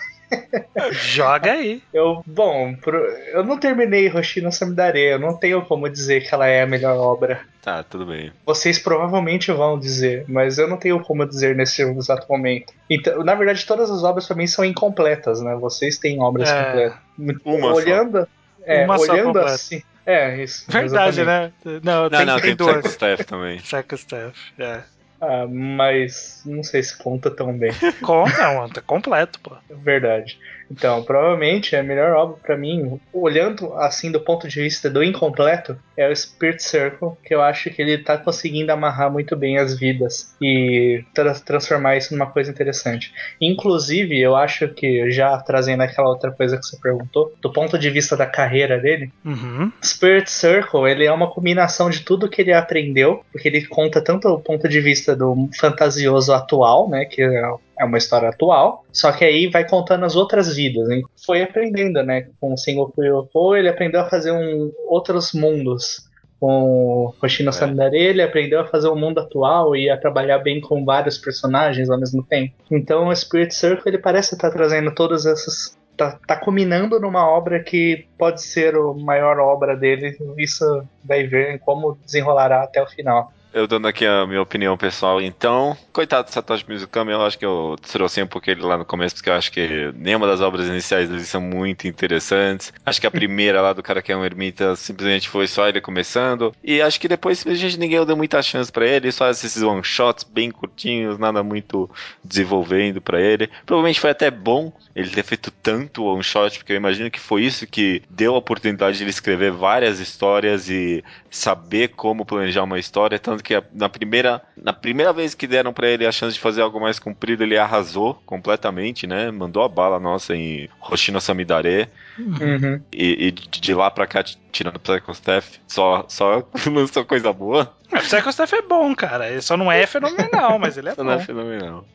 Joga 0.92 1.52
aí. 1.52 1.84
Eu, 1.94 2.24
bom, 2.26 2.74
pro- 2.76 2.98
eu 3.34 3.44
não 3.44 3.58
terminei 3.60 4.10
Hoshino 4.12 4.52
Samidare, 4.52 5.00
eu 5.00 5.20
não 5.20 5.36
tenho 5.38 5.62
como 5.64 5.88
dizer 5.90 6.28
que 6.28 6.34
ela 6.34 6.48
é 6.48 6.64
a 6.64 6.68
melhor 6.68 6.98
obra. 6.98 7.42
Tá, 7.62 7.84
tudo 7.84 8.06
bem. 8.08 8.32
Vocês 8.46 8.80
provavelmente 8.80 9.52
vão 9.52 9.78
dizer, 9.80 10.26
mas 10.28 10.58
eu 10.58 10.68
não 10.68 10.78
tenho 10.78 11.00
como 11.02 11.26
dizer 11.28 11.56
nesse 11.56 11.82
exato 11.84 12.26
momento. 12.30 12.74
Então, 12.90 13.24
na 13.24 13.36
verdade, 13.36 13.66
todas 13.66 13.92
as 13.92 14.04
obras 14.04 14.26
pra 14.26 14.36
mim 14.36 14.48
são 14.48 14.66
incompletas, 14.66 15.40
né? 15.42 15.56
Vocês 15.56 15.98
têm 16.00 16.20
obras 16.22 16.50
É, 16.50 16.64
completas. 16.66 16.98
uma 17.46 17.70
só. 17.70 17.74
olhando, 17.76 18.28
é, 18.66 18.86
Uma 18.86 18.98
só 18.98 19.04
olhando 19.14 19.26
completa. 19.28 19.52
assim. 19.52 19.84
É, 20.06 20.44
isso. 20.44 20.70
Verdade, 20.70 21.22
exatamente. 21.22 21.54
né? 21.66 21.80
Não, 21.84 22.04
Não, 22.04 22.10
tem, 22.10 22.26
não, 22.26 22.36
tem 22.36 22.44
tem 22.44 22.56
duas. 22.56 22.96
Psycho 22.96 23.26
também. 23.26 23.58
Psycho 23.64 23.96
Staff, 23.96 24.54
é. 24.60 24.84
Ah, 25.22 25.48
mas 25.48 26.42
não 26.46 26.62
sei 26.64 26.84
se 26.84 26.98
conta 26.98 27.32
tão 27.32 27.58
bem. 27.58 27.72
Conta, 28.04 28.54
mano, 28.54 28.74
tá 28.74 28.82
completo, 28.82 29.40
pô. 29.40 29.56
Verdade. 29.70 30.38
Então, 30.72 31.04
provavelmente 31.04 31.76
a 31.76 31.84
melhor 31.84 32.12
obra 32.16 32.38
pra 32.42 32.58
mim, 32.58 33.00
olhando 33.12 33.74
assim 33.76 34.12
do 34.12 34.20
ponto 34.20 34.48
de 34.48 34.62
vista 34.62 34.90
do 34.90 35.04
incompleto, 35.04 35.78
é 35.96 36.10
o 36.10 36.16
Spirit 36.16 36.64
Circle, 36.64 37.12
que 37.24 37.34
eu 37.36 37.42
acho 37.42 37.70
que 37.70 37.82
ele 37.82 37.98
tá 38.00 38.18
conseguindo 38.18 38.72
amarrar 38.72 39.12
muito 39.12 39.36
bem 39.36 39.58
as 39.58 39.78
vidas 39.78 40.36
e 40.42 41.04
tra- 41.14 41.34
transformar 41.36 41.98
isso 41.98 42.14
numa 42.14 42.26
coisa 42.26 42.50
interessante. 42.50 43.14
Inclusive, 43.40 44.20
eu 44.20 44.36
acho 44.36 44.68
que 44.70 45.12
já 45.12 45.38
trazendo 45.38 45.82
aquela 45.82 46.10
outra 46.10 46.32
coisa 46.32 46.58
que 46.58 46.66
você 46.66 46.78
perguntou, 46.82 47.34
do 47.42 47.52
ponto 47.52 47.78
de 47.78 47.90
vista 47.90 48.18
da 48.18 48.26
carreira 48.26 48.80
dele, 48.80 49.12
Uhum. 49.24 49.72
Spirit 49.84 50.30
Circle, 50.30 50.90
ele 50.90 51.06
é 51.06 51.12
uma 51.12 51.30
combinação 51.30 51.90
de 51.90 52.02
tudo 52.02 52.30
que 52.30 52.42
ele 52.42 52.52
aprendeu, 52.54 53.24
porque 53.32 53.48
ele 53.48 53.66
conta 53.66 54.02
tanto 54.02 54.28
o 54.28 54.40
ponto 54.40 54.68
de 54.68 54.80
vista 54.82 55.16
do 55.16 55.50
fantasioso 55.60 56.34
atual, 56.34 56.90
né, 56.90 57.06
que 57.06 57.22
é 57.22 57.44
é 57.84 57.86
uma 57.86 57.98
história 57.98 58.30
atual, 58.30 58.84
só 58.92 59.12
que 59.12 59.24
aí 59.24 59.48
vai 59.48 59.68
contando 59.68 60.06
as 60.06 60.16
outras 60.16 60.56
vidas. 60.56 60.90
Hein? 60.90 61.04
Foi 61.26 61.42
aprendendo, 61.42 62.02
né, 62.04 62.28
com 62.40 62.54
o 62.54 62.58
Sengoku 62.58 63.04
Yoko, 63.04 63.56
ele 63.56 63.70
aprendeu 63.70 64.02
a 64.02 64.10
fazer 64.10 64.32
um, 64.32 64.72
outros 64.88 65.34
mundos. 65.34 66.12
Com 66.40 67.06
o 67.06 67.14
Hoshino 67.22 67.50
É. 67.50 67.54
Samidare, 67.54 67.98
ele 67.98 68.22
aprendeu 68.22 68.60
a 68.60 68.66
fazer 68.66 68.90
o 68.90 68.98
mundo 68.98 69.20
atual 69.20 69.78
e 69.78 69.90
a 69.90 69.96
trabalhar 69.96 70.40
bem 70.40 70.60
com 70.60 70.84
vários 70.84 71.18
personagens 71.18 71.90
ao 71.90 71.98
mesmo 71.98 72.22
tempo. 72.22 72.54
Então 72.70 73.08
o 73.08 73.16
Spirit 73.16 73.56
Circle, 73.56 73.84
ele 73.86 73.98
parece 73.98 74.36
estar 74.36 74.52
trazendo 74.52 74.94
todas 74.94 75.26
essas 75.26 75.78
tá, 75.96 76.20
tá 76.28 76.36
combinando 76.36 77.00
numa 77.00 77.28
obra 77.28 77.64
que 77.64 78.06
pode 78.18 78.44
ser 78.44 78.76
a 78.76 78.94
maior 78.94 79.40
obra 79.40 79.76
dele. 79.76 80.18
Isso 80.38 80.66
vai 81.04 81.24
ver 81.26 81.56
em 81.56 81.58
como 81.58 81.98
desenrolará 82.04 82.64
até 82.64 82.82
o 82.82 82.88
final. 82.88 83.32
Eu 83.54 83.68
dando 83.68 83.88
aqui 83.88 84.04
a 84.04 84.26
minha 84.26 84.42
opinião 84.42 84.76
pessoal, 84.76 85.22
então, 85.22 85.78
coitado 85.92 86.28
do 86.28 86.34
Satoshi 86.34 86.66
Mizukami, 86.68 87.12
eu 87.12 87.22
acho 87.22 87.38
que 87.38 87.46
eu 87.46 87.76
trouxe 87.80 88.20
um 88.24 88.26
pouco 88.26 88.50
ele 88.50 88.64
lá 88.64 88.80
no 88.80 88.84
começo, 88.84 89.14
porque 89.14 89.30
eu 89.30 89.36
acho 89.36 89.52
que 89.52 89.94
nenhuma 89.96 90.26
das 90.26 90.42
obras 90.42 90.68
iniciais 90.68 91.08
dele 91.08 91.24
são 91.24 91.40
muito 91.40 91.88
interessantes. 91.88 92.74
Acho 92.84 93.00
que 93.00 93.06
a 93.06 93.12
primeira 93.12 93.62
lá 93.62 93.72
do 93.72 93.84
cara 93.84 94.02
que 94.02 94.12
é 94.12 94.18
um 94.18 94.26
ermita 94.26 94.76
simplesmente 94.76 95.30
foi 95.30 95.46
só 95.46 95.70
ele 95.70 95.80
começando, 95.80 96.52
e 96.64 96.82
acho 96.82 97.00
que 97.00 97.08
depois 97.08 97.38
simplesmente 97.38 97.78
ninguém 97.78 98.04
deu 98.04 98.18
muita 98.18 98.42
chance 98.42 98.72
pra 98.72 98.88
ele, 98.88 99.12
só 99.12 99.30
esses 99.30 99.62
one 99.62 99.84
shots 99.84 100.24
bem 100.24 100.50
curtinhos, 100.50 101.20
nada 101.20 101.44
muito 101.44 101.88
desenvolvendo 102.24 103.02
pra 103.02 103.22
ele. 103.22 103.48
Provavelmente 103.68 104.00
foi 104.00 104.10
até 104.10 104.32
bom 104.32 104.74
ele 104.96 105.12
ter 105.12 105.24
feito 105.24 105.52
tanto 105.52 106.06
one 106.06 106.24
shot, 106.24 106.58
porque 106.58 106.74
eu 106.74 106.78
imagino 106.78 107.12
que 107.12 107.20
foi 107.20 107.44
isso 107.44 107.68
que 107.68 108.02
deu 108.10 108.34
a 108.34 108.40
oportunidade 108.40 108.98
de 108.98 109.04
ele 109.04 109.12
escrever 109.12 109.52
várias 109.52 110.00
histórias 110.00 110.72
e 110.72 111.04
saber 111.34 111.90
como 111.90 112.24
planejar 112.26 112.62
uma 112.64 112.78
história, 112.78 113.18
tanto 113.18 113.44
que 113.44 113.60
na 113.74 113.90
primeira, 113.90 114.40
na 114.56 114.72
primeira 114.72 115.12
vez 115.12 115.34
que 115.34 115.48
deram 115.48 115.74
pra 115.74 115.88
ele 115.88 116.06
a 116.06 116.12
chance 116.12 116.36
de 116.36 116.40
fazer 116.40 116.62
algo 116.62 116.80
mais 116.80 117.00
comprido, 117.00 117.42
ele 117.44 117.58
arrasou 117.58 118.14
completamente, 118.26 119.08
né? 119.08 119.32
Mandou 119.32 119.64
a 119.64 119.68
bala 119.68 120.00
nossa 120.00 120.36
em 120.36 120.70
Hoshino 120.80 121.20
Samidare 121.20 121.90
Uhum. 122.20 122.80
e, 122.94 123.28
e 123.28 123.32
de 123.32 123.74
lá 123.74 123.90
pra 123.90 124.06
cá, 124.06 124.24
tirando 124.52 124.80
Psycho 124.80 125.12
Staff, 125.14 125.60
só, 125.68 126.06
só 126.08 126.48
lançou 126.72 127.04
coisa 127.04 127.34
boa. 127.34 127.76
É, 127.92 127.98
Psycho 127.98 128.30
Staff 128.30 128.54
é 128.56 128.62
bom, 128.62 128.94
cara. 128.96 129.28
Ele 129.32 129.42
só 129.42 129.58
não 129.58 129.72
é 129.72 129.88
fenomenal, 129.88 130.60
mas 130.60 130.78
ele 130.78 130.90
é 130.90 130.94
Não 131.02 131.12
é 131.14 131.18
bom. 131.18 131.24
fenomenal. 131.24 131.86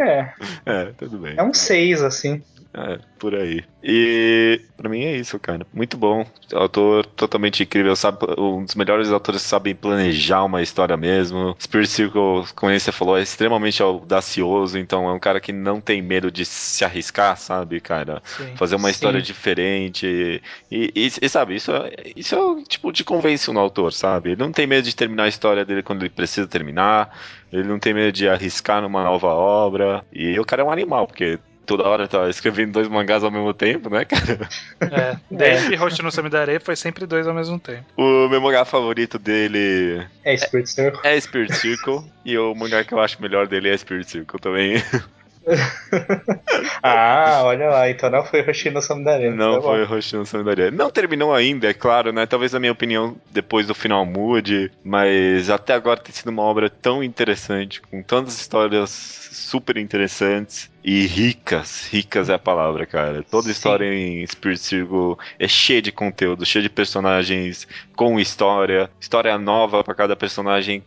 É, 0.00 0.32
É, 0.66 0.84
tudo 0.98 1.18
bem. 1.18 1.34
é 1.36 1.42
um 1.42 1.54
6, 1.54 2.02
assim. 2.02 2.42
É, 2.74 2.98
por 3.18 3.34
aí. 3.34 3.62
E 3.82 4.58
pra 4.78 4.88
mim 4.88 5.02
é 5.02 5.16
isso, 5.16 5.38
cara. 5.38 5.66
Muito 5.74 5.98
bom. 5.98 6.24
Autor 6.54 7.04
totalmente 7.04 7.62
incrível, 7.62 7.94
sabe? 7.94 8.18
Um 8.38 8.64
dos 8.64 8.74
melhores 8.74 9.10
autores 9.10 9.42
que 9.42 9.48
sabem 9.48 9.74
planejar 9.74 10.42
uma 10.44 10.62
história 10.62 10.96
mesmo. 10.96 11.54
Spirit 11.60 11.90
Circle, 11.90 12.44
como 12.54 12.72
você 12.72 12.90
falou, 12.90 13.18
é 13.18 13.22
extremamente 13.22 13.82
audacioso, 13.82 14.78
então 14.78 15.06
é 15.06 15.12
um 15.12 15.18
cara 15.18 15.38
que 15.38 15.52
não 15.52 15.82
tem 15.82 16.00
medo 16.00 16.30
de 16.30 16.46
se 16.46 16.82
arriscar, 16.82 17.36
sabe, 17.36 17.78
cara? 17.78 18.22
Sim. 18.24 18.56
Fazer 18.56 18.76
uma 18.76 18.88
Sim. 18.88 18.92
história 18.92 19.20
diferente. 19.20 20.06
E, 20.70 20.92
e- 20.94 21.12
e, 21.20 21.28
sabe, 21.28 21.54
isso 21.56 21.72
é, 21.72 21.92
isso 22.16 22.34
é 22.34 22.40
o 22.40 22.62
tipo 22.64 22.90
de 22.90 23.04
convence 23.04 23.52
no 23.52 23.60
autor, 23.60 23.92
sabe? 23.92 24.30
Ele 24.30 24.40
não 24.42 24.50
tem 24.50 24.66
medo 24.66 24.84
de 24.84 24.96
terminar 24.96 25.24
a 25.24 25.28
história 25.28 25.62
dele 25.64 25.82
quando 25.82 26.02
ele 26.02 26.10
precisa 26.10 26.46
terminar. 26.46 27.14
Ele 27.52 27.68
não 27.68 27.78
tem 27.78 27.92
medo 27.92 28.12
de 28.12 28.26
arriscar 28.30 28.80
numa 28.80 29.04
nova 29.04 29.28
obra. 29.28 30.02
E 30.10 30.40
o 30.40 30.44
cara 30.46 30.62
é 30.62 30.64
um 30.64 30.70
animal, 30.70 31.06
porque 31.06 31.38
toda 31.76 31.88
hora 31.88 32.06
tá 32.08 32.28
escrevendo 32.28 32.72
dois 32.72 32.88
mangás 32.88 33.24
ao 33.24 33.30
mesmo 33.30 33.52
tempo, 33.54 33.88
né, 33.90 34.04
cara? 34.04 34.48
É, 34.80 35.16
desde 35.30 35.74
Host 35.76 36.02
no 36.02 36.10
Samidare 36.10 36.58
foi 36.60 36.76
sempre 36.76 37.06
dois 37.06 37.26
ao 37.26 37.34
mesmo 37.34 37.58
tempo. 37.58 37.84
O 37.96 38.28
meu 38.28 38.40
mangá 38.40 38.64
favorito 38.64 39.18
dele 39.18 40.04
É 40.24 40.36
Spirit 40.36 40.70
Circle. 40.70 41.00
é 41.02 41.18
Spirit 41.20 41.54
Circle. 41.54 42.02
e 42.24 42.36
o 42.38 42.54
mangá 42.54 42.84
que 42.84 42.92
eu 42.94 43.00
acho 43.00 43.20
melhor 43.22 43.46
dele 43.46 43.68
é 43.70 43.76
Spirit 43.76 44.10
Circle 44.10 44.40
também. 44.40 44.74
Ah, 46.82 47.42
olha 47.44 47.68
lá, 47.68 47.90
então 47.90 48.10
não 48.10 48.24
foi 48.24 48.40
Hoshino 48.48 48.82
Samidare. 48.82 49.30
Não 49.30 49.56
tá 49.56 49.62
foi 49.62 49.84
Roshino 49.84 50.26
Sandaria. 50.26 50.70
Não 50.70 50.90
terminou 50.90 51.32
ainda, 51.34 51.68
é 51.68 51.74
claro, 51.74 52.12
né? 52.12 52.26
Talvez 52.26 52.54
a 52.54 52.60
minha 52.60 52.72
opinião 52.72 53.16
depois 53.30 53.66
do 53.66 53.74
final 53.74 54.04
mude, 54.04 54.70
mas 54.82 55.48
até 55.48 55.74
agora 55.74 56.00
tem 56.00 56.12
sido 56.12 56.28
uma 56.28 56.42
obra 56.42 56.68
tão 56.68 57.02
interessante, 57.02 57.80
com 57.80 58.02
tantas 58.02 58.34
histórias 58.34 58.90
super 59.32 59.76
interessantes 59.76 60.70
e 60.84 61.06
ricas. 61.06 61.88
Ricas 61.90 62.28
é 62.28 62.34
a 62.34 62.38
palavra, 62.38 62.84
cara. 62.84 63.22
Toda 63.22 63.44
Sim. 63.44 63.50
história 63.52 63.92
em 63.92 64.26
Spirit 64.26 64.60
Circle 64.60 65.16
é 65.38 65.46
cheia 65.48 65.82
de 65.82 65.92
conteúdo, 65.92 66.44
cheia 66.44 66.62
de 66.62 66.70
personagens 66.70 67.66
com 67.94 68.18
história, 68.18 68.90
história 69.00 69.36
nova 69.38 69.84
pra 69.84 69.94
cada 69.94 70.16
personagem 70.16 70.82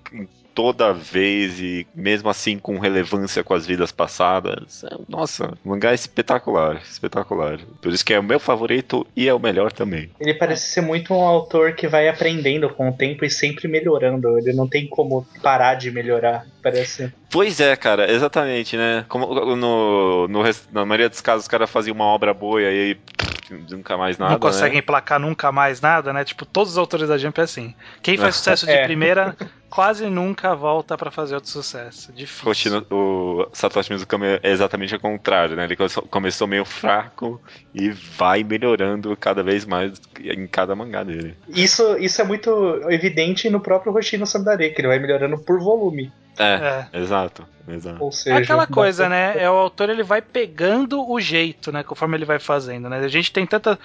toda 0.56 0.94
vez 0.94 1.60
e 1.60 1.86
mesmo 1.94 2.30
assim 2.30 2.58
com 2.58 2.80
relevância 2.80 3.44
com 3.44 3.54
as 3.54 3.68
vidas 3.68 3.92
passadas. 3.92 4.86
É, 4.86 4.96
Nossa, 5.08 5.54
o 5.64 5.70
mangá 5.70 5.92
é 5.92 5.96
espetacular, 5.96 6.82
espetacular. 6.90 7.60
Por 7.82 7.92
isso 7.92 8.06
que 8.06 8.14
é 8.14 8.20
o 8.20 8.24
meu 8.24 8.40
favorito 8.40 9.06
e 9.16 9.28
é 9.28 9.34
o 9.34 9.40
melhor 9.40 9.74
também. 9.74 10.10
Ele 10.20 10.34
parece 10.34 10.70
ser 10.70 10.82
muito 10.82 11.14
um 11.14 11.22
autor 11.22 11.74
que 11.74 11.88
vai 11.88 12.08
aprendendo 12.08 12.70
com 12.70 12.88
o 12.90 12.94
tempo 12.94 13.26
e 13.26 13.30
sempre 13.30 13.68
melhorando. 13.68 14.40
Ele 14.40 14.54
não 14.54 14.68
tem 14.68 14.88
como 14.88 15.28
parar 15.44 15.76
de 15.76 15.92
melhorar. 15.92 16.46
Parece. 16.64 17.14
Pois 17.30 17.60
é, 17.60 17.76
cara, 17.76 18.10
exatamente, 18.10 18.78
né? 18.78 19.06
Como 19.10 19.28
no, 19.56 20.28
no 20.28 20.44
na 20.72 20.86
maioria 20.86 21.10
dos 21.10 21.20
casos, 21.22 21.44
os 21.44 21.48
caras 21.50 21.70
faziam 21.70 21.94
uma 21.94 22.06
obra 22.06 22.34
boa 22.34 22.62
e 22.62 22.66
aí 22.66 22.96
pff, 22.96 23.54
nunca 23.70 23.98
mais 23.98 24.18
nada. 24.18 24.32
não 24.32 24.40
conseguem 24.40 24.76
né? 24.76 24.80
emplacar 24.80 25.20
nunca 25.20 25.52
mais 25.52 25.82
nada, 25.82 26.14
né? 26.14 26.24
Tipo, 26.24 26.46
todos 26.46 26.72
os 26.72 26.78
autores 26.78 27.10
da 27.10 27.18
Jump 27.18 27.40
é 27.40 27.44
assim. 27.44 27.76
Quem 28.02 28.18
faz 28.18 28.36
sucesso 28.38 28.66
de 28.66 28.72
É. 28.72 28.86
primeira 28.86 29.36
quase 29.70 30.10
nunca 30.10 30.56
volta 30.56 30.98
pra 30.98 31.12
fazer 31.12 31.36
outro 31.36 31.50
sucesso. 31.50 32.12
Difícil. 32.14 32.50
Hoshino- 32.50 32.86
o 32.90 33.48
Satoshi 33.54 33.92
Mizukami 33.92 34.40
é 34.42 34.52
exatamente 34.52 34.96
o 34.96 35.00
contrário, 35.00 35.56
né? 35.56 35.64
Ele 35.66 35.76
começou- 36.10 36.48
meio 36.48 36.66
fraco 36.66 37.42
e 37.74 37.90
vai 37.90 38.44
melhorando 38.44 39.16
cada 39.18 39.42
vez 39.44 39.66
mais 39.66 40.00
em 40.20 40.48
cada 40.48 40.76
mangá 40.76 41.04
dele. 41.04 41.36
Isso, 41.50 41.98
isso 41.98 42.22
é 42.22 42.26
muito 42.26 42.50
evidente 42.90 43.50
no 43.50 43.60
próprio 43.60 43.94
Hoshino 43.94 44.26
Samidare, 44.26 44.72
que 44.72 44.82
ele 44.82 44.88
vai 44.88 45.00
melhorando 45.00 45.38
por 45.40 45.60
volume. 45.60 46.12
É, 46.38 46.86
exato. 46.94 47.46
Exato. 47.68 48.04
Ou 48.04 48.10
É 48.10 48.12
seja, 48.12 48.38
aquela 48.38 48.68
coisa, 48.68 49.10
né? 49.10 49.34
É 49.38 49.50
o 49.50 49.54
autor 49.56 49.90
ele 49.90 50.04
vai 50.04 50.22
pegando 50.22 51.10
o 51.10 51.20
jeito, 51.20 51.72
né? 51.72 51.82
Conforme 51.82 52.16
ele 52.16 52.26
vai 52.26 52.38
fazendo, 52.38 52.88
né? 52.90 53.00
A 53.00 53.08
gente 53.08 53.32
tem 53.32 53.44
tanta. 53.46 53.80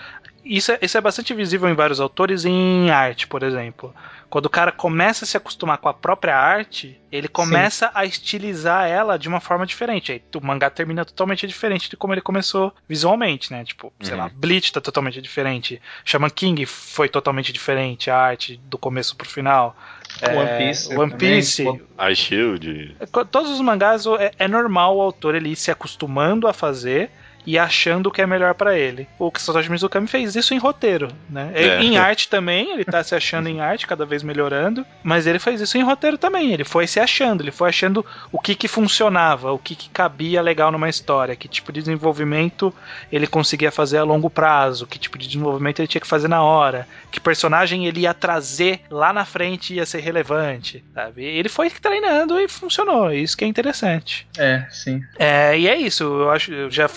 Isso 0.45 0.73
é, 0.73 0.79
isso 0.83 0.99
é 0.99 1.01
bastante 1.01 1.33
visível 1.33 1.67
em 1.69 1.75
vários 1.75 1.99
autores 2.01 2.45
em 2.45 2.91
arte, 2.91 3.27
por 3.27 3.43
exemplo. 3.43 3.95
Quando 4.31 4.47
o 4.47 4.51
cara 4.51 4.71
começa 4.71 5.25
a 5.25 5.29
se 5.29 5.37
acostumar 5.37 5.79
com 5.79 5.89
a 5.89 5.93
própria 5.95 6.37
arte, 6.37 7.01
ele 7.11 7.27
começa 7.27 7.91
a 7.93 8.05
estilizar 8.05 8.89
ela 8.89 9.19
de 9.19 9.29
uma 9.29 9.41
forma 9.41 9.67
diferente. 9.67 10.13
Aí 10.13 10.23
o 10.37 10.41
mangá 10.47 10.71
termina 10.71 11.05
totalmente 11.05 11.47
diferente 11.49 11.91
de 11.91 11.97
como 11.97 12.15
ele 12.15 12.21
começou 12.21 12.73
visualmente, 12.89 13.51
né? 13.53 13.65
Tipo, 13.65 13.93
sei 14.01 14.15
Uhum. 14.15 14.21
lá, 14.21 14.31
Bleach 14.33 14.73
tá 14.73 14.81
totalmente 14.81 15.21
diferente. 15.21 15.83
Shaman 16.05 16.31
King 16.31 16.65
foi 16.65 17.09
totalmente 17.09 17.53
diferente, 17.53 18.09
a 18.09 18.17
arte 18.17 18.57
do 18.67 18.79
começo 18.79 19.17
pro 19.17 19.29
final. 19.29 19.77
One 20.23 20.49
É, 20.49 20.57
Piece. 20.59 20.89
One 20.97 21.11
também, 21.11 21.35
Piece. 21.37 21.83
A 21.99 22.15
Shield. 22.15 22.97
Co- 23.11 23.25
Todos 23.25 23.51
os 23.51 23.61
mangás 23.61 24.07
é, 24.07 24.33
é 24.39 24.47
normal 24.49 24.97
o 24.97 25.01
autor 25.03 25.35
ele 25.35 25.49
ir 25.51 25.57
se 25.57 25.71
acostumando 25.73 26.47
a 26.47 26.53
fazer 26.53 27.11
e 27.47 27.59
achando 27.59 28.07
o 28.07 28.11
que 28.11 28.23
é 28.23 28.27
melhor 28.27 28.55
pra 28.55 28.79
ele. 28.79 29.09
O 29.19 29.31
Satoshi 29.37 29.71
Mizukami 29.71 30.07
fez 30.07 30.35
isso 30.35 30.55
em 30.55 30.59
roteiro, 30.59 31.09
né? 31.29 31.51
É. 31.55 31.83
Em 31.83 31.97
arte 31.97 32.29
também, 32.29 32.73
ele 32.73 32.85
tá 32.85 33.03
se 33.03 33.15
achando 33.15 33.49
em 33.49 33.61
arte, 33.61 33.87
cada 33.87 34.05
vez 34.05 34.23
melhorando, 34.23 34.85
mas 35.03 35.27
ele 35.27 35.39
fez 35.39 35.61
isso 35.61 35.79
em 35.79 35.83
roteiro 35.83 36.19
também. 36.19 36.53
Ele 36.53 36.65
foi 36.65 36.87
se 36.87 37.01
achando, 37.01 37.43
ele 37.43 37.51
foi 37.51 37.69
achando 37.69 38.05
o 38.31 38.39
que 38.39 38.55
que 38.55 38.69
funcionava, 38.69 39.53
o 39.53 39.59
que 39.59 39.75
que 39.75 39.89
cabia 39.89 40.43
legal 40.43 40.71
numa 40.71 40.89
história, 40.89 41.37
que 41.37 41.49
tipo 41.49 41.73
de 41.73 41.81
desenvolvimento 41.81 42.75
ele 43.11 43.27
conseguia 43.27 43.71
fazer 43.71 43.99
a 43.99 44.05
longo 44.05 44.31
prazo, 44.31 44.87
que 44.87 44.99
tipo 44.99 45.19
de 45.19 45.27
desenvolvimento 45.27 45.81
ele 45.81 45.89
tinha 45.89 46.01
que 46.01 46.07
fazer 46.07 46.29
na 46.29 46.43
hora, 46.43 46.87
que 47.11 47.21
personagem 47.21 47.87
ele 47.87 48.01
ia 48.01 48.15
trazer 48.15 48.81
lá 48.91 49.13
na 49.13 49.25
frente 49.25 49.73
e 49.73 49.77
ia 49.77 49.87
ser 49.87 50.01
relevante, 50.01 50.85
sabe? 50.95 51.25
Ele 51.25 51.49
foi 51.49 51.71
treinando 51.71 52.39
e 52.39 52.49
funcionou, 52.49 53.13
isso 53.13 53.37
que 53.37 53.45
é 53.45 53.49
interessante. 53.49 54.27
É, 54.39 54.67
sim. 54.71 55.03
É, 55.19 55.59
e 55.59 55.69
é 55.69 55.77
isso, 55.77 56.05
eu 56.05 56.31
acho, 56.31 56.53
eu 56.53 56.71
já 56.71 56.89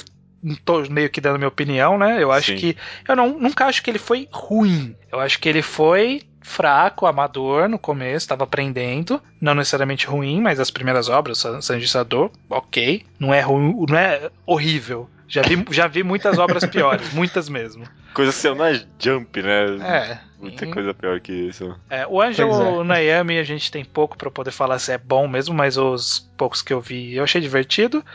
tô 0.65 0.81
meio 0.89 1.09
que 1.09 1.21
dando 1.21 1.37
minha 1.37 1.47
opinião, 1.47 1.97
né? 1.97 2.21
Eu 2.21 2.31
acho 2.31 2.51
Sim. 2.51 2.57
que 2.57 2.77
eu 3.07 3.15
não, 3.15 3.37
nunca 3.39 3.65
acho 3.65 3.81
que 3.83 3.89
ele 3.89 3.99
foi 3.99 4.27
ruim. 4.31 4.95
Eu 5.11 5.19
acho 5.19 5.39
que 5.39 5.47
ele 5.49 5.61
foi 5.61 6.21
fraco, 6.41 7.05
amador 7.05 7.69
no 7.69 7.79
começo, 7.79 8.25
estava 8.25 8.43
aprendendo, 8.43 9.21
não 9.39 9.55
necessariamente 9.55 10.05
ruim, 10.07 10.41
mas 10.41 10.59
as 10.59 10.69
primeiras 10.69 11.07
obras, 11.07 11.37
San- 11.37 11.61
Sanji 11.61 11.87
Sador, 11.87 12.29
ok, 12.49 13.03
não 13.17 13.33
é 13.33 13.39
ruim, 13.39 13.85
não 13.89 13.97
é 13.97 14.29
horrível. 14.45 15.09
Já 15.33 15.41
vi, 15.41 15.65
já 15.71 15.87
vi 15.87 16.03
muitas 16.03 16.37
obras 16.37 16.63
piores, 16.65 17.11
muitas 17.15 17.49
mesmo. 17.49 17.85
Coisa 18.13 18.31
que 18.31 18.37
saiu 18.37 18.53
na 18.53 18.71
Jump, 18.99 19.41
né? 19.41 19.65
É. 19.81 20.19
Muita 20.39 20.65
E- 20.65 20.71
coisa 20.71 20.93
pior 20.93 21.19
que 21.19 21.31
isso. 21.31 21.75
É, 21.89 22.05
o 22.05 22.21
Angel 22.21 22.47
Pois 22.49 22.61
é. 22.81 22.83
Nayami 22.83 23.39
a 23.39 23.43
gente 23.43 23.71
tem 23.71 23.83
pouco 23.83 24.15
pra 24.15 24.29
poder 24.29 24.51
falar 24.51 24.77
se 24.77 24.91
é 24.91 24.97
bom 24.99 25.27
mesmo, 25.27 25.55
mas 25.55 25.75
os 25.75 26.19
poucos 26.37 26.61
que 26.61 26.71
eu 26.71 26.79
vi 26.79 27.15
eu 27.15 27.23
achei 27.23 27.41
divertido. 27.41 28.05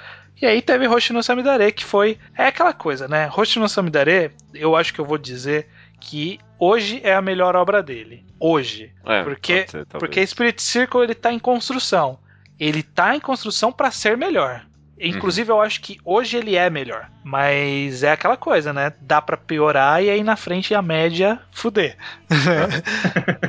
E 0.40 0.46
aí 0.46 0.62
teve 0.62 0.86
Hoshino 0.86 1.20
Samidare, 1.20 1.72
que 1.72 1.84
foi. 1.84 2.16
É 2.36 2.46
aquela 2.46 2.72
coisa, 2.72 3.08
né? 3.08 3.28
Hoshino 3.36 3.68
Samidare, 3.68 4.30
eu 4.54 4.76
acho 4.76 4.94
que 4.94 5.00
eu 5.00 5.04
vou 5.04 5.18
dizer 5.18 5.66
que 6.00 6.38
hoje 6.56 7.00
é 7.02 7.12
a 7.14 7.20
melhor 7.20 7.56
obra 7.56 7.82
dele. 7.82 8.24
Hoje. 8.38 8.92
É, 9.04 9.24
Porque- 9.24 9.66
ser. 9.66 9.84
Porque 9.86 10.24
Spirit 10.24 10.62
Circle 10.62 11.02
ele 11.02 11.14
tá 11.16 11.32
em 11.32 11.40
construção. 11.40 12.20
Ele 12.60 12.84
tá 12.84 13.16
em 13.16 13.20
construção 13.20 13.72
pra 13.72 13.90
ser 13.90 14.16
melhor. 14.16 14.64
Inclusive, 15.00 15.50
eu 15.50 15.60
acho 15.60 15.80
que 15.80 15.98
hoje 16.04 16.36
ele 16.36 16.56
é 16.56 16.68
melhor. 16.70 17.08
Mas 17.22 18.02
é 18.02 18.12
aquela 18.12 18.36
coisa, 18.36 18.72
né? 18.72 18.92
Dá 19.00 19.20
pra 19.20 19.36
piorar 19.36 20.02
e 20.02 20.10
aí 20.10 20.22
na 20.24 20.34
frente 20.36 20.74
a 20.74 20.82
média 20.82 21.38
fuder. 21.52 21.96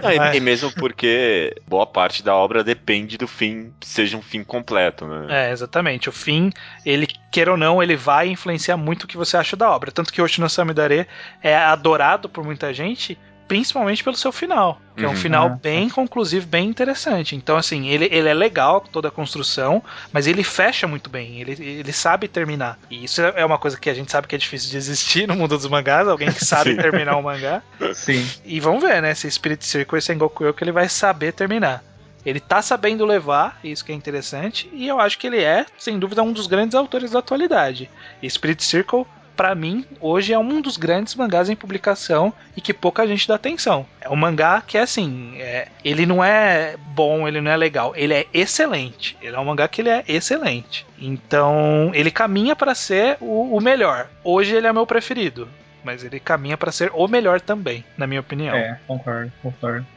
Ah, 0.02 0.36
e- 0.36 0.40
mesmo 0.40 0.72
porque 0.74 1.56
boa 1.68 1.86
parte 1.86 2.24
da 2.24 2.34
obra 2.34 2.64
depende 2.64 3.18
do 3.18 3.28
fim, 3.28 3.74
seja 3.82 4.18
um 4.18 4.22
fim 4.22 4.44
completo, 4.44 5.06
né? 5.06 5.48
É, 5.48 5.52
exatamente. 5.52 6.08
O 6.10 6.12
fim, 6.12 6.52
ele, 6.86 7.08
queira 7.32 7.52
ou 7.52 7.58
não, 7.58 7.82
ele 7.84 7.96
vai 7.96 8.28
influenciar 8.30 8.78
muito 8.78 9.04
o 9.04 9.08
que 9.08 9.18
você 9.18 9.36
acha 9.38 9.56
da 9.58 9.70
obra. 9.70 9.92
Tanto 9.92 10.12
que 10.14 10.22
Hoshino 10.22 10.50
Samidare 10.50 11.06
é 11.44 11.56
adorado 11.56 12.30
por 12.30 12.44
muita 12.44 12.74
gente, 12.74 13.18
principalmente 13.50 14.02
pelo 14.04 14.16
seu 14.16 14.32
final. 14.32 14.80
Que 14.96 15.04
é 15.04 15.08
um 15.08 15.12
Uhum. 15.12 15.18
final 15.18 15.46
Ah. 15.48 15.50
bem 15.50 15.90
conclusivo, 15.90 16.46
bem 16.46 16.70
interessante. 16.70 17.36
Então, 17.36 17.58
assim, 17.58 17.88
ele, 17.88 18.08
ele 18.12 18.30
é 18.30 18.34
legal, 18.34 18.80
toda 18.92 19.08
a 19.08 19.12
construção, 19.12 19.84
mas 20.14 20.28
ele 20.28 20.44
fecha 20.44 20.88
muito 20.88 21.10
bem. 21.10 21.42
Ele, 21.42 21.52
ele 21.60 21.92
sabe 21.92 22.28
terminar. 22.28 22.78
E 22.90 23.04
isso 23.04 23.22
é 23.22 23.44
uma 23.44 23.58
coisa 23.58 23.78
que 23.80 23.90
a 23.90 23.94
gente 23.94 24.12
sabe 24.12 24.28
que 24.28 24.36
é 24.36 24.38
difícil 24.38 24.70
de 24.70 24.78
existir 24.78 25.28
no 25.28 25.36
mundo 25.36 25.58
dos 25.58 25.68
mangás, 25.68 26.08
alguém 26.08 26.32
que 26.32 26.46
sabe 26.46 26.76
terminar 26.78 27.18
um 27.18 27.22
mangá. 27.24 27.62
Sim. 27.94 28.26
E 28.46 28.60
vamos 28.60 28.82
ver, 28.84 29.02
né? 29.02 29.14
Se 29.16 29.30
Spirit 29.30 29.66
Circle 29.66 29.98
e 29.98 30.02
Sengoku 30.02 30.46
Yoko 30.46 30.64
ele 30.64 30.72
vai 30.72 30.88
saber 30.88 31.34
terminar. 31.34 31.84
Ele 32.26 32.40
tá 32.42 32.62
sabendo 32.62 33.06
levar, 33.06 33.58
isso 33.64 33.84
que 33.84 33.94
é 33.94 33.96
interessante, 33.96 34.70
e 34.74 34.88
eu 34.88 35.00
acho 35.00 35.18
que 35.18 35.26
ele 35.26 35.42
é, 35.42 35.66
sem 35.78 35.98
dúvida, 35.98 36.22
um 36.22 36.34
dos 36.34 36.48
grandes 36.48 36.76
autores 36.76 37.12
da 37.12 37.20
atualidade. 37.20 37.90
E 38.22 38.30
Spirit 38.30 38.62
Circle, 38.64 39.06
pra 39.40 39.56
mim, 39.56 39.86
hoje 40.02 40.34
é 40.34 40.38
um 40.38 40.60
dos 40.60 40.76
grandes 40.76 41.16
mangás 41.16 41.50
em 41.50 41.56
publicação 41.56 42.34
e 42.58 42.60
que 42.60 42.74
pouca 42.74 43.08
gente 43.08 43.26
dá 43.26 43.36
atenção. 43.36 43.86
É 44.02 44.10
um 44.10 44.16
mangá 44.18 44.62
que 44.62 44.78
é 44.78 44.82
assim, 44.82 45.32
é, 45.38 45.70
ele 45.82 46.06
não 46.06 46.22
é 46.22 46.76
bom, 46.88 47.26
ele 47.26 47.40
não 47.40 47.50
é 47.50 47.56
legal, 47.56 47.94
ele 47.96 48.14
é 48.14 48.28
excelente. 48.34 49.16
Ele 49.22 49.38
é 49.38 49.40
um 49.40 49.46
mangá 49.46 49.66
que 49.70 49.80
ele 49.80 49.88
é 49.88 50.04
excelente. 50.10 50.86
Então, 51.00 51.90
ele 51.94 52.12
caminha 52.12 52.54
pra 52.54 52.76
ser 52.76 53.16
o, 53.22 53.56
o 53.56 53.62
melhor. 53.62 54.10
Hoje 54.26 54.54
ele 54.54 54.68
é 54.68 54.74
meu 54.74 54.86
preferido, 54.86 55.48
mas 55.86 56.04
ele 56.04 56.20
caminha 56.20 56.58
pra 56.58 56.70
ser 56.70 56.92
o 56.94 57.08
melhor 57.08 57.40
também, 57.40 57.86
na 57.98 58.06
minha 58.06 58.20
opinião. 58.20 58.54
É, 58.54 58.78
concordo, 58.86 59.32
concordo. 59.42 59.88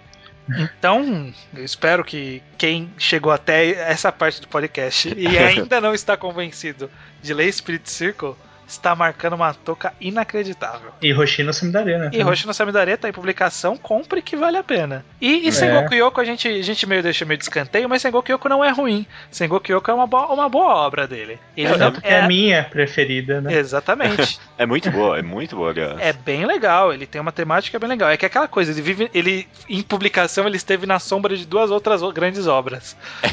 Então, 0.57 1.34
eu 1.53 1.64
espero 1.64 2.05
que 2.05 2.40
quem 2.57 2.93
chegou 2.97 3.32
até 3.32 3.70
essa 3.90 4.12
parte 4.12 4.40
do 4.40 4.47
podcast 4.47 5.12
e 5.16 5.26
ainda 5.36 5.80
não 5.80 5.93
está 5.93 6.16
convencido 6.16 6.88
de 7.20 7.34
ler 7.34 7.53
Spirit 7.53 7.90
Circle 7.90 8.36
está 8.73 8.95
marcando 8.95 9.35
uma 9.35 9.53
toca 9.53 9.93
inacreditável. 10.01 10.93
E 11.01 11.12
Hoshino 11.12 11.53
Samidare, 11.53 11.99
né? 11.99 12.11
E 12.12 12.25
Hoshino 12.25 12.55
Samidare 12.55 12.97
tá 12.97 13.09
em 13.09 13.12
publicação, 13.12 13.77
compre 13.77 14.23
que 14.23 14.37
vale 14.37 14.57
a 14.57 14.62
pena. 14.62 15.05
E, 15.20 15.47
e 15.47 15.53
Sengoku 15.53 15.95
Yoko 15.95 16.20
a 16.20 16.25
gente, 16.25 16.49
a 16.49 16.62
gente 16.62 16.87
meio 16.87 17.03
deixa 17.03 17.25
meio 17.25 17.39
de 17.39 17.45
escanteio, 17.45 17.89
mas 17.89 18.03
Sengoku 18.03 18.33
Yoko 18.33 18.49
não 18.49 18.64
é 18.64 18.70
ruim. 18.70 19.07
Sengoku 19.31 19.70
Yoko 19.70 19.91
é 19.91 19.95
uma, 19.95 20.07
bo 20.07 20.18
uma 20.33 20.49
boa 20.49 20.75
obra 20.75 21.07
dele. 21.07 21.39
Ele 21.57 21.73
É, 21.73 21.77
não 21.77 21.93
porque 21.93 22.09
é 22.09 22.20
a 22.20 22.27
minha 22.27 22.64
preferida, 22.64 23.41
né? 23.41 23.55
Exatamente. 23.55 24.41
É 24.59 24.66
muito 24.66 24.91
boa, 24.93 25.18
é 25.18 25.23
muito 25.23 25.57
boa, 25.57 25.70
aliás. 25.70 25.99
É 25.99 26.12
bem 26.12 26.47
legal, 26.47 26.93
ele 26.93 27.05
tem 27.05 27.20
uma 27.20 27.33
temática 27.33 27.81
bem 27.81 27.89
legal. 27.89 28.09
É 28.11 28.16
que 28.16 28.25
é 28.25 28.29
aquela 28.29 28.47
coisa, 28.47 28.70
ele 28.70 28.81
vive. 28.81 29.11
Ele, 29.12 29.49
em 29.68 29.83
publicação, 29.83 30.47
ele 30.47 30.57
esteve 30.57 30.87
na 30.87 31.01
sombra 31.01 31.37
de 31.37 31.45
duas 31.45 31.70
outras 31.70 32.01
grandes 32.12 32.47
obras. 32.47 32.97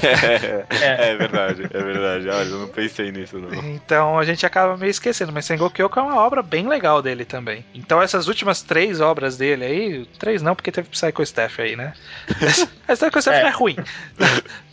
É, 0.82 1.12
é 1.12 1.16
verdade, 1.16 1.64
é 1.64 1.84
verdade. 1.84 2.30
Olha, 2.30 2.48
eu 2.48 2.60
não 2.60 2.68
pensei 2.68 3.12
nisso, 3.12 3.38
não. 3.38 3.54
Então 3.70 4.18
a 4.18 4.24
gente 4.24 4.46
acaba 4.46 4.78
meio 4.78 4.90
esquecendo, 4.90 5.29
mas 5.32 5.46
Sengoku 5.46 5.82
é 5.82 6.02
uma 6.02 6.18
obra 6.18 6.42
bem 6.42 6.68
legal 6.68 7.02
dele 7.02 7.26
também. 7.26 7.66
Então 7.74 8.02
essas 8.02 8.28
últimas 8.28 8.62
três 8.62 9.00
obras 9.02 9.38
dele 9.38 9.66
aí, 9.66 10.06
três 10.18 10.42
não, 10.42 10.56
porque 10.56 10.72
teve 10.72 10.90
Psycho 10.90 11.22
Staff 11.24 11.62
aí, 11.62 11.76
né? 11.76 11.94
A 12.88 12.94
Psycho 12.94 13.20
Staff 13.20 13.38
É. 13.38 13.42
não 13.44 13.48
é 13.50 13.52
ruim. 13.52 13.76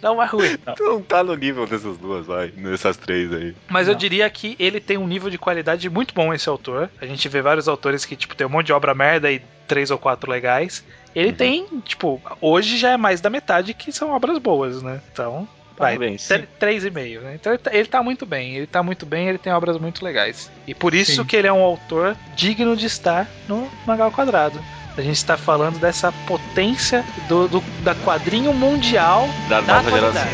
Não 0.02 0.22
é 0.22 0.26
ruim. 0.26 0.58
Não 0.80 1.02
tá 1.02 1.22
no 1.22 1.34
nível 1.34 1.66
dessas 1.66 1.96
duas, 1.98 2.26
vai. 2.26 2.52
Nessas 2.56 2.96
três 2.96 3.32
aí. 3.32 3.54
Mas 3.68 3.88
eu 3.88 3.92
Não. 3.92 3.98
diria 3.98 4.28
que 4.30 4.56
ele 4.58 4.80
tem 4.80 4.96
um 4.98 5.06
nível 5.06 5.30
de 5.30 5.38
qualidade 5.38 5.88
muito 5.90 6.14
bom, 6.14 6.32
esse 6.32 6.48
autor. 6.48 6.90
A 7.00 7.06
gente 7.06 7.28
vê 7.28 7.42
vários 7.42 7.68
autores 7.68 8.04
que, 8.04 8.16
tipo, 8.16 8.34
tem 8.34 8.46
um 8.46 8.50
monte 8.50 8.66
de 8.66 8.72
obra 8.72 8.94
merda 8.94 9.30
e 9.30 9.40
três 9.66 9.90
ou 9.90 9.98
quatro 9.98 10.30
legais. 10.30 10.84
Ele 11.14 11.30
Uhum. 11.30 11.34
tem, 11.34 11.66
tipo, 11.84 12.20
hoje 12.40 12.76
já 12.76 12.90
é 12.90 12.96
mais 12.96 13.20
da 13.20 13.30
metade 13.30 13.72
que 13.74 13.90
são 13.90 14.10
obras 14.10 14.38
boas, 14.38 14.82
né? 14.82 15.00
Então, 15.12 15.48
vai, 15.76 15.96
Parabéns. 15.96 16.26
tre- 16.26 16.48
três 16.58 16.84
e 16.84 16.90
meio, 16.90 17.20
né? 17.20 17.32
Então 17.34 17.52
ele 17.52 17.58
tá, 17.58 17.70
ele 17.74 17.86
tá 17.88 18.02
muito 18.02 18.24
bem, 18.26 18.56
ele 18.56 18.66
tá 18.66 18.82
muito 18.82 19.04
bem, 19.06 19.28
ele 19.28 19.38
tem 19.38 19.52
obras 19.52 19.78
muito 19.78 20.04
legais. 20.04 20.50
E 20.66 20.74
por 20.74 20.94
isso 20.94 21.16
Sim. 21.16 21.24
que 21.24 21.36
ele 21.36 21.46
é 21.48 21.52
um 21.52 21.62
autor 21.62 22.16
digno 22.34 22.76
de 22.76 22.86
estar 22.86 23.26
no 23.48 23.68
Mangá 23.86 24.04
ao 24.04 24.12
Quadrado. 24.12 24.60
A 24.96 25.02
gente 25.02 25.16
está 25.16 25.36
falando 25.36 25.78
dessa 25.78 26.10
potência 26.10 27.04
do, 27.28 27.46
do- 27.48 27.64
da 27.80 27.94
quadrinho 27.94 28.54
mundial 28.54 29.28
Da 29.48 29.60
da 29.60 29.74
nova 29.82 29.90
geração. 29.90 30.26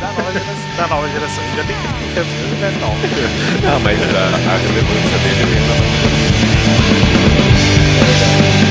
Da 0.00 0.06
nova 0.08 0.32
geração. 0.32 0.76
Da 0.76 0.88
nova 0.88 1.08
geração. 1.10 1.44
Já 1.54 1.64
tem 1.64 1.76
30 1.76 2.20
anos, 2.20 2.58
né? 2.60 2.70
Não. 2.80 2.94
Não, 3.70 3.80
mas 3.80 4.00
a, 4.14 4.54
a 4.54 4.56
relevância 4.56 5.18
dele 5.18 5.44
vem 5.44 5.60
da 5.68 5.74
nova 5.74 6.06
Just 8.16 8.65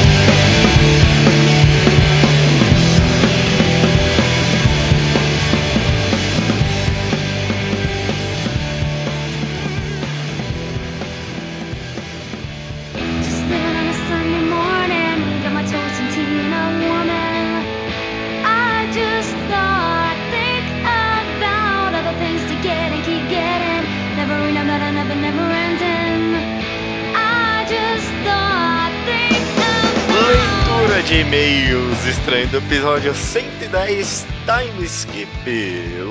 e-mails 31.27 32.05
estranho 32.05 32.47
do 32.49 32.57
episódio 32.57 33.13
110 33.13 34.27
Time 34.45 34.85
Skip. 34.85 35.27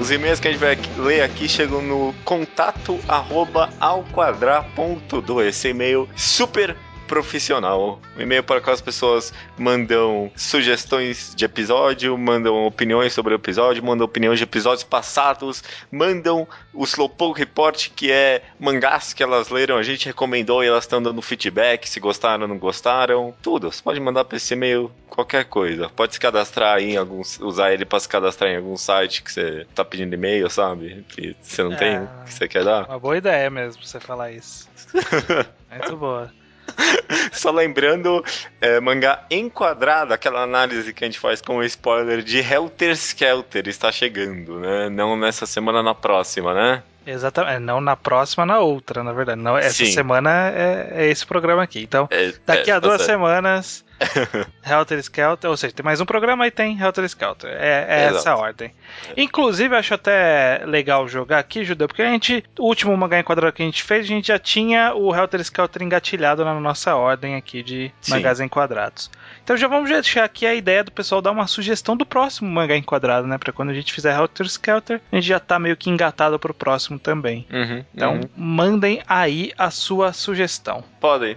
Os 0.01 0.11
e-mails 0.11 0.41
que 0.41 0.49
a 0.49 0.51
gente 0.51 0.61
vai 0.61 0.77
ler 0.99 1.23
aqui 1.23 1.49
chegam 1.49 1.81
no 1.81 2.13
contato 2.25 2.99
arroba 3.07 3.71
alquadra.do. 3.79 5.41
Esse 5.41 5.69
e-mail 5.69 6.09
super 6.17 6.77
profissional. 7.07 8.01
Um 8.17 8.21
e-mail 8.23 8.43
para 8.43 8.61
que 8.61 8.71
as 8.71 8.81
pessoas 8.81 9.33
mandam 9.59 10.31
sugestões 10.37 11.33
de 11.35 11.45
episódio, 11.45 12.17
mandam 12.17 12.67
opiniões 12.67 13.13
sobre 13.13 13.35
o 13.35 13.37
episódio, 13.37 13.83
mandam 13.85 14.05
opiniões 14.05 14.39
de 14.39 14.45
episódios 14.45 14.85
passados, 14.85 15.63
mandam 15.91 16.47
o 16.73 16.85
Slowpoke 16.85 17.39
Report, 17.41 17.91
que 17.95 18.11
é 18.11 18.43
mangás 18.59 19.13
que 19.13 19.23
elas 19.23 19.49
leram, 19.49 19.77
a 19.77 19.83
gente 19.83 20.07
recomendou 20.07 20.63
e 20.65 20.67
elas 20.67 20.85
estão 20.85 21.03
dando 21.03 21.21
feedback, 21.23 21.89
se 21.89 22.01
gostaram 22.01 22.43
ou 22.43 22.49
não 22.49 22.59
gostaram, 22.59 23.35
tudo. 23.43 23.71
Você 23.71 23.83
pode 23.83 24.01
mandar 24.01 24.25
para 24.25 24.37
esse 24.37 24.55
e-mail 24.55 24.91
qualquer 25.09 25.45
coisa. 25.45 25.89
Pode 25.89 26.15
se 26.15 26.21
cadastrar 26.21 26.81
em 26.81 26.97
alguns, 26.97 27.39
usar 27.41 27.73
ele 27.73 27.85
para 27.85 28.01
se 28.01 28.09
cadastrar 28.09 28.51
em 28.51 28.57
algum 28.57 28.77
site 28.77 29.23
que 29.23 29.33
você 29.33 29.67
tá 29.75 29.85
pedindo 29.85 30.15
e-mail, 30.15 30.49
sabe? 30.51 31.05
Que 31.09 31.37
você 31.41 31.63
não 31.63 31.73
É. 31.73 31.77
tem, 31.77 32.09
que 32.27 32.35
você 32.35 32.49
quer 32.49 32.65
dar. 32.65 32.87
Uma 32.89 32.99
boa 32.99 33.17
ideia 33.17 33.49
mesmo 33.51 33.85
você 33.85 34.01
falar 34.01 34.33
isso. 34.33 34.69
Muito 35.71 35.97
boa. 35.97 36.33
Só 37.33 37.51
lembrando, 37.51 38.25
é, 38.61 38.81
mangá 38.81 39.25
enquadrado, 39.31 40.13
aquela 40.15 40.43
análise 40.43 40.93
que 40.93 41.05
a 41.05 41.07
gente 41.07 41.19
faz 41.19 41.41
com 41.41 41.57
o 41.59 41.65
spoiler 41.65 42.23
de 42.23 42.39
Helter 42.39 42.93
Skelter 42.93 43.69
está 43.69 43.91
chegando, 43.93 44.61
né? 44.61 44.89
Não 44.89 45.17
nessa 45.17 45.47
semana, 45.47 45.83
na 45.83 45.95
próxima, 45.95 46.55
né? 46.55 46.83
Exatamente. 47.07 47.61
Não 47.61 47.81
na 47.81 47.97
próxima, 47.97 48.47
na 48.47 48.61
outra, 48.61 49.05
na 49.05 49.13
verdade. 49.13 49.41
Não, 49.41 49.59
essa 49.59 49.85
Sim. 49.85 49.93
semana 49.93 50.51
é, 50.55 51.05
é 51.05 51.11
esse 51.11 51.27
programa 51.27 51.63
aqui. 51.63 51.83
Então, 51.83 52.09
É, 52.11 52.33
daqui 52.47 52.71
é, 52.71 52.75
a 52.75 52.81
tá 52.81 52.87
duas 52.87 53.03
certo. 53.03 53.11
semanas, 53.11 53.84
Helter 54.65 54.99
Skelter, 54.99 55.51
ou 55.51 55.57
seja, 55.57 55.75
tem 55.75 55.85
mais 55.85 56.01
um 56.01 56.07
programa 56.07 56.47
e 56.47 56.51
tem 56.51 56.79
Helter 56.81 57.05
Skelter. 57.05 57.51
É, 57.51 57.87
é 57.89 58.05
essa 58.05 58.33
a 58.33 58.37
ordem. 58.37 58.73
Inclusive, 59.17 59.75
acho 59.77 59.95
até 59.95 60.63
legal 60.67 61.07
jogar 61.09 61.39
aqui, 61.39 61.65
Judeu, 61.65 61.87
porque 61.87 62.03
a 62.03 62.11
gente, 62.11 62.45
o 62.59 62.65
último 62.67 62.97
mangá 62.97 63.19
enquadrado 63.19 63.53
que 63.53 63.63
a 63.63 63.67
gente 63.67 63.83
fez, 63.83 64.05
a 64.05 64.09
gente 64.09 64.29
já 64.29 64.39
tinha 64.39 64.95
o 64.95 65.15
Helter 65.15 65.41
Skelter 65.41 65.83
engatilhado 65.83 66.45
na 66.45 66.59
nossa 66.59 66.95
ordem 66.95 67.37
aqui 67.37 67.63
de 67.63 67.93
Sim. 68.01 68.13
mangás 68.13 68.41
enquadrados. 68.41 69.11
Então 69.43 69.57
já 69.57 69.69
vamos 69.69 69.91
deixar 69.91 70.25
aqui 70.25 70.47
a 70.47 70.55
ideia 70.55 70.83
do 70.83 70.93
pessoal 70.93 71.21
dar 71.21 71.31
uma 71.31 71.47
sugestão 71.47 71.97
do 71.97 72.07
próximo 72.07 72.51
mangá 72.51 72.77
enquadrado, 72.77 73.27
né? 73.27 73.39
Pra 73.39 73.53
quando 73.53 73.71
a 73.71 73.75
gente 73.75 73.93
fizer 73.93 74.15
Helter 74.15 74.47
Skelter, 74.47 75.01
a 75.13 75.17
gente 75.17 75.27
já 75.27 75.39
tá 75.39 75.59
meio 75.59 75.77
que 75.77 75.91
engatado 75.91 76.39
pro 76.39 76.55
próximo 76.55 76.99
também. 76.99 77.47
Uhum, 77.53 77.85
Então, 77.95 78.15
uhum. 78.15 78.21
mandem 78.37 79.03
aí 79.07 79.53
a 79.59 79.71
sua 79.71 80.13
sugestão. 80.13 80.83
Podem. 81.01 81.37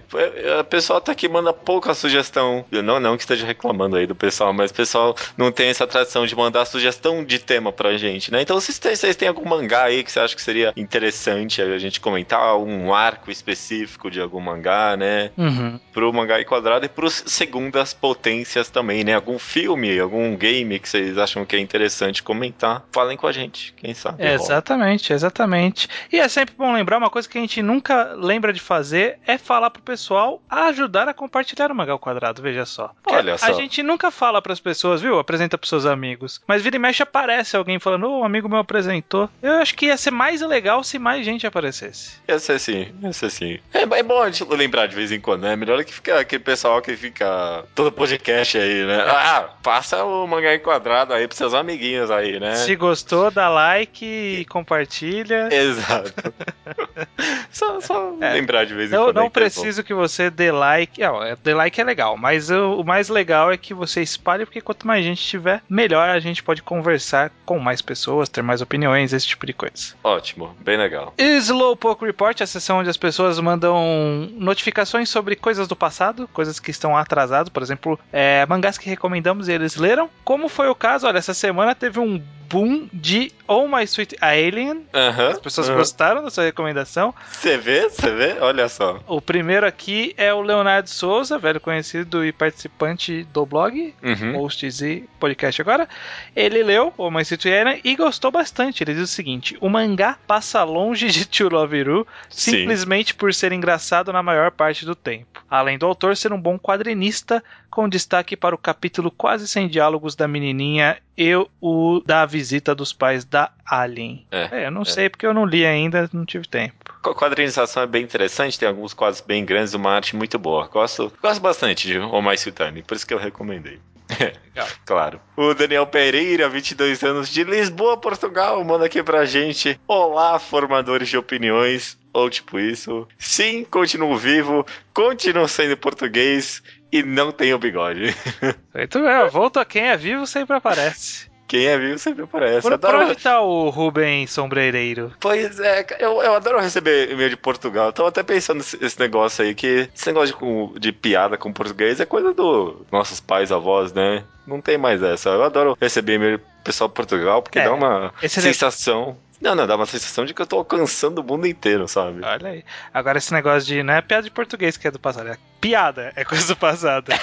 O 0.60 0.64
pessoal 0.64 1.00
tá 1.00 1.12
aqui 1.12 1.28
manda 1.28 1.52
pouca 1.52 1.92
sugestão. 1.94 2.57
Eu 2.70 2.82
não, 2.82 3.00
não 3.00 3.16
que 3.16 3.22
esteja 3.22 3.46
reclamando 3.46 3.96
aí 3.96 4.06
do 4.06 4.14
pessoal, 4.14 4.52
mas 4.52 4.70
o 4.70 4.74
pessoal 4.74 5.14
não 5.36 5.50
tem 5.50 5.68
essa 5.68 5.86
tradição 5.86 6.26
de 6.26 6.34
mandar 6.34 6.64
sugestão 6.64 7.24
de 7.24 7.38
tema 7.38 7.72
pra 7.72 7.96
gente, 7.96 8.32
né? 8.32 8.42
Então, 8.42 8.60
se 8.60 8.72
vocês 8.72 9.16
têm 9.16 9.28
algum 9.28 9.48
mangá 9.48 9.84
aí 9.84 10.02
que 10.02 10.10
você 10.10 10.20
acha 10.20 10.34
que 10.34 10.42
seria 10.42 10.72
interessante 10.76 11.60
a 11.60 11.78
gente 11.78 12.00
comentar, 12.00 12.56
um 12.56 12.94
arco 12.94 13.30
específico 13.30 14.10
de 14.10 14.20
algum 14.20 14.40
mangá, 14.40 14.96
né? 14.96 15.30
Uhum. 15.36 15.78
Pro 15.92 16.12
mangá 16.12 16.40
enquadrado 16.40 16.86
e 16.86 16.88
pros 16.88 17.24
segundas 17.26 17.92
potências 17.92 18.68
também, 18.68 19.04
né? 19.04 19.14
Algum 19.14 19.38
filme, 19.38 19.98
algum 19.98 20.36
game 20.36 20.78
que 20.78 20.88
vocês 20.88 21.18
acham 21.18 21.44
que 21.44 21.56
é 21.56 21.58
interessante 21.58 22.22
comentar, 22.22 22.84
falem 22.92 23.16
com 23.16 23.26
a 23.26 23.32
gente, 23.32 23.72
quem 23.76 23.94
sabe. 23.94 24.22
rola. 24.22 24.34
Exatamente, 24.34 25.12
exatamente. 25.12 25.88
E 26.12 26.18
é 26.18 26.28
sempre 26.28 26.54
bom 26.56 26.72
lembrar 26.72 26.98
uma 26.98 27.10
coisa 27.10 27.28
que 27.28 27.38
a 27.38 27.40
gente 27.40 27.62
nunca 27.62 28.14
lembra 28.14 28.52
de 28.52 28.60
fazer 28.60 29.18
é 29.26 29.38
falar 29.38 29.70
pro 29.70 29.82
pessoal 29.82 30.42
ajudar 30.48 31.08
a 31.08 31.14
compartilhar 31.14 31.70
o 31.70 31.74
Mangá 31.74 31.92
ao 31.92 31.98
Quadrado, 31.98 32.37
veja 32.38 32.64
só. 32.64 32.90
Porque 33.02 33.16
Olha 33.16 33.34
A 33.34 33.38
só. 33.38 33.52
gente 33.52 33.82
nunca 33.82 34.10
fala 34.10 34.40
pras 34.42 34.60
pessoas, 34.60 35.00
viu? 35.00 35.18
Apresenta 35.18 35.56
pros 35.58 35.68
seus 35.68 35.86
amigos. 35.86 36.40
Mas 36.46 36.62
vira 36.62 36.76
e 36.76 36.78
mexe 36.78 37.02
aparece 37.02 37.56
alguém 37.56 37.78
falando, 37.78 38.08
ô, 38.08 38.20
um 38.20 38.24
amigo 38.24 38.48
meu 38.48 38.58
apresentou. 38.58 39.28
Eu 39.42 39.54
acho 39.54 39.74
que 39.74 39.86
ia 39.86 39.96
ser 39.96 40.10
mais 40.10 40.40
legal 40.40 40.82
se 40.84 40.98
mais 40.98 41.24
gente 41.24 41.46
aparecesse. 41.46 42.12
Ia 42.28 42.38
ser 42.38 42.52
assim, 42.52 42.92
ia 43.02 43.12
ser 43.12 43.26
assim. 43.26 43.58
É, 43.72 43.82
é 43.82 44.02
bom 44.02 44.22
a 44.22 44.30
gente 44.30 44.44
lembrar 44.54 44.86
de 44.86 44.94
vez 44.94 45.10
em 45.12 45.20
quando, 45.20 45.42
né? 45.42 45.56
Melhor 45.56 45.82
que 45.84 45.92
fica 45.94 46.20
aquele 46.20 46.42
pessoal 46.42 46.80
que 46.82 46.96
fica 46.96 47.64
todo 47.74 47.90
podcast 47.92 48.58
aí, 48.58 48.84
né? 48.86 49.04
Ah, 49.08 49.48
passa 49.62 50.04
o 50.04 50.26
mangá 50.26 50.54
enquadrado 50.54 51.12
aí 51.12 51.26
pros 51.26 51.38
seus 51.38 51.54
amiguinhos 51.54 52.10
aí, 52.10 52.38
né? 52.40 52.54
Se 52.56 52.74
gostou, 52.76 53.30
dá 53.30 53.48
like 53.48 54.04
e 54.04 54.44
compartilha. 54.46 55.48
Exato. 55.52 56.12
só 57.50 57.80
só 57.80 58.14
É. 58.20 58.32
lembrar 58.32 58.64
de 58.64 58.74
vez 58.74 58.90
em 58.92 58.94
Eu 58.94 59.04
quando. 59.06 59.16
não 59.16 59.22
aí 59.24 59.30
que 59.30 59.38
é 59.38 59.42
preciso 59.42 59.82
que 59.84 59.94
você 59.94 60.30
dê 60.30 60.50
like. 60.50 61.00
Não, 61.00 61.22
é, 61.22 61.36
dê 61.36 61.54
like 61.54 61.80
é 61.80 61.84
legal, 61.84 62.16
mas 62.16 62.27
o, 62.50 62.80
o 62.80 62.84
mais 62.84 63.08
legal 63.08 63.50
é 63.50 63.56
que 63.56 63.72
você 63.72 64.02
espalhe, 64.02 64.44
porque 64.44 64.60
quanto 64.60 64.86
mais 64.86 65.04
gente 65.04 65.22
tiver, 65.22 65.62
melhor 65.68 66.08
a 66.08 66.20
gente 66.20 66.42
pode 66.42 66.62
conversar 66.62 67.30
com 67.44 67.58
mais 67.58 67.80
pessoas, 67.80 68.28
ter 68.28 68.42
mais 68.42 68.60
opiniões, 68.60 69.12
esse 69.12 69.26
tipo 69.26 69.46
de 69.46 69.52
coisa. 69.52 69.94
Ótimo, 70.04 70.54
bem 70.60 70.76
legal. 70.76 71.14
Slowpoke 71.18 72.04
Report, 72.04 72.40
a 72.40 72.46
sessão 72.46 72.78
onde 72.78 72.90
as 72.90 72.96
pessoas 72.96 73.38
mandam 73.40 74.28
notificações 74.32 75.08
sobre 75.08 75.36
coisas 75.36 75.66
do 75.66 75.76
passado, 75.76 76.28
coisas 76.32 76.60
que 76.60 76.70
estão 76.70 76.96
atrasadas, 76.96 77.48
por 77.48 77.62
exemplo, 77.62 77.98
é, 78.12 78.44
mangás 78.46 78.78
que 78.78 78.88
recomendamos 78.88 79.48
e 79.48 79.52
eles 79.52 79.76
leram. 79.76 80.10
Como 80.24 80.48
foi 80.48 80.68
o 80.68 80.74
caso, 80.74 81.06
olha, 81.06 81.18
essa 81.18 81.34
semana 81.34 81.74
teve 81.74 81.98
um 81.98 82.22
boom 82.48 82.88
de 82.92 83.32
Oh 83.48 83.66
My 83.66 83.82
Sweet 83.84 84.16
Alien. 84.20 84.86
As 84.92 85.38
pessoas 85.38 85.68
aham. 85.70 85.78
gostaram 85.78 86.22
da 86.22 86.30
sua 86.30 86.44
recomendação. 86.44 87.14
Você 87.32 87.56
vê? 87.56 87.88
Você 87.88 88.10
vê? 88.10 88.36
Olha 88.40 88.68
só. 88.68 89.00
O 89.06 89.20
primeiro 89.22 89.66
aqui 89.66 90.14
é 90.18 90.32
o 90.34 90.42
Leonardo 90.42 90.88
Souza, 90.90 91.38
velho 91.38 91.58
conhecido 91.60 92.24
e 92.24 92.30
participante 92.32 93.24
do 93.32 93.46
blog, 93.46 93.94
Uhum. 94.02 94.32
posts 94.34 94.82
e 94.82 95.08
podcast 95.18 95.60
agora. 95.62 95.88
Ele 96.36 96.62
leu 96.62 96.92
o 96.98 97.10
My 97.10 97.22
Sweet 97.22 97.48
Alien 97.50 97.80
e 97.82 97.96
gostou 97.96 98.30
bastante. 98.30 98.82
Ele 98.84 98.92
diz 98.94 99.04
o 99.04 99.06
seguinte: 99.12 99.56
o 99.60 99.68
mangá 99.68 100.18
passa 100.26 100.62
longe 100.62 101.08
de 101.08 101.24
To 101.26 101.48
Love 101.48 101.78
You 101.78 102.06
Sim. 102.28 102.50
simplesmente 102.52 103.14
por 103.14 103.32
ser 103.32 103.52
engraçado 103.52 104.12
na 104.12 104.22
maior 104.22 104.50
parte 104.50 104.84
do 104.84 104.94
tempo. 104.94 105.42
Além 105.50 105.78
do 105.78 105.86
autor 105.86 106.16
ser 106.16 106.32
um 106.32 106.40
bom 106.40 106.58
quadrinista, 106.58 107.42
com 107.70 107.88
destaque 107.88 108.36
para 108.36 108.54
o 108.54 108.58
capítulo 108.58 109.10
quase 109.10 109.48
sem 109.48 109.66
diálogos 109.68 110.14
da 110.14 110.28
menininha 110.28 110.98
e 111.18 111.34
o 111.60 112.00
da 112.06 112.24
visita 112.24 112.76
dos 112.76 112.92
pais 112.92 113.24
da 113.24 113.50
Alien. 113.66 114.24
É, 114.30 114.66
eu 114.66 114.70
não 114.70 114.82
é. 114.82 114.84
sei 114.84 115.08
porque 115.08 115.26
eu 115.26 115.34
não 115.34 115.44
li 115.44 115.66
ainda, 115.66 116.08
não 116.12 116.24
tive 116.24 116.46
tempo. 116.46 116.94
A 117.02 117.12
quadrinização 117.12 117.82
é 117.82 117.86
bem 117.86 118.04
interessante, 118.04 118.56
tem 118.56 118.68
alguns 118.68 118.94
quadros 118.94 119.20
bem 119.20 119.44
grandes, 119.44 119.74
uma 119.74 119.90
arte 119.90 120.14
muito 120.14 120.38
boa. 120.38 120.68
Gosto, 120.68 121.12
gosto 121.20 121.40
bastante 121.40 121.88
de 121.88 121.98
O 121.98 122.22
Mais 122.22 122.40
Sultani, 122.40 122.84
por 122.84 122.94
isso 122.94 123.06
que 123.06 123.12
eu 123.12 123.18
recomendei. 123.18 123.80
Claro. 124.84 125.20
O 125.36 125.54
Daniel 125.54 125.86
Pereira, 125.86 126.48
22 126.48 127.04
anos, 127.04 127.28
de 127.28 127.44
Lisboa, 127.44 127.96
Portugal, 127.96 128.62
manda 128.64 128.86
aqui 128.86 129.02
pra 129.02 129.24
gente. 129.24 129.78
Olá, 129.86 130.38
formadores 130.38 131.08
de 131.08 131.16
opiniões. 131.16 131.96
Ou 132.12 132.28
tipo 132.28 132.58
isso. 132.58 133.06
Sim, 133.16 133.64
continuo 133.70 134.16
vivo, 134.16 134.66
continuo 134.92 135.46
sendo 135.46 135.76
português 135.76 136.60
e 136.92 137.02
não 137.02 137.32
tenho 137.32 137.58
bigode. 137.58 138.14
Muito 138.74 139.00
bem, 139.02 139.28
volta 139.30 139.64
quem 139.64 139.88
é 139.88 139.96
vivo 139.96 140.26
sempre 140.26 140.56
aparece. 140.56 141.28
Quem 141.46 141.64
é 141.66 141.78
vivo 141.78 141.98
sempre 141.98 142.24
aparece. 142.24 142.60
Por, 142.60 142.78
por 142.78 142.88
Adoro- 142.88 143.04
onde 143.06 143.14
tá 143.22 143.40
o 143.40 143.70
Rubem 143.70 144.26
Sombreireiro? 144.26 145.12
Pois 145.18 145.58
é, 145.58 145.86
eu, 145.98 146.22
eu 146.22 146.34
adoro 146.34 146.60
receber 146.60 147.10
e-mail 147.10 147.30
de 147.30 147.38
Portugal. 147.38 147.86
Eu 147.86 147.92
tava 147.94 148.10
até 148.10 148.22
pensando 148.22 148.58
nesse 148.58 148.76
esse 148.84 149.00
negócio 149.00 149.42
aí, 149.42 149.54
que 149.54 149.88
esse 149.94 150.06
negócio 150.08 150.36
de, 150.74 150.78
de 150.80 150.92
piada 150.92 151.38
com 151.38 151.50
português 151.50 152.00
é 152.00 152.04
coisa 152.04 152.34
do 152.34 152.84
nossos 152.92 153.18
pais, 153.18 153.50
avós, 153.50 153.94
né? 153.94 154.24
Não 154.46 154.60
tem 154.60 154.76
mais 154.76 155.02
essa. 155.02 155.30
Eu 155.30 155.42
adoro 155.42 155.76
receber 155.80 156.16
e-mail 156.16 156.36
do 156.36 156.44
pessoal 156.62 156.88
de 156.88 156.94
Portugal, 156.94 157.40
porque 157.42 157.58
É, 157.60 157.64
dá 157.64 157.72
uma 157.72 158.12
sensação. 158.28 159.16
Não, 159.40 159.54
não, 159.54 159.66
dá 159.66 159.76
uma 159.76 159.86
sensação 159.86 160.24
de 160.26 160.34
que 160.34 160.42
eu 160.42 160.46
tô 160.46 160.56
alcançando 160.56 161.20
o 161.20 161.24
mundo 161.24 161.46
inteiro, 161.46 161.86
sabe? 161.88 162.20
Olha 162.24 162.48
aí. 162.50 162.64
Agora 162.92 163.18
esse 163.18 163.32
negócio 163.32 163.66
de. 163.68 163.82
Não 163.82 163.94
é 163.94 164.02
piada 164.02 164.24
de 164.24 164.30
português 164.30 164.76
que 164.76 164.86
é 164.86 164.90
do 164.90 164.98
passado, 164.98 165.28
é 165.28 165.38
piada, 165.60 166.12
é 166.16 166.24
coisa 166.24 166.46
do 166.46 166.56
passado. 166.56 167.10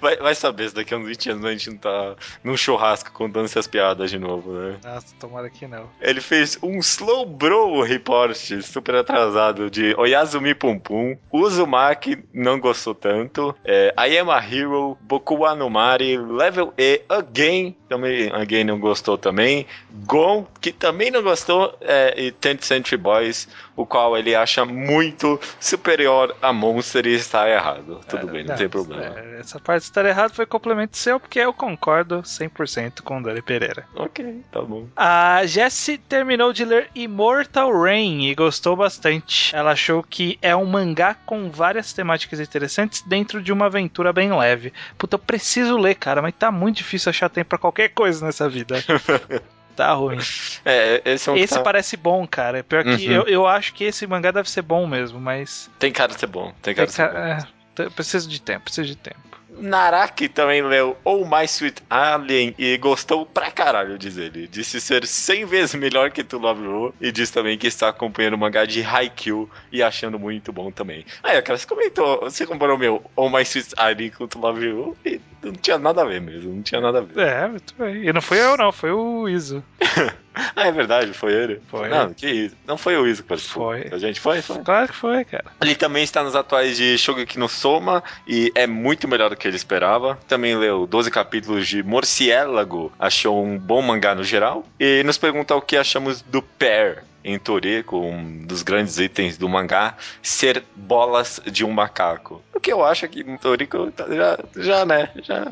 Vai, 0.00 0.16
vai 0.16 0.34
saber, 0.34 0.68
se 0.68 0.74
daqui 0.74 0.92
a 0.92 0.98
uns 0.98 1.06
20 1.06 1.30
anos 1.30 1.44
a 1.44 1.52
gente 1.52 1.70
não 1.70 1.78
tá 1.78 2.14
num 2.42 2.56
churrasco 2.56 3.10
contando 3.12 3.46
essas 3.46 3.66
piadas 3.66 4.10
de 4.10 4.18
novo, 4.18 4.52
né? 4.52 4.76
Nossa, 4.84 5.14
tomara 5.18 5.48
que 5.48 5.66
não. 5.66 5.88
Ele 6.00 6.20
fez 6.20 6.58
um 6.62 6.78
Slow 6.78 7.24
Bro 7.24 7.82
report 7.82 8.36
super 8.62 8.96
atrasado 8.96 9.70
de 9.70 9.94
Oyazumi 9.96 10.54
Pum 10.54 10.78
Pum. 10.78 11.16
Uzumaki 11.32 12.22
não 12.32 12.60
gostou 12.60 12.94
tanto. 12.94 13.54
É, 13.64 13.94
I 13.96 14.18
Am 14.18 14.30
a 14.30 14.38
Hero, 14.38 14.98
Boku 15.00 15.36
wa 15.36 15.54
no 15.54 15.70
Mari, 15.70 16.18
Level 16.18 16.74
E 16.76 17.02
Again. 17.08 17.76
Também 17.94 18.30
alguém 18.30 18.64
não 18.64 18.78
gostou 18.78 19.16
também. 19.16 19.66
Gon, 20.06 20.46
que 20.60 20.72
também 20.72 21.10
não 21.10 21.22
gostou, 21.22 21.76
é, 21.80 22.14
e 22.16 22.32
10th 22.32 22.62
Century 22.62 22.96
Boys, 22.96 23.48
o 23.76 23.86
qual 23.86 24.16
ele 24.16 24.34
acha 24.34 24.64
muito 24.64 25.40
superior 25.60 26.34
a 26.42 26.52
Monster 26.52 27.06
e 27.06 27.14
está 27.14 27.48
errado. 27.48 28.00
Tudo 28.08 28.26
bem, 28.26 28.44
não, 28.44 28.56
tem 28.56 28.68
problema. 28.68 29.04
é, 29.04 29.40
essa 29.40 29.60
parte 29.60 29.82
de 29.82 29.88
estar 29.88 30.04
errado 30.04 30.34
foi 30.34 30.46
complemento 30.46 30.96
seu, 30.96 31.20
porque 31.20 31.38
eu 31.38 31.52
concordo 31.52 32.22
100% 32.22 33.02
com 33.02 33.18
o 33.18 33.22
Dani 33.22 33.42
Pereira. 33.42 33.86
Ok, 33.94 34.42
tá 34.50 34.60
bom. 34.60 34.86
A 34.96 35.44
Jessie 35.46 35.98
terminou 35.98 36.52
de 36.52 36.64
ler 36.64 36.90
Immortal 36.94 37.72
Rain 37.72 38.26
e 38.26 38.34
gostou 38.34 38.76
bastante. 38.76 39.54
Ela 39.54 39.72
achou 39.72 40.02
que 40.02 40.38
é 40.42 40.54
um 40.54 40.66
mangá 40.66 41.14
com 41.26 41.50
várias 41.50 41.92
temáticas 41.92 42.40
interessantes 42.40 43.02
dentro 43.02 43.42
de 43.42 43.52
uma 43.52 43.66
aventura 43.66 44.12
bem 44.12 44.32
leve. 44.36 44.72
Puta, 44.98 45.14
eu 45.14 45.18
preciso 45.18 45.76
ler, 45.76 45.94
cara, 45.94 46.20
mas 46.20 46.34
tá 46.34 46.50
muito 46.50 46.78
difícil 46.78 47.10
achar 47.10 47.28
tempo 47.28 47.50
pra 47.50 47.58
qualquer 47.58 47.83
coisa 47.88 48.24
nessa 48.24 48.48
vida. 48.48 48.76
Tá 49.76 49.92
ruim. 49.92 50.18
É, 50.64 51.02
esse 51.04 51.28
é 51.28 51.32
um 51.32 51.36
Esse 51.36 51.54
tá- 51.54 51.60
parece 51.60 51.96
bom, 51.96 52.24
cara. 52.28 52.62
Pior 52.62 52.84
que 52.84 53.08
Uhum. 53.08 53.12
eu, 53.12 53.22
eu 53.24 53.44
acho 53.44 53.74
que 53.74 53.82
esse 53.82 54.06
mangá 54.06 54.30
deve 54.30 54.48
ser 54.48 54.62
bom 54.62 54.86
mesmo, 54.86 55.18
mas. 55.18 55.68
Tem 55.80 55.90
cara 55.90 56.12
de 56.14 56.20
ser 56.20 56.28
bom. 56.28 56.52
Tem 56.62 56.72
cara 56.76 56.86
de 56.86 56.92
ser 56.92 57.08
bom. 57.10 57.18
é, 57.18 57.88
preciso 57.90 58.28
de 58.28 58.40
tempo, 58.40 58.66
preciso 58.66 58.86
de 58.86 58.94
tempo. 58.96 59.18
Naraki 59.58 60.28
também 60.28 60.62
leu 60.62 60.96
Oh 61.04 61.24
My 61.24 61.44
Sweet 61.44 61.82
Alien 61.88 62.54
e 62.58 62.76
gostou 62.76 63.24
pra 63.24 63.50
caralho, 63.50 63.98
diz 63.98 64.16
ele. 64.16 64.46
Disse 64.46 64.80
ser 64.80 65.06
100 65.06 65.44
vezes 65.44 65.74
melhor 65.74 66.10
que 66.10 66.24
Tu 66.24 66.38
Love 66.38 66.66
Ru 66.66 66.94
e 67.00 67.12
diz 67.12 67.30
também 67.30 67.56
que 67.56 67.66
está 67.66 67.88
acompanhando 67.88 68.34
o 68.34 68.38
mangá 68.38 68.64
de 68.64 68.82
Haikyuu 68.82 69.48
e 69.70 69.82
achando 69.82 70.18
muito 70.18 70.52
bom 70.52 70.70
também. 70.70 71.04
Aí, 71.22 71.40
cara, 71.42 71.58
você 71.58 71.66
comentou, 71.66 72.20
você 72.20 72.46
comparou 72.46 72.78
meu 72.78 73.02
Oh 73.16 73.28
My 73.28 73.42
Sweet 73.42 73.74
Alien 73.76 74.10
com 74.10 74.26
Tu 74.26 74.38
Love 74.38 74.70
Ru 74.70 74.96
e 75.04 75.20
não 75.42 75.52
tinha 75.52 75.78
nada 75.78 76.02
a 76.02 76.04
ver 76.04 76.20
mesmo, 76.20 76.54
não 76.54 76.62
tinha 76.62 76.80
nada 76.80 76.98
a 76.98 77.02
ver. 77.02 77.18
É, 77.18 77.48
muito 77.48 77.74
bem. 77.76 78.08
E 78.08 78.12
não 78.12 78.22
fui 78.22 78.40
eu, 78.40 78.56
não, 78.56 78.72
foi 78.72 78.90
o 78.90 79.28
Iso. 79.28 79.62
Ah, 80.56 80.68
é 80.68 80.72
verdade, 80.72 81.12
foi 81.12 81.32
ele? 81.32 81.60
Foi. 81.68 81.88
Não, 81.88 82.12
que 82.12 82.28
isso. 82.28 82.56
Não 82.66 82.76
foi 82.76 82.96
o 82.96 83.06
Iso 83.06 83.22
que 83.22 83.28
participou. 83.28 83.66
Foi. 83.66 83.88
A 83.90 83.98
gente 83.98 84.20
foi? 84.20 84.40
Foi. 84.40 84.62
Claro 84.62 84.88
que 84.88 84.94
foi, 84.94 85.24
cara. 85.24 85.46
Ele 85.60 85.74
também 85.74 86.04
está 86.04 86.22
nos 86.22 86.36
atuais 86.36 86.76
de 86.76 86.96
Shogeki 86.96 87.38
no 87.38 87.48
Soma 87.48 88.02
e 88.26 88.52
é 88.54 88.66
muito 88.66 89.08
melhor 89.08 89.30
do 89.30 89.36
que 89.36 89.48
ele 89.48 89.56
esperava. 89.56 90.18
Também 90.28 90.56
leu 90.56 90.86
12 90.86 91.10
capítulos 91.10 91.66
de 91.66 91.82
Morciélago, 91.82 92.92
achou 92.98 93.44
um 93.44 93.58
bom 93.58 93.82
mangá 93.82 94.14
no 94.14 94.22
geral. 94.22 94.64
E 94.78 95.02
nos 95.02 95.18
pergunta 95.18 95.54
o 95.56 95.60
que 95.60 95.76
achamos 95.76 96.22
do 96.22 96.40
Pair 96.42 97.02
em 97.24 97.38
Toriko, 97.38 97.98
um 97.98 98.44
dos 98.44 98.62
grandes 98.62 98.98
itens 98.98 99.38
do 99.38 99.48
mangá, 99.48 99.94
ser 100.22 100.62
bolas 100.76 101.40
de 101.50 101.64
um 101.64 101.70
macaco. 101.72 102.42
O 102.54 102.60
que 102.60 102.72
eu 102.72 102.84
acho 102.84 103.08
que 103.08 103.24
Toriko 103.38 103.90
tá- 103.90 104.06
já, 104.08 104.38
já, 104.56 104.84
né, 104.84 105.08
já 105.22 105.44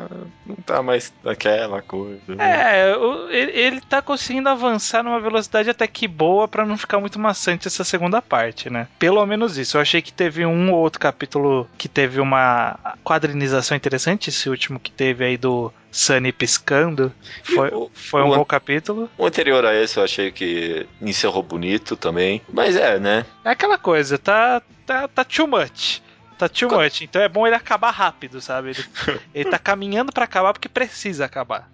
não 0.47 0.57
tá 0.57 0.83
mais 0.83 1.13
daquela 1.25 1.81
coisa. 1.81 2.21
É, 2.39 2.93
ele, 3.31 3.53
ele 3.53 3.81
tá 3.81 4.03
conseguindo 4.03 4.49
avançar 4.49 5.03
numa 5.03 5.19
velocidade 5.21 5.71
até 5.71 5.87
que 5.87 6.07
boa 6.07 6.47
pra 6.47 6.67
não 6.67 6.77
ficar 6.77 7.01
muito 7.01 7.19
maçante 7.19 7.67
essa 7.67 7.85
segunda 7.85 8.21
parte, 8.21 8.69
né? 8.69 8.87
Pelo 8.99 9.25
menos 9.25 9.57
isso. 9.57 9.77
Eu 9.77 9.81
achei 9.81 10.03
que 10.03 10.13
teve 10.13 10.45
um 10.45 10.73
ou 10.73 10.79
outro 10.81 11.01
capítulo 11.01 11.69
que 11.79 11.89
teve 11.89 12.21
uma 12.21 12.79
quadrinização 13.03 13.77
interessante, 13.77 14.29
esse 14.31 14.49
último 14.49 14.79
que 14.79 14.91
teve 14.91 15.25
aí 15.25 15.37
do 15.37 15.73
Sunny 15.93 16.33
piscando. 16.33 17.13
Foi, 17.45 17.71
foi 17.93 18.23
um 18.23 18.31
o- 18.31 18.37
bom 18.37 18.45
capítulo. 18.45 19.09
O 19.19 19.27
anterior 19.27 19.65
a 19.67 19.75
esse 19.75 19.99
eu 19.99 20.03
achei 20.05 20.33
que 20.33 20.87
encerrou 21.01 21.43
bonito 21.43 21.97
também. 21.97 22.41
Mas 22.53 22.75
é, 22.75 22.99
né? 22.99 23.25
É 23.45 23.51
aquela 23.51 23.77
coisa, 23.79 24.17
tá, 24.19 24.63
tá, 24.87 25.07
tá 25.07 25.23
too 25.25 25.47
much. 25.47 26.01
Tá 26.39 26.49
too 26.49 26.69
Co- 26.69 26.81
much. 26.81 27.03
Então 27.03 27.21
é 27.23 27.29
bom 27.29 27.47
ele 27.47 27.57
acabar 27.57 27.91
rápido, 27.91 28.41
sabe? 28.41 28.71
Ele, 28.71 28.85
ele 29.35 29.51
tá 29.51 29.59
caminhando 29.59 30.13
pra 30.13 30.25
acabar 30.25 30.53
porque 30.53 30.69
precisa 30.69 31.25
acabar. 31.25 31.69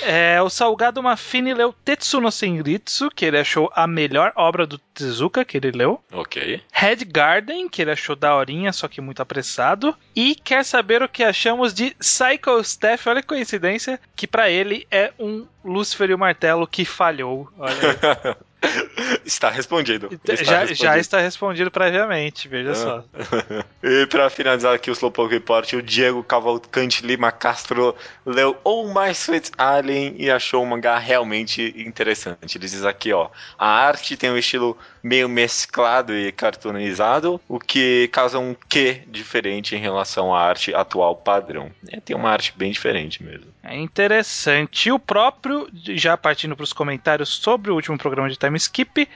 É, 0.00 0.40
o 0.40 0.48
Salgado 0.48 1.02
Mafini 1.02 1.52
leu 1.52 1.70
Tetsu 1.84 2.18
no 2.18 2.32
Senritsu, 2.32 3.10
que 3.10 3.22
ele 3.22 3.38
achou 3.38 3.70
a 3.74 3.86
melhor 3.86 4.32
obra 4.34 4.66
do 4.66 4.78
Tezuka 4.78 5.44
que 5.44 5.58
ele 5.58 5.72
leu. 5.72 6.02
Ok. 6.10 6.62
Red 6.72 7.04
Garden, 7.04 7.68
que 7.68 7.82
ele 7.82 7.90
achou 7.90 8.16
daorinha, 8.16 8.72
só 8.72 8.88
que 8.88 9.02
muito 9.02 9.20
apressado. 9.20 9.94
E 10.16 10.34
quer 10.36 10.64
saber 10.64 11.02
o 11.02 11.08
que 11.08 11.22
achamos 11.22 11.74
de 11.74 11.94
Psycho 12.00 12.58
Staff, 12.60 13.06
olha 13.10 13.20
que 13.20 13.28
coincidência, 13.28 14.00
que 14.16 14.26
pra 14.26 14.48
ele 14.48 14.86
é 14.90 15.12
um 15.18 15.46
Lúcifer 15.62 16.08
e 16.08 16.14
o 16.14 16.18
Martelo 16.18 16.66
que 16.66 16.86
falhou. 16.86 17.50
Olha 17.58 17.74
aí. 17.74 18.34
Está 19.24 19.48
respondido. 19.50 20.08
Está 20.12 20.34
já, 20.36 20.44
já 20.44 20.60
respondido. 20.66 20.96
está 20.98 21.18
respondido 21.20 21.70
previamente, 21.70 22.46
veja 22.48 22.72
Ah. 22.72 22.74
só. 22.74 23.04
e 23.82 24.06
pra 24.06 24.28
finalizar 24.28 24.74
aqui 24.74 24.90
o 24.90 24.92
Slowpoke 24.92 25.34
Report, 25.34 25.72
o 25.74 25.82
Diego 25.82 26.22
Cavalcante 26.22 27.06
Lima 27.06 27.32
Castro 27.32 27.94
leu 28.26 28.56
Oh 28.62 28.88
My 28.88 29.10
Sweet 29.12 29.52
Alien 29.56 30.14
e 30.18 30.30
achou 30.30 30.62
o 30.62 30.66
mangá 30.66 30.98
realmente 30.98 31.74
interessante. 31.76 32.58
Ele 32.58 32.66
diz 32.66 32.84
aqui, 32.84 33.12
ó, 33.12 33.28
a 33.58 33.66
arte 33.66 34.16
tem 34.16 34.30
um 34.30 34.36
estilo 34.36 34.76
meio 35.04 35.28
mesclado 35.28 36.16
e 36.16 36.32
cartoonizado, 36.32 37.38
o 37.46 37.58
que 37.58 38.08
causa 38.10 38.38
um 38.38 38.56
quê 38.70 39.02
diferente 39.06 39.76
em 39.76 39.78
relação 39.78 40.34
à 40.34 40.40
arte 40.40 40.74
atual 40.74 41.14
padrão. 41.14 41.70
É, 41.90 42.00
tem 42.00 42.16
uma 42.16 42.30
arte 42.30 42.54
bem 42.56 42.72
diferente 42.72 43.22
mesmo. 43.22 43.52
É 43.62 43.76
interessante. 43.76 44.88
E 44.88 44.92
o 44.92 44.98
próprio, 44.98 45.68
já 45.74 46.16
partindo 46.16 46.56
para 46.56 46.64
os 46.64 46.72
comentários 46.72 47.28
sobre 47.28 47.70
o 47.70 47.74
último 47.74 47.98
programa 47.98 48.30
de 48.30 48.36
Time 48.36 48.56
Skip, 48.56 49.06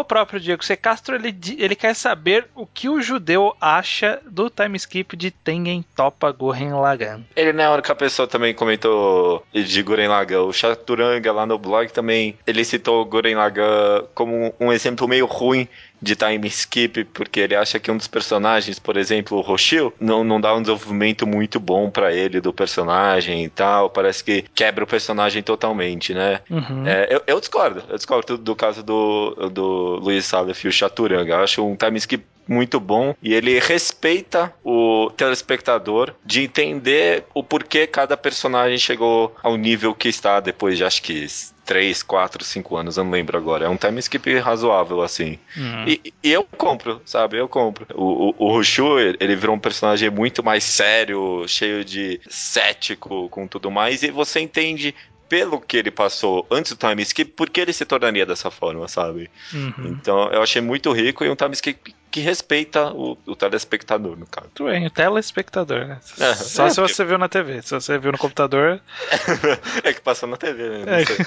o 0.00 0.04
próprio 0.04 0.40
Diego 0.40 0.64
C. 0.64 0.76
Castro 0.76 1.14
ele, 1.14 1.34
ele 1.58 1.74
quer 1.74 1.94
saber 1.94 2.46
o 2.54 2.66
que 2.66 2.88
o 2.88 3.00
judeu 3.00 3.54
acha 3.60 4.20
do 4.26 4.48
time 4.50 4.76
skip 4.76 5.16
de 5.16 5.30
Tengen 5.30 5.84
Topa 5.96 6.30
Goren 6.30 6.74
Lagan. 6.74 7.22
Ele 7.34 7.52
não 7.52 7.64
é 7.64 7.66
a 7.66 7.72
única 7.72 7.94
pessoa 7.94 8.26
que 8.26 8.32
também 8.32 8.54
comentou 8.54 9.44
de 9.52 9.82
Guren 9.82 10.08
Lagann. 10.08 10.42
O 10.42 10.52
Chaturanga 10.52 11.32
lá 11.32 11.46
no 11.46 11.58
blog 11.58 11.92
também, 11.92 12.38
ele 12.46 12.64
citou 12.64 13.04
Guren 13.04 13.34
Lagann 13.34 14.04
como 14.14 14.54
um 14.58 14.72
exemplo 14.72 15.08
meio 15.08 15.26
ruim 15.26 15.68
de 16.02 16.16
time 16.16 16.48
skip, 16.48 17.04
porque 17.04 17.40
ele 17.40 17.54
acha 17.54 17.78
que 17.78 17.90
um 17.90 17.96
dos 17.96 18.08
personagens, 18.08 18.78
por 18.80 18.96
exemplo, 18.96 19.38
o 19.38 19.40
Roshio, 19.40 19.94
não, 20.00 20.24
não 20.24 20.40
dá 20.40 20.52
um 20.54 20.60
desenvolvimento 20.60 21.26
muito 21.26 21.60
bom 21.60 21.88
pra 21.88 22.12
ele 22.12 22.40
do 22.40 22.52
personagem 22.52 23.44
e 23.44 23.48
tal. 23.48 23.88
Parece 23.88 24.24
que 24.24 24.44
quebra 24.54 24.82
o 24.82 24.86
personagem 24.86 25.42
totalmente, 25.42 26.12
né? 26.12 26.40
Uhum. 26.50 26.86
É, 26.86 27.06
eu, 27.08 27.22
eu 27.26 27.40
discordo. 27.40 27.84
Eu 27.88 27.96
discordo 27.96 28.36
do 28.36 28.56
caso 28.56 28.82
do, 28.82 29.48
do 29.50 30.00
Luiz 30.02 30.26
Salaf 30.26 30.64
e 30.64 30.68
o 30.68 30.72
Chaturanga. 30.72 31.34
Eu 31.34 31.42
acho 31.42 31.64
um 31.64 31.76
time 31.76 31.96
skip 31.98 32.24
muito 32.48 32.80
bom 32.80 33.14
e 33.22 33.32
ele 33.32 33.58
respeita 33.60 34.52
o 34.64 35.10
telespectador 35.16 36.12
de 36.24 36.42
entender 36.42 37.24
o 37.32 37.42
porquê 37.42 37.86
cada 37.86 38.16
personagem 38.16 38.78
chegou 38.78 39.34
ao 39.42 39.56
nível 39.56 39.94
que 39.94 40.08
está 40.08 40.40
depois 40.40 40.76
de 40.76 40.84
acho 40.84 41.02
que 41.02 41.26
3, 41.72 42.02
4, 42.02 42.44
5 42.44 42.76
anos, 42.76 42.96
eu 42.98 43.04
não 43.04 43.10
lembro 43.10 43.38
agora. 43.38 43.64
É 43.64 43.68
um 43.68 43.78
time 43.78 43.98
skip 43.98 44.38
razoável, 44.40 45.00
assim. 45.00 45.38
Uhum. 45.56 45.88
E, 45.88 46.12
e 46.22 46.30
eu 46.30 46.44
compro, 46.44 47.00
sabe? 47.06 47.38
Eu 47.38 47.48
compro. 47.48 47.86
O, 47.94 48.28
o, 48.28 48.34
o 48.36 48.52
Rushu, 48.52 48.98
ele 48.98 49.34
virou 49.34 49.56
um 49.56 49.58
personagem 49.58 50.10
muito 50.10 50.44
mais 50.44 50.64
sério, 50.64 51.48
cheio 51.48 51.82
de 51.82 52.20
cético 52.28 53.26
com 53.30 53.46
tudo 53.46 53.70
mais, 53.70 54.02
e 54.02 54.10
você 54.10 54.40
entende 54.40 54.94
pelo 55.32 55.58
que 55.58 55.78
ele 55.78 55.90
passou 55.90 56.46
antes 56.50 56.72
do 56.72 56.76
time 56.76 57.00
skip, 57.00 57.32
por 57.32 57.48
que 57.48 57.62
ele 57.62 57.72
se 57.72 57.86
tornaria 57.86 58.26
dessa 58.26 58.50
forma, 58.50 58.86
sabe? 58.86 59.30
Uhum. 59.54 59.86
Então 59.86 60.30
eu 60.30 60.42
achei 60.42 60.60
muito 60.60 60.92
rico 60.92 61.24
e 61.24 61.30
um 61.30 61.34
time 61.34 61.54
skip 61.54 61.94
que 62.10 62.20
respeita 62.20 62.92
o, 62.92 63.16
o 63.26 63.34
telespectador, 63.34 64.14
no 64.14 64.26
caso. 64.26 64.48
Muito 64.48 64.64
bem, 64.64 64.86
o 64.86 64.90
telespectador, 64.90 65.86
né? 65.86 65.98
É, 66.20 66.34
Só 66.36 66.66
é, 66.66 66.70
se 66.70 66.78
você 66.78 67.02
viu 67.02 67.16
na 67.16 67.30
TV. 67.30 67.62
Se 67.62 67.72
você 67.72 67.96
viu 67.96 68.12
no 68.12 68.18
computador, 68.18 68.78
é 69.82 69.94
que 69.94 70.02
passou 70.02 70.28
na 70.28 70.36
TV, 70.36 70.84
né? 70.84 71.00
É. 71.00 71.06
sei. 71.06 71.26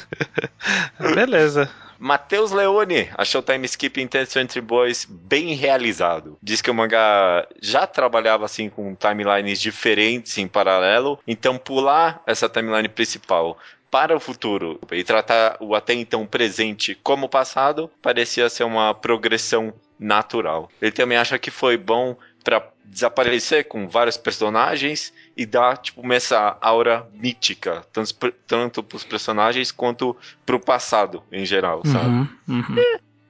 beleza. 1.15 1.67
Matheus 1.97 2.51
Leone 2.51 3.09
achou 3.17 3.41
o 3.41 3.43
time 3.43 3.65
skip 3.65 3.99
em 3.99 4.07
Tenth 4.07 4.27
Century 4.27 4.61
Boys 4.61 5.07
bem 5.09 5.53
realizado. 5.53 6.37
Diz 6.43 6.61
que 6.61 6.69
o 6.69 6.73
mangá 6.73 7.47
já 7.61 7.87
trabalhava 7.87 8.45
assim 8.45 8.69
com 8.69 8.95
timelines 8.95 9.59
diferentes 9.61 10.37
em 10.37 10.47
paralelo, 10.47 11.19
então 11.25 11.57
pular 11.57 12.21
essa 12.27 12.49
timeline 12.49 12.89
principal 12.89 13.57
para 13.95 14.13
o 14.13 14.19
futuro 14.19 14.77
e 14.91 15.05
tratar 15.05 15.55
o 15.61 15.73
até 15.73 15.93
então 15.93 16.27
presente 16.27 16.99
como 17.01 17.29
passado 17.29 17.89
parecia 18.01 18.49
ser 18.49 18.65
uma 18.65 18.93
progressão 18.93 19.73
natural. 19.97 20.69
Ele 20.81 20.91
também 20.91 21.17
acha 21.17 21.39
que 21.39 21.49
foi 21.49 21.77
bom 21.77 22.17
para 22.43 22.61
desaparecer 22.83 23.69
com 23.69 23.87
vários 23.87 24.17
personagens 24.17 25.13
e 25.37 25.45
dar 25.45 25.77
tipo 25.77 26.11
essa 26.11 26.57
aura 26.59 27.07
mítica 27.13 27.85
tanto, 27.93 28.13
tanto 28.45 28.83
para 28.83 28.97
os 28.97 29.05
personagens 29.05 29.71
quanto 29.71 30.13
para 30.45 30.57
o 30.57 30.59
passado 30.59 31.23
em 31.31 31.45
geral, 31.45 31.81
sabe? 31.85 32.09
Uhum, 32.09 32.27
uhum. 32.49 32.75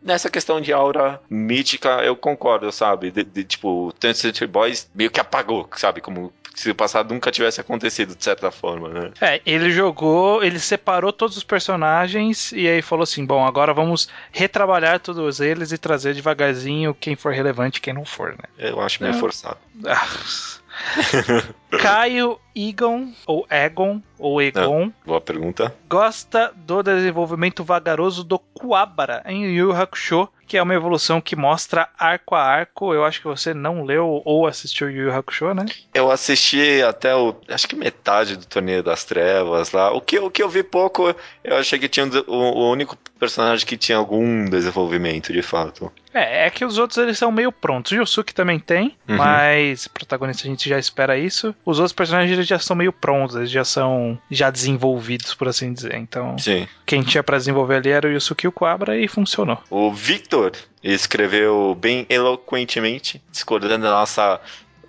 Nessa 0.06 0.30
questão 0.30 0.61
de 0.61 0.72
aura 0.72 1.19
mítica, 1.27 1.90
eu 2.03 2.15
concordo, 2.15 2.72
sabe? 2.72 3.10
De, 3.10 3.23
de, 3.23 3.44
tipo, 3.44 3.91
Tenth 3.99 4.18
Century 4.18 4.45
Boys 4.48 4.88
meio 4.94 5.10
que 5.10 5.19
apagou, 5.19 5.68
sabe? 5.76 5.99
Como 5.99 6.32
se 6.53 6.69
o 6.69 6.76
passado 6.76 7.11
nunca 7.14 7.32
tivesse 7.32 7.60
acontecido, 7.60 8.15
de 8.15 8.23
certa 8.23 8.52
forma, 8.52 8.88
né? 8.88 9.11
É, 9.19 9.41
ele 9.45 9.72
jogou, 9.72 10.44
ele 10.44 10.60
separou 10.60 11.11
todos 11.11 11.36
os 11.36 11.44
personagens 11.44 12.52
e 12.52 12.68
aí 12.68 12.82
falou 12.84 13.02
assim: 13.03 13.26
bom, 13.26 13.45
agora 13.45 13.73
vamos 13.73 14.07
retrabalhar 14.32 14.99
todos 14.99 15.40
eles 15.41 15.72
e 15.72 15.77
trazer 15.77 16.14
devagarzinho 16.14 16.94
quem 16.94 17.15
for 17.15 17.34
relevante 17.34 17.80
e 17.80 17.82
quem 17.82 17.94
não 17.94 18.06
for, 18.06 18.30
né? 18.30 18.45
Eu 18.57 18.80
acho 18.80 19.02
meio 19.03 19.15
É. 19.15 19.19
forçado. 19.19 19.57
Ah, 21.76 21.81
Caio 21.81 22.39
Egon, 22.56 23.10
ou 23.27 23.45
Egon, 23.49 24.02
ou 24.18 24.41
Egon, 24.41 24.91
Boa 25.06 25.19
pergunta. 25.22 25.73
gosta 25.89 26.52
do 26.56 26.81
desenvolvimento 26.81 27.64
vagaroso 27.64 28.23
do 28.23 28.39
Kuwabara 28.39 29.22
em 29.26 29.43
Yu 29.56 29.72
Hakusho, 29.73 30.30
que 30.47 30.57
é 30.57 30.61
uma 30.64 30.73
evolução 30.76 31.19
que 31.19 31.35
mostra 31.35 31.89
arco 31.97 32.34
a 32.35 32.41
arco. 32.41 32.93
Eu 32.93 33.03
acho 33.03 33.19
que 33.19 33.27
você 33.27 33.53
não 33.53 33.84
leu 33.84 34.22
ou 34.23 34.47
assistiu 34.47 34.89
Yu 34.89 35.07
Yu 35.10 35.14
Hakusho, 35.14 35.53
né? 35.53 35.65
Eu 35.93 36.10
assisti 36.11 36.81
até 36.84 37.14
o. 37.15 37.35
Acho 37.49 37.68
que 37.68 37.76
metade 37.76 38.38
do 38.38 38.45
Torneio 38.45 38.81
das 38.84 39.03
Trevas 39.03 39.72
lá. 39.72 39.91
O 39.91 39.99
que, 39.99 40.18
o 40.19 40.30
que 40.31 40.41
eu 40.43 40.47
vi 40.49 40.64
pouco, 40.64 41.14
eu 41.43 41.57
achei 41.57 41.77
que 41.80 41.89
tinha 41.89 42.06
o, 42.27 42.31
o 42.34 42.72
único 42.72 42.95
personagem 43.19 43.65
que 43.65 43.76
tinha 43.76 43.97
algum 43.97 44.45
desenvolvimento, 44.45 45.34
de 45.34 45.41
fato. 45.41 45.91
É, 46.14 46.45
é 46.45 46.49
que 46.49 46.64
os 46.64 46.77
outros 46.77 46.97
eles 46.99 47.18
são 47.18 47.31
meio 47.31 47.52
prontos. 47.52 47.91
O 47.91 47.95
Yusuke 47.95 48.34
também 48.34 48.60
tem, 48.60 48.95
Uhum. 49.10 49.18
mas 49.18 49.88
protagonista 49.88 50.47
a 50.47 50.49
gente 50.49 50.69
já 50.69 50.77
espera 50.80 51.18
isso. 51.18 51.53
Os 51.66 51.80
outros 51.80 51.94
personagens 51.94 52.48
já 52.48 52.60
são 52.60 52.76
meio 52.76 52.94
prontos, 52.94 53.36
eles 53.36 53.50
já 53.50 53.66
são 53.66 54.18
já 54.30 54.50
desenvolvidos, 54.52 55.34
por 55.34 55.48
assim 55.48 55.74
dizer. 55.74 55.96
Então, 55.96 56.38
Sim. 56.38 56.68
quem 56.86 57.02
tinha 57.02 57.24
pra 57.24 57.38
desenvolver 57.38 57.78
ali 57.78 57.90
era 57.90 58.08
o 58.08 58.12
Yusuke 58.12 58.48
o 58.48 58.52
Quabra 58.52 58.98
e 58.98 59.08
funcionou. 59.08 59.58
O 59.70 59.92
Victor 59.92 60.52
escreveu 60.84 61.76
bem 61.80 62.06
eloquentemente, 62.08 63.22
discordando 63.32 63.84
da 63.86 63.92
nossa 63.92 64.40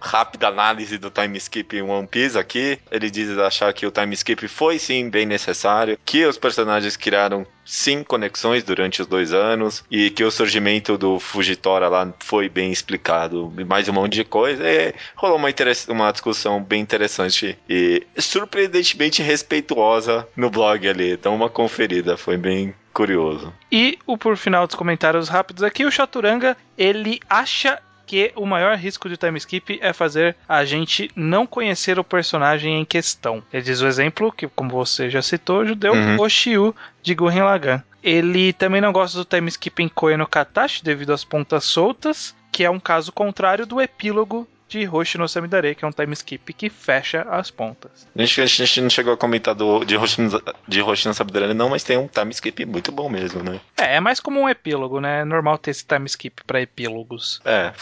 rápida 0.00 0.48
análise 0.48 0.98
do 0.98 1.10
time 1.10 1.38
skip 1.38 1.76
em 1.76 1.82
One 1.82 2.06
Piece 2.06 2.38
aqui. 2.38 2.78
Ele 2.90 3.10
diz 3.10 3.36
achar 3.38 3.72
que 3.72 3.86
o 3.86 3.90
time 3.90 4.14
skip 4.14 4.46
foi 4.48 4.78
sim 4.78 5.08
bem 5.10 5.26
necessário, 5.26 5.98
que 6.04 6.24
os 6.24 6.38
personagens 6.38 6.96
criaram 6.96 7.46
sim 7.64 8.04
conexões 8.04 8.62
durante 8.62 9.02
os 9.02 9.08
dois 9.08 9.32
anos 9.32 9.84
e 9.90 10.08
que 10.10 10.22
o 10.22 10.30
surgimento 10.30 10.96
do 10.96 11.18
Fujitora 11.18 11.88
lá 11.88 12.12
foi 12.20 12.48
bem 12.48 12.70
explicado, 12.70 13.52
mais 13.66 13.88
um 13.88 13.92
monte 13.92 14.14
de 14.14 14.24
coisa. 14.24 14.62
E 14.64 14.94
rolou 15.16 15.36
uma, 15.36 15.48
uma 15.88 16.12
discussão 16.12 16.62
bem 16.62 16.80
interessante 16.80 17.58
e 17.68 18.06
surpreendentemente 18.16 19.22
respeituosa 19.22 20.26
no 20.36 20.48
blog 20.48 20.88
ali. 20.88 21.16
Dá 21.16 21.30
uma 21.30 21.50
conferida, 21.50 22.16
foi 22.16 22.36
bem 22.36 22.74
curioso. 22.96 23.52
E 23.70 23.98
o 24.06 24.16
por 24.16 24.38
final 24.38 24.66
dos 24.66 24.74
comentários 24.74 25.28
rápidos 25.28 25.62
aqui, 25.62 25.84
o 25.84 25.90
Chaturanga, 25.90 26.56
ele 26.78 27.20
acha 27.28 27.78
que 28.06 28.32
o 28.36 28.46
maior 28.46 28.76
risco 28.76 29.08
de 29.08 29.16
time 29.16 29.36
skip 29.38 29.78
é 29.82 29.92
fazer 29.92 30.36
a 30.48 30.64
gente 30.64 31.10
não 31.16 31.46
conhecer 31.46 31.98
o 31.98 32.04
personagem 32.04 32.80
em 32.80 32.84
questão. 32.84 33.42
Ele 33.52 33.62
diz 33.62 33.80
o 33.80 33.86
exemplo, 33.86 34.32
que 34.32 34.46
como 34.46 34.70
você 34.70 35.10
já 35.10 35.20
citou, 35.20 35.66
judeu 35.66 35.92
Uhum. 35.92 36.20
Oshiu 36.20 36.74
de 37.02 37.14
Gurren 37.14 37.42
Lagann. 37.42 37.82
Ele 38.02 38.52
também 38.52 38.80
não 38.80 38.92
gosta 38.92 39.18
do 39.18 39.24
time 39.24 39.48
skip 39.48 39.82
em 39.82 39.88
Koe 39.88 40.16
no 40.16 40.26
Katashi 40.26 40.84
devido 40.84 41.12
às 41.12 41.24
pontas 41.24 41.64
soltas, 41.64 42.34
que 42.52 42.64
é 42.64 42.70
um 42.70 42.78
caso 42.78 43.10
contrário 43.12 43.66
do 43.66 43.80
epílogo 43.80 44.46
de 44.68 44.86
Hoshi 44.86 45.16
no 45.18 45.28
Samidare, 45.28 45.74
que 45.74 45.84
é 45.84 45.88
um 45.88 45.92
time 45.92 46.12
skip 46.14 46.52
que 46.52 46.68
fecha 46.68 47.22
as 47.30 47.50
pontas. 47.50 48.06
A 48.16 48.20
gente, 48.22 48.40
a 48.40 48.46
gente 48.46 48.80
não 48.80 48.90
chegou 48.90 49.12
a 49.12 49.16
comentar 49.16 49.54
do, 49.54 49.84
de 49.84 49.94
Roshina 49.96 50.40
de 50.66 50.80
Roshina 50.80 51.14
Sabedrani, 51.14 51.54
não, 51.54 51.68
mas 51.70 51.84
tem 51.84 51.96
um 51.96 52.08
time 52.08 52.30
skip 52.32 52.64
muito 52.66 52.90
bom 52.90 53.08
mesmo, 53.08 53.42
né? 53.42 53.60
É, 53.76 53.96
é 53.96 54.00
mais 54.00 54.18
como 54.20 54.40
um 54.40 54.48
epílogo, 54.48 55.00
né? 55.00 55.20
É 55.20 55.24
normal 55.24 55.56
ter 55.58 55.70
esse 55.70 55.84
time 55.86 56.06
skip 56.06 56.42
pra 56.46 56.60
epílogos. 56.60 57.40
É, 57.44 57.72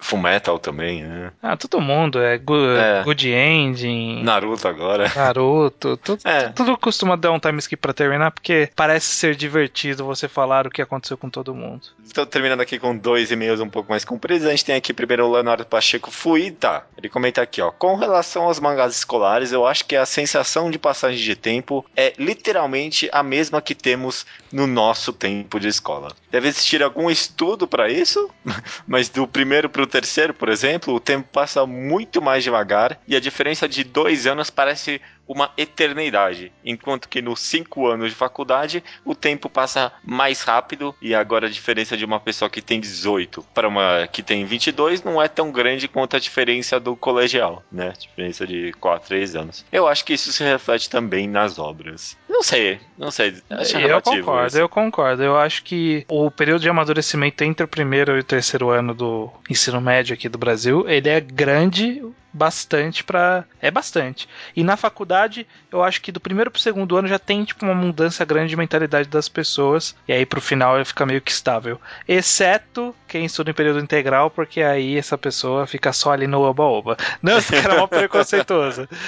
Fullmetal 0.00 0.58
também, 0.58 1.02
né? 1.04 1.32
Ah, 1.42 1.56
todo 1.56 1.80
mundo. 1.80 2.20
É, 2.20 2.38
Good, 2.38 2.78
É. 2.78 3.02
good 3.02 3.28
Ending, 3.30 4.22
Naruto 4.22 4.66
agora. 4.68 5.10
Naruto. 5.14 5.96
Tudo, 5.96 6.20
É. 6.24 6.48
tudo 6.48 6.76
costuma 6.76 7.16
dar 7.16 7.32
um 7.32 7.38
time 7.38 7.58
skip 7.58 7.80
pra 7.80 7.92
terminar, 7.92 8.30
porque 8.30 8.70
parece 8.74 9.06
ser 9.06 9.34
divertido 9.36 10.04
você 10.04 10.28
falar 10.28 10.66
o 10.66 10.70
que 10.70 10.82
aconteceu 10.82 11.16
com 11.16 11.28
todo 11.30 11.54
mundo. 11.54 11.82
Estou 12.04 12.24
terminando 12.26 12.60
aqui 12.60 12.78
com 12.78 12.96
dois 12.96 13.30
e-mails 13.30 13.60
um 13.60 13.68
pouco 13.68 13.90
mais 13.90 14.04
compridos. 14.04 14.46
A 14.46 14.50
gente 14.50 14.64
tem 14.64 14.74
aqui 14.76 14.92
primeiro 14.92 15.26
o 15.26 15.32
Leonardo 15.32 15.64
Pacheco 15.64 16.10
Fuita. 16.22 16.86
Ele 16.96 17.08
comenta 17.08 17.42
aqui, 17.42 17.60
ó. 17.60 17.72
Com 17.72 17.96
relação 17.96 18.44
aos 18.44 18.60
mangás 18.60 18.94
escolares, 18.94 19.50
eu 19.50 19.66
acho 19.66 19.84
que 19.84 19.96
a 19.96 20.06
sensação 20.06 20.70
de 20.70 20.78
passagem 20.78 21.18
de 21.20 21.34
tempo 21.34 21.84
é 21.96 22.12
literalmente 22.16 23.08
a 23.10 23.24
mesma 23.24 23.60
que 23.60 23.74
temos 23.74 24.24
no 24.52 24.64
nosso 24.68 25.12
tempo 25.12 25.58
de 25.58 25.66
escola. 25.66 26.14
Deve 26.30 26.46
existir 26.46 26.80
algum 26.80 27.10
estudo 27.10 27.66
para 27.66 27.90
isso, 27.90 28.30
mas 28.86 29.08
do 29.08 29.26
primeiro 29.26 29.68
para 29.68 29.82
o 29.82 29.86
terceiro, 29.86 30.32
por 30.32 30.48
exemplo, 30.48 30.94
o 30.94 31.00
tempo 31.00 31.28
passa 31.32 31.66
muito 31.66 32.22
mais 32.22 32.44
devagar 32.44 33.00
e 33.08 33.16
a 33.16 33.20
diferença 33.20 33.68
de 33.68 33.82
dois 33.82 34.24
anos 34.24 34.48
parece 34.48 35.00
uma 35.26 35.50
eternidade, 35.56 36.52
enquanto 36.64 37.08
que 37.08 37.22
nos 37.22 37.40
cinco 37.40 37.86
anos 37.86 38.10
de 38.10 38.14
faculdade 38.14 38.82
o 39.04 39.14
tempo 39.14 39.48
passa 39.48 39.92
mais 40.04 40.42
rápido 40.42 40.94
e 41.00 41.14
agora 41.14 41.46
a 41.46 41.50
diferença 41.50 41.96
de 41.96 42.04
uma 42.04 42.20
pessoa 42.20 42.50
que 42.50 42.60
tem 42.60 42.80
18 42.80 43.44
para 43.54 43.68
uma 43.68 44.08
que 44.10 44.22
tem 44.22 44.44
22 44.44 45.02
não 45.02 45.20
é 45.20 45.28
tão 45.28 45.50
grande 45.50 45.88
quanto 45.88 46.16
a 46.16 46.20
diferença 46.20 46.78
do 46.78 46.96
colegial, 46.96 47.62
né? 47.70 47.92
Diferença 47.98 48.46
de 48.46 48.72
4, 48.74 49.08
3 49.08 49.36
anos. 49.36 49.64
Eu 49.72 49.88
acho 49.88 50.04
que 50.04 50.14
isso 50.14 50.32
se 50.32 50.42
reflete 50.44 50.90
também 50.90 51.28
nas 51.28 51.58
obras. 51.58 52.16
Não 52.28 52.42
sei, 52.42 52.80
não 52.98 53.10
sei. 53.10 53.36
Acho 53.50 53.78
eu 53.78 54.02
concordo, 54.02 54.46
isso. 54.46 54.58
eu 54.58 54.68
concordo. 54.68 55.22
Eu 55.22 55.36
acho 55.36 55.62
que 55.62 56.04
o 56.08 56.30
período 56.30 56.62
de 56.62 56.68
amadurecimento 56.68 57.44
entre 57.44 57.64
o 57.64 57.68
primeiro 57.68 58.16
e 58.16 58.20
o 58.20 58.24
terceiro 58.24 58.70
ano 58.70 58.94
do 58.94 59.30
ensino 59.48 59.80
médio 59.80 60.14
aqui 60.14 60.28
do 60.28 60.38
Brasil, 60.38 60.88
ele 60.88 61.08
é 61.08 61.20
grande 61.20 62.02
bastante 62.32 63.04
para 63.04 63.44
é 63.60 63.70
bastante. 63.70 64.28
E 64.56 64.64
na 64.64 64.76
faculdade, 64.76 65.46
eu 65.70 65.82
acho 65.82 66.00
que 66.00 66.10
do 66.10 66.20
primeiro 66.20 66.50
pro 66.50 66.60
segundo 66.60 66.96
ano 66.96 67.08
já 67.08 67.18
tem 67.18 67.44
tipo 67.44 67.64
uma 67.64 67.74
mudança 67.74 68.24
grande 68.24 68.50
de 68.50 68.56
mentalidade 68.56 69.08
das 69.08 69.28
pessoas 69.28 69.94
e 70.08 70.12
aí 70.12 70.24
pro 70.24 70.40
final 70.40 70.76
ele 70.76 70.84
fica 70.84 71.04
meio 71.04 71.20
que 71.20 71.30
estável. 71.30 71.80
Exceto 72.08 72.94
quem 73.06 73.24
estuda 73.24 73.50
em 73.50 73.54
período 73.54 73.80
integral, 73.80 74.30
porque 74.30 74.62
aí 74.62 74.96
essa 74.96 75.18
pessoa 75.18 75.66
fica 75.66 75.92
só 75.92 76.12
ali 76.12 76.26
no 76.26 76.40
oba-oba. 76.40 76.96
Não, 77.22 77.38
esse 77.38 77.60
cara 77.60 77.74
é 77.74 77.78
mó 77.78 77.86
preconceituoso. 77.86 78.88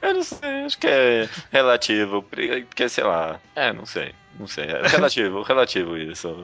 Eu 0.00 0.14
não 0.14 0.22
sei, 0.22 0.64
acho 0.64 0.78
que 0.78 0.86
é 0.86 1.28
relativo, 1.50 2.22
porque 2.22 2.88
sei 2.88 3.02
lá, 3.02 3.40
é, 3.56 3.72
não 3.72 3.84
sei, 3.84 4.14
não 4.38 4.46
sei, 4.46 4.64
é 4.64 4.86
relativo, 4.86 5.42
relativo 5.42 5.96
isso. 5.96 6.34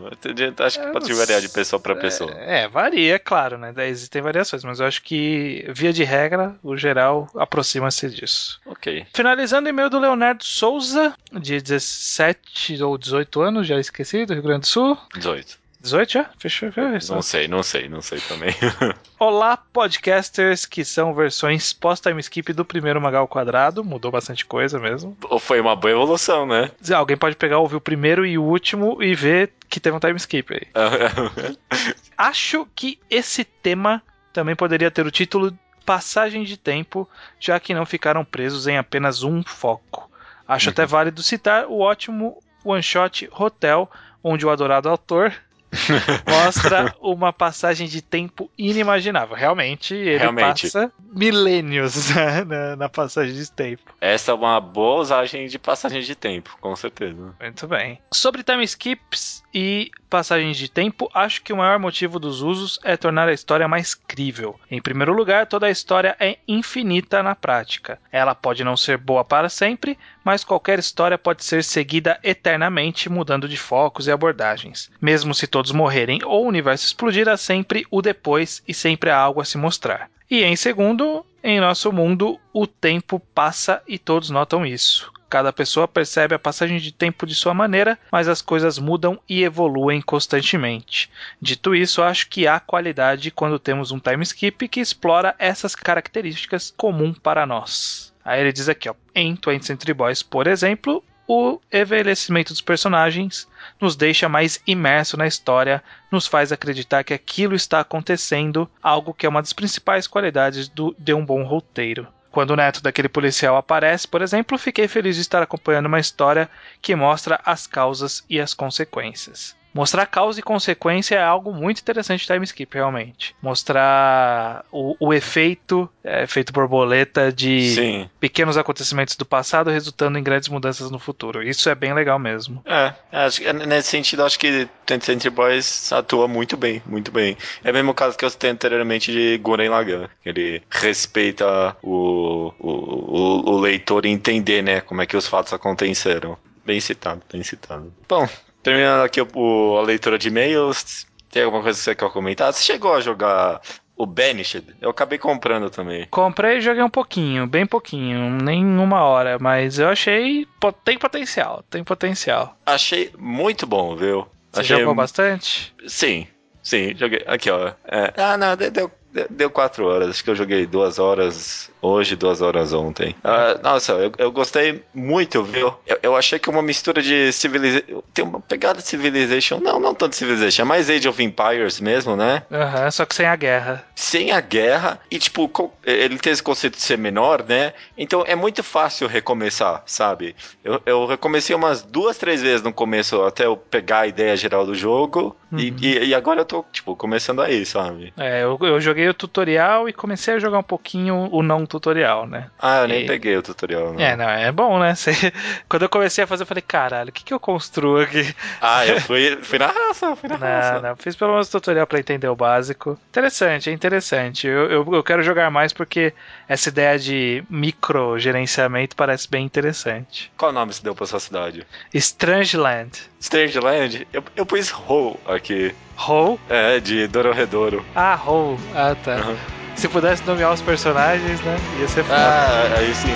Acho 0.58 0.80
que 0.80 0.86
pode 0.88 1.12
variar 1.12 1.40
de 1.40 1.48
pessoa 1.48 1.80
para 1.80 1.94
pessoa. 1.94 2.30
É, 2.32 2.62
é, 2.62 2.68
varia, 2.68 3.18
claro, 3.18 3.56
né? 3.56 3.72
Existem 3.88 4.20
variações, 4.20 4.64
mas 4.64 4.80
eu 4.80 4.86
acho 4.86 5.02
que, 5.02 5.64
via 5.68 5.92
de 5.92 6.04
regra, 6.04 6.56
o 6.62 6.76
geral 6.76 7.28
aproxima-se 7.36 8.10
disso. 8.10 8.60
Ok. 8.66 9.06
Finalizando 9.14 9.66
o 9.66 9.70
e-mail 9.70 9.88
do 9.88 9.98
Leonardo 9.98 10.44
Souza, 10.44 11.14
de 11.32 11.60
17 11.60 12.82
ou 12.82 12.98
18 12.98 13.40
anos, 13.40 13.66
já 13.66 13.78
esqueci, 13.78 14.26
do 14.26 14.34
Rio 14.34 14.42
Grande 14.42 14.62
do 14.62 14.66
Sul. 14.66 14.98
18. 15.14 15.63
18 15.84 16.12
já? 16.12 16.30
Fechou? 16.38 16.72
Fechou. 16.72 17.14
Não 17.14 17.22
sei, 17.22 17.46
não 17.46 17.62
sei, 17.62 17.88
não 17.90 18.00
sei 18.00 18.18
também. 18.20 18.54
Olá, 19.20 19.54
podcasters, 19.54 20.64
que 20.64 20.82
são 20.82 21.12
versões 21.12 21.74
pós-time 21.74 22.18
skip 22.20 22.54
do 22.54 22.64
primeiro 22.64 22.98
Magal 23.02 23.28
Quadrado. 23.28 23.84
Mudou 23.84 24.10
bastante 24.10 24.46
coisa 24.46 24.78
mesmo. 24.78 25.14
Ou 25.28 25.38
foi 25.38 25.60
uma 25.60 25.76
boa 25.76 25.92
evolução, 25.92 26.46
né? 26.46 26.70
Alguém 26.94 27.18
pode 27.18 27.36
pegar, 27.36 27.58
ouvir 27.58 27.76
o 27.76 27.82
primeiro 27.82 28.24
e 28.24 28.38
o 28.38 28.42
último 28.42 29.02
e 29.02 29.14
ver 29.14 29.52
que 29.68 29.78
teve 29.78 29.94
um 29.94 30.00
time 30.00 30.16
skip 30.16 30.54
aí. 30.54 30.66
Acho 32.16 32.66
que 32.74 32.98
esse 33.10 33.44
tema 33.44 34.02
também 34.32 34.56
poderia 34.56 34.90
ter 34.90 35.04
o 35.06 35.10
título 35.10 35.52
Passagem 35.84 36.44
de 36.44 36.56
Tempo, 36.56 37.06
já 37.38 37.60
que 37.60 37.74
não 37.74 37.84
ficaram 37.84 38.24
presos 38.24 38.66
em 38.66 38.78
apenas 38.78 39.22
um 39.22 39.42
foco. 39.42 40.10
Acho 40.48 40.70
até 40.70 40.86
válido 40.86 41.22
citar 41.22 41.66
o 41.66 41.80
ótimo 41.80 42.42
one-shot 42.64 43.28
Hotel, 43.32 43.90
onde 44.22 44.46
o 44.46 44.50
adorado 44.50 44.88
autor 44.88 45.34
mostra 46.28 46.94
uma 47.00 47.32
passagem 47.32 47.86
de 47.86 48.02
tempo 48.02 48.50
inimaginável. 48.56 49.36
Realmente, 49.36 49.94
ele 49.94 50.18
Realmente. 50.18 50.62
passa 50.62 50.92
milênios 51.12 52.10
né, 52.14 52.44
na, 52.44 52.76
na 52.76 52.88
passagem 52.88 53.34
de 53.34 53.50
tempo. 53.50 53.94
Essa 54.00 54.32
é 54.32 54.34
uma 54.34 54.60
boa 54.60 55.00
usagem 55.00 55.46
de 55.46 55.58
passagem 55.58 56.02
de 56.02 56.14
tempo, 56.14 56.56
com 56.60 56.74
certeza. 56.74 57.34
Muito 57.40 57.66
bem. 57.66 58.00
Sobre 58.12 58.42
time 58.42 58.64
skips 58.64 59.43
e 59.54 59.92
passagens 60.10 60.56
de 60.56 60.68
tempo, 60.68 61.08
acho 61.14 61.42
que 61.42 61.52
o 61.52 61.56
maior 61.56 61.78
motivo 61.78 62.18
dos 62.18 62.42
usos 62.42 62.78
é 62.82 62.96
tornar 62.96 63.28
a 63.28 63.32
história 63.32 63.68
mais 63.68 63.94
crível. 63.94 64.58
Em 64.68 64.82
primeiro 64.82 65.12
lugar, 65.12 65.46
toda 65.46 65.66
a 65.66 65.70
história 65.70 66.16
é 66.18 66.38
infinita 66.48 67.22
na 67.22 67.36
prática. 67.36 68.00
Ela 68.10 68.34
pode 68.34 68.64
não 68.64 68.76
ser 68.76 68.98
boa 68.98 69.24
para 69.24 69.48
sempre, 69.48 69.96
mas 70.24 70.42
qualquer 70.42 70.78
história 70.80 71.16
pode 71.16 71.44
ser 71.44 71.62
seguida 71.62 72.18
eternamente, 72.22 73.08
mudando 73.08 73.48
de 73.48 73.56
focos 73.56 74.08
e 74.08 74.10
abordagens. 74.12 74.90
Mesmo 75.00 75.32
se 75.34 75.46
todos 75.46 75.70
morrerem 75.70 76.20
ou 76.24 76.44
o 76.44 76.48
universo 76.48 76.86
explodir, 76.86 77.28
há 77.28 77.36
sempre 77.36 77.86
o 77.90 78.02
depois 78.02 78.62
e 78.66 78.74
sempre 78.74 79.10
há 79.10 79.16
algo 79.16 79.40
a 79.40 79.44
se 79.44 79.56
mostrar. 79.56 80.10
E 80.34 80.42
em 80.42 80.56
segundo, 80.56 81.24
em 81.44 81.60
nosso 81.60 81.92
mundo, 81.92 82.40
o 82.52 82.66
tempo 82.66 83.20
passa 83.32 83.80
e 83.86 84.00
todos 84.00 84.30
notam 84.30 84.66
isso. 84.66 85.12
Cada 85.30 85.52
pessoa 85.52 85.86
percebe 85.86 86.34
a 86.34 86.40
passagem 86.40 86.78
de 86.78 86.90
tempo 86.90 87.24
de 87.24 87.36
sua 87.36 87.54
maneira, 87.54 87.96
mas 88.10 88.26
as 88.26 88.42
coisas 88.42 88.76
mudam 88.76 89.16
e 89.28 89.44
evoluem 89.44 90.02
constantemente. 90.02 91.08
Dito 91.40 91.72
isso, 91.72 92.02
acho 92.02 92.28
que 92.28 92.48
há 92.48 92.58
qualidade 92.58 93.30
quando 93.30 93.60
temos 93.60 93.92
um 93.92 94.00
time 94.00 94.24
skip 94.24 94.66
que 94.66 94.80
explora 94.80 95.36
essas 95.38 95.76
características 95.76 96.74
comuns 96.76 97.16
para 97.20 97.46
nós. 97.46 98.12
Aí 98.24 98.40
ele 98.40 98.52
diz 98.52 98.68
aqui, 98.68 98.88
ó, 98.88 98.94
em 99.14 99.36
20th 99.36 99.62
Century 99.62 99.94
Boys, 99.94 100.20
por 100.20 100.48
exemplo, 100.48 101.00
o 101.26 101.58
envelhecimento 101.72 102.52
dos 102.52 102.60
personagens 102.60 103.48
nos 103.80 103.96
deixa 103.96 104.28
mais 104.28 104.60
imerso 104.66 105.16
na 105.16 105.26
história, 105.26 105.82
nos 106.10 106.26
faz 106.26 106.52
acreditar 106.52 107.02
que 107.02 107.14
aquilo 107.14 107.54
está 107.54 107.80
acontecendo, 107.80 108.68
algo 108.82 109.14
que 109.14 109.26
é 109.26 109.28
uma 109.28 109.40
das 109.40 109.52
principais 109.52 110.06
qualidades 110.06 110.68
do, 110.68 110.94
de 110.98 111.14
um 111.14 111.24
bom 111.24 111.42
roteiro. 111.42 112.06
Quando 112.30 112.50
o 112.50 112.56
neto 112.56 112.82
daquele 112.82 113.08
policial 113.08 113.56
aparece, 113.56 114.08
por 114.08 114.20
exemplo, 114.20 114.58
fiquei 114.58 114.88
feliz 114.88 115.14
de 115.14 115.22
estar 115.22 115.42
acompanhando 115.42 115.86
uma 115.86 116.00
história 116.00 116.50
que 116.82 116.94
mostra 116.94 117.40
as 117.44 117.66
causas 117.66 118.24
e 118.28 118.40
as 118.40 118.52
consequências. 118.52 119.56
Mostrar 119.74 120.06
causa 120.06 120.38
e 120.38 120.42
consequência 120.42 121.16
é 121.16 121.22
algo 121.22 121.52
muito 121.52 121.80
interessante 121.80 122.20
de 122.20 122.26
time 122.26 122.44
skip, 122.44 122.72
realmente. 122.74 123.34
Mostrar 123.42 124.64
o, 124.70 124.96
o 125.00 125.12
efeito, 125.12 125.90
é, 126.04 126.22
efeito 126.22 126.52
borboleta 126.52 127.32
de 127.32 127.74
Sim. 127.74 128.10
pequenos 128.20 128.56
acontecimentos 128.56 129.16
do 129.16 129.26
passado 129.26 129.70
resultando 129.70 130.16
em 130.16 130.22
grandes 130.22 130.48
mudanças 130.48 130.92
no 130.92 130.98
futuro. 131.00 131.42
Isso 131.42 131.68
é 131.68 131.74
bem 131.74 131.92
legal 131.92 132.20
mesmo. 132.20 132.62
É, 132.64 132.94
acho 133.10 133.40
que, 133.40 133.52
nesse 133.52 133.88
sentido, 133.88 134.22
acho 134.22 134.38
que 134.38 134.68
20th 134.86 135.02
Century 135.02 135.30
Boys 135.30 135.92
atua 135.92 136.28
muito 136.28 136.56
bem, 136.56 136.80
muito 136.86 137.10
bem. 137.10 137.36
É 137.64 137.70
o 137.70 137.74
mesmo 137.74 137.92
caso 137.92 138.16
que 138.16 138.24
eu 138.24 138.30
citei 138.30 138.50
anteriormente 138.50 139.10
de 139.10 139.38
Guren 139.38 139.70
Lagann, 139.70 140.08
que 140.22 140.28
ele 140.28 140.62
respeita 140.70 141.76
o, 141.82 142.52
o, 142.60 142.70
o, 142.70 143.50
o 143.50 143.60
leitor 143.60 144.06
entender, 144.06 144.62
né, 144.62 144.80
como 144.80 145.02
é 145.02 145.06
que 145.06 145.16
os 145.16 145.26
fatos 145.26 145.52
aconteceram. 145.52 146.38
Bem 146.64 146.80
citado, 146.80 147.22
bem 147.30 147.42
citado. 147.42 147.92
Bom, 148.08 148.26
terminando 148.64 149.04
aqui 149.04 149.20
o, 149.20 149.78
a 149.78 149.82
leitura 149.82 150.18
de 150.18 150.28
e-mails, 150.28 151.06
tem 151.30 151.44
alguma 151.44 151.62
coisa 151.62 151.78
que 151.78 151.84
você 151.84 151.94
quer 151.94 152.10
comentar? 152.10 152.52
Você 152.52 152.64
chegou 152.64 152.94
a 152.94 153.00
jogar 153.00 153.60
o 153.94 154.06
Banished? 154.06 154.64
Eu 154.80 154.90
acabei 154.90 155.18
comprando 155.18 155.68
também. 155.70 156.06
Comprei 156.10 156.56
e 156.56 156.60
joguei 156.62 156.82
um 156.82 156.90
pouquinho, 156.90 157.46
bem 157.46 157.66
pouquinho, 157.66 158.30
nem 158.30 158.64
uma 158.64 159.02
hora, 159.02 159.38
mas 159.38 159.78
eu 159.78 159.88
achei. 159.88 160.48
Tem 160.82 160.98
potencial, 160.98 161.62
tem 161.68 161.84
potencial. 161.84 162.56
Achei 162.64 163.12
muito 163.18 163.66
bom, 163.66 163.94
viu? 163.94 164.26
Você 164.50 164.60
Achei 164.60 164.78
jogou 164.78 164.94
bastante? 164.94 165.74
Sim, 165.86 166.26
sim, 166.62 166.94
joguei. 166.96 167.22
Aqui, 167.26 167.50
ó. 167.50 167.72
É, 167.84 168.14
ah, 168.16 168.38
não, 168.38 168.56
deu, 168.56 168.90
deu 169.28 169.50
quatro 169.50 169.86
horas. 169.86 170.08
Acho 170.08 170.24
que 170.24 170.30
eu 170.30 170.36
joguei 170.36 170.66
duas 170.66 170.98
horas 170.98 171.70
hoje, 171.84 172.16
duas 172.16 172.40
horas 172.40 172.72
ontem. 172.72 173.14
Ah, 173.22 173.58
nossa, 173.62 173.92
eu, 173.92 174.12
eu 174.18 174.32
gostei 174.32 174.82
muito, 174.94 175.42
viu? 175.42 175.74
Eu, 175.86 175.98
eu 176.02 176.16
achei 176.16 176.38
que 176.38 176.48
uma 176.50 176.62
mistura 176.62 177.02
de 177.02 177.32
Civilization. 177.32 178.02
Tem 178.12 178.24
uma 178.24 178.40
pegada 178.40 178.80
de 178.80 178.86
Civilization. 178.88 179.60
Não, 179.60 179.78
não 179.78 179.94
tanto 179.94 180.16
Civilization, 180.16 180.62
é 180.62 180.64
mais 180.64 180.88
Age 180.90 181.08
of 181.08 181.22
Empires 181.22 181.80
mesmo, 181.80 182.16
né? 182.16 182.42
Aham, 182.50 182.90
só 182.90 183.04
que 183.04 183.14
sem 183.14 183.26
a 183.26 183.36
guerra. 183.36 183.84
Sem 183.94 184.32
a 184.32 184.40
guerra. 184.40 185.00
E, 185.10 185.18
tipo, 185.18 185.50
ele 185.84 186.18
tem 186.18 186.32
esse 186.32 186.42
conceito 186.42 186.76
de 186.76 186.82
ser 186.82 186.98
menor, 186.98 187.44
né? 187.46 187.72
Então 187.96 188.24
é 188.26 188.34
muito 188.34 188.62
fácil 188.62 189.06
recomeçar, 189.06 189.82
sabe? 189.86 190.34
Eu, 190.62 190.80
eu 190.86 191.06
recomecei 191.06 191.54
umas 191.54 191.82
duas, 191.82 192.16
três 192.18 192.42
vezes 192.42 192.62
no 192.62 192.72
começo 192.72 193.22
até 193.22 193.46
eu 193.46 193.56
pegar 193.56 194.00
a 194.00 194.06
ideia 194.06 194.36
geral 194.36 194.64
do 194.66 194.74
jogo. 194.74 195.36
E, 195.56 195.70
Uhum. 195.70 195.76
e, 195.80 195.98
e 196.08 196.14
agora 196.16 196.40
eu 196.40 196.44
tô, 196.44 196.64
tipo, 196.72 196.96
começando 196.96 197.40
aí, 197.40 197.64
sabe? 197.64 198.12
É, 198.16 198.42
eu, 198.42 198.58
eu 198.62 198.80
joguei 198.80 199.08
o 199.08 199.14
tutorial 199.14 199.88
e 199.88 199.92
comecei 199.92 200.34
a 200.34 200.38
jogar 200.40 200.58
um 200.58 200.62
pouquinho 200.64 201.28
o 201.30 201.42
não 201.44 201.64
tutorial, 201.78 202.26
né? 202.26 202.50
Ah, 202.58 202.80
eu 202.82 202.88
nem 202.88 203.02
E- 203.02 203.06
peguei 203.06 203.36
o 203.36 203.42
tutorial, 203.42 203.92
não. 203.92 204.00
É, 204.00 204.16
não, 204.16 204.28
é 204.30 204.52
bom, 204.52 204.78
né? 204.78 204.94
Você- 204.96 205.32
Quando 205.68 205.82
eu 205.82 205.88
comecei 205.88 206.22
a 206.24 206.26
fazer, 206.26 206.42
eu 206.42 206.46
falei, 206.46 206.62
caralho, 206.62 207.10
o 207.10 207.12
que, 207.12 207.24
que 207.24 207.34
eu 207.34 207.40
construo 207.40 208.00
aqui? 208.00 208.34
Ah, 208.60 208.86
eu 208.86 209.00
fui, 209.02 209.36
fui 209.42 209.58
na 209.58 209.66
raça, 209.66 210.14
fui 210.16 210.28
na 210.28 210.36
raça. 210.36 210.74
Não, 210.80 210.88
não, 210.90 210.96
fiz 210.96 211.16
pelo 211.16 211.32
menos 211.32 211.48
tutorial 211.48 211.86
pra 211.86 211.98
entender 211.98 212.28
o 212.28 212.36
básico. 212.36 212.98
Interessante, 213.10 213.68
é 213.70 213.72
interessante. 213.72 214.46
Eu, 214.46 214.70
eu, 214.70 214.94
eu 214.94 215.02
quero 215.02 215.22
jogar 215.22 215.50
mais 215.50 215.72
porque 215.72 216.12
essa 216.48 216.68
ideia 216.68 216.98
de 216.98 217.42
micro 217.50 218.18
gerenciamento 218.18 218.94
parece 218.96 219.28
bem 219.30 219.44
interessante. 219.44 220.30
Qual 220.36 220.52
nome 220.52 220.72
você 220.72 220.82
deu 220.82 220.94
pra 220.94 221.06
sua 221.06 221.20
cidade? 221.20 221.66
Strangeland. 221.92 222.90
Strangeland? 223.20 224.06
Eu, 224.12 224.22
eu 224.36 224.46
pus 224.46 224.70
Ho 224.72 225.18
aqui. 225.26 225.74
Ho? 226.08 226.38
É, 226.48 226.80
de 226.80 227.06
Dororedoro. 227.08 227.84
Ah, 227.94 228.18
Ho. 228.26 228.56
Ah, 228.74 228.94
tá. 228.94 229.14
Aham. 229.14 229.63
Se 229.76 229.88
pudesse 229.88 230.22
nomear 230.26 230.52
os 230.52 230.62
personagens, 230.62 231.40
né? 231.40 231.56
Ia 231.80 231.88
ser 231.88 232.04
foda. 232.04 232.16
Ah, 232.16 232.74
aí 232.78 232.94
sim. 232.94 233.08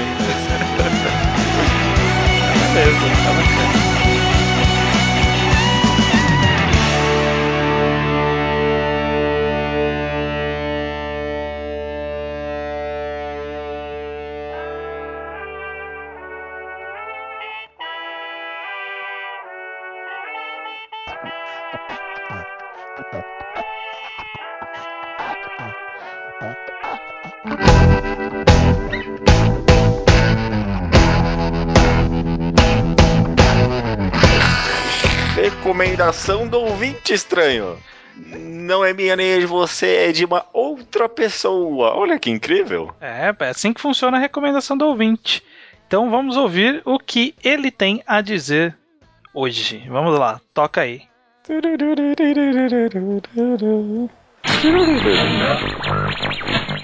beleza, 2.74 2.98
tá 3.24 3.32
bacana. 3.32 3.77
Recomendação 36.08 36.48
do 36.48 36.58
ouvinte 36.60 37.12
estranho. 37.12 37.76
Não 38.16 38.82
é 38.82 38.94
minha 38.94 39.14
nem 39.14 39.32
é 39.32 39.40
de 39.40 39.44
você, 39.44 40.06
é 40.08 40.12
de 40.12 40.24
uma 40.24 40.42
outra 40.54 41.06
pessoa. 41.06 41.94
Olha 41.94 42.18
que 42.18 42.30
incrível. 42.30 42.90
É, 42.98 43.34
é 43.38 43.48
assim 43.50 43.74
que 43.74 43.80
funciona 43.80 44.16
a 44.16 44.20
recomendação 44.20 44.74
do 44.74 44.86
ouvinte. 44.86 45.42
Então 45.86 46.10
vamos 46.10 46.34
ouvir 46.34 46.80
o 46.86 46.98
que 46.98 47.34
ele 47.44 47.70
tem 47.70 48.02
a 48.06 48.22
dizer 48.22 48.74
hoje. 49.34 49.84
Vamos 49.86 50.18
lá, 50.18 50.40
toca 50.54 50.80
aí. 50.80 51.02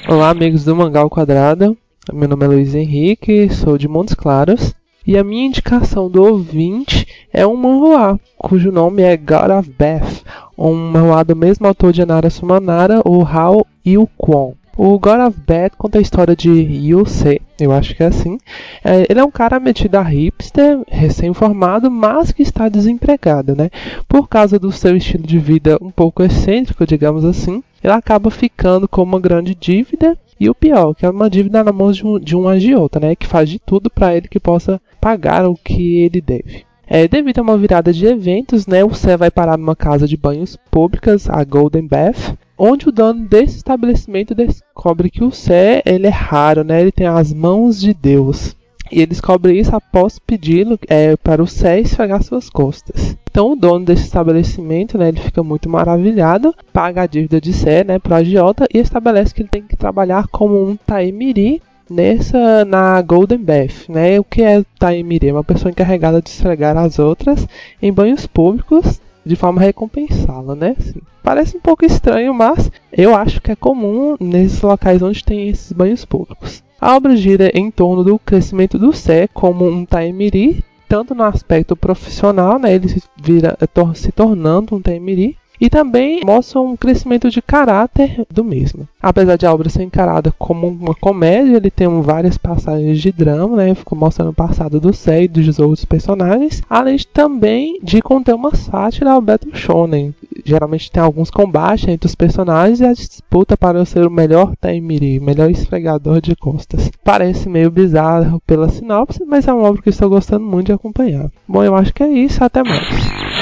Olá, 0.07 0.29
amigos 0.29 0.67
do 0.67 0.77
Mangal 0.77 1.09
Quadrado. 1.09 1.79
Meu 2.13 2.29
nome 2.29 2.45
é 2.45 2.49
Luiz 2.49 2.75
Henrique, 2.75 3.49
sou 3.55 3.79
de 3.79 3.89
Montes 3.89 4.15
Claros. 4.15 4.75
E 5.06 5.18
a 5.18 5.22
minha 5.22 5.44
indicação 5.44 6.09
do 6.09 6.22
ouvinte 6.22 7.06
é 7.31 7.47
um 7.47 7.55
manhua, 7.55 8.18
cujo 8.39 8.72
nome 8.72 9.02
é 9.02 9.14
God 9.18 9.51
of 9.51 9.70
Beth, 9.70 10.22
um 10.56 10.72
manhua 10.74 11.22
do 11.22 11.36
mesmo 11.36 11.66
autor 11.66 11.93
de 11.93 12.01
Anara 12.01 12.31
Sumanara, 12.31 13.02
o 13.05 13.22
Hao 13.22 13.66
Yu 13.85 14.09
Kwon. 14.16 14.55
O 14.77 14.99
God 14.99 15.21
of 15.29 15.41
Beth 15.47 15.71
conta 15.79 15.99
a 15.99 16.03
história 16.03 16.35
de 16.35 16.51
Yu 16.51 17.07
Se, 17.07 17.41
eu 17.61 17.71
acho 17.71 17.95
que 17.95 18.03
é 18.03 18.07
assim. 18.07 18.39
É, 18.83 19.07
ele 19.09 19.21
é 19.21 19.25
um 19.25 19.31
cara 19.31 19.61
metido 19.61 19.95
a 19.95 20.03
hipster, 20.03 20.81
recém-formado, 20.89 21.89
mas 21.89 22.33
que 22.33 22.43
está 22.43 22.69
desempregado, 22.69 23.55
né? 23.55 23.71
Por 24.09 24.29
causa 24.29 24.59
do 24.59 24.73
seu 24.73 24.97
estilo 24.97 25.25
de 25.25 25.39
vida 25.39 25.79
um 25.81 25.91
pouco 25.91 26.25
excêntrico, 26.25 26.85
digamos 26.85 27.25
assim, 27.25 27.63
ele 27.85 27.93
acaba 27.93 28.31
ficando 28.31 28.89
com 28.89 29.03
uma 29.03 29.21
grande 29.21 29.55
dívida 29.55 30.19
e 30.41 30.51
o 30.51 30.55
pior, 30.55 30.93
que 30.93 31.07
é 31.07 31.11
uma 31.11 31.31
dívida 31.31 31.63
na 31.63 31.73
mão 31.73 31.93
de 31.93 32.05
um, 32.05 32.19
de 32.19 32.35
um 32.35 32.49
agiota, 32.49 32.99
né? 32.99 33.15
Que 33.15 33.29
faz 33.29 33.49
de 33.49 33.61
tudo 33.61 33.89
para 33.89 34.17
ele 34.17 34.27
que 34.27 34.41
possa 34.41 34.81
pagar 35.01 35.49
o 35.49 35.55
que 35.55 35.99
ele 35.99 36.21
deve. 36.21 36.65
É, 36.87 37.07
devido 37.07 37.39
a 37.39 37.43
uma 37.43 37.57
virada 37.57 37.93
de 37.93 38.07
eventos, 38.07 38.67
né, 38.67 38.85
o 38.85 38.93
Sé 38.93 39.17
vai 39.17 39.31
parar 39.31 39.57
numa 39.57 39.75
casa 39.75 40.07
de 40.07 40.17
banhos 40.17 40.57
públicas, 40.71 41.31
a 41.31 41.43
Golden 41.43 41.87
Bath, 41.87 42.35
onde 42.56 42.89
o 42.89 42.93
dono 42.93 43.26
desse 43.26 43.56
estabelecimento 43.56 44.35
descobre 44.35 45.10
que 45.10 45.24
o 45.24 45.31
Sé 45.31 45.82
ele 45.85 46.06
é 46.06 46.10
raro, 46.10 46.64
né, 46.64 46.81
ele 46.81 46.93
tem 46.93 47.06
as 47.06 47.32
mãos 47.32 47.81
de 47.81 47.93
Deus. 47.93 48.56
E 48.93 48.98
ele 48.98 49.06
descobre 49.06 49.59
isso 49.59 49.74
após 49.74 50.18
pedi-lo 50.18 50.78
é, 50.86 51.16
para 51.16 51.43
o 51.43 51.47
Sé 51.47 51.81
esfregar 51.81 52.22
suas 52.22 52.51
costas. 52.51 53.16
Então 53.31 53.52
o 53.52 53.56
dono 53.56 53.85
desse 53.85 54.05
estabelecimento, 54.05 54.97
né, 54.97 55.09
ele 55.09 55.20
fica 55.20 55.43
muito 55.43 55.68
maravilhado, 55.68 56.55
paga 56.72 57.02
a 57.02 57.06
dívida 57.06 57.40
de 57.40 57.52
Sé, 57.52 57.82
né, 57.82 57.98
para 57.98 58.14
o 58.14 58.18
agiota 58.18 58.66
e 58.72 58.78
estabelece 58.78 59.35
que 59.35 59.43
ele 59.43 59.48
tem 59.48 59.62
que 59.62 59.76
trabalhar 59.76 60.28
como 60.28 60.62
um 60.64 60.76
taemiri 60.76 61.60
nessa 61.90 62.64
na 62.64 63.01
Golden 63.02 63.39
Bath, 63.39 63.89
né? 63.89 64.18
O 64.18 64.24
que 64.24 64.43
é 64.43 64.64
taemiri? 64.78 65.28
É 65.28 65.32
uma 65.32 65.44
pessoa 65.44 65.70
encarregada 65.70 66.20
de 66.22 66.31
esfregar 66.31 66.76
as 66.76 66.98
outras 66.98 67.47
em 67.82 67.93
banhos 67.93 68.26
públicos 68.26 69.01
de 69.25 69.37
forma 69.37 69.61
a 69.61 69.65
recompensá-la, 69.65 70.55
né? 70.55 70.75
Assim, 70.79 71.01
parece 71.23 71.57
um 71.57 71.61
pouco 71.61 71.85
estranho, 71.85 72.35
mas 72.35 72.71
eu 72.93 73.15
acho 73.15 73.41
que 73.41 73.51
é 73.53 73.57
comum 73.57 74.17
nesses 74.21 74.61
locais 74.61 75.03
onde 75.03 75.25
tem 75.25 75.49
esses 75.49 75.73
banhos 75.73 76.05
públicos. 76.05 76.63
A 76.81 76.95
obra 76.97 77.17
gira 77.17 77.51
em 77.55 77.71
torno 77.71 78.05
do 78.05 78.19
crescimento 78.19 78.79
do 78.79 78.93
Sé 78.93 79.27
como 79.29 79.67
um 79.67 79.87
taemiri, 79.87 80.63
tanto 80.89 81.15
no 81.15 81.23
aspecto 81.25 81.75
profissional, 81.75 82.59
né, 82.59 82.75
ele 82.75 82.89
se, 82.89 83.03
vira, 83.23 83.57
tor- 83.73 83.97
se 83.97 84.13
tornando 84.13 84.75
um 84.77 84.81
taemiri, 84.83 85.37
e 85.65 85.70
também 85.70 86.20
mostra 86.23 86.61
um 86.61 86.77
crescimento 86.77 87.31
de 87.31 87.41
caráter 87.41 88.27
do 88.31 88.45
mesmo. 88.45 88.86
Apesar 89.03 89.36
de 89.36 89.47
a 89.47 89.55
obra 89.55 89.70
ser 89.70 89.82
encarada 89.82 90.31
como 90.39 90.66
uma 90.66 90.95
comédia, 90.95 91.57
ele 91.57 91.70
tem 91.70 91.89
várias 92.03 92.36
passagens 92.36 93.01
de 93.01 93.11
drama, 93.11 93.57
né? 93.57 93.74
Ficou 93.74 93.97
mostrando 93.99 94.28
o 94.28 94.35
passado 94.35 94.78
do 94.78 94.93
Sei 94.93 95.24
e 95.24 95.28
dos 95.28 95.59
outros 95.59 95.86
personagens, 95.86 96.61
além 96.69 96.97
de, 96.97 97.07
também 97.07 97.81
de 97.82 98.03
conter 98.03 98.35
uma 98.35 98.55
sátira 98.55 99.12
ao 99.12 99.23
Battle 99.23 99.55
Shonen. 99.55 100.15
Geralmente 100.45 100.91
tem 100.91 101.03
alguns 101.03 101.31
combates 101.31 101.89
entre 101.89 102.07
os 102.07 102.15
personagens 102.15 102.81
e 102.81 102.85
a 102.85 102.93
disputa 102.93 103.57
para 103.57 103.86
ser 103.86 104.07
o 104.07 104.11
melhor 104.11 104.55
Taimiri, 104.61 105.19
melhor 105.19 105.51
esfregador 105.51 106.20
de 106.20 106.36
costas. 106.36 106.91
Parece 107.03 107.49
meio 107.49 107.70
bizarro 107.70 108.39
pela 108.47 108.69
sinopse, 108.69 109.24
mas 109.27 109.49
é 109.49 109.53
uma 109.55 109.66
obra 109.66 109.81
que 109.81 109.89
estou 109.89 110.11
gostando 110.11 110.45
muito 110.45 110.66
de 110.66 110.73
acompanhar. 110.73 111.31
Bom, 111.49 111.65
eu 111.65 111.74
acho 111.74 111.95
que 111.95 112.03
é 112.03 112.09
isso, 112.09 112.45
até 112.45 112.62
mais. 112.62 113.34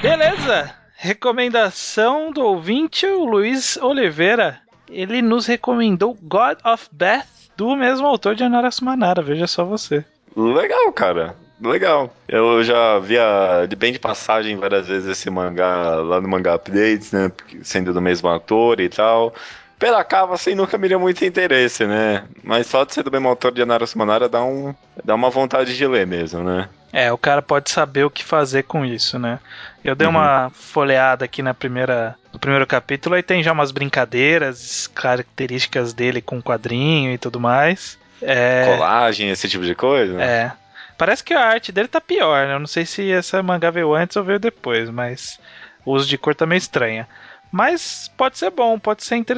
Beleza! 0.00 0.74
Recomendação 0.96 2.30
do 2.30 2.42
ouvinte, 2.42 3.04
o 3.06 3.24
Luiz 3.24 3.76
Oliveira. 3.76 4.60
Ele 4.88 5.20
nos 5.20 5.46
recomendou 5.46 6.16
God 6.22 6.58
of 6.64 6.88
Death, 6.92 7.26
do 7.56 7.74
mesmo 7.74 8.06
autor 8.06 8.34
de 8.34 8.44
Anara 8.44 8.70
Sumanara, 8.70 9.20
veja 9.22 9.46
só 9.46 9.64
você. 9.64 10.04
Legal, 10.36 10.92
cara. 10.92 11.34
Legal. 11.60 12.14
Eu 12.28 12.62
já 12.62 12.98
via 13.00 13.66
de 13.68 13.74
bem 13.74 13.92
de 13.92 13.98
passagem 13.98 14.56
várias 14.56 14.86
vezes 14.86 15.08
esse 15.08 15.28
mangá 15.28 15.96
lá 15.96 16.20
no 16.20 16.28
Mangá 16.28 16.54
Updates, 16.54 17.10
né? 17.10 17.32
Sendo 17.62 17.92
do 17.92 18.00
mesmo 18.00 18.28
autor 18.28 18.80
e 18.80 18.88
tal. 18.88 19.34
Pela 19.78 20.02
cava, 20.02 20.34
assim, 20.34 20.54
nunca 20.54 20.76
me 20.76 20.88
deu 20.88 20.98
muito 20.98 21.24
interesse, 21.24 21.86
né? 21.86 22.24
Mas 22.42 22.66
só 22.66 22.84
de 22.84 22.92
ser 22.94 23.02
do 23.04 23.12
mesmo 23.12 23.28
autor 23.28 23.52
de 23.52 23.62
Anara 23.62 23.86
Sumanara 23.86 24.28
dá, 24.28 24.42
um, 24.42 24.74
dá 25.04 25.14
uma 25.14 25.30
vontade 25.30 25.76
de 25.76 25.86
ler 25.86 26.06
mesmo, 26.06 26.42
né? 26.42 26.68
É, 26.92 27.12
o 27.12 27.18
cara 27.18 27.42
pode 27.42 27.70
saber 27.70 28.04
o 28.04 28.10
que 28.10 28.24
fazer 28.24 28.64
com 28.64 28.84
isso, 28.84 29.18
né? 29.18 29.38
Eu 29.84 29.94
dei 29.94 30.08
uma 30.08 30.50
folheada 30.54 31.24
aqui 31.24 31.42
na 31.42 31.52
primeira, 31.54 32.16
no 32.32 32.38
primeiro 32.38 32.66
capítulo 32.66 33.16
e 33.16 33.22
tem 33.22 33.42
já 33.42 33.52
umas 33.52 33.70
brincadeiras, 33.70 34.86
características 34.88 35.92
dele 35.92 36.20
com 36.20 36.42
quadrinho 36.42 37.12
e 37.12 37.18
tudo 37.18 37.38
mais. 37.38 37.98
É, 38.22 38.74
Colagem, 38.74 39.30
esse 39.30 39.48
tipo 39.48 39.64
de 39.64 39.74
coisa. 39.74 40.20
é. 40.20 40.52
Parece 40.96 41.22
que 41.22 41.32
a 41.32 41.46
arte 41.46 41.70
dele 41.70 41.86
tá 41.86 42.00
pior, 42.00 42.48
né? 42.48 42.54
Eu 42.54 42.58
não 42.58 42.66
sei 42.66 42.84
se 42.84 43.12
essa 43.12 43.40
mangá 43.40 43.70
veio 43.70 43.94
antes 43.94 44.16
ou 44.16 44.24
veio 44.24 44.40
depois, 44.40 44.90
mas 44.90 45.38
o 45.84 45.92
uso 45.92 46.08
de 46.08 46.18
cor 46.18 46.34
tá 46.34 46.44
meio 46.44 46.58
estranha. 46.58 47.06
Mas 47.50 48.10
pode 48.16 48.38
ser 48.38 48.50
bom, 48.50 48.78
pode 48.78 49.04
ser, 49.04 49.16
inter... 49.16 49.36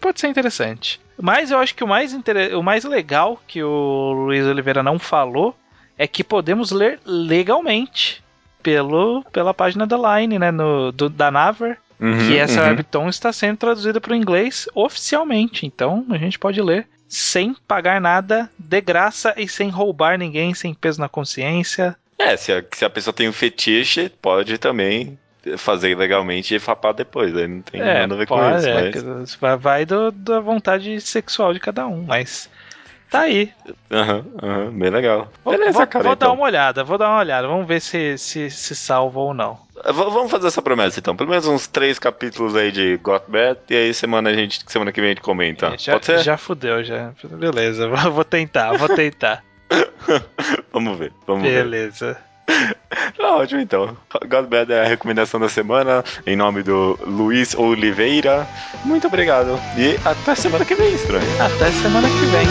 pode 0.00 0.20
ser 0.20 0.28
interessante. 0.28 1.00
Mas 1.20 1.50
eu 1.50 1.58
acho 1.58 1.74
que 1.74 1.84
o 1.84 1.88
mais, 1.88 2.12
inter... 2.12 2.56
o 2.58 2.62
mais 2.62 2.84
legal 2.84 3.40
que 3.46 3.62
o 3.62 4.12
Luiz 4.12 4.44
Oliveira 4.46 4.82
não 4.82 4.98
falou 4.98 5.56
é 5.96 6.06
que 6.06 6.24
podemos 6.24 6.70
ler 6.72 6.98
legalmente 7.04 8.22
pelo, 8.62 9.22
pela 9.32 9.54
página 9.54 9.86
da 9.86 9.96
Line, 9.96 10.38
né? 10.38 10.50
No, 10.50 10.90
do, 10.90 11.08
da 11.08 11.30
Naver. 11.30 11.78
Uhum, 12.00 12.26
que 12.26 12.36
essa 12.36 12.60
uhum. 12.60 12.68
webtoon 12.70 13.08
está 13.08 13.32
sendo 13.32 13.58
traduzida 13.58 14.00
para 14.00 14.12
o 14.12 14.16
inglês 14.16 14.68
oficialmente. 14.74 15.64
Então 15.64 16.04
a 16.10 16.18
gente 16.18 16.38
pode 16.38 16.60
ler 16.60 16.88
sem 17.08 17.54
pagar 17.68 18.00
nada, 18.00 18.50
de 18.58 18.80
graça 18.80 19.32
e 19.36 19.46
sem 19.46 19.68
roubar 19.68 20.18
ninguém, 20.18 20.52
sem 20.54 20.74
peso 20.74 21.00
na 21.00 21.08
consciência. 21.08 21.96
É, 22.18 22.36
se 22.36 22.52
a, 22.52 22.64
se 22.72 22.84
a 22.84 22.90
pessoa 22.90 23.14
tem 23.14 23.28
um 23.28 23.32
fetiche, 23.32 24.10
pode 24.20 24.58
também 24.58 25.16
fazer 25.58 25.96
legalmente 25.96 26.54
e 26.54 26.58
fapar 26.58 26.92
depois. 26.94 27.36
Aí 27.36 27.46
não 27.46 27.62
tem 27.62 27.80
É, 27.80 28.00
nada 28.00 28.14
a 28.14 28.18
ver 28.18 28.26
com 28.26 28.34
pode, 28.34 28.58
isso. 28.58 28.68
é, 28.68 29.36
Mas... 29.40 29.56
vai- 29.60 29.84
do- 29.86 30.10
da 30.12 30.40
vontade 30.40 31.00
sexual 31.00 31.52
de 31.52 31.60
cada 31.60 31.86
um, 31.86 32.02
mas 32.02 32.48
tá 33.10 33.20
aí. 33.20 33.52
Aham, 33.90 34.24
aham, 34.42 34.70
bem 34.78 34.90
legal. 34.90 35.30
Vou, 35.44 35.52
Beleza, 35.52 35.78
vou- 35.78 35.86
cara. 35.86 36.04
vou 36.04 36.16
dar 36.16 36.26
então. 36.26 36.34
uma 36.34 36.44
olhada, 36.44 36.84
vou 36.84 36.98
dar 36.98 37.08
uma 37.10 37.18
olhada. 37.20 37.46
Vamos 37.48 37.66
ver 37.66 37.80
se 37.80 38.16
se, 38.18 38.50
se 38.50 38.74
salva 38.74 39.20
ou 39.20 39.32
não. 39.34 39.58
V- 39.74 39.92
Vamos 39.92 40.30
fazer 40.30 40.46
essa 40.48 40.62
promessa 40.62 40.98
então. 41.00 41.14
Pelo 41.16 41.30
menos 41.30 41.46
uns 41.46 41.66
três 41.66 41.98
capítulos 41.98 42.54
aí 42.56 42.70
de 42.72 42.96
Got 42.98 43.24
Bad 43.28 43.58
e 43.70 43.74
aí 43.76 43.94
semana, 43.94 44.30
a 44.30 44.34
gente, 44.34 44.60
semana 44.66 44.92
que 44.92 45.00
vem 45.00 45.10
a 45.10 45.12
gente 45.14 45.22
comenta. 45.22 45.66
É, 45.74 45.78
já, 45.78 45.92
Pode 45.92 46.06
ser? 46.06 46.18
já 46.20 46.36
fudeu, 46.36 46.82
já. 46.82 47.12
Beleza, 47.24 47.86
vou 47.88 48.12
vou 48.12 48.24
tentar, 48.24 48.72
vou 48.76 48.88
tentar. 48.88 49.44
vamos 50.72 50.98
ver, 50.98 51.12
vamos 51.26 51.42
ver. 51.42 51.64
Beleza. 51.64 52.16
Tá 53.16 53.36
ótimo 53.36 53.60
então. 53.60 53.96
God 54.28 54.46
Bad 54.46 54.72
é 54.72 54.82
a 54.82 54.86
recomendação 54.86 55.40
da 55.40 55.48
semana, 55.48 56.04
em 56.26 56.36
nome 56.36 56.62
do 56.62 56.98
Luiz 57.06 57.54
Oliveira. 57.54 58.46
Muito 58.84 59.06
obrigado. 59.06 59.58
E 59.76 59.98
até 60.04 60.34
semana 60.34 60.64
que 60.64 60.74
vem, 60.74 60.94
estranho. 60.94 61.24
Até 61.40 61.70
semana 61.72 62.08
que 62.08 62.26
vem. 62.26 62.46